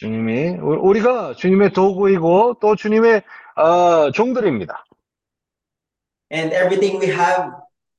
주님이 0.09 0.51
우- 0.61 0.79
우리가 0.89 1.33
주님의 1.35 1.73
도구이고 1.73 2.55
또 2.61 2.75
주님의 2.77 3.21
아, 3.55 4.09
종들입니다. 4.13 4.85
And 6.31 6.55
everything 6.55 7.01
we 7.03 7.11
have 7.11 7.51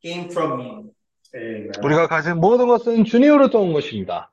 came 0.03 0.31
from 0.31 0.61
you. 0.61 0.91
Amen. 1.37 1.73
우리가 1.85 2.07
가진 2.09 2.37
모든 2.39 2.69
것은 2.69 3.05
주님으로부터 3.05 3.59
온 3.61 3.75
것입니다. 3.75 4.33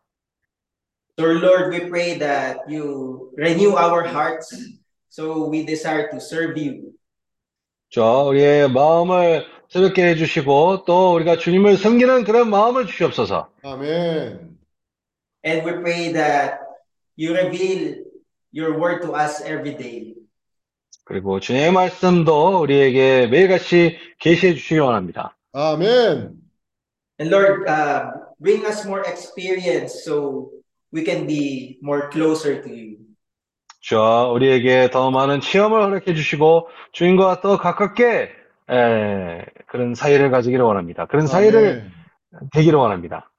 So 1.20 1.28
Lord, 1.30 1.72
we 1.76 1.90
pray 1.90 2.18
that 2.20 2.60
you 2.70 3.32
renew 3.36 3.72
our 3.76 4.08
hearts 4.08 4.56
so 5.10 5.50
we 5.52 5.66
desire 5.66 6.10
to 6.10 6.18
serve 6.18 6.56
you. 6.58 6.94
저 7.90 8.24
우리의 8.30 8.70
마음을 8.72 9.46
새롭게 9.68 10.06
해주시고 10.10 10.86
또 10.86 11.16
우리가 11.16 11.36
주님을 11.38 11.76
섬기는 11.78 12.24
그런 12.24 12.50
마음을 12.50 12.86
주시옵소서. 12.86 13.50
아멘. 13.64 14.56
And 15.46 15.68
we 15.68 15.74
pray 15.84 16.14
that 16.14 16.67
you 17.18 17.34
reveal 17.36 17.96
your 18.52 18.78
word 18.80 19.02
to 19.02 19.14
us 19.16 19.42
every 19.44 19.76
day. 19.76 20.14
그리고 21.06 21.40
주님의 21.40 21.72
말씀도 21.72 22.60
우리에게 22.60 23.28
매일같이 23.28 23.98
계시해 24.20 24.54
주시기 24.54 24.80
원합니다. 24.80 25.38
아멘. 25.54 26.36
And 27.20 27.34
Lord, 27.34 27.66
uh, 27.68 28.12
bring 28.40 28.66
us 28.66 28.86
more 28.86 29.04
experience 29.08 30.04
so 30.04 30.50
we 30.94 31.04
can 31.06 31.26
be 31.26 31.80
more 31.82 32.10
closer 32.12 32.62
to 32.62 32.70
you. 32.72 32.98
저 33.82 34.32
우리에게 34.34 34.90
더 34.92 35.12
많은 35.12 35.40
체험을 35.40 35.82
허락해 35.82 36.14
주시고 36.14 36.68
주님과 36.92 37.40
더 37.42 37.58
가깝게 37.58 38.30
에, 38.70 39.46
그런 39.68 39.96
사이를 39.96 40.30
가지기를 40.30 40.64
원합니다. 40.64 41.06
그런 41.06 41.26
사이를. 41.26 41.90
되기를 42.52 42.78
원합니다. 42.78 43.32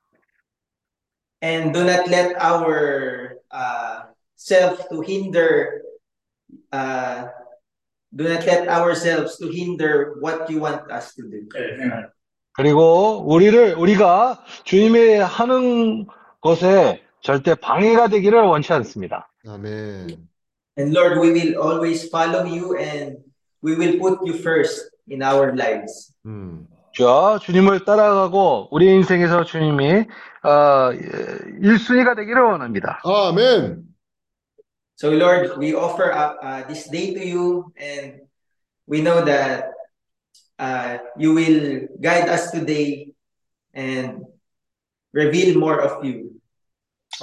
And 1.43 1.73
do 1.73 1.83
not 1.83 2.09
let 2.11 2.35
our 2.43 3.38
uh, 3.51 4.03
self 4.37 4.89
to 4.89 5.01
hinder, 5.01 5.83
uh, 6.73 7.29
do 8.15 8.25
not 8.25 8.45
let 8.47 8.69
ourselves 8.69 9.37
to 9.39 9.49
hinder 9.49 10.17
what 10.21 10.49
you 10.51 10.61
want 10.61 10.91
us 10.91 11.15
to 11.15 11.23
do. 11.23 11.49
Amen. 11.57 12.09
그리고 12.53 13.23
우리를 13.27 13.75
우리가 13.75 14.45
주님이 14.65 15.19
하는 15.19 16.07
것에 16.41 17.03
절대 17.21 17.55
방해가 17.55 18.09
되기를 18.09 18.41
원치 18.43 18.73
않습니다. 18.73 19.31
아멘. 19.47 20.29
And 20.77 20.97
Lord, 20.97 21.21
we 21.21 21.33
will 21.33 21.55
always 21.57 22.09
follow 22.09 22.45
you 22.45 22.77
and 22.77 23.19
we 23.63 23.75
will 23.77 23.99
put 23.99 24.19
you 24.27 24.35
first 24.35 24.91
in 25.11 25.23
our 25.23 25.55
lives. 25.55 26.13
음. 26.27 26.67
저 26.99 27.39
주님을 27.39 27.85
따라가고 27.85 28.71
우리 28.73 28.87
인생에서 28.87 29.45
주님이 29.45 30.05
어, 30.43 30.91
1순위가 31.63 32.17
되기를 32.17 32.43
원합니다. 32.43 33.01
아멘. 33.05 33.85
So, 34.97 35.13
Lord, 35.13 35.57
we 35.61 35.75
offer 35.75 36.11
uh, 36.11 36.35
uh, 36.43 36.67
this 36.67 36.91
day 36.91 37.15
to 37.15 37.25
you, 37.25 37.73
and 37.81 38.23
we 38.91 39.01
know 39.01 39.25
that 39.25 39.71
uh, 40.59 40.99
you 41.17 41.35
will 41.35 41.87
guide 42.03 42.29
us 42.29 42.51
today 42.51 43.13
and 43.73 44.27
reveal 45.13 45.57
more 45.57 45.81
of 45.81 46.05
you. 46.05 46.33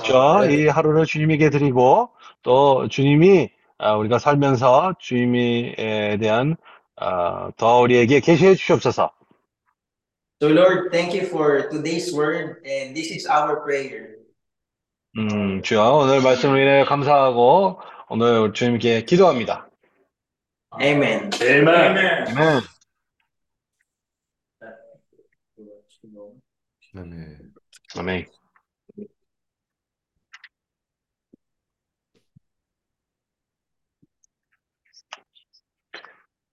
저이 0.05 0.69
하루를 0.69 1.05
주님에게 1.05 1.49
드리고 1.49 2.11
또 2.43 2.87
주님이 2.87 3.49
아, 3.77 3.95
우리가 3.95 4.19
살면서 4.19 4.95
주님에 4.99 6.17
대한 6.21 6.55
어, 6.95 7.49
더 7.57 7.79
우리에게 7.81 8.21
계시해 8.21 8.55
주시옵소서. 8.55 9.11
So, 10.40 10.48
Lord, 10.48 10.90
thank 10.90 11.12
you 11.14 11.26
for 11.26 11.68
today's 11.68 12.12
word, 12.14 12.64
and 12.64 12.96
this 12.96 13.10
is 13.10 13.26
our 13.28 13.62
prayer. 13.62 14.16
음, 15.18 15.62
주여, 15.62 15.82
오늘 15.96 16.22
말씀을 16.22 16.60
인해 16.62 16.84
감사하고, 16.84 17.80
오늘 18.08 18.52
주님께 18.52 19.04
기도합니다. 19.04 19.68
Amen. 20.80 21.30
Amen. 21.42 21.96
아멘. 22.28 22.62
아멘. 26.94 27.52
아멘. 27.96 28.26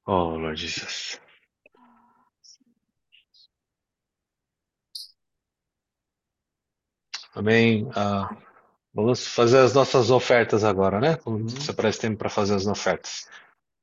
Oh, 0.09 0.35
Lord 0.35 0.55
Jesus. 0.55 1.19
Amém. 7.35 7.89
Ah, 7.95 8.35
vamos 8.93 9.27
fazer 9.27 9.59
as 9.59 9.73
nossas 9.73 10.09
ofertas 10.09 10.63
agora, 10.63 10.99
né? 10.99 11.17
Vamos 11.23 11.53
separar 11.53 11.89
esse 11.89 11.99
tempo 11.99 12.17
para 12.17 12.29
fazer 12.29 12.55
as 12.55 12.65
ofertas. 12.67 13.29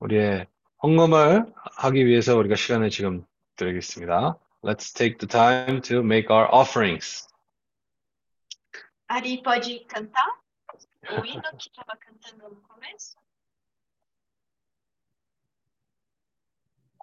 우리의 0.00 0.46
헌금을 0.82 1.46
하기 1.76 2.04
위해서 2.04 2.36
우리가 2.36 2.56
시간을 2.56 2.90
지금 2.90 3.24
드리겠습니다. 3.56 4.38
Let's 4.62 4.92
take 4.92 5.18
the 5.18 5.26
time 5.26 5.80
to 5.82 6.02
make 6.02 6.32
our 6.32 6.48
offerings. 6.52 7.28
Ari 9.08 9.42
pode 9.42 9.84
cantar 9.86 10.40
o 11.10 11.24
hino 11.24 11.42
que 11.58 11.68
estava 11.68 11.96
cantando 11.96 12.48
no 12.48 12.60
começo? 12.62 13.16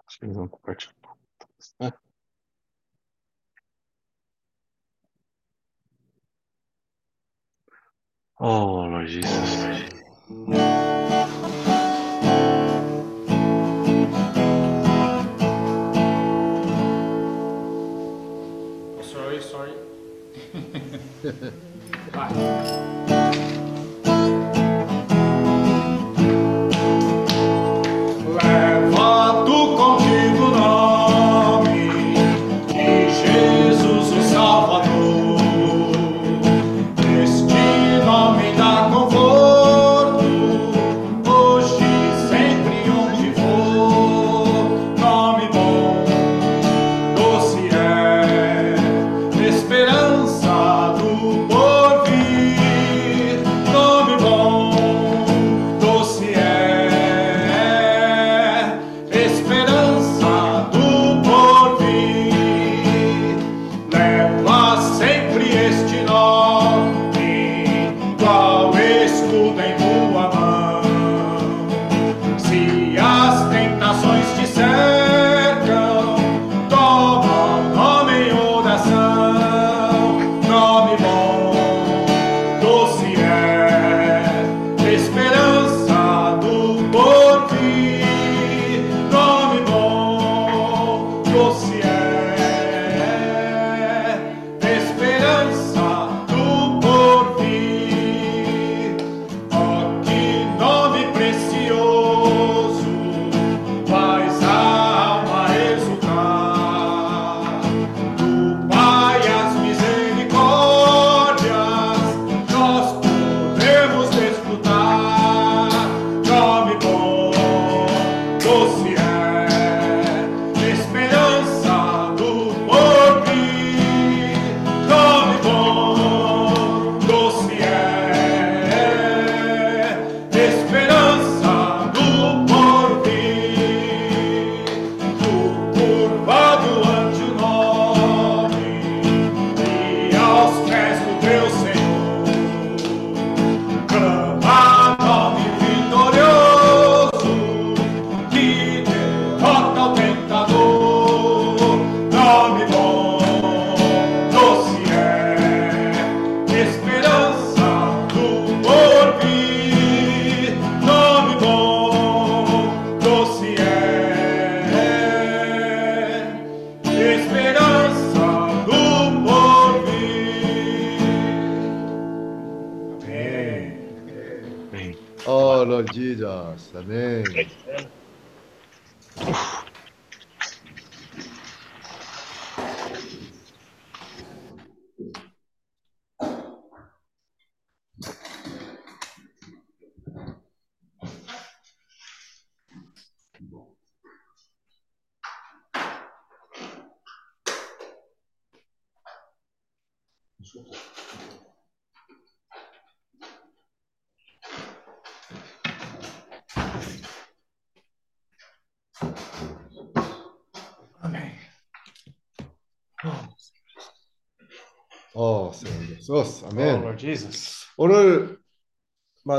Acho 0.06 0.18
que 0.18 0.24
eles 0.26 0.36
vão 0.36 0.48
compartilhar. 0.48 0.94
Oh, 8.39 8.85
Lord 8.85 9.07
Jesus. 9.07 9.31
Oh, 18.85 19.01
sorry, 19.01 19.41
sorry. 19.41 19.73
Leva 22.13 23.06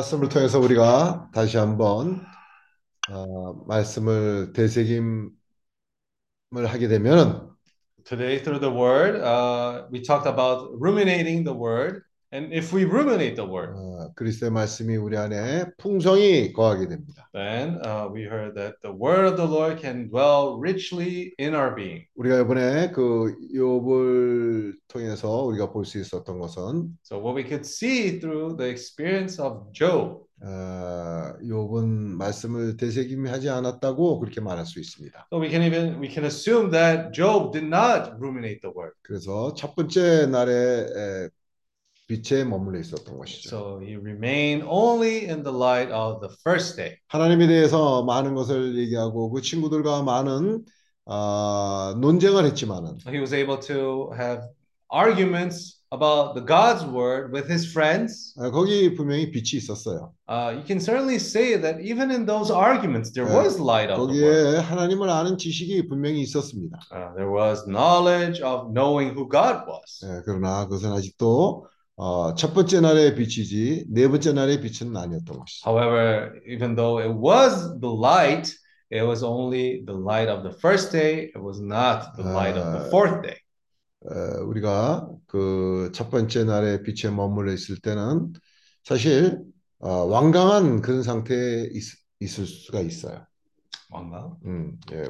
말씀을 0.08 0.28
통해서 0.28 0.58
우리가 0.58 1.30
다시 1.34 1.58
한번 1.58 2.24
어, 3.10 3.52
말씀을 3.66 4.52
되새김을 4.54 5.30
하게 6.66 6.88
되면 6.88 7.48
Today, 8.04 8.38
through 8.42 8.60
the 8.60 8.72
word, 8.72 9.20
uh, 9.20 9.86
we 9.90 10.00
talked 10.00 10.26
about 10.26 10.70
ruminating 10.80 11.44
the 11.44 11.52
word. 11.52 12.04
And 12.32 12.54
if 12.54 12.72
we 12.72 12.84
ruminate 12.84 13.36
the 13.36 13.44
word, 13.44 13.74
어, 13.76 13.76
아, 13.76 13.87
그리스도의 14.14 14.50
말씀이 14.52 14.96
우리 14.96 15.16
안에 15.16 15.66
풍성히 15.78 16.52
거하게 16.52 16.88
됩니다. 16.88 17.28
then 17.34 17.78
uh, 17.84 18.08
we 18.12 18.22
heard 18.24 18.54
that 18.54 18.74
the 18.82 18.92
word 18.94 19.26
of 19.28 19.36
the 19.36 19.46
Lord 19.46 19.80
can 19.80 20.08
dwell 20.08 20.58
richly 20.60 21.32
in 21.38 21.54
our 21.54 21.74
being. 21.74 22.04
우리가 22.16 22.40
이번에 22.40 22.90
그 22.92 23.34
욥을 23.54 24.74
통해서 24.88 25.42
우리가 25.44 25.70
볼 25.70 25.84
수 25.84 25.98
있었던 25.98 26.38
것은 26.38 26.96
So 27.04 27.18
what 27.18 27.34
we 27.36 27.44
could 27.44 27.64
see 27.66 28.18
through 28.20 28.56
the 28.56 28.70
experience 28.70 29.40
of 29.42 29.70
Job, 29.72 30.24
어, 30.42 31.32
욥은 31.42 32.16
말씀을 32.16 32.76
되새김하지 32.76 33.48
않았다고 33.50 34.20
그렇게 34.20 34.40
말할 34.40 34.66
수 34.66 34.78
있습니다. 34.80 35.28
so 35.32 35.40
we 35.40 35.48
can 35.50 35.62
even 35.62 36.00
we 36.00 36.08
can 36.08 36.24
assume 36.24 36.70
that 36.70 37.12
Job 37.12 37.52
did 37.52 37.66
not 37.66 38.12
ruminate 38.20 38.60
the 38.62 38.72
word. 38.74 38.94
그래서 39.02 39.54
첫 39.54 39.74
번째 39.74 40.26
날에 40.26 40.52
에, 40.52 41.28
빛에 42.08 42.42
머물러 42.44 42.80
있었던 42.80 43.16
것이죠. 43.18 43.48
So 43.48 43.80
he 43.80 43.94
remained 43.96 44.66
only 44.66 45.28
in 45.28 45.42
the 45.44 45.54
light 45.54 45.92
of 45.92 46.20
the 46.20 46.34
first 46.42 46.76
day. 46.76 46.96
하나님에 47.08 47.46
대해서 47.46 48.02
많은 48.04 48.34
것을 48.34 48.76
얘기하고 48.78 49.30
그 49.30 49.42
친구들과 49.42 50.02
많은 50.02 50.64
아, 51.06 51.94
논쟁을 52.00 52.44
했지만은 52.46 52.98
He 53.06 53.18
was 53.20 53.32
able 53.34 53.60
to 53.60 54.10
have 54.18 54.42
arguments 54.90 55.78
about 55.90 56.34
the 56.34 56.44
God's 56.44 56.84
word 56.84 57.32
with 57.32 57.48
his 57.50 57.70
friends. 57.70 58.34
아, 58.38 58.50
거기 58.50 58.94
분명히 58.94 59.30
빛이 59.30 59.56
있었어요. 59.60 60.12
Uh, 60.28 60.52
you 60.56 60.62
can 60.66 60.80
certainly 60.80 61.16
say 61.16 61.60
that 61.60 61.80
even 61.80 62.10
in 62.10 62.24
those 62.26 62.50
arguments, 62.50 63.12
there 63.12 63.28
예, 63.28 63.34
was 63.36 63.60
light 63.60 63.90
of 63.92 64.00
the 64.08 64.22
word. 64.22 64.56
거기에 64.56 64.60
하나님을 64.60 65.08
아는 65.08 65.36
지식이 65.38 65.88
분명히 65.88 66.20
있었습니다. 66.22 66.78
Uh, 66.92 67.12
there 67.16 67.30
was 67.30 67.64
knowledge 67.68 68.40
of 68.42 68.72
knowing 68.72 69.12
who 69.12 69.28
God 69.28 69.64
was. 69.68 70.04
예, 70.04 70.22
그러나 70.24 70.64
그것은 70.64 70.92
아직도 70.92 71.66
어, 72.00 72.32
첫 72.36 72.54
번째 72.54 72.80
날의 72.80 73.16
빛이지 73.16 73.86
네 73.88 74.06
번째 74.06 74.32
날의 74.32 74.60
빛은 74.60 74.96
아니었던 74.96 75.36
것이죠. 75.36 75.68
However, 75.68 76.30
even 76.46 76.76
though 76.76 77.02
it 77.02 77.10
was 77.12 77.74
the 77.80 77.92
light, 77.92 78.54
it 78.92 79.02
was 79.04 79.24
only 79.24 79.84
the 79.84 79.98
light 79.98 80.30
of 80.30 80.44
the 80.44 80.54
first 80.56 80.92
day. 80.92 81.32
It 81.34 81.40
was 81.42 81.60
not 81.60 82.14
the 82.16 82.22
light 82.22 82.56
of 82.56 82.70
the 82.70 82.86
Uh, 82.86 82.90
fourth 82.90 83.20
day. 83.22 83.36
어, 84.06 84.44
우리가 84.46 85.08
그 85.26 85.90
첫 85.92 86.08
번째 86.08 86.44
날의 86.44 86.84
빛에 86.84 87.10
머물러 87.10 87.52
있을 87.52 87.78
때는 87.82 88.32
사실 88.84 89.40
어, 89.80 90.04
완강한 90.06 90.80
그런 90.82 91.02
상태에 91.02 91.68
있, 91.72 91.82
있을 92.20 92.46
수가 92.46 92.78
있어요. 92.80 93.26
뭔가? 93.90 94.36
음, 94.44 94.78
예. 94.92 95.04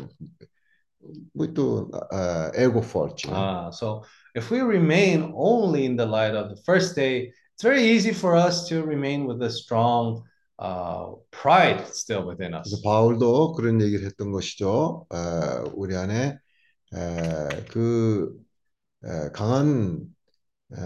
muito 1.34 1.90
uh, 2.12 2.50
ego 2.56 2.80
forte. 2.80 3.28
né? 3.30 3.36
Ah, 3.36 3.70
so 3.72 4.02
if 4.37 4.49
we 4.51 4.61
remain 4.61 5.33
only 5.35 5.85
in 5.85 5.95
the 5.95 6.05
light 6.05 6.35
of 6.35 6.49
the 6.49 6.61
first 6.63 6.95
day, 6.95 7.31
it's 7.53 7.63
very 7.63 7.83
easy 7.83 8.11
for 8.13 8.35
us 8.35 8.67
to 8.69 8.83
remain 8.83 9.25
with 9.25 9.41
a 9.43 9.49
strong 9.49 10.23
uh, 10.59 11.11
pride 11.31 11.87
still 11.93 12.25
within 12.25 12.53
us. 12.53 12.69
그래서 12.69 12.81
바울도 12.83 13.53
그런 13.53 13.81
얘기를 13.81 14.05
했던 14.05 14.31
것이죠. 14.31 15.05
어, 15.09 15.63
우리 15.75 15.95
안에 15.95 16.37
에, 16.93 17.65
그 17.69 18.35
에, 19.03 19.29
강한 19.33 20.01
에, 20.71 20.77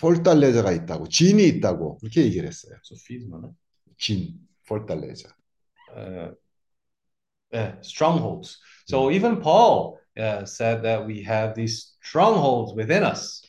폴달레자가 0.00 0.72
있다고, 0.72 1.08
진이 1.08 1.44
있다고 1.46 1.98
그렇게 1.98 2.22
얘기를 2.24 2.48
했어요. 2.48 2.76
So 2.84 2.96
feed 3.00 3.26
man. 3.28 3.54
진, 3.98 4.34
폴달레자. 4.66 5.28
uh, 5.96 6.30
yeah, 7.52 7.72
strongholds. 7.80 8.58
So 8.86 9.10
even 9.10 9.40
Paul 9.40 9.98
uh, 10.18 10.44
said 10.44 10.82
that 10.82 11.06
we 11.06 11.22
have 11.24 11.54
these 11.54 11.94
strongholds 12.02 12.74
within 12.76 13.02
us. 13.04 13.42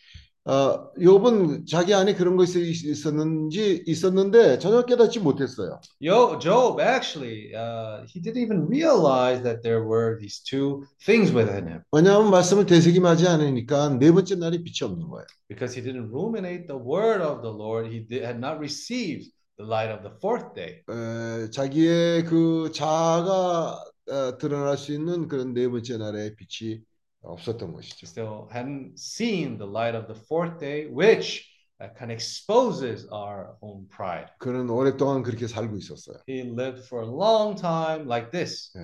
어, 0.45 0.89
욥은 0.97 1.67
자기 1.67 1.93
안에 1.93 2.15
그런 2.15 2.35
것이 2.35 2.59
있- 2.71 2.83
있었는지 2.85 3.83
있었는데 3.85 4.57
전혀 4.57 4.83
깨닫지 4.83 5.19
못했어요. 5.19 5.79
Yo, 6.01 6.39
Job 6.39 6.79
actually, 6.81 7.53
uh, 7.53 8.03
he 8.07 8.19
didn't 8.19 8.41
even 8.41 8.65
realize 8.67 9.43
that 9.43 9.61
there 9.61 9.83
were 9.85 10.17
these 10.17 10.41
two 10.41 10.85
things 11.05 11.31
within 11.31 11.67
him 11.67 11.83
왜냐하면 11.91 12.31
말씀을 12.31 12.65
되새김하지 12.65 13.27
않으니까 13.27 13.89
네 13.99 14.11
번째 14.11 14.35
날이 14.35 14.63
빛이 14.63 14.89
없는 14.89 15.07
거예요. 15.09 15.27
because 15.49 15.75
he 15.75 15.83
didn't 15.83 16.09
ruminate 16.09 16.65
the 16.65 16.79
word 16.79 17.21
of 17.21 17.43
the 17.43 17.51
Lord. 17.53 17.85
He 17.91 17.99
did, 18.07 18.23
had 18.23 18.39
not 18.39 18.57
received 18.57 19.29
the 19.59 19.67
light 19.67 19.91
of 19.91 20.01
the 20.01 20.15
fourth 20.19 20.55
day. 20.55 20.81
에, 20.89 21.51
자기의 21.51 22.23
그 22.25 22.71
자아가 22.73 23.83
어, 24.08 24.36
드러날 24.38 24.76
수 24.76 24.92
있는 24.92 25.28
그런 25.28 25.54
네 25.54 25.68
번째 25.68 25.96
날의 25.98 26.36
빛이 26.36 26.82
없었던 27.22 27.72
것이죠. 27.72 28.06
still 28.06 28.46
hadn't 28.52 28.94
seen 28.98 29.56
the 29.58 29.68
light 29.70 29.96
of 29.96 30.06
the 30.06 30.20
fourth 30.28 30.58
day, 30.60 30.86
which 30.86 31.48
uh, 31.80 31.88
kind 31.96 32.12
of 32.12 32.16
exposes 32.16 33.06
our 33.10 33.56
own 33.62 33.88
pride. 33.88 34.28
그는 34.38 34.68
오랫동안 34.68 35.22
그렇게 35.22 35.46
살고 35.46 35.76
있었어요. 35.78 36.18
He 36.28 36.42
lived 36.42 36.84
for 36.84 37.02
a 37.02 37.08
long 37.08 37.56
time 37.56 38.06
like 38.06 38.30
this 38.30 38.70
예. 38.76 38.80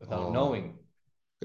without 0.00 0.26
Oh. 0.26 0.32
knowing. 0.32 0.74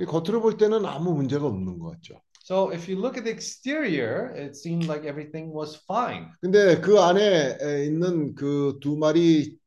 겉으로 0.07 0.41
볼 0.41 0.57
때는 0.57 0.85
아무 0.85 1.13
문제가 1.13 1.45
없는 1.45 1.77
것 1.77 1.91
같죠. 1.91 2.19
So 2.41 2.71
if 2.73 2.89
you 2.89 2.97
look 2.99 3.15
at 3.17 3.25
the 3.25 3.31
exterior, 3.31 4.33
it 4.33 4.55
seemed 4.57 4.87
like 4.89 5.05
everything 5.07 5.53
was 5.53 5.77
fine. 5.85 6.31
근데 6.41 6.81
그 6.81 6.99
안에 6.99 7.57
에, 7.61 7.85
있는 7.85 8.33
그 8.33 8.79
두 8.81 8.97
마리 8.97 9.59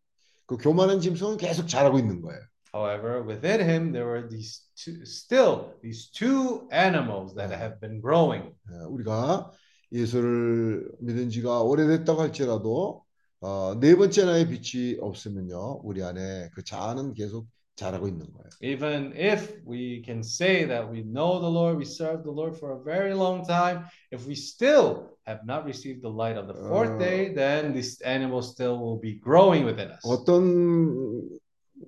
그 0.46 0.56
교만한 0.56 0.98
짐승은 1.00 1.36
계속 1.36 1.68
자라고 1.68 1.98
있는 2.00 2.20
거예요. 2.20 2.40
However, 2.73 3.23
within 3.23 3.61
him 3.61 3.91
there 3.91 4.05
were 4.05 4.27
these 4.27 4.61
two, 4.75 5.05
still 5.05 5.73
these 5.81 6.09
two 6.11 6.67
animals 6.71 7.33
that 7.35 7.51
have 7.51 7.79
been 7.79 8.01
growing. 8.01 8.53
예, 8.71 8.85
우리가 8.89 9.51
예수를 9.91 10.91
믿은 10.99 11.29
지가 11.29 11.61
오래됐다고 11.61 12.21
할지라도 12.21 13.03
어, 13.39 13.75
네 13.79 13.95
번째 13.95 14.25
날의 14.25 14.47
빛이 14.47 14.97
없으면요, 14.99 15.81
우리 15.83 16.03
안에 16.03 16.49
그 16.53 16.63
자아는 16.63 17.13
계속 17.13 17.47
자라고 17.75 18.07
있는 18.07 18.25
거예요. 18.33 18.49
Even 18.61 19.13
if 19.15 19.61
we 19.65 20.01
can 20.03 20.19
say 20.21 20.65
that 20.67 20.89
we 20.91 21.03
know 21.03 21.39
the 21.39 21.49
Lord, 21.49 21.77
we 21.77 21.85
serve 21.85 22.23
the 22.23 22.33
Lord 22.33 22.57
for 22.57 22.73
a 22.73 22.83
very 22.83 23.13
long 23.13 23.45
time, 23.45 23.85
if 24.11 24.27
we 24.27 24.33
still 24.33 25.15
have 25.27 25.45
not 25.45 25.63
received 25.65 26.01
the 26.01 26.09
light 26.09 26.37
of 26.37 26.47
the 26.47 26.57
fourth 26.67 26.95
Uh, 26.95 26.99
day, 26.99 27.33
then 27.33 27.73
this 27.73 28.01
animal 28.01 28.41
still 28.41 28.79
will 28.81 28.99
be 28.99 29.21
growing 29.21 29.63
within 29.63 29.91
us. 29.91 30.01
어떤 30.03 31.29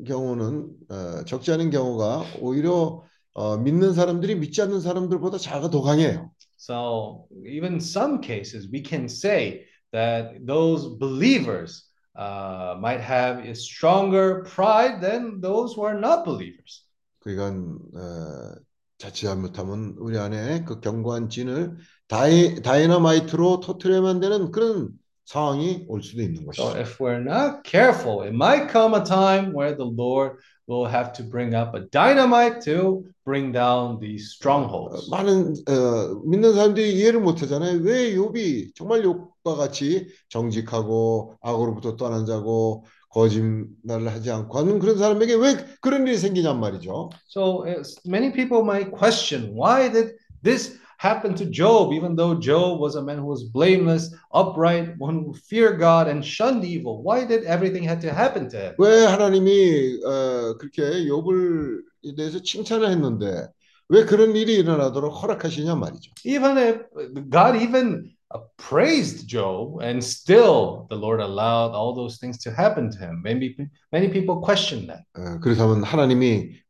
경우는 0.06 0.70
어, 0.88 1.24
적지 1.24 1.52
않은 1.52 1.70
경우가 1.70 2.24
오히려 2.40 3.02
어, 3.34 3.56
믿는 3.56 3.94
사람들이 3.94 4.36
믿지 4.36 4.62
않는 4.62 4.80
사람들보다 4.80 5.38
자아가 5.38 5.70
더 5.70 5.82
강해요. 5.82 6.30
So 6.58 7.26
even 7.46 7.76
some 7.76 8.20
cases, 8.22 8.68
we 8.72 8.82
can 8.82 9.04
say 9.04 9.66
that 9.92 10.46
those 10.46 10.98
believers 10.98 11.90
uh, 12.16 12.76
might 12.78 13.00
have 13.00 13.44
a 13.44 13.54
stronger 13.54 14.44
pride 14.44 15.00
than 15.00 15.40
those 15.40 15.74
who 15.74 15.84
are 15.84 15.98
not 15.98 16.24
believers. 16.24 16.86
그러니까 17.18 17.78
어, 17.94 18.54
자칫 18.98 19.26
잘못하면 19.26 19.96
우리 19.98 20.16
안에 20.18 20.64
그 20.64 20.80
견고한 20.80 21.28
진을 21.28 21.76
다이, 22.06 22.62
다이너마이트로 22.62 23.60
터트려야만 23.60 24.20
되는 24.20 24.50
그런 24.50 24.90
상황이 25.26 25.84
올 25.88 26.02
수도 26.02 26.22
있는 26.22 26.42
So 26.54 26.72
것이죠. 26.74 26.80
if 26.80 27.00
we're 27.00 27.22
not 27.22 27.62
careful, 27.64 28.22
it 28.22 28.34
might 28.34 28.68
come 28.70 28.94
a 28.94 29.02
time 29.04 29.52
where 29.54 29.74
the 29.76 29.84
Lord 29.86 30.36
will 30.66 30.86
have 30.86 31.12
to 31.14 31.22
bring 31.22 31.54
up 31.54 31.74
a 31.74 31.86
dynamite 31.90 32.60
to 32.64 33.04
bring 33.24 33.52
down 33.52 33.98
these 34.00 34.32
어, 34.32 34.36
strongholds. 34.36 35.10
많은 35.10 35.54
어, 35.68 36.20
믿는 36.26 36.54
사람들이 36.54 36.94
이해를 36.94 37.20
못 37.20 37.42
하잖아요. 37.42 37.80
왜 37.82 38.14
욥이 38.14 38.74
정말 38.74 39.02
욥과 39.02 39.56
같이 39.56 40.08
정직하고 40.28 41.34
악으로부터 41.42 41.96
떠난 41.96 42.26
자고 42.26 42.84
거짓말을 43.10 44.08
하지 44.08 44.30
않고 44.30 44.58
하는 44.58 44.78
그런 44.78 44.98
사람에게 44.98 45.34
왜 45.34 45.56
그런 45.80 46.06
일이 46.06 46.18
생기냔 46.18 46.58
말이죠. 46.58 47.10
So 47.30 47.64
many 48.06 48.32
people 48.32 48.62
might 48.64 48.90
question 48.90 49.54
why 49.54 49.90
did 49.90 50.16
this 50.42 50.78
happen 50.99 51.33
to 51.35 51.45
Job, 51.45 51.93
even 51.93 52.15
though 52.15 52.35
Job 52.35 52.79
was 52.79 52.95
a 52.95 53.01
man 53.01 53.17
who 53.17 53.25
was 53.25 53.43
blameless, 53.43 54.13
upright, 54.33 54.97
one 54.97 55.23
who 55.23 55.33
feared 55.33 55.79
God 55.79 56.07
and 56.07 56.23
shunned 56.23 56.65
evil. 56.65 57.01
Why 57.01 57.25
did 57.25 57.45
everything 57.45 57.83
had 57.83 58.01
to 58.01 58.13
happen 58.13 58.49
to 58.49 58.57
him? 58.57 58.75
왜 58.77 59.05
하나님이 59.05 60.03
어, 60.03 60.57
그렇게 60.57 60.81
욥을 61.07 61.81
대해서 62.17 62.41
칭찬을 62.41 62.89
했는데 62.89 63.47
왜 63.87 64.05
그런 64.05 64.35
일이 64.35 64.55
일어나도록 64.55 65.23
허락하시냐 65.23 65.75
말이죠. 65.75 66.11
Even 66.25 66.57
if 66.57 66.83
God 67.29 67.55
even 67.55 68.11
uh, 68.35 68.41
praised 68.57 69.27
Job, 69.27 69.81
and 69.81 70.03
still 70.03 70.85
the 70.89 70.97
Lord 70.97 71.21
allowed 71.21 71.73
all 71.73 71.95
those 71.95 72.19
things 72.19 72.37
to 72.43 72.51
happen 72.51 72.91
to 72.91 72.99
him. 72.99 73.21
Maybe 73.23 73.55
many 73.91 74.09
people 74.09 74.41
question 74.41 74.85
that. 74.87 75.03
어, 75.15 75.39
그렇다면 75.39 75.83
하나님이 75.83 76.27
에, 76.27 76.61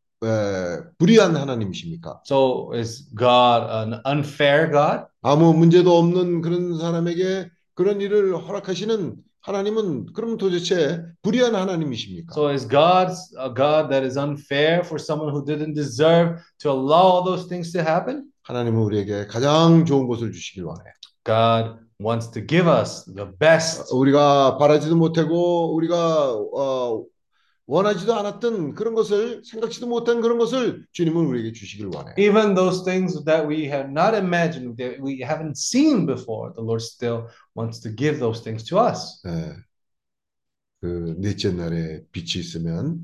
불의한 0.99 1.37
하나님이십니까? 1.37 2.23
So 2.27 2.71
is 2.75 3.09
God 3.17 3.67
an 3.71 4.01
unfair 4.07 4.71
God? 4.71 5.07
아무 5.23 5.55
문제도 5.55 5.97
없는 5.99 6.41
그런 6.41 6.79
사람에게 6.79 7.49
그런 7.75 8.01
일을 8.01 8.37
허락하시는 8.37 9.17
하나님은 9.41 10.07
그러면 10.15 10.39
도대체 10.39 11.03
불의한 11.23 11.55
하나님이십니까? 11.55 12.33
So 12.33 12.49
is 12.51 12.67
God 12.67 13.13
a 13.39 13.53
God 13.55 13.91
that 13.91 14.05
is 14.05 14.19
unfair 14.19 14.81
for 14.81 14.99
someone 14.99 15.35
who 15.35 15.45
didn't 15.45 15.75
deserve 15.75 16.41
to 16.61 16.71
allow 16.71 17.21
all 17.21 17.25
those 17.25 17.49
things 17.49 17.71
to 17.73 17.83
happen? 17.83 18.25
하나님은 18.43 18.81
우리에게 18.83 19.27
가장 19.27 19.85
좋은 19.85 20.07
것을 20.07 20.33
주시길 20.33 20.65
원해요. 20.65 20.93
God 21.25 21.85
wants 22.01 22.31
to 22.33 22.47
give 22.47 22.69
us 22.69 23.05
the 23.15 23.29
best. 23.39 23.95
우리가 23.95 24.59
바라지도 24.59 24.97
못하고 24.97 25.75
우리가 25.75 26.33
어, 26.33 27.05
원하지도 27.67 28.15
않았던 28.15 28.75
그런 28.75 28.95
것을 28.95 29.43
생각지도 29.45 29.87
못한 29.87 30.21
그런 30.21 30.39
것을 30.39 30.85
주님은 30.93 31.25
우리에게 31.25 31.53
주시길 31.53 31.87
원해요. 31.87 32.15
Even 32.19 32.55
those 32.55 32.85
things 32.85 33.25
that 33.25 33.49
we 33.49 33.65
have 33.65 33.91
not 33.91 34.15
imagined, 34.15 34.77
that 34.77 35.01
we 35.03 35.21
haven't 35.23 35.57
seen 35.57 36.05
before, 36.07 36.53
the 36.55 36.63
Lord 36.63 36.83
still 36.83 37.29
wants 37.57 37.81
to 37.81 37.95
give 37.95 38.19
those 38.21 38.43
things 38.43 38.65
to 38.65 38.79
us. 38.79 39.21
예. 39.27 39.57
그 40.81 41.17
넷째 41.19 41.51
날에 41.51 42.03
빛이 42.13 42.43
있으면 42.45 43.01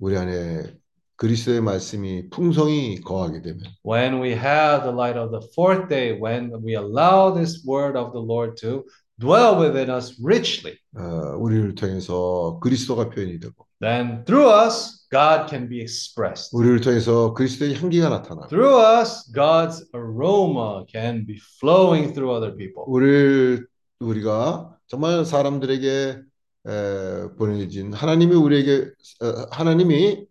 우리 0.00 0.16
안에 0.16 0.74
그리스도의 1.14 1.60
말씀이 1.60 2.28
풍성히 2.30 3.00
거하게 3.00 3.40
되면 3.42 3.62
When 3.86 4.20
we 4.20 4.32
have 4.32 4.82
the 4.82 4.92
light 4.92 5.16
of 5.16 5.30
the 5.30 5.46
fourth 5.54 5.88
day, 5.88 6.18
when 6.18 6.50
we 6.64 6.74
allow 6.74 7.32
this 7.32 7.64
word 7.64 7.96
of 7.96 8.10
the 8.12 8.20
Lord 8.20 8.56
to 8.62 8.82
dwell 9.20 9.56
within 9.56 9.90
us 9.90 10.18
richly, 10.20 10.76
어, 10.96 11.38
우리를 11.38 11.76
통해서 11.76 12.58
그리스도가 12.60 13.10
표현이 13.10 13.38
되고 13.38 13.63
then 13.80 14.24
through 14.24 14.48
us, 14.48 15.06
God 15.10 15.48
can 15.48 15.68
be 15.68 15.80
expressed. 15.80 16.50
우리를 16.56 16.80
통해서 16.80 17.32
그리스도의 17.34 17.74
향기가 17.76 18.08
나타나고 18.08 18.48
Through 18.48 18.80
us, 19.00 19.30
God's 19.32 19.84
aroma 19.94 20.84
can 20.90 21.26
be 21.26 21.38
flowing 21.60 22.12
through 22.14 22.34
other 22.34 22.56
people. 22.56 22.84
우리를 22.86 23.66
우리가 24.00 24.76
정말 24.86 25.24
사람들에게 25.24 26.18
에, 26.66 27.28
보내진 27.38 27.92
하나님이 27.92 28.34
우리에게 28.36 28.90
어, 29.22 29.46
하나님이 29.50 30.26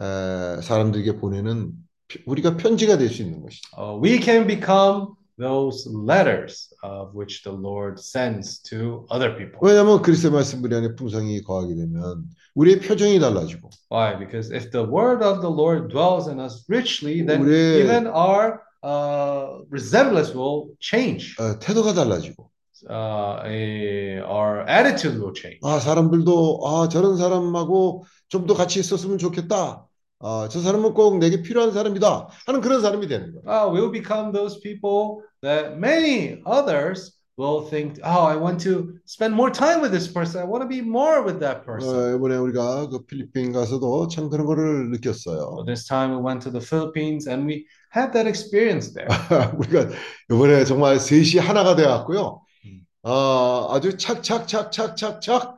에, 0.00 0.60
사람들에게 0.62 1.16
보내는 1.18 1.72
피- 2.08 2.22
우리가 2.26 2.56
편지가 2.56 2.96
될 2.98 3.08
수 3.10 3.22
있는 3.22 3.42
것이죠. 3.42 3.68
Uh, 3.76 4.00
we 4.02 4.20
can 4.22 4.46
become 4.46 5.14
those 5.38 5.86
letters 5.88 6.68
of 6.82 7.14
which 7.14 7.42
the 7.44 7.52
Lord 7.52 7.98
sends 8.00 8.60
to 8.70 9.06
other 9.10 9.36
people. 9.36 9.58
왜냐하면 9.62 10.02
그리스도의 10.02 10.32
말씀 10.32 10.62
우리 10.64 10.74
안에 10.74 10.94
풍성히 10.96 11.42
거하게 11.42 11.74
되면 11.76 12.24
우리의 12.54 12.80
표정이 12.80 13.20
달라지고 13.20 13.70
Why? 13.90 14.18
Because 14.18 14.50
if 14.52 14.70
the 14.70 14.84
word 14.84 15.22
of 15.24 15.40
the 15.40 15.50
Lord 15.50 15.88
dwells 15.88 16.28
in 16.28 16.40
us 16.40 16.64
richly, 16.68 17.24
then 17.24 17.42
우리의- 17.44 17.80
even 17.84 18.06
our 18.08 18.60
uh, 18.84 19.62
resemblance 19.70 20.34
will 20.34 20.74
change. 20.80 21.34
어, 21.38 21.58
태도가 21.58 21.94
달라지고 21.94 22.50
Uh, 22.88 23.42
a, 23.44 24.20
our 24.22 24.62
attitude 24.68 25.18
will 25.18 25.34
change. 25.34 25.58
아 25.64 25.80
사람들도 25.80 26.60
아 26.64 26.88
저런 26.88 27.16
사람하고 27.16 28.04
좀 28.28 28.46
더 28.46 28.54
같이 28.54 28.78
있었으면 28.78 29.18
좋겠다. 29.18 29.84
아, 30.20 30.48
저 30.50 30.60
사람은 30.60 30.94
꼭 30.94 31.18
내게 31.18 31.42
필요한 31.42 31.72
사람이다 31.72 32.28
하는 32.46 32.60
그런 32.60 32.80
사람이 32.80 33.08
되는 33.08 33.32
거예요. 33.34 33.42
Uh, 33.48 33.66
we'll 33.72 33.90
become 33.90 34.30
those 34.32 34.60
people 34.60 35.22
that 35.41 35.77
many 35.77 36.41
others 36.45 37.13
will 37.35 37.61
think, 37.67 37.97
oh, 38.03 38.25
I 38.25 38.35
want 38.35 38.61
to 38.61 38.93
spend 39.05 39.33
more 39.33 39.49
time 39.49 39.81
with 39.81 39.91
this 39.91 40.07
person. 40.07 40.39
I 40.39 40.45
want 40.45 40.61
to 40.61 40.67
be 40.69 40.81
more 40.81 41.23
with 41.23 41.39
that 41.39 41.65
person. 41.65 41.89
어, 41.89 42.15
이번에 42.15 42.37
우리가 42.37 42.89
그 42.89 43.05
필리핀 43.05 43.51
가서도 43.51 44.07
참 44.07 44.29
그런 44.29 44.45
거를 44.45 44.85
So 44.85 44.91
느꼈어요. 44.91 45.65
this 45.65 45.87
time 45.87 46.11
we 46.15 46.21
went 46.21 46.41
to 46.43 46.51
the 46.51 46.61
Philippines 46.61 47.27
and 47.27 47.47
we 47.47 47.65
had 47.93 48.13
that 48.13 48.27
experience 48.29 48.93
there. 48.93 49.07
우리가 49.57 49.89
이번에 50.31 50.63
정말 50.65 50.99
셋이 50.99 51.39
하나가 51.41 51.75
돼갖고요. 51.75 52.41
음. 52.65 52.81
아, 53.01 53.67
아주 53.71 53.97
착착착착착착 53.97 55.57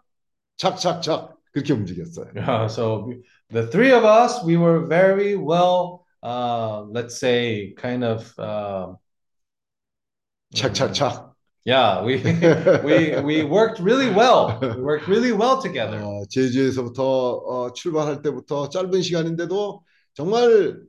착착착 0.57 1.35
그렇게 1.51 1.73
움직였어요. 1.73 2.27
Uh, 2.37 2.65
so 2.69 3.05
we- 3.05 3.21
the 3.51 3.67
three 3.69 3.91
of 3.91 4.03
us, 4.05 4.43
we 4.45 4.55
were 4.57 4.87
very 4.87 5.35
well, 5.35 6.05
uh, 6.23 6.83
let's 6.89 7.17
say, 7.19 7.73
kind 7.77 8.03
of, 8.03 8.31
uh, 8.39 8.95
착착착. 10.54 11.30
yeah, 11.64 12.02
we 12.02 12.16
we 12.82 13.20
we 13.20 13.44
worked 13.44 13.80
really 13.80 14.10
well. 14.10 14.58
We 14.60 14.82
worked 14.82 15.06
really 15.08 15.32
well 15.32 15.60
together. 15.60 16.00
어, 16.00 16.24
제주에서부터 16.28 17.02
어, 17.02 17.72
출발할 17.72 18.22
때부터 18.22 18.68
짧은 18.70 19.02
시간인데도 19.02 19.82
정말 20.14 20.80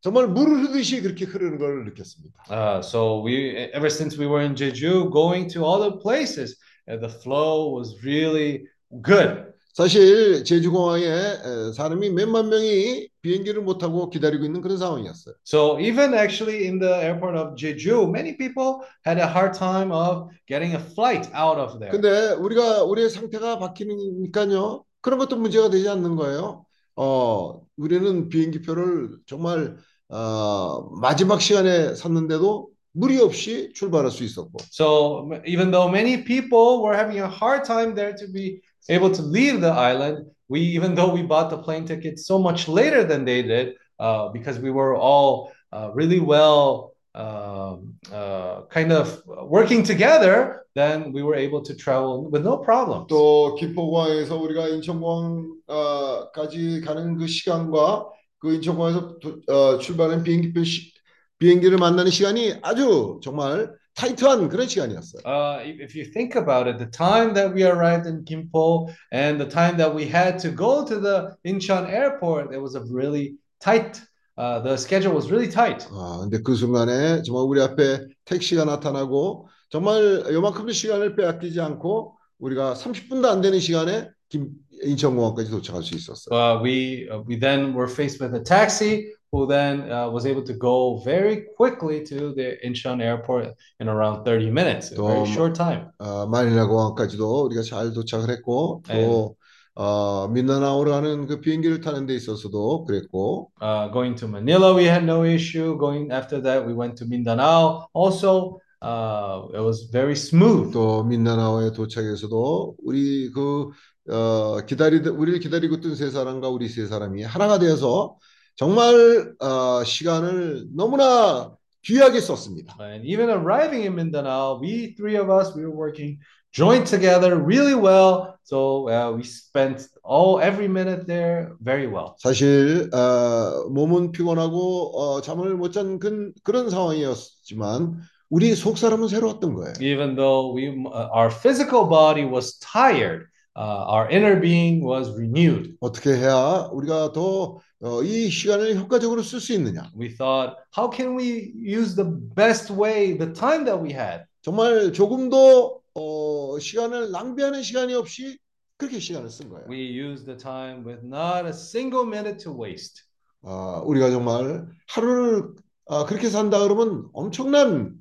정말 0.00 0.28
물을 0.28 0.58
흐르듯이 0.58 1.00
그렇게 1.00 1.24
흐르는 1.24 1.58
걸 1.58 1.84
느꼈습니다. 1.84 2.44
Uh, 2.50 2.80
so 2.82 3.20
we, 3.24 3.56
ever 3.72 3.88
since 3.88 4.16
we 4.16 4.26
were 4.26 4.42
in 4.44 4.54
Jeju, 4.54 5.10
going 5.10 5.48
to 5.48 5.64
all 5.64 5.80
the 5.80 5.98
places, 5.98 6.56
uh, 6.88 6.96
the 6.96 7.08
flow 7.08 7.74
was 7.74 7.96
really 8.04 8.64
good. 9.02 9.48
사실 9.74 10.44
제주 10.44 10.70
공항에 10.70 11.04
에, 11.04 11.72
사람이 11.72 12.10
몇만 12.10 12.48
명이 12.48 13.07
비행기를 13.22 13.62
못 13.62 13.78
타고 13.78 14.10
기다리고 14.10 14.44
있는 14.44 14.60
그런 14.60 14.78
상황이었어요. 14.78 15.34
So 15.44 15.78
even 15.80 16.14
actually 16.14 16.66
in 16.66 16.78
the 16.78 16.94
airport 16.94 17.36
of 17.36 17.54
Jeju, 17.56 18.10
many 18.10 18.36
people 18.36 18.82
had 19.06 19.20
a 19.20 19.26
hard 19.26 19.56
time 19.56 19.90
of 19.90 20.30
getting 20.46 20.74
a 20.74 20.80
flight 20.80 21.28
out 21.34 21.58
of 21.58 21.78
there. 21.78 21.90
근데 21.90 22.34
우리가 22.34 22.84
우리의 22.84 23.10
상태가 23.10 23.58
바뀌니까요. 23.58 24.84
그런 25.00 25.18
것도 25.18 25.36
문제가 25.36 25.70
되지 25.70 25.88
않는 25.88 26.16
거예요. 26.16 26.64
어, 26.96 27.60
우리는 27.76 28.28
비행기표를 28.28 29.18
정말 29.26 29.76
어, 30.08 30.90
마지막 31.00 31.40
시간에 31.40 31.94
샀는데도 31.94 32.70
무리 32.92 33.20
없이 33.20 33.72
출발할 33.74 34.10
수 34.10 34.24
있었고. 34.24 34.58
So 34.72 35.30
even 35.46 35.70
though 35.70 35.88
many 35.88 36.24
people 36.24 36.82
were 36.82 36.96
having 36.96 37.20
a 37.20 37.28
hard 37.28 37.64
time 37.64 37.94
there 37.94 38.14
to 38.16 38.26
be 38.32 38.60
able 38.88 39.12
to 39.12 39.22
leave 39.22 39.60
the 39.60 39.70
island, 39.70 40.26
we 40.49 40.61
even 40.61 40.95
though 40.95 41.13
we 41.13 41.23
bought 41.23 41.49
the 41.49 41.57
plane 41.57 41.85
ticket 41.85 42.19
so 42.19 42.39
much 42.39 42.67
later 42.67 43.03
than 43.03 43.25
they 43.25 43.41
did, 43.41 43.75
uh, 43.99 44.29
because 44.29 44.59
we 44.59 44.71
were 44.71 44.95
all 44.95 45.51
uh, 45.71 45.91
really 45.93 46.19
well 46.19 46.93
um, 47.15 47.93
uh, 48.11 48.61
kind 48.69 48.91
of 48.91 49.21
working 49.47 49.83
together, 49.83 50.65
then 50.75 51.13
we 51.13 51.21
were 51.21 51.35
able 51.35 51.61
to 51.61 51.75
travel 51.75 52.29
with 52.29 52.43
no 52.43 52.57
problem. 52.57 53.05
또 53.07 53.55
김포공항에서 53.55 54.37
우리가 54.37 54.67
인천공항까지 54.69 56.81
가는 56.81 57.17
그 57.17 57.27
시간과 57.27 58.09
그 58.39 58.53
인천공항에서 58.55 59.19
도- 59.19 59.41
어, 59.47 59.77
출발하는 59.77 60.23
비행기표 60.23 60.63
시, 60.63 60.91
비행기를 61.39 61.77
만나는 61.77 62.11
시간이 62.11 62.55
아주 62.61 63.19
정말 63.23 63.71
타이트한 63.98 64.48
그런 64.48 64.68
시간이었어요. 64.68 65.22
Uh, 65.26 65.58
if, 65.64 65.96
you 65.96 66.04
think 66.04 66.36
about 66.36 66.68
it, 66.68 66.78
the 66.78 66.86
time 66.86 67.34
that 67.34 67.52
we 67.52 67.64
arrived 67.64 68.06
in 68.06 68.24
Gimpo 68.24 68.94
and 69.10 69.40
the 69.40 69.48
time 69.48 69.76
that 69.76 69.92
we 69.92 70.06
had 70.06 70.38
to 70.38 70.50
go 70.50 70.86
to 70.86 71.00
the 71.00 71.34
Incheon 71.44 71.90
airport, 71.90 72.54
it 72.54 72.62
was 72.62 72.76
a 72.76 72.84
really 72.86 73.34
tight. 73.60 74.00
Uh, 74.36 74.60
the 74.60 74.76
schedule 74.76 75.12
was 75.12 75.32
really 75.32 75.50
tight. 75.50 75.84
아, 75.90 76.18
근데 76.20 76.40
그 76.40 76.54
순간에 76.54 77.22
정말 77.22 77.42
우리 77.44 77.60
앞에 77.60 78.06
택시가 78.24 78.64
나타나고 78.64 79.48
정말 79.68 80.24
요만큼의 80.32 80.74
시간을 80.74 81.16
빼앗기지 81.16 81.60
않고 81.60 82.16
우리가 82.38 82.74
30분도 82.74 83.26
안 83.26 83.40
되는 83.40 83.58
시간에 83.58 84.08
김, 84.28 84.50
인천공항까지 84.82 85.50
도착할 85.50 85.82
수 85.82 85.94
있었어요. 85.94 86.30
Uh, 86.32 86.62
we 86.62 87.08
uh, 87.10 87.22
we 87.26 87.38
then 87.38 87.74
were 87.74 87.88
faced 87.88 88.20
with 88.20 88.34
a 88.34 88.42
taxi, 88.42 89.12
who 89.32 89.46
then 89.46 89.90
uh, 89.90 90.08
was 90.10 90.26
able 90.26 90.42
to 90.42 90.54
go 90.54 91.00
very 91.04 91.46
quickly 91.56 92.02
to 92.04 92.32
the 92.34 92.56
Incheon 92.64 93.02
airport 93.02 93.54
in 93.80 93.88
around 93.88 94.24
30 94.24 94.50
minutes, 94.50 94.92
a 94.92 94.96
very 94.96 95.20
또 95.20 95.26
short 95.26 95.54
time. 95.54 95.90
어, 95.98 96.26
마닐라 96.26 96.66
공항까지도 96.66 97.44
우리가 97.46 97.62
잘 97.62 97.92
도착을 97.92 98.30
했고 98.30 98.82
또 98.88 99.36
어, 99.74 100.26
민다나오로 100.28 100.90
가는 100.90 101.26
그 101.26 101.40
비행기를 101.40 101.80
타는 101.80 102.06
데 102.06 102.14
있어서도 102.14 102.84
그랬고 102.84 103.50
Uh, 103.60 103.88
going 103.92 104.16
to 104.18 104.26
Manila, 104.26 104.74
we 104.74 104.84
had 104.84 105.04
no 105.04 105.24
issue. 105.24 105.76
Going 105.78 106.10
after 106.10 106.40
that, 106.42 106.66
we 106.66 106.72
went 106.72 106.96
to 106.96 107.06
Mindanao. 107.06 107.86
Also, 107.92 108.58
uh, 108.82 109.42
it 109.54 109.60
was 109.60 109.88
very 109.92 110.16
smooth. 110.16 110.72
또 110.72 111.04
민다나오에 111.04 111.72
도착해서도 111.72 112.76
우리 112.82 113.30
그 113.30 113.70
어, 114.10 114.60
기다리 114.66 114.98
우리를 115.08 115.40
기다리고 115.40 115.76
있던 115.76 115.94
세 115.94 116.10
사람과 116.10 116.48
우리 116.48 116.68
세 116.68 116.86
사람이 116.86 117.22
하나가 117.22 117.58
되어서 117.58 118.16
정말 118.56 119.34
어, 119.40 119.84
시간을 119.84 120.68
너무나 120.74 121.52
귀하게 121.82 122.20
썼습니다. 122.20 122.76
And 122.80 123.06
even 123.06 123.30
arriving 123.30 123.86
in 123.86 123.94
Mindanao, 123.94 124.60
we 124.60 124.94
three 124.96 125.16
of 125.16 125.30
us, 125.30 125.54
we 125.54 125.64
were 125.64 125.74
working 125.74 126.18
joined 126.52 126.86
together 126.86 127.36
really 127.36 127.74
well. 127.74 128.34
So 128.44 128.88
uh, 128.88 129.12
we 129.12 129.22
spent 129.22 129.86
all 130.02 130.40
every 130.40 130.68
minute 130.68 131.06
there 131.06 131.54
very 131.60 131.86
well. 131.86 132.16
사실 132.18 132.90
어, 132.92 133.68
몸은 133.70 134.12
피곤하고 134.12 134.92
어, 134.98 135.20
잠을 135.20 135.54
못잔 135.54 135.98
그런 136.42 136.70
상황이었지만 136.70 138.00
우리 138.30 138.54
속 138.54 138.76
사람은 138.76 139.08
새로웠던 139.08 139.54
거예요. 139.54 139.74
Even 139.80 140.16
though 140.16 140.52
we, 140.54 140.68
uh, 140.68 141.08
our 141.12 141.30
physical 141.30 141.88
body 141.88 142.24
was 142.24 142.58
tired, 142.58 143.22
uh, 143.22 143.37
our 143.58 144.08
inner 144.10 144.40
being 144.40 144.84
was 144.84 145.10
renewed. 145.10 145.76
어떻게 145.80 146.10
해야 146.16 146.68
우리가 146.72 147.12
더 147.12 147.58
어, 147.80 148.02
이 148.02 148.28
시간을 148.28 148.76
효과적으로 148.76 149.22
쓸 149.22 149.40
수 149.40 149.52
있느냐? 149.54 149.90
We 149.96 150.08
thought, 150.14 150.56
how 150.76 150.90
can 150.90 151.16
we 151.16 151.52
use 151.54 151.94
the 151.94 152.08
best 152.34 152.72
way 152.72 153.16
the 153.16 153.32
time 153.32 153.64
that 153.64 153.78
we 153.82 153.90
had? 153.92 154.24
정말 154.42 154.92
조금도 154.92 155.80
어, 155.94 156.58
시간을 156.58 157.10
낭비하는 157.10 157.62
시간이 157.62 157.94
없이 157.94 158.38
그렇게 158.76 158.98
시간을 159.00 159.28
쓴 159.30 159.48
거예요. 159.48 159.66
We 159.68 159.78
used 159.78 160.26
the 160.26 160.36
time 160.38 160.84
with 160.86 161.04
not 161.04 161.44
a 161.46 161.50
single 161.52 162.06
minute 162.06 162.38
to 162.44 162.52
waste. 162.52 163.02
아, 163.42 163.82
우리가 163.84 164.10
정말 164.10 164.66
하루를 164.88 165.54
아, 165.86 166.04
그렇게 166.04 166.28
산다 166.28 166.60
그러면 166.60 167.08
엄청난 167.12 167.94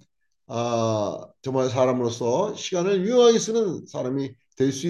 아, 0.48 1.28
정말 1.42 1.70
사람으로서 1.70 2.56
시간을 2.56 3.02
유용하게 3.06 3.40
쓰는 3.40 3.86
사람이 3.86 4.32
될 4.58 4.72
수 4.72 4.88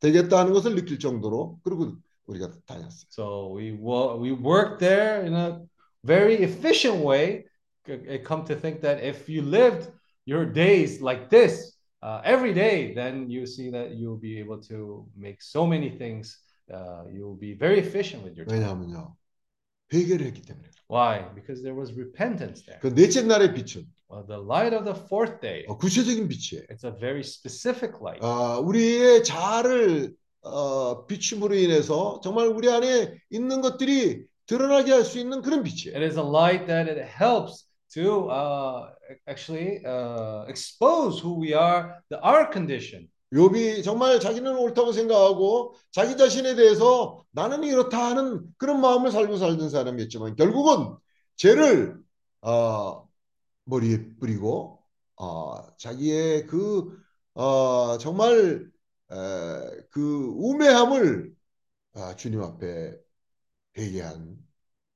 되겠다는 0.00 0.52
것을 0.52 0.74
느낄 0.74 0.98
정도로 0.98 1.58
그리고 1.62 1.92
우리가 2.26 2.50
다녔어요. 2.66 3.06
So 3.10 3.54
we 3.56 3.72
wo- 3.72 4.18
we 4.20 4.32
worked 4.32 4.78
there 4.78 5.24
in 5.26 5.34
a 5.34 5.60
very 6.04 6.36
efficient 6.42 7.02
way. 7.04 7.44
I 7.88 8.18
come 8.22 8.44
to 8.46 8.54
think 8.58 8.80
that 8.82 9.02
if 9.02 9.28
you 9.28 9.42
lived 9.42 9.90
your 10.26 10.44
days 10.44 11.00
like 11.00 11.30
this 11.30 11.76
uh, 12.02 12.20
every 12.24 12.52
day, 12.52 12.92
then 12.94 13.30
you 13.30 13.46
see 13.46 13.70
that 13.70 13.94
you'll 13.94 14.18
be 14.20 14.38
able 14.38 14.60
to 14.68 15.06
make 15.16 15.40
so 15.40 15.66
many 15.66 15.88
things. 15.90 16.36
Uh, 16.68 17.04
you'll 17.12 17.38
be 17.38 17.54
very 17.54 17.78
efficient 17.78 18.24
with 18.24 18.36
your 18.36 18.44
time. 18.44 18.58
왜냐하면요. 18.58 19.14
회개를 19.92 20.26
했기 20.26 20.42
때문에. 20.42 20.68
Why? 20.88 21.22
Because 21.34 21.62
there 21.62 21.78
was 21.78 21.92
repentance 21.94 22.64
there. 22.66 22.80
그 22.80 22.92
넷째 22.92 23.22
날의 23.22 23.54
빛은 23.54 23.86
Well, 23.99 23.99
The 24.27 24.39
light 24.39 24.73
of 24.75 24.83
the 24.85 24.95
fourth 25.07 25.39
day, 25.41 25.65
어, 25.67 25.77
구체적인 25.77 26.27
빛이에요. 26.27 26.65
it's 26.69 26.83
a 26.83 26.91
very 26.91 27.21
specific 27.21 27.95
light. 28.01 28.19
아, 28.25 28.59
우리의 28.59 29.23
자아를 29.23 30.13
어, 30.43 31.05
비춤으로 31.05 31.55
인해서 31.55 32.19
정말 32.23 32.47
우리 32.47 32.69
안에 32.69 33.13
있는 33.29 33.61
것들이 33.61 34.23
드러나게 34.47 34.91
할 34.91 35.03
수 35.05 35.19
있는 35.19 35.41
그런 35.41 35.63
빛이에요. 35.63 35.95
It 35.95 36.03
is 36.03 36.17
a 36.17 36.25
light 36.25 36.65
that 36.67 36.89
it 36.89 36.99
helps 37.01 37.65
to 37.93 38.29
uh, 38.29 38.89
actually 39.29 39.83
uh, 39.85 40.45
expose 40.49 41.19
who 41.21 41.39
we 41.39 41.53
are, 41.53 42.01
the 42.09 42.19
our 42.23 42.49
condition. 42.51 43.07
욥이 43.33 43.83
정말 43.83 44.19
자기는 44.19 44.57
옳다고 44.57 44.91
생각하고 44.91 45.75
자기 45.91 46.17
자신에 46.17 46.55
대해서 46.55 47.23
나는 47.31 47.63
이렇다 47.63 48.09
하는 48.09 48.41
그런 48.57 48.81
마음을 48.81 49.09
살고 49.11 49.37
살던 49.37 49.69
사람이었지만 49.69 50.35
결국은 50.35 50.97
죄를 51.37 51.95
어, 52.41 53.07
머리에 53.65 54.15
뿌리고 54.19 54.79
어, 55.17 55.75
자기의 55.77 56.47
그 56.47 56.97
어, 57.33 57.97
정말 57.97 58.69
에, 59.11 59.15
그 59.91 60.33
우매함을 60.37 61.33
아, 61.93 62.15
주님 62.15 62.41
앞에 62.41 62.95
회개한 63.77 64.37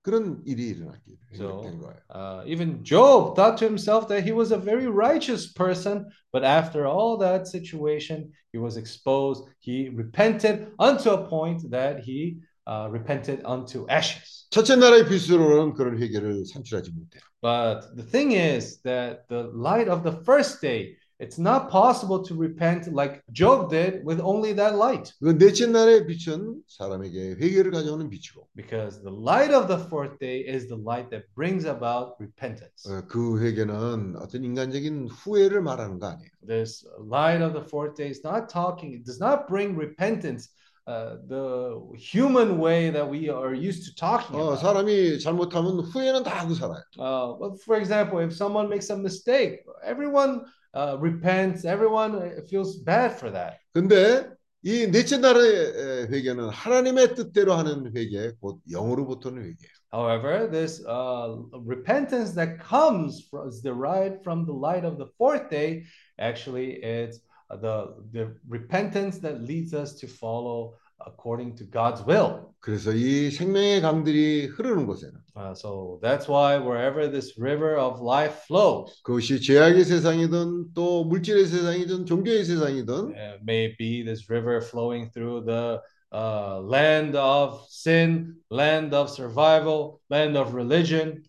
그런 0.01 0.41
일이 0.45 0.67
일어났게 0.69 1.15
So, 1.35 1.61
된 1.61 1.79
거예요. 1.79 1.99
Uh, 2.09 2.43
even 2.45 2.83
Job 2.83 3.35
thought 3.35 3.57
to 3.57 3.65
himself 3.65 4.07
that 4.07 4.23
he 4.23 4.31
was 4.31 4.51
a 4.51 4.57
very 4.57 4.87
righteous 4.87 5.51
person, 5.51 6.05
but 6.31 6.43
after 6.45 6.85
all 6.87 7.17
that 7.17 7.47
situation, 7.47 8.31
he 8.53 8.59
was 8.59 8.77
exposed. 8.77 9.43
He 9.59 9.89
repented 9.89 10.71
unto 10.79 11.09
a 11.09 11.27
point 11.27 11.69
that 11.71 11.99
he 12.05 12.37
uh, 12.67 12.87
repented 12.89 13.41
unto 13.43 13.85
ashes. 13.89 14.47
첫째 14.51 14.75
나라의 14.77 15.09
빛으로는 15.09 15.73
그런 15.73 15.97
회개를 16.01 16.45
산출하지 16.45 16.91
못해요. 16.91 17.21
But 17.44 17.96
the 17.96 18.02
thing 18.02 18.32
is 18.32 18.80
that 18.82 19.26
the 19.28 19.50
light 19.54 19.88
of 19.88 20.02
the 20.02 20.12
first 20.24 20.60
day, 20.60 20.96
it's 21.18 21.38
not 21.38 21.70
possible 21.70 22.22
to 22.24 22.34
repent 22.34 22.92
like 22.92 23.22
Job 23.32 23.70
did 23.70 24.04
with 24.04 24.20
only 24.20 24.52
that 24.54 24.76
light. 24.76 25.12
그 25.22 25.36
넷째 25.36 25.66
날의 25.66 26.06
빛은 26.06 26.62
사람에게 26.66 27.36
회개를 27.40 27.70
가져오는 27.72 28.08
빛이고 28.08 28.48
Because 28.56 29.02
the 29.02 29.12
light 29.12 29.52
of 29.52 29.68
the 29.68 29.78
fourth 29.88 30.18
day 30.18 30.40
is 30.40 30.66
the 30.68 30.80
light 30.80 31.10
that 31.10 31.24
brings 31.34 31.66
about 31.66 32.16
repentance. 32.20 32.88
어, 32.88 33.06
그 33.06 33.38
회개는 33.42 34.16
어떤 34.16 34.44
인간적인 34.44 35.08
후회를 35.08 35.62
말하는 35.62 35.98
거 35.98 36.08
아니에요. 36.08 36.28
This 36.46 36.86
light 36.98 37.42
of 37.44 37.52
the 37.52 37.64
fourth 37.64 37.96
day 37.96 38.08
is 38.08 38.22
not 38.24 38.48
talking, 38.48 38.94
it 38.96 39.04
does 39.04 39.20
not 39.20 39.46
bring 39.46 39.76
repentance 39.76 40.48
uh, 40.86 41.16
the 41.28 41.78
human 41.96 42.58
way 42.58 42.90
that 42.90 43.08
we 43.08 43.28
are 43.28 43.54
used 43.54 43.84
to 43.84 43.94
talking 43.94 44.36
어, 44.36 44.54
about. 44.54 44.60
사람이 44.60 45.20
잘못하면 45.20 45.80
후회는 45.80 46.22
다 46.22 46.40
하고 46.40 46.54
살아요. 46.54 46.82
Uh, 46.98 47.36
well, 47.38 47.56
for 47.64 47.76
example, 47.78 48.18
if 48.18 48.32
someone 48.32 48.68
makes 48.68 48.90
a 48.90 48.96
mistake, 48.96 49.60
everyone 49.84 50.42
uh, 50.74 50.96
repents, 50.98 51.64
everyone 51.64 52.14
uh, 52.16 52.40
feels 52.48 52.82
bad 52.82 53.12
for 53.18 53.30
that. 53.30 53.58
근데 53.74 54.28
이 54.62 54.86
넷째 54.90 55.18
날의 55.18 56.08
회개는 56.10 56.48
하나님의 56.48 57.14
뜻대로 57.14 57.54
하는 57.54 57.94
회개, 57.96 58.32
곧 58.40 58.60
영으로부터는 58.70 59.42
회개예요. 59.42 59.80
However, 59.92 60.46
this 60.46 60.80
uh, 60.86 61.34
repentance 61.66 62.32
that 62.34 62.60
comes 62.60 63.26
from, 63.28 63.48
is 63.48 63.60
derived 63.60 64.22
from 64.22 64.46
the 64.46 64.52
light 64.52 64.84
of 64.84 64.98
the 64.98 65.06
fourth 65.18 65.50
day. 65.50 65.84
Actually, 66.18 66.78
it's 66.82 67.18
the 67.60 67.94
the 68.12 68.34
repentance 68.48 69.18
that 69.20 69.42
leads 69.42 69.74
us 69.74 69.94
to 70.00 70.06
follow 70.06 70.74
according 71.06 71.56
to 71.56 71.64
God's 71.64 72.04
will. 72.06 72.52
그래서 72.60 72.92
이 72.92 73.30
생명의 73.30 73.80
강들이 73.80 74.46
흐르는 74.46 74.86
곳에는 74.86 75.18
Uh, 75.36 75.54
so 75.54 75.98
that's 76.02 76.28
why 76.28 76.58
wherever 76.58 77.08
this 77.08 77.38
river 77.38 77.78
of 77.78 78.02
life 78.02 78.44
flows, 78.44 79.00
그것이 79.02 79.40
죄악의 79.40 79.84
세상이든 79.84 80.74
또 80.74 81.04
물질의 81.04 81.46
세상이든 81.46 82.04
종교의 82.04 82.44
세상이든 82.44 83.14
uh, 83.14 83.38
may 83.42 83.66
it 83.66 83.76
be 83.78 84.04
this 84.04 84.28
river 84.28 84.60
flowing 84.60 85.08
through 85.10 85.40
the 85.46 85.80
uh, 86.12 86.60
land 86.60 87.16
of 87.16 87.64
sin, 87.70 88.34
land 88.50 88.92
of 88.94 89.08
survival, 89.08 90.00
land 90.10 90.36
of 90.36 90.52
religion. 90.54 91.22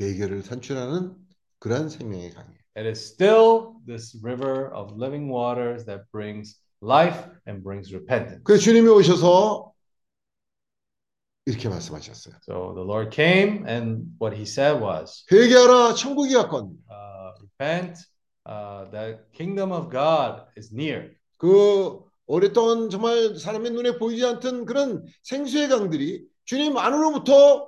회개를 0.00 0.42
산출하는 0.42 1.14
그러한 1.60 1.88
생명의 1.88 2.30
강이에요. 2.32 2.55
It 2.76 2.86
is 2.86 3.04
still 3.04 3.76
this 3.86 4.16
river 4.22 4.72
of 4.72 4.96
living 4.96 5.28
waters 5.28 5.84
that 5.86 6.04
brings 6.12 6.56
life 6.80 7.28
and 7.46 7.62
brings 7.62 7.92
repentance. 7.92 8.42
그래서 8.44 8.62
주님이 8.62 8.88
오셔서 8.88 9.72
이렇게 11.46 11.68
말씀하셨어요. 11.68 12.34
So 12.42 12.72
the 12.74 12.86
Lord 12.86 13.10
came, 13.10 13.66
and 13.66 14.06
what 14.20 14.36
He 14.36 14.42
said 14.42 14.80
was, 14.80 15.24
회개하라 15.30 15.94
천국이 15.94 16.34
가까웠니다. 16.34 16.82
uh, 16.88 17.34
"Repent, 17.58 18.00
uh, 18.46 18.90
the 18.90 19.18
kingdom 19.32 19.72
of 19.72 19.90
God 19.90 20.44
is 20.56 20.72
near." 20.72 21.10
그 21.38 22.00
오랫동안 22.26 22.88
정말 22.90 23.36
사람의 23.36 23.72
눈에 23.72 23.98
보이지 23.98 24.24
않던 24.24 24.64
그런 24.64 25.04
생수의 25.22 25.68
강들이 25.68 26.24
주님 26.44 26.76
안으로부터 26.76 27.26
흘러나는 27.26 27.60
거예요. 27.60 27.65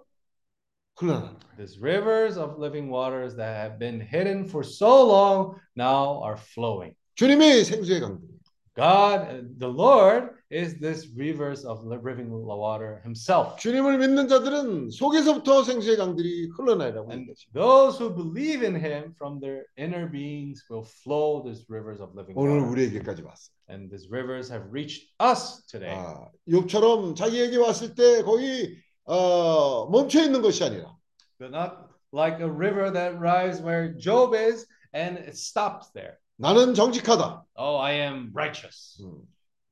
These 1.59 1.78
rivers 1.81 2.36
of 2.39 2.59
living 2.59 2.89
waters 2.89 3.35
that 3.36 3.56
have 3.56 3.78
been 3.78 4.01
hidden 4.01 4.47
for 4.47 4.62
so 4.62 5.05
long 5.06 5.56
now 5.76 6.22
are 6.22 6.36
flowing. 6.36 6.94
주님이 7.16 7.64
생수의 7.64 8.01
강들. 8.01 8.28
God, 8.76 9.20
uh, 9.31 9.43
the 9.59 9.68
Lord, 9.68 10.31
is 10.51 10.74
this 10.81 11.06
rivers 11.16 11.64
of 11.64 11.85
living 11.85 12.28
water 12.31 13.01
Himself. 13.05 13.56
주님을 13.60 13.98
믿는 13.98 14.26
자들은 14.28 14.90
속에서부터 14.90 15.62
생수의 15.62 15.97
강들이 15.97 16.48
흘러나라고 16.56 17.10
하는 17.10 17.22
And 17.22 17.31
거죠. 17.31 17.51
those 17.52 17.98
who 17.98 18.10
believe 18.14 18.62
in 18.66 18.74
Him 18.74 19.14
from 19.16 19.39
their 19.40 19.66
inner 19.76 20.10
beings 20.10 20.64
will 20.70 20.82
flow 21.02 21.43
these 21.44 21.64
rivers 21.68 22.01
of 22.01 22.14
living 22.16 22.35
오늘 22.36 22.62
water. 22.62 22.70
우리에게까지 22.70 23.22
왔어요. 23.22 23.55
And 23.70 23.90
these 23.90 24.09
rivers 24.10 24.51
have 24.51 24.66
reached 24.72 25.06
us 25.22 25.62
today. 25.70 25.94
아, 25.94 26.26
욥처럼 26.48 27.14
자기에게 27.14 27.56
왔을 27.59 27.94
때 27.94 28.22
거기 28.24 28.74
어, 29.09 29.86
멈춰 29.90 30.22
있는 30.22 30.43
것이 30.43 30.64
아니라 30.64 30.97
But 31.39 31.51
not 31.55 31.76
like 32.12 32.40
a 32.40 32.48
river 32.48 32.93
that 32.93 33.16
rise 33.18 33.60
where 33.62 33.97
Job 33.98 34.35
is 34.35 34.66
and 34.94 35.18
it 35.18 35.36
stops 35.36 35.90
there. 35.93 36.16
나는 36.36 36.74
정직하다. 36.74 37.44
Oh, 37.56 37.81
I 37.81 37.94
am 37.94 38.31
righteous. 38.35 39.02
음, 39.02 39.22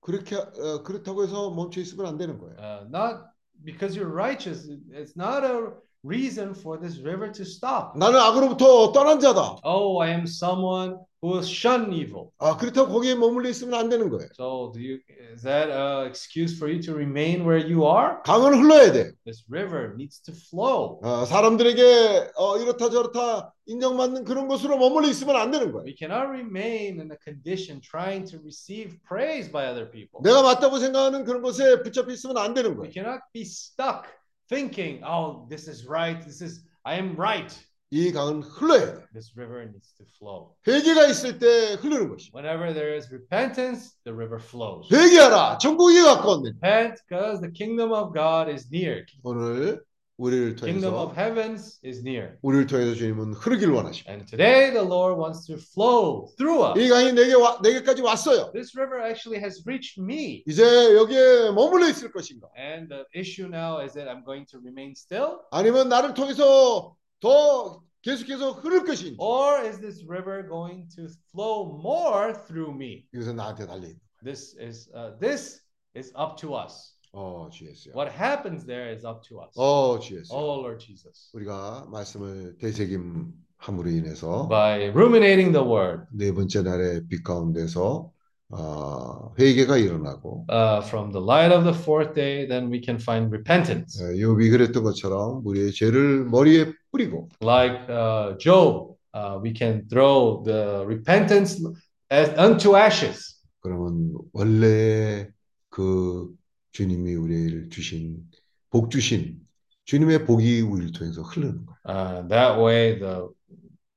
그렇게 0.00 0.36
어, 0.36 0.82
그렇다고 0.82 1.22
해서 1.24 1.50
멈춰 1.50 1.80
있으면 1.80 2.06
안 2.06 2.18
되는 2.18 2.38
거예요. 2.38 2.56
Uh, 2.58 2.86
not 2.90 3.24
because 3.64 3.96
you're 3.96 4.12
righteous. 4.12 4.68
It's 4.90 5.16
not 5.16 5.44
a 5.44 5.70
reason 6.04 6.52
for 6.54 6.78
this 6.78 6.98
river 7.00 7.30
to 7.32 7.42
stop. 7.44 7.96
나는 7.96 8.18
악으로부터 8.18 8.92
떠난 8.92 9.20
자다. 9.20 9.60
Oh, 9.64 10.02
I 10.02 10.10
am 10.10 10.24
someone 10.24 10.98
who 11.21 11.31
will 11.33 11.43
shun 11.43 11.91
evil. 11.93 12.29
아, 12.37 12.57
그렇다고 12.57 12.93
거기에 12.93 13.15
머물러 13.15 13.49
있으면 13.49 13.73
안 13.79 13.89
되는 13.89 14.09
거예요. 14.09 14.29
So, 14.35 14.71
do 14.71 14.79
you 14.79 14.99
is 15.33 15.41
that 15.41 15.69
an 15.71 16.05
excuse 16.07 16.55
for 16.55 16.69
you 16.71 16.79
to 16.83 16.93
remain 16.93 17.41
where 17.41 17.57
you 17.57 17.85
are? 17.87 18.17
강은 18.23 18.53
흘러야 18.53 18.91
돼. 18.91 19.11
This 19.25 19.43
river 19.49 19.93
needs 19.95 20.21
to 20.21 20.33
flow. 20.33 20.99
어, 21.01 21.25
사람들에게 21.25 22.31
어, 22.35 22.57
이렇다 22.59 22.89
저렇다 22.91 23.53
인정받는 23.65 24.23
그런 24.25 24.47
곳으로 24.47 24.77
머물러 24.77 25.07
있으면 25.07 25.35
안 25.35 25.49
되는 25.51 25.71
거예요. 25.71 25.85
We 25.85 25.95
cannot 25.97 26.29
remain 26.29 26.99
in 26.99 27.11
a 27.11 27.17
condition 27.23 27.81
trying 27.81 28.29
to 28.29 28.39
receive 28.39 28.97
praise 29.07 29.51
by 29.51 29.65
other 29.67 29.89
people. 29.89 30.21
내가 30.23 30.43
맞다고 30.43 30.77
생각하는 30.79 31.25
그런 31.25 31.41
곳에 31.41 31.81
붙잡혀 31.81 32.11
있으면 32.11 32.37
안 32.37 32.53
되는 32.53 32.71
We 32.71 32.77
거예요. 32.77 32.91
cannot 32.93 33.21
be 33.33 33.41
stuck 33.41 34.05
thinking, 34.49 35.03
"Oh, 35.03 35.49
this 35.49 35.67
is 35.67 35.87
right. 35.89 36.21
This 36.23 36.43
is 36.43 36.63
I 36.85 36.95
am 36.95 37.17
right." 37.17 37.51
이 37.89 38.11
강은 38.11 38.41
흘러야 38.43 38.85
돼. 38.85 39.05
This 39.13 39.31
river 39.37 39.61
needs 39.63 39.93
to 39.95 40.05
flow. 40.17 40.53
회개가 40.67 41.07
있을 41.07 41.39
때 41.39 41.75
흐르는 41.75 42.09
것이. 42.09 42.31
Whenever 42.35 42.73
there 42.73 42.93
is 42.93 43.07
repentance, 43.09 43.95
the 44.03 44.13
river 44.13 44.43
flows. 44.43 44.93
회개하라. 44.93 45.57
천국이 45.59 46.01
가까웠네. 46.01 46.51
Repent 46.61 47.01
because 47.07 47.39
the 47.39 47.51
kingdom 47.53 47.93
of 47.93 48.11
God 48.13 48.51
is 48.51 48.67
near. 48.69 49.05
오늘 49.23 49.81
우리를 50.17 50.55
Kingdom 50.55 50.91
통해서 50.91 51.03
of 51.05 51.15
heavens 51.17 51.79
is 51.85 51.99
near. 52.01 52.35
우리를 52.41 52.67
통해서 52.67 52.93
주님은 52.93 53.33
흐르길 53.35 53.71
원하십니다. 53.71 54.11
And 54.11 54.25
today 54.27 54.71
the 54.73 54.83
Lord 54.83 55.15
wants 55.15 55.47
to 55.47 55.55
flow 55.55 56.27
through 56.35 56.67
us. 56.67 56.75
이 56.75 56.89
강이 56.89 57.13
내게 57.13 57.35
와, 57.35 57.57
내게까지 57.63 58.01
왔어요. 58.01 58.51
This 58.51 58.75
river 58.75 58.99
actually 58.99 59.39
has 59.39 59.63
reached 59.65 60.01
me. 60.01 60.43
이제 60.45 60.61
여기에 60.93 61.51
머물러 61.51 61.87
있을 61.87 62.11
것인가? 62.11 62.49
And 62.57 62.89
the 62.89 63.05
issue 63.15 63.47
now 63.47 63.79
is 63.79 63.93
that 63.93 64.11
I'm 64.11 64.25
going 64.25 64.43
to 64.51 64.59
remain 64.59 64.91
still 64.91 65.39
아니면 65.51 65.87
나를 65.87 66.13
통해서 66.13 66.97
더 67.20 67.82
계속해서 68.02 68.52
흐를 68.52 68.84
것인지 68.84 69.16
or 69.20 69.64
is 69.66 69.78
this 69.80 70.04
river 70.08 70.46
going 70.48 70.88
to 70.94 71.06
flow 71.30 71.78
more 71.80 72.32
through 72.46 72.74
me? 72.74 73.06
이것은 73.14 73.36
나한테 73.36 73.66
달려 73.66 73.86
있는 73.86 74.00
This 74.24 74.56
is 74.60 74.88
uh, 74.94 75.18
this 75.20 75.60
is 75.96 76.12
up 76.16 76.36
to 76.40 76.54
us. 76.56 76.94
어 77.12 77.48
주 77.50 77.66
예수야 77.68 77.94
What 77.94 78.10
happens 78.10 78.64
there 78.66 78.90
is 78.92 79.04
up 79.06 79.20
to 79.28 79.40
us. 79.42 79.52
어 79.56 79.98
주 80.00 80.16
예수야 80.18 80.36
Oh 80.38 80.60
Lord 80.60 80.84
Jesus. 80.84 81.30
우리가 81.34 81.86
말씀을 81.90 82.56
되새김함으로 82.58 83.90
인해서 83.90 84.48
By 84.48 84.88
ruminating 84.90 85.52
the 85.52 85.64
word 85.66 86.04
네 86.12 86.32
번째 86.32 86.62
날의 86.62 87.06
빛 87.08 87.22
가운데서 87.22 88.10
어, 88.49 89.33
회개가 89.37 89.77
일어나고 89.77 90.45
uh, 90.49 90.81
from 90.87 91.11
the 91.11 91.21
light 91.21 91.53
of 91.53 91.65
the 91.65 91.73
fourth 91.73 92.13
day, 92.13 92.47
then 92.47 92.69
we 92.71 92.81
can 92.81 92.95
find 92.97 93.27
repentance. 93.29 94.01
예, 94.01 94.15
욥이 94.15 94.49
그랬던 94.51 94.83
것처럼 94.83 95.41
우리의 95.45 95.73
죄를 95.73 96.25
머리에 96.25 96.71
뿌리고 96.91 97.27
Like 97.41 97.89
uh, 97.89 98.37
Job, 98.39 98.95
uh, 99.13 99.39
we 99.41 99.53
can 99.53 99.85
throw 99.89 100.43
the 100.45 100.85
repentance 100.85 101.61
as, 102.09 102.31
unto 102.39 102.77
ashes. 102.77 103.41
그러면 103.59 104.13
원래 104.31 105.27
그 105.69 106.33
주님이 106.71 107.15
우리를 107.15 107.69
주신 107.69 108.23
복 108.69 108.89
주신 108.91 109.41
주님의 109.85 110.25
복이 110.25 110.61
우리를 110.61 110.93
통해서 110.93 111.21
흐르는 111.21 111.65
거예요. 111.65 111.77
Uh, 111.85 112.27
that 112.29 112.61
way, 112.61 112.97
the 112.99 113.27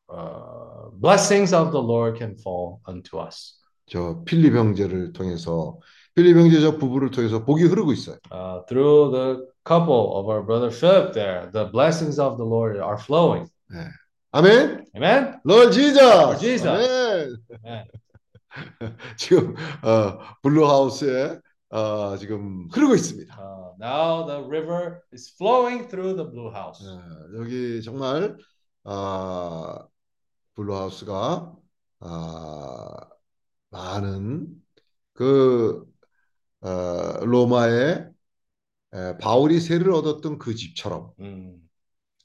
uh, 0.08 0.90
blessings 0.94 1.54
of 1.54 1.70
the 1.70 1.80
Lord 1.80 2.18
can 2.18 2.36
fall 2.36 2.80
unto 2.86 3.18
us. 3.18 3.59
저 3.90 4.22
필립 4.24 4.54
형제를 4.54 5.12
통해서 5.12 5.78
필립 6.14 6.36
형제 6.36 6.60
저 6.60 6.78
부부를 6.78 7.10
통해서 7.10 7.44
복이 7.44 7.64
흐르고 7.64 7.92
있어요. 7.92 8.16
Uh, 8.30 8.64
through 8.66 9.10
the 9.10 9.46
couple 9.64 10.16
of 10.16 10.28
our 10.28 10.42
brother 10.42 10.70
Philip 10.70 11.12
there, 11.12 11.50
the 11.52 11.68
blessings 11.70 12.20
of 12.20 12.38
the 12.38 12.46
Lord 12.46 12.78
are 12.78 12.96
flowing. 12.98 13.50
예. 13.74 13.88
아멘. 14.32 14.86
Amen? 14.96 15.40
Lord 15.44 15.70
Jesus. 15.72 15.98
Lord 15.98 16.38
Jesus. 16.38 16.66
아멘. 16.68 17.36
Amen. 17.66 17.84
지금 19.16 19.54
어, 19.82 20.18
blue 20.42 20.81
house에 20.81 21.38
어, 21.70 22.16
지금 22.16 22.68
흐르고 22.72 22.94
있습니다. 22.94 23.36
Uh, 23.38 23.74
now 23.80 24.24
the 24.26 24.42
river 24.46 25.02
is 25.12 25.34
flowing 25.36 25.88
through 25.88 26.14
the 26.16 26.28
blue 26.28 26.50
house. 26.50 26.84
예, 26.84 27.40
여기 27.40 27.82
정말 27.82 28.36
아, 28.84 29.84
blue 30.54 30.90
house가 30.90 31.52
아, 32.00 32.96
많은 33.70 34.48
그 35.14 35.84
어, 36.60 37.24
로마의 37.24 38.10
에, 38.92 39.16
바울이 39.18 39.60
세를 39.60 39.92
얻었던 39.92 40.38
그 40.38 40.54
집처럼 40.54 41.12
Mm. 41.18 41.60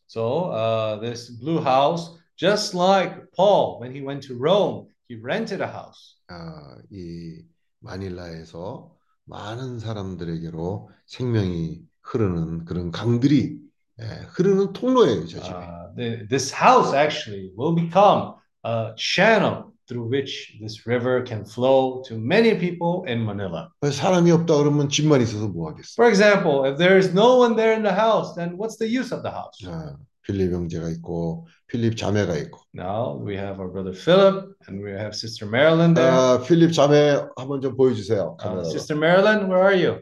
So 0.07 0.51
uh, 0.51 0.99
this 1.01 1.29
blue 1.29 1.59
house, 1.59 2.17
just 2.37 2.73
like 2.75 3.31
Paul 3.35 3.79
when 3.79 3.91
he 3.93 4.01
went 4.01 4.21
to 4.27 4.37
Rome, 4.37 4.87
he 5.09 5.15
rented 5.15 5.61
a 5.61 5.67
house. 5.67 6.15
아, 6.27 6.77
이 6.91 7.43
마닐라에서 7.79 8.95
많은 9.25 9.79
사람들에게로 9.79 10.89
생명이 11.05 11.81
흐르는 12.01 12.65
그런 12.65 12.91
강들이 12.91 13.59
예, 13.99 14.03
흐르는 14.29 14.73
통로예요, 14.73 15.25
저 15.25 15.41
집이. 15.41 15.55
Uh, 15.55 15.95
the, 15.95 16.27
this 16.27 16.51
house 16.51 16.93
actually 16.93 17.51
will 17.57 17.73
become 17.75 18.35
a 18.63 18.93
channel 18.97 19.74
through 19.88 20.08
which 20.08 20.56
this 20.60 20.86
river 20.86 21.22
can 21.22 21.44
flow 21.44 22.02
to 22.06 22.16
many 22.16 22.54
people 22.58 23.04
in 23.06 23.24
Manila. 23.24 23.68
사람이 23.82 24.30
없다 24.30 24.56
그러면 24.56 24.88
집만 24.88 25.20
있어서 25.22 25.48
뭐 25.48 25.70
하겠어? 25.70 25.94
For 25.96 26.08
example, 26.08 26.64
if 26.64 26.78
there 26.78 26.96
is 26.96 27.12
no 27.12 27.38
one 27.38 27.56
there 27.56 27.74
in 27.74 27.82
the 27.82 27.94
house, 27.94 28.34
then 28.34 28.56
what's 28.56 28.76
the 28.78 28.86
use 28.88 29.12
of 29.12 29.22
the 29.22 29.32
house? 29.32 29.58
아, 29.66 29.96
필립 30.22 30.52
형제가 30.52 30.88
있고 30.90 31.46
필립 31.66 31.96
자매가 31.96 32.36
있고. 32.36 32.60
Now 32.74 33.18
we 33.18 33.36
have 33.36 33.58
our 33.58 33.68
brother 33.68 33.92
Philip 33.92 34.54
and 34.68 34.82
we 34.84 34.92
have 34.92 35.14
Sister 35.14 35.48
Marilyn 35.48 35.94
there. 35.94 36.12
아, 36.12 36.40
필립 36.46 36.72
자매 36.72 37.18
한번 37.36 37.60
좀 37.60 37.76
보여주세요. 37.76 38.36
Uh, 38.38 38.44
카메라로. 38.44 38.70
Sister 38.70 38.96
Marilyn, 38.96 39.48
where 39.48 39.62
are 39.62 39.74
you? 39.74 40.00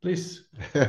Please. 0.00 0.46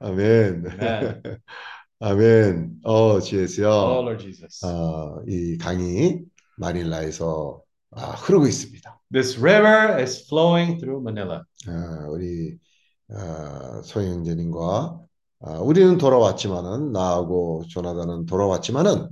아멘. 0.00 0.66
Amen. 0.66 1.22
아멘. 2.01 2.79
어, 2.83 2.91
Oh, 2.91 3.21
지혜스요. 3.21 3.67
Lord 3.67 4.23
Jesus. 4.23 4.65
어, 4.65 5.21
이 5.27 5.57
강이 5.57 6.21
마닐라에서 6.57 7.61
아, 7.91 8.11
흐르고 8.11 8.47
있습니다. 8.47 9.01
This 9.11 9.37
river 9.37 9.99
is 10.01 10.25
flowing 10.27 10.79
through 10.79 11.01
Manila. 11.01 11.43
아, 11.67 12.07
우리 12.09 12.57
아, 13.13 13.81
소영재님과 13.83 14.99
아, 15.41 15.51
우리는 15.59 15.97
돌아왔지만은 15.97 16.91
나하고 16.93 17.63
조나단은 17.67 18.25
돌아왔지만은 18.27 19.09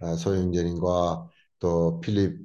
아, 0.00 0.14
소영재님과 0.16 1.28
또 1.58 2.00
필립 2.00 2.38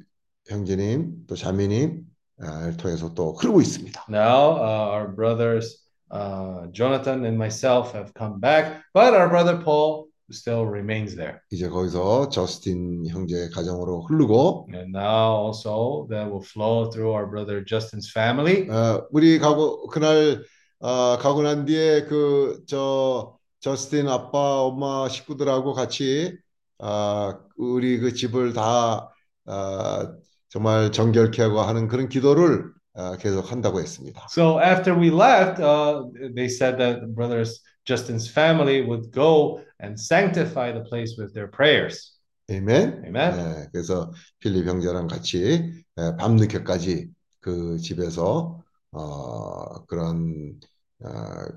형제님 0.50 1.26
또 1.28 1.36
자매님 1.36 2.04
아, 2.42 2.66
를 2.66 2.76
통해서 2.76 3.14
또 3.14 3.32
흐르고 3.34 3.62
있습니다. 3.62 4.08
Now, 4.10 4.58
uh, 4.58 4.92
our 4.92 5.16
brothers 5.16 5.85
uh, 6.11 6.68
Jonathan 6.72 7.26
and 7.26 7.38
myself 7.38 7.94
have 7.94 8.14
come 8.14 8.40
back, 8.40 8.84
but 8.94 9.14
our 9.14 9.30
brother 9.30 9.57
Paul 9.57 10.07
still 10.32 10.65
remains 10.65 11.15
there. 11.15 11.41
이제 11.52 11.69
거기서 11.69 12.30
저스틴 12.30 13.07
형제 13.07 13.49
가정으로 13.49 14.02
흐르고 14.07 14.68
And 14.73 14.91
now 14.95 15.36
also 15.48 16.07
that 16.10 16.30
will 16.30 16.44
flow 16.44 16.90
through 16.90 17.14
our 17.14 17.27
brother 17.27 17.64
Justin's 17.64 18.11
family. 18.11 18.69
어, 18.69 19.07
우리 19.11 19.40
가고 19.40 19.88
그날 19.88 20.44
어, 20.80 21.18
가고 21.18 21.41
난 21.44 21.65
뒤에 21.65 22.03
그저 22.06 23.38
저스틴 23.60 24.07
아빠 24.07 24.61
엄마 24.61 25.07
식구들하고 25.10 25.73
같이 25.73 26.38
아, 26.80 27.40
우리 27.57 27.98
그 27.99 28.14
집을 28.14 28.53
다 28.53 29.10
아, 29.45 30.14
정말 30.49 30.91
정결케 30.91 31.41
하고 31.41 31.61
하는 31.61 31.88
그런 31.88 32.10
기도를 32.10 32.65
아, 32.65 32.75
계속 33.20 33.52
한다고 33.52 33.80
했습니다. 33.80 34.28
So 34.30 34.60
after 34.60 34.98
we 34.98 35.10
left, 35.10 35.62
uh, 35.62 36.04
they 36.34 36.48
said 36.48 36.78
that 36.78 37.02
the 37.02 37.08
brothers 37.08 37.62
Justin's 37.86 38.28
family 38.28 38.82
would 38.82 39.12
go 39.12 39.62
and 39.80 40.00
sanctify 40.00 40.72
the 40.72 40.82
place 40.82 41.18
with 41.18 41.34
their 41.34 41.48
prayers. 41.48 42.16
아멘. 42.50 43.04
Amen. 43.06 43.34
예, 43.34 43.68
그래서 43.72 44.12
필립 44.40 44.68
형제랑 44.68 45.08
같이 45.08 45.84
예, 45.98 46.16
밤늦게까지 46.18 47.10
그 47.40 47.78
집에서 47.78 48.64
어, 48.92 49.86
그런 49.86 50.60
어, 51.04 51.10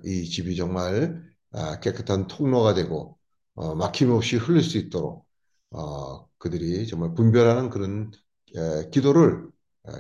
이 0.05 0.25
집이 0.25 0.57
정말 0.57 1.23
아, 1.53 1.81
깨끗한 1.81 2.27
통로가 2.27 2.75
되고 2.75 3.19
어, 3.55 3.75
막힘없이 3.75 4.37
흐를 4.37 4.63
수 4.63 4.79
있도록 4.79 5.27
어, 5.71 6.27
그들이 6.39 6.87
정말 6.87 7.15
분별하는 7.15 7.71
그런 7.71 8.11
예, 8.57 8.89
기도를 8.91 9.47
어, 9.47 9.51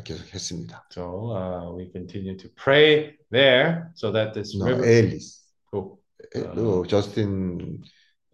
계속 0.05 0.33
했습니다. 0.33 0.83
So 0.91 1.31
uh, 1.35 1.73
we 1.75 1.89
continue 1.91 2.37
to 2.37 2.49
pray 2.55 3.15
there 3.31 3.91
so 3.95 4.11
that 4.11 4.33
this 4.33 4.55
No, 4.57 4.67
river. 4.67 4.85
앨리스, 4.85 5.43
Oh, 5.73 5.97
에, 6.35 6.41
또 6.55 6.85
저스틴 6.87 7.81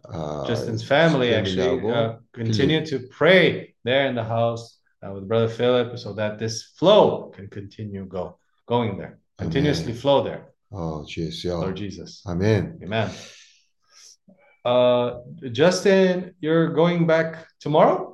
아, 0.08 0.44
Justin's 0.46 0.84
family 0.84 1.34
actually 1.34 1.80
패밀리하고 1.80 1.92
uh, 1.92 2.18
continue 2.32 2.84
to 2.86 3.00
pray 3.10 3.74
there 3.84 4.06
in 4.08 4.14
the 4.14 4.22
house 4.24 4.78
uh, 5.02 5.12
with 5.12 5.26
brother 5.28 5.48
Philip 5.48 5.98
so 5.98 6.12
that 6.14 6.38
this 6.38 6.72
flow 6.78 7.30
can 7.34 7.48
continue 7.48 8.06
go 8.06 8.38
going 8.66 8.96
there 8.96 9.18
continuously 9.38 9.92
flow 9.92 10.22
there 10.22 10.46
어, 10.70 11.04
주 11.04 11.26
예수여. 11.26 11.58
Lord 11.60 11.76
Jesus 11.76 12.22
아멘. 12.26 12.78
amen 12.84 13.10
uh 14.64 15.18
Justin 15.52 16.32
you're 16.40 16.68
going 16.72 17.06
back 17.06 17.46
tomorrow 17.58 18.13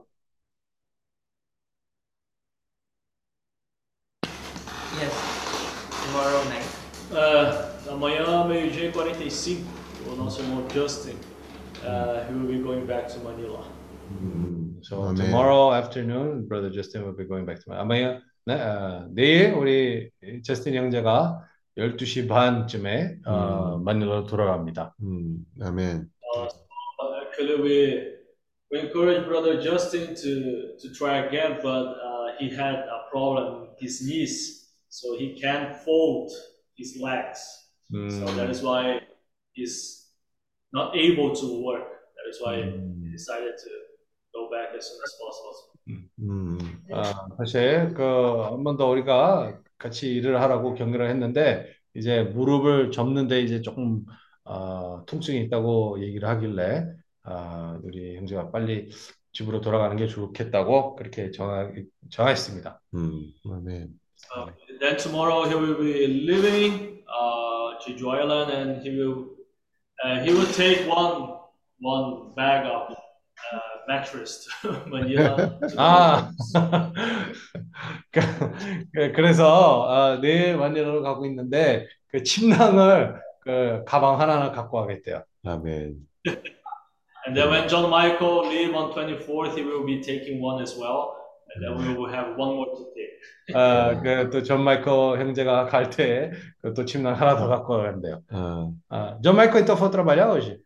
amanhã, 8.00 8.44
meio-dia 8.46 8.88
e 8.88 8.92
45, 8.92 9.62
o 10.12 10.16
nosso 10.16 10.40
irmão 10.42 10.64
Justin, 10.72 11.16
uh, 11.82 12.24
he 12.28 12.34
will 12.34 12.46
be 12.46 12.58
going 12.62 12.86
back 12.86 13.08
to 13.12 13.18
Manila. 13.20 13.64
음, 14.10 14.78
so 14.82 15.02
아멘. 15.02 15.16
tomorrow 15.16 15.72
afternoon 15.72 16.46
brother 16.46 16.70
Justin 16.70 17.02
will 17.02 17.16
be 17.16 17.24
going 17.26 17.44
back 17.44 17.60
to 17.64 17.72
아마 17.74 17.94
네, 18.46 18.54
어, 18.54 19.08
내일 19.10 19.54
우리 19.54 20.10
저스틴 20.44 20.74
형제가 20.74 21.42
12시 21.76 22.28
반쯤에 22.28 23.18
어, 23.26 23.78
마닐라로 23.78 24.26
돌아갑니다 24.26 24.94
음, 25.02 25.44
아멘. 25.60 26.08
Uh, 26.36 26.48
actually, 27.26 27.60
we, 27.60 28.14
we 28.70 28.78
encourage 28.80 29.26
brother 29.26 29.60
Justin 29.60 30.14
to, 30.14 30.76
to 30.78 30.92
try 30.94 31.26
again, 31.26 31.58
but 31.62 31.98
uh, 31.98 32.36
he 32.38 32.48
had 32.48 32.76
a 32.86 33.10
problem 33.10 33.62
with 33.62 33.78
his 33.80 34.02
knees, 34.06 34.70
so 34.88 35.16
he 35.18 35.38
can't 35.40 35.76
fold 35.84 36.30
his 36.76 36.96
legs. 37.00 37.59
So 37.91 38.26
음, 38.26 38.35
that 38.38 38.49
is 38.49 38.63
why 38.63 39.01
he's 39.53 40.07
not 40.73 40.95
able 40.95 41.34
to 41.35 41.45
work. 41.63 41.84
That 42.15 42.27
is 42.30 42.39
why 42.41 42.61
음. 42.63 43.03
he 43.03 43.11
decided 43.11 43.55
to 43.57 43.69
go 44.34 44.49
back 44.49 44.73
as 44.76 44.85
soon 44.88 44.99
as 45.03 45.13
possible. 45.19 45.55
음, 46.22 46.57
아, 46.93 47.27
사실 47.38 47.93
그 47.93 48.01
한 48.53 48.63
번 48.63 48.77
더 48.77 48.88
우리가 48.88 49.59
같이 49.77 50.13
일을 50.13 50.39
하라고 50.41 50.73
격려를 50.76 51.09
했는데 51.09 51.68
이제 51.95 52.23
무릎을 52.23 52.91
접는데 52.91 53.41
이제 53.41 53.61
조금 53.61 54.05
어, 54.45 55.03
통증이 55.05 55.41
있다고 55.45 56.01
얘기를 56.01 56.27
하길래 56.30 56.85
아, 57.23 57.77
우리 57.84 58.15
형제가 58.18 58.51
빨리 58.51 58.89
집으로 59.34 59.59
돌아가는 59.61 59.95
게 59.97 60.07
좋겠다고 60.07 60.95
그렇게 60.95 61.31
정하, 61.31 61.72
정했습니다. 62.09 62.81
음, 62.95 63.34
아멘. 63.45 63.99
Uh, 64.35 64.45
then 64.80 64.95
tomorrow 64.97 65.43
he 65.49 65.55
will 65.55 65.76
be 65.76 66.05
leaving 66.07 67.01
uh, 67.09 67.50
Jeju 67.85 68.07
Island 68.07 68.51
and 68.51 68.81
he 68.81 68.89
will 68.97 69.25
uh, 70.03 70.19
he 70.23 70.31
will 70.33 70.47
take 70.53 70.87
one 70.87 71.37
one 71.81 72.33
bag 72.35 72.65
of 72.65 72.91
uh, 72.91 73.59
mattress 73.87 74.47
to 74.61 74.71
Manila. 74.87 75.35
to 75.67 75.75
아, 75.77 76.31
그- 78.11 79.11
그래서 79.13 79.81
어, 79.81 80.17
내일 80.21 80.57
만일로 80.57 81.01
가고 81.01 81.25
있는데 81.25 81.87
그 82.07 82.23
침낭을 82.23 83.19
그 83.41 83.83
가방 83.85 84.19
하나하나 84.19 84.51
갖고 84.51 84.81
가겠대요. 84.81 85.23
아멘. 85.45 85.95
And 87.25 87.35
then 87.37 87.49
when 87.51 87.67
John 87.69 87.89
Michael 87.89 88.47
leave 88.49 88.73
on 88.73 88.91
24th, 88.93 89.55
he 89.55 89.63
will 89.63 89.85
be 89.85 90.01
taking 90.01 90.41
one 90.41 90.61
as 90.61 90.75
well. 90.77 91.20
And 91.55 91.63
then 91.63 91.77
we 91.77 91.93
will 91.93 92.09
have 92.09 92.35
one 92.37 92.55
more 92.55 92.65
to 92.67 92.85
take. 92.95 93.11
아, 93.53 93.99
그또 94.01 94.41
존 94.43 94.63
마이클 94.63 94.87
형제가 95.19 95.65
갈때그또 95.65 96.85
침낭 96.85 97.13
하나 97.15 97.35
더 97.35 97.47
갖고 97.47 97.77
간대요. 97.77 98.21
아, 98.31 98.71
Ah, 98.89 99.17
John 99.21 99.35
Michael 99.35 99.63
então 99.63 99.75
foi 99.75 99.89
trabalhar 99.91 100.29
hoje? 100.31 100.59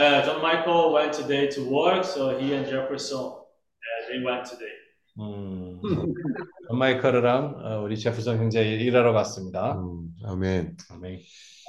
Uh, 0.00 0.22
John 0.24 0.40
Michael 0.42 0.92
went 0.92 1.12
today 1.12 1.48
to 1.48 1.62
work, 1.70 2.04
so 2.04 2.36
he 2.38 2.52
and 2.54 2.66
Jefferson 2.66 3.18
uh, 3.20 4.08
they 4.08 4.22
went 4.24 4.44
today. 4.44 4.72
음, 5.20 5.80
존 6.68 6.78
마이클이랑 6.78 7.54
어, 7.64 7.80
우리 7.82 7.98
제프슨 7.98 8.38
형제 8.38 8.62
일하러 8.64 9.12
갔습니다. 9.12 9.74
음, 9.78 10.10
아멘. 10.24 10.76
아멘. 10.90 11.18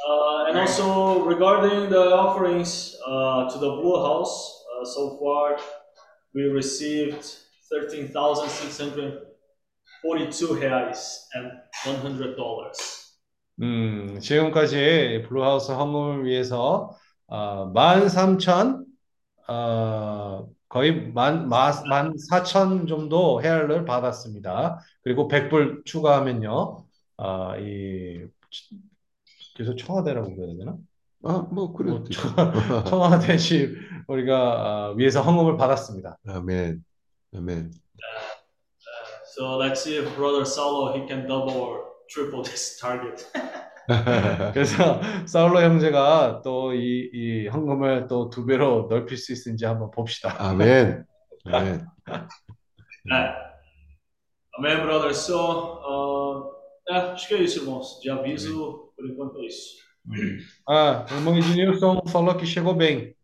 Uh, 0.07 0.45
and 0.47 0.57
also 0.59 1.26
regarding 1.26 1.89
the 1.89 2.13
offerings 2.13 2.95
uh, 3.07 3.49
to 3.49 3.57
the 3.59 3.69
Blue 3.81 3.97
House, 3.97 4.63
uh, 4.80 4.85
so 4.85 5.17
far 5.19 5.57
we 6.34 6.43
received 6.43 7.26
13,642 7.70 10.56
reais 10.56 11.28
and 11.36 11.52
$100. 11.84 12.36
음, 13.62 14.20
지금까지 14.22 15.24
블루하우스 15.28 15.72
헌금을 15.74 16.26
위해서 16.26 16.91
어, 17.28 17.72
13,000 17.74 18.86
어, 19.48 20.48
거의 20.70 21.12
만, 21.12 21.50
마, 21.50 21.72
만 21.90 22.14
4천 22.30 22.88
정도 22.88 23.41
헤알을 23.41 23.86
받았습니다. 23.86 24.80
그리고 25.04 25.28
100불 25.28 25.84
추가하면요. 25.86 26.86
어, 27.18 27.56
이 27.58 28.26
그래서 29.56 29.76
청와대라고 29.76 30.36
그래야 30.36 30.56
되나? 30.58 30.78
아, 31.24 31.48
뭐 31.52 31.74
뭐. 31.74 32.04
청- 32.10 32.34
청와대 32.86 33.38
집 33.38 33.76
우리가 34.08 34.90
어, 34.91 34.94
위에서 34.94 35.22
헌금을 35.22 35.58
받았습니다. 35.58 36.18
아멘. 36.28 36.84
아멘. 37.35 37.72
So 39.35 39.57
let's 39.57 39.81
see 39.84 39.97
if 39.97 40.15
Brother 40.15 40.43
Saulo 40.45 40.93
he 40.93 41.07
can 41.07 41.27
double 41.27 41.53
or 41.56 41.84
triple 42.10 42.43
this 42.43 42.77
target. 42.80 43.26
그래서 44.53 45.01
사울로 45.26 45.61
형제가 45.61 46.41
또 46.43 46.73
이, 46.73 47.10
이 47.14 47.47
헌금을 47.47 48.07
또 48.07 48.30
두 48.30 48.45
배로 48.45 48.88
넓힐 48.89 49.18
수 49.18 49.31
있는지 49.34 49.65
한번 49.65 49.89
봅시다. 49.91 50.35
아멘. 50.39 51.06
아멘. 51.45 51.85
Amém, 54.57 54.81
brother. 54.81 55.14
So, 55.14 55.80
uh, 55.85 56.93
é, 56.93 56.97
acho 57.14 57.27
que 57.30 57.34
é 57.35 57.41
isso, 57.43 57.60
irmãos. 57.60 57.99
De 58.01 58.10
aviso, 58.10 58.91
por 58.95 59.06
enquanto 59.10 59.39
é 59.39 59.45
isso. 59.45 59.77
Ah, 60.68 61.06
o 61.10 61.14
irmão 61.15 61.38
Ednilson 61.38 62.01
falou 62.07 62.35
que 62.35 62.45
chegou 62.45 62.73
bem 62.73 63.15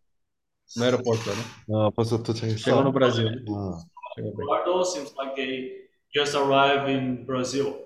no 0.77 0.83
aeroporto, 0.83 1.29
né? 1.29 1.43
어, 1.69 1.91
벌써 1.91 2.15
Chegou 2.17 2.25
도착했어. 2.33 2.83
no 2.83 2.91
Brasil. 2.93 3.27
어, 3.27 3.31
bem. 3.31 3.85
Eduardo 4.17 4.83
seems 4.83 5.13
like 5.17 5.35
they 5.35 5.71
just 6.13 6.35
arrived 6.35 6.89
in 6.89 7.25
Brazil. 7.25 7.81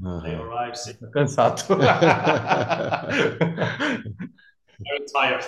They 0.00 0.34
아하. 0.34 0.42
arrived 0.42 0.78
Cansado. 1.12 1.76
very 4.78 5.06
tired. 5.12 5.44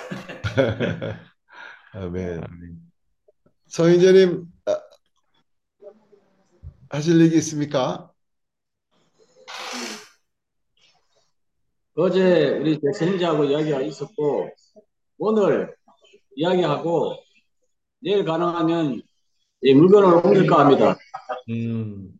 아멘. 1.93 2.41
서인재님 3.67 4.45
아, 4.65 4.81
하실 6.89 7.19
얘기 7.21 7.37
있습니까? 7.37 8.11
어제 11.95 12.49
우리 12.57 12.79
백성자하고 12.79 13.43
이야기가 13.45 13.81
있었고, 13.81 14.49
오늘 15.17 15.75
이야기하고, 16.35 17.21
내일 17.99 18.23
가능하면 18.25 19.01
이 19.62 19.74
물건을 19.74 20.14
옮길까 20.24 20.58
합니다. 20.60 20.96
Mm. 21.48 22.12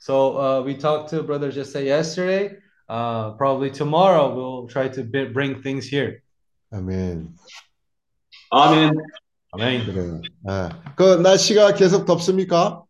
So 0.00 0.36
uh, 0.36 0.62
we 0.64 0.76
talked 0.76 1.10
to 1.10 1.22
Brother 1.22 1.50
Jesse 1.52 1.84
yesterday. 1.86 2.56
Uh, 2.88 3.30
probably 3.38 3.70
tomorrow 3.70 4.34
we'll 4.34 4.66
try 4.68 4.88
to 4.88 5.02
bi- 5.04 5.30
bring 5.32 5.62
things 5.62 5.86
here. 5.88 6.20
아멘. 6.72 7.34
아멘. 8.50 8.94
Amen. 9.54 9.84
그래요. 9.86 10.20
아, 10.48 10.70
그 10.96 11.16
날씨가 11.16 11.74
계속 11.74 12.04
덥습니까? 12.06 12.82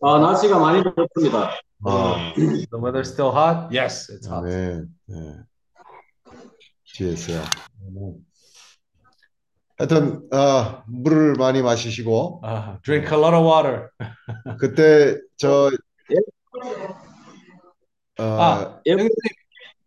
아, 0.00 0.18
날씨가 0.18 0.58
많이 0.58 0.82
덥습니다. 0.82 1.50
아, 1.84 2.32
The 2.36 2.66
weather's 2.80 3.10
still 3.12 3.30
hot? 3.30 3.68
Yes, 3.70 4.08
it's 4.10 4.26
hot. 4.26 4.44
아멘. 4.46 4.88
네. 5.06 5.36
지혜세요. 6.86 7.42
하여튼 9.79 10.27
아, 10.31 10.83
물을 10.87 11.33
많이 11.33 11.61
마시시고 11.61 12.41
Uh, 12.43 12.77
drink 12.83 13.09
a 13.11 13.17
lot 13.17 13.33
of 13.33 13.45
water. 13.45 13.89
그때 14.59 15.17
저 15.37 15.71
어, 18.19 18.23
아, 18.23 18.81
형님, 18.85 19.07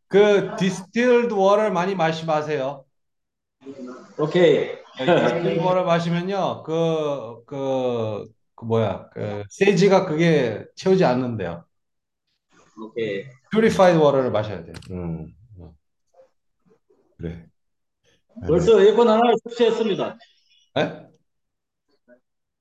그 0.08 0.56
distilled 0.58 1.34
water 1.34 1.70
많이 1.70 1.94
마시 1.94 2.24
마세요. 2.24 2.86
오케이. 4.18 4.70
distilled 4.96 5.60
water 5.60 5.84
마시면요, 5.84 6.62
그, 6.62 7.44
그, 7.44 8.24
그 8.54 8.64
뭐야, 8.64 9.10
그 9.10 9.44
세지가 9.50 10.06
그게 10.06 10.64
채우지 10.74 11.04
않는데요. 11.04 11.66
오케이. 12.82 13.24
purified 13.50 13.98
water를 13.98 14.30
마셔야 14.30 14.64
돼요. 14.64 14.74
음, 14.90 15.34
어. 15.58 15.74
그래. 17.18 17.51
아멘. 18.36 18.48
벌써 18.48 18.80
에어컨 18.82 19.08
하나를 19.08 19.34
설치했습니다. 19.44 20.18
네? 20.76 21.02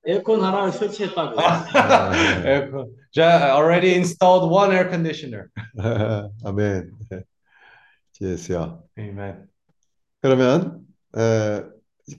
에어컨 0.05 0.43
하나를 0.43 0.71
설치했다고. 0.71 1.39
에어컨. 2.45 2.87
자, 3.13 3.55
already 3.55 3.93
installed 3.93 4.51
one 4.51 4.71
air 4.71 4.89
conditioner. 4.89 5.47
아멘. 6.43 6.91
지혜세요. 8.13 8.83
Amen. 8.97 9.47
그러면 10.21 10.81
에, 11.17 11.63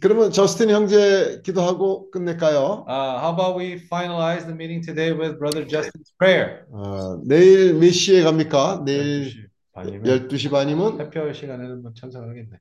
그러면 0.00 0.30
저스틴 0.30 0.70
형제 0.70 1.40
기도하고 1.44 2.10
끝낼까요? 2.10 2.84
Uh, 2.88 3.18
how 3.18 3.32
about 3.32 3.58
we 3.58 3.74
finalize 3.90 4.44
the 4.46 4.54
meeting 4.54 4.80
today 4.80 5.12
with 5.12 5.38
Brother 5.38 5.66
Justin's 5.66 6.12
prayer? 6.18 6.64
어, 6.70 7.20
내일 7.24 7.74
몇 7.74 7.90
시에 7.90 8.22
갑니까? 8.22 8.82
내일 8.84 9.24
12시 9.26 9.48
반이면 9.72 10.28
12시 10.28 10.50
반이면 10.50 11.00
해피할 11.00 11.34
시간에는 11.34 11.82
뭐 11.82 11.92
참석하겠네. 11.94 12.58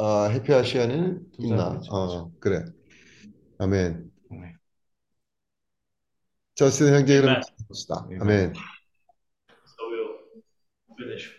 아, 0.00 0.28
해피할 0.30 0.64
시간은 0.64 1.26
있나? 1.38 1.80
어, 1.90 2.30
그래. 2.38 2.64
아멘. 3.58 4.10
아멘. 4.30 4.56
저스틴 6.54 6.94
형제 6.94 7.20
그럼 7.20 7.30
아멘. 7.34 7.42
기도합시다. 7.42 8.06
아멘. 8.20 8.52
So 9.66 9.88
we'll 9.90 10.14
finish 10.96 11.30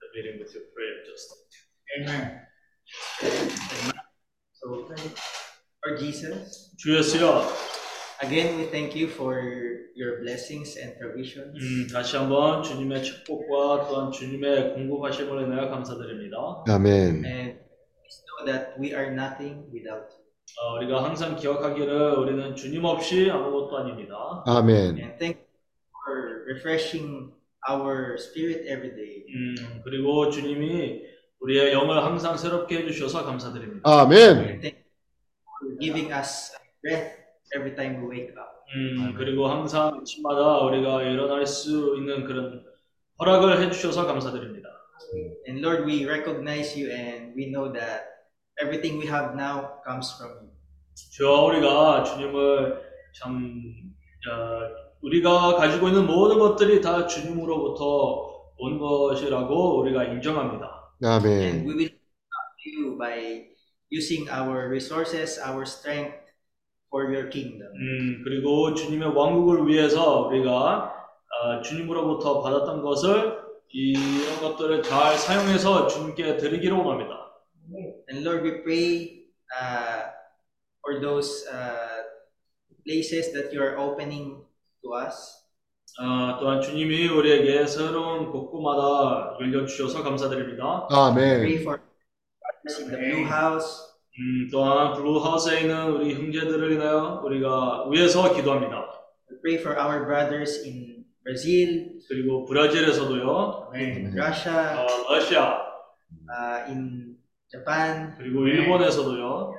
the 0.00 0.08
meeting 0.14 0.40
with 0.42 0.52
your 0.54 0.66
prayer, 0.74 1.04
Justin. 1.06 1.38
Amen. 1.98 2.40
So, 4.54 4.68
Lord 4.70 5.98
Jesus, 6.00 6.74
주 6.78 6.96
예수여, 6.96 7.46
again 8.22 8.58
we 8.58 8.66
thank 8.70 8.98
you 8.98 9.08
for 9.08 9.38
your 9.94 10.18
blessings 10.20 10.76
and 10.78 10.98
provisions. 10.98 11.54
음, 11.54 11.86
다시 11.92 12.16
한번 12.16 12.64
주님의 12.64 13.04
축복과 13.04 13.86
또한 13.88 14.10
주님의 14.10 14.74
공급하심을 14.74 15.48
내가 15.48 15.70
감사드립니다. 15.70 16.64
아멘. 16.66 17.24
And 17.24 17.69
know 18.26 18.52
that 18.52 18.78
we 18.78 18.94
are 18.94 19.10
nothing 19.12 19.70
without 19.72 20.10
you. 20.10 20.20
어, 20.58 20.74
우리가 20.76 21.04
항상 21.04 21.36
기억하기를 21.36 22.18
우리는 22.18 22.56
주님 22.56 22.84
없이 22.84 23.30
아무것도 23.30 23.78
아닙니다. 23.78 24.42
아멘. 24.46 24.98
And 24.98 25.18
thank 25.18 25.38
you 25.38 25.46
for 26.04 26.44
refreshing 26.52 27.32
our 27.70 28.14
spirit 28.18 28.66
every 28.66 28.94
day. 28.94 29.24
음, 29.28 29.80
그리고 29.84 30.28
주님이 30.30 31.02
우리의 31.40 31.72
영을 31.72 32.02
항상 32.04 32.36
새롭게 32.36 32.78
해주셔서 32.78 33.24
감사드립니다. 33.24 33.88
아멘. 33.88 34.20
And 34.20 34.60
thank 34.60 34.76
you 34.76 34.84
for 35.46 35.78
giving 35.78 36.12
us 36.12 36.52
breath 36.82 37.14
every 37.54 37.74
time 37.76 38.02
we 38.02 38.18
wake 38.18 38.34
up. 38.36 38.50
음, 38.74 39.14
그리고 39.16 39.48
항상 39.48 40.00
아침마다 40.00 40.58
우리가 40.60 41.02
일어날 41.02 41.46
수 41.46 41.94
있는 41.96 42.24
그런 42.24 42.64
허락을 43.20 43.62
해주셔서 43.62 44.06
감사드립니다. 44.06 44.59
And 45.46 45.60
Lord, 45.60 45.84
we 45.84 46.06
recognize 46.06 46.76
you 46.76 46.90
and 46.90 47.34
we 47.34 47.50
know 47.50 47.72
that 47.72 48.04
everything 48.60 48.98
we 48.98 49.06
have 49.06 49.34
now 49.34 49.80
comes 49.86 50.14
from 50.16 50.30
you. 50.42 50.50
주여 51.12 51.44
우리가 51.46 52.04
주님을 52.04 52.82
참 53.14 53.94
어, 54.28 54.90
우리가 55.00 55.56
가지고 55.56 55.88
있는 55.88 56.06
모든 56.06 56.38
것들이 56.38 56.80
다 56.80 57.06
주님으로부터 57.06 58.52
온 58.58 58.78
것이라고 58.78 59.80
우리가 59.80 60.04
인정합니다. 60.04 60.92
And 61.02 61.26
아멘. 61.26 61.66
we 61.66 61.74
will 61.74 61.90
you 62.66 62.98
by 62.98 63.46
using 63.90 64.28
our 64.28 64.68
resources, 64.68 65.40
our 65.40 65.62
strength 65.64 66.14
for 66.90 67.08
your 67.08 67.30
kingdom. 67.30 67.72
음, 67.72 68.22
그리고 68.24 68.74
주님의 68.74 69.08
왕국을 69.14 69.66
위해서 69.66 70.26
우리가 70.26 70.92
어, 70.92 71.62
주님으로부터 71.62 72.42
받았던 72.42 72.82
것을 72.82 73.39
이런 73.72 74.40
것들을 74.40 74.82
잘 74.82 75.16
사용해서 75.16 75.86
주님께 75.86 76.36
드리기를 76.36 76.76
원합니다. 76.76 77.30
And 78.10 78.26
Lord, 78.26 78.42
we 78.44 78.62
pray 78.62 79.26
uh, 79.54 80.10
for 80.82 81.00
those 81.00 81.46
uh, 81.48 82.02
places 82.84 83.32
that 83.32 83.52
you 83.54 83.62
are 83.62 83.78
opening 83.78 84.42
to 84.82 84.94
us. 84.96 85.38
아, 85.98 86.38
또한 86.40 86.60
주님이 86.60 87.08
우리에게 87.08 87.66
새로운 87.66 88.30
곳곳마다 88.30 89.36
열려 89.40 89.66
주셔서 89.66 90.02
감사드립니다. 90.02 90.86
Pray 90.88 91.10
아멘. 91.10 91.62
for 91.62 91.80
others 91.80 92.80
in 92.80 92.90
the 92.90 92.98
Blue 92.98 93.26
House. 93.26 93.90
음, 94.18 94.48
또한 94.50 94.92
블루하우스에 94.94 95.60
있는 95.62 95.92
우리 95.92 96.14
형제들을 96.14 96.72
인하여 96.72 97.20
우리가 97.24 97.88
위해서 97.88 98.34
기도합니다. 98.34 98.84
We 99.30 99.40
pray 99.40 99.58
for 99.60 99.78
our 99.78 100.04
brothers 100.04 100.64
in 100.64 100.99
Brazil, 101.24 102.00
그리고 102.08 102.44
브라질에서도요, 102.44 103.70
in 103.74 104.12
Russia, 104.16 104.56
어, 104.78 104.86
러시아, 105.14 105.58
uh, 106.28 106.70
in 106.72 107.16
Japan, 107.50 108.14
그리고 108.16 108.46
일본에서도요, 108.46 109.54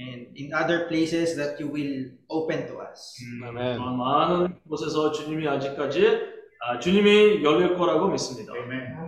and 0.00 0.28
in 0.36 0.52
other 0.54 0.86
places 0.88 1.36
that 1.36 1.58
you 1.60 1.72
will 1.72 2.12
open 2.28 2.66
to 2.66 2.80
us. 2.80 3.16
음, 3.24 3.44
아멘. 3.48 3.76
또한 3.76 3.96
많은 3.96 4.60
곳에서 4.68 5.10
주님이 5.12 5.48
아직까지 5.48 6.38
아, 6.60 6.78
주님이 6.78 7.42
열릴 7.44 7.76
거라고 7.76 8.08
믿습니다. 8.08 8.52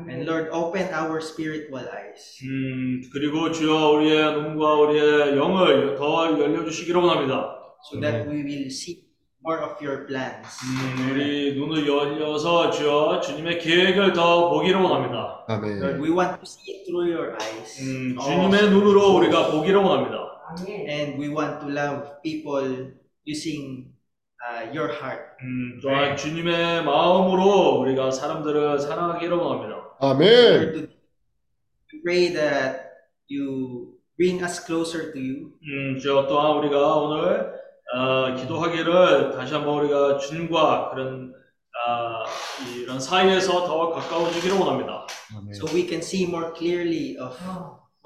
And 0.09 0.23
Lord, 0.23 0.51
open 0.53 0.89
our 0.95 1.19
spiritual 1.19 1.87
eyes. 1.93 2.45
음, 2.45 3.03
그리고 3.13 3.51
주여 3.51 3.91
우리의 3.91 4.33
눈과 4.35 4.75
우리의 4.75 5.37
영을 5.37 5.97
더 5.97 6.39
열려주시기를 6.39 7.01
원합니다. 7.01 7.57
so 7.83 7.99
that 8.01 8.29
we 8.29 8.43
will 8.45 8.67
see 8.67 9.10
more 9.45 9.59
of 9.63 9.77
your 9.83 10.07
plans. 10.07 10.47
음, 10.65 11.11
우리 11.11 11.55
눈을 11.59 11.87
열려서 11.87 12.71
주여 12.71 13.21
주님의 13.21 13.59
계획을 13.59 14.13
더 14.13 14.51
보기를 14.51 14.81
원합니다. 14.81 15.45
아멘. 15.49 16.01
we 16.03 16.11
want 16.11 16.37
to 16.37 16.45
see 16.45 16.75
it 16.77 16.85
through 16.85 17.11
your 17.13 17.37
eyes. 17.41 17.81
음, 17.81 18.17
주님의 18.19 18.71
눈으로 18.71 19.17
우리가 19.17 19.51
보기를 19.51 19.81
원합니다. 19.81 20.31
And 20.69 21.19
we 21.21 21.29
want 21.29 21.61
to 21.61 21.69
love 21.71 22.21
people 22.23 22.93
using 23.27 23.87
uh, 24.45 24.67
your 24.77 24.93
heart. 24.93 25.23
음, 25.43 25.81
또한 25.83 26.17
주님의 26.17 26.85
마음으로 26.85 27.81
우리가 27.81 28.11
사람들을 28.11 28.79
사랑하기를 28.81 29.37
원합니다. 29.37 29.81
아멘. 30.01 30.73
To- 30.73 30.87
we 31.93 32.03
pray 32.03 32.33
that 32.33 32.81
you 33.31 33.95
bring 34.19 34.43
us 34.43 34.65
closer 34.67 35.13
to 35.13 35.21
you. 35.21 35.53
음, 35.63 35.99
저 36.03 36.27
또한 36.27 36.59
우리가 36.59 36.97
오늘 36.97 37.60
어, 37.95 38.35
기도하기를 38.37 39.33
다시 39.33 39.55
한번 39.55 39.81
우리가 39.81 40.19
주님과 40.19 40.91
그런 40.91 41.35
아, 41.87 42.25
이런 42.83 43.01
사이에서 43.01 43.65
더 43.65 43.91
가까워지기를 43.91 44.59
원합니다. 44.59 45.07
so 45.53 45.67
we 45.75 45.87
can 45.87 45.99
see 45.99 46.27
more 46.29 46.53
clearly 46.57 47.17
of 47.19 47.37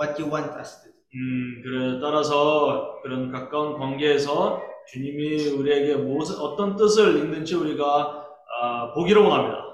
what 0.01 0.21
you 0.21 0.31
want 0.31 0.53
us 0.59 0.83
to 0.83 0.91
do. 0.91 0.95
음, 1.17 1.63
그래 1.63 2.01
따라서 2.01 3.01
그런 3.03 3.31
가까운 3.31 3.79
관계에서 3.79 4.63
주님이 4.93 5.49
우리에게 5.51 5.97
무슨 5.97 6.37
어떤 6.41 6.77
뜻을 6.77 7.17
있는지 7.19 7.55
우리가 7.55 8.27
아, 8.63 8.93
보기를 8.95 9.23
원합니다. 9.23 9.65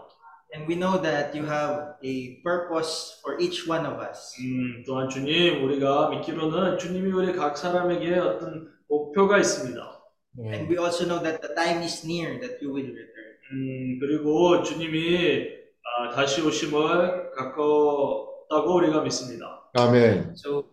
And 0.53 0.67
we 0.69 0.77
know 0.77 1.01
that 1.01 1.37
you 1.39 1.47
have 1.47 1.95
a 2.05 2.43
purpose 2.43 3.21
for 3.21 3.41
each 3.41 3.71
one 3.71 3.87
of 3.87 4.01
us. 4.03 4.35
음, 4.41 4.83
또한 4.87 5.09
주님 5.09 5.65
우리가 5.65 6.09
믿기로는 6.09 6.79
주님이 6.79 7.13
우리 7.13 7.33
각 7.33 7.57
사람에게 7.57 8.15
어떤 8.19 8.69
목표가 8.89 9.39
있습니다. 9.39 10.00
And 10.39 10.69
we 10.69 10.79
also 10.79 11.07
know 11.07 11.19
that 11.19 11.43
the 11.43 11.55
time 11.55 11.83
is 11.83 12.05
near 12.05 12.39
that 12.41 12.63
you 12.63 12.73
will 12.73 12.87
return. 12.87 13.31
음, 13.53 13.99
그리고 13.99 14.63
주님이 14.63 15.49
아, 15.83 16.11
다시 16.15 16.41
오심을 16.41 17.33
가까웠다고 17.33 18.75
우리가 18.77 19.03
믿습니다. 19.03 19.69
아멘. 19.75 20.35
So 20.37 20.71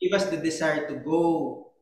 give 0.00 0.14
us 0.14 0.30
the 0.30 0.42
desire 0.42 0.86
to 0.88 1.04
go 1.04 1.72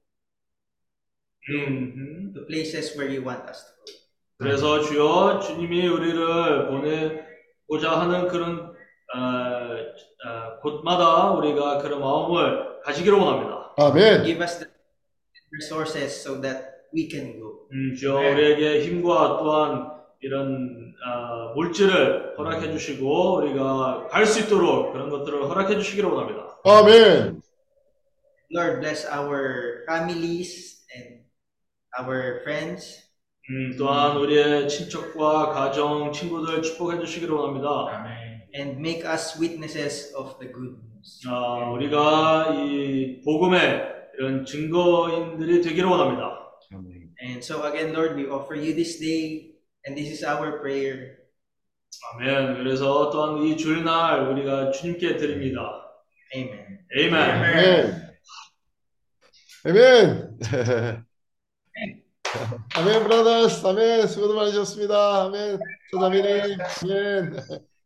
음, 1.49 1.94
음. 1.97 2.32
to 2.35 2.44
places 2.47 2.99
where 2.99 3.09
you 3.09 3.24
want 3.24 3.49
us 3.49 3.65
to 3.65 3.73
go. 3.85 4.03
그래서 4.39 4.81
주여 4.82 5.39
주님이 5.39 5.86
우리를 5.86 6.66
보내고자 6.66 8.01
하는 8.01 8.27
그런 8.27 8.74
어, 9.15 9.19
어, 9.19 10.61
곳마다 10.61 11.31
우리가 11.32 11.78
그런 11.78 12.01
마음을 12.01 12.81
가지기를 12.82 13.16
원합니다. 13.16 13.74
아멘. 13.78 14.24
Give 14.24 14.43
us 14.43 14.59
the 14.59 14.69
resources 15.53 16.20
so 16.20 16.40
that 16.40 16.72
we 16.94 17.09
can 17.10 17.39
go. 17.39 17.66
음, 17.73 17.94
주여 17.94 18.14
우리에게 18.32 18.82
힘과 18.85 19.39
또한 19.39 19.90
이런 20.20 20.93
어, 21.05 21.52
물질을 21.55 22.36
허락해 22.39 22.70
주시고 22.73 23.36
우리가 23.39 24.06
갈 24.09 24.24
수 24.27 24.40
있도록 24.40 24.93
그런 24.93 25.10
것들을 25.10 25.43
허락해 25.44 25.77
주시기를 25.78 26.09
원합니다. 26.09 26.59
아멘. 26.64 27.40
Lord, 28.55 28.81
bless 28.81 29.06
our 29.09 29.85
families 29.89 30.85
and 30.94 31.24
our 31.98 32.40
friends. 32.43 33.01
음, 33.51 33.77
또한 33.77 34.16
우리의 34.19 34.69
친척과 34.69 35.48
가정, 35.48 36.12
친구들 36.12 36.62
축복해 36.62 37.01
주시기를 37.01 37.35
원합니다. 37.35 37.69
and 38.55 38.78
make 38.78 39.02
us 39.09 39.40
witnesses 39.40 40.14
of 40.14 40.39
the 40.39 40.52
good 40.52 40.77
news. 40.78 41.27
아, 41.27 41.70
우리가 41.73 42.52
이 42.55 43.20
복음의 43.24 43.82
이런 44.19 44.44
증거인들이 44.44 45.62
되기를 45.62 45.89
원합니다. 45.89 46.41
And 47.23 47.43
so 47.43 47.62
again, 47.62 47.93
Lord, 47.94 48.16
we 48.16 48.27
offer 48.27 48.57
you 48.57 48.74
this 48.74 48.99
day, 48.99 49.55
and 49.86 49.97
this 49.97 50.11
is 50.11 50.24
our 50.24 50.59
prayer. 50.59 51.19
아멘. 52.15 52.59
그래서 52.59 53.11
또한 53.11 53.39
이 53.43 53.57
주일날 53.57 54.28
우리가 54.28 54.73
주님께 54.73 55.16
드립니다. 55.16 55.61
Amen. 56.35 56.78
에이멘. 56.97 57.15
아멘. 57.15 58.12
아멘. 59.65 60.39
아멘, 62.74 63.05
브라더스. 63.05 63.66
아멘. 63.66 64.07
수고도 64.09 64.35
많으셨습니다. 64.35 65.24
아멘. 65.27 65.61
서자미님. 65.93 66.59
아멘. 66.82 67.36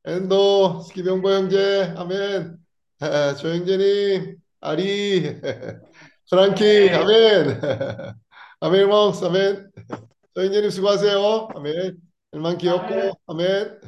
엔도, 0.07 0.81
스키병보 0.83 1.31
형제. 1.31 1.93
아멘. 1.97 2.57
에, 3.03 3.35
조형제님. 3.37 4.37
아리. 4.61 5.41
프랑키. 6.31 6.89
아멘. 6.91 8.17
아멘, 8.61 8.89
멍스. 8.89 9.25
아멘. 9.25 9.71
조형제님 10.35 10.71
수고하세요. 10.71 11.49
아멘. 11.55 11.97
일만 12.33 12.59
귀엽고. 12.59 13.13
아멘. 13.27 13.81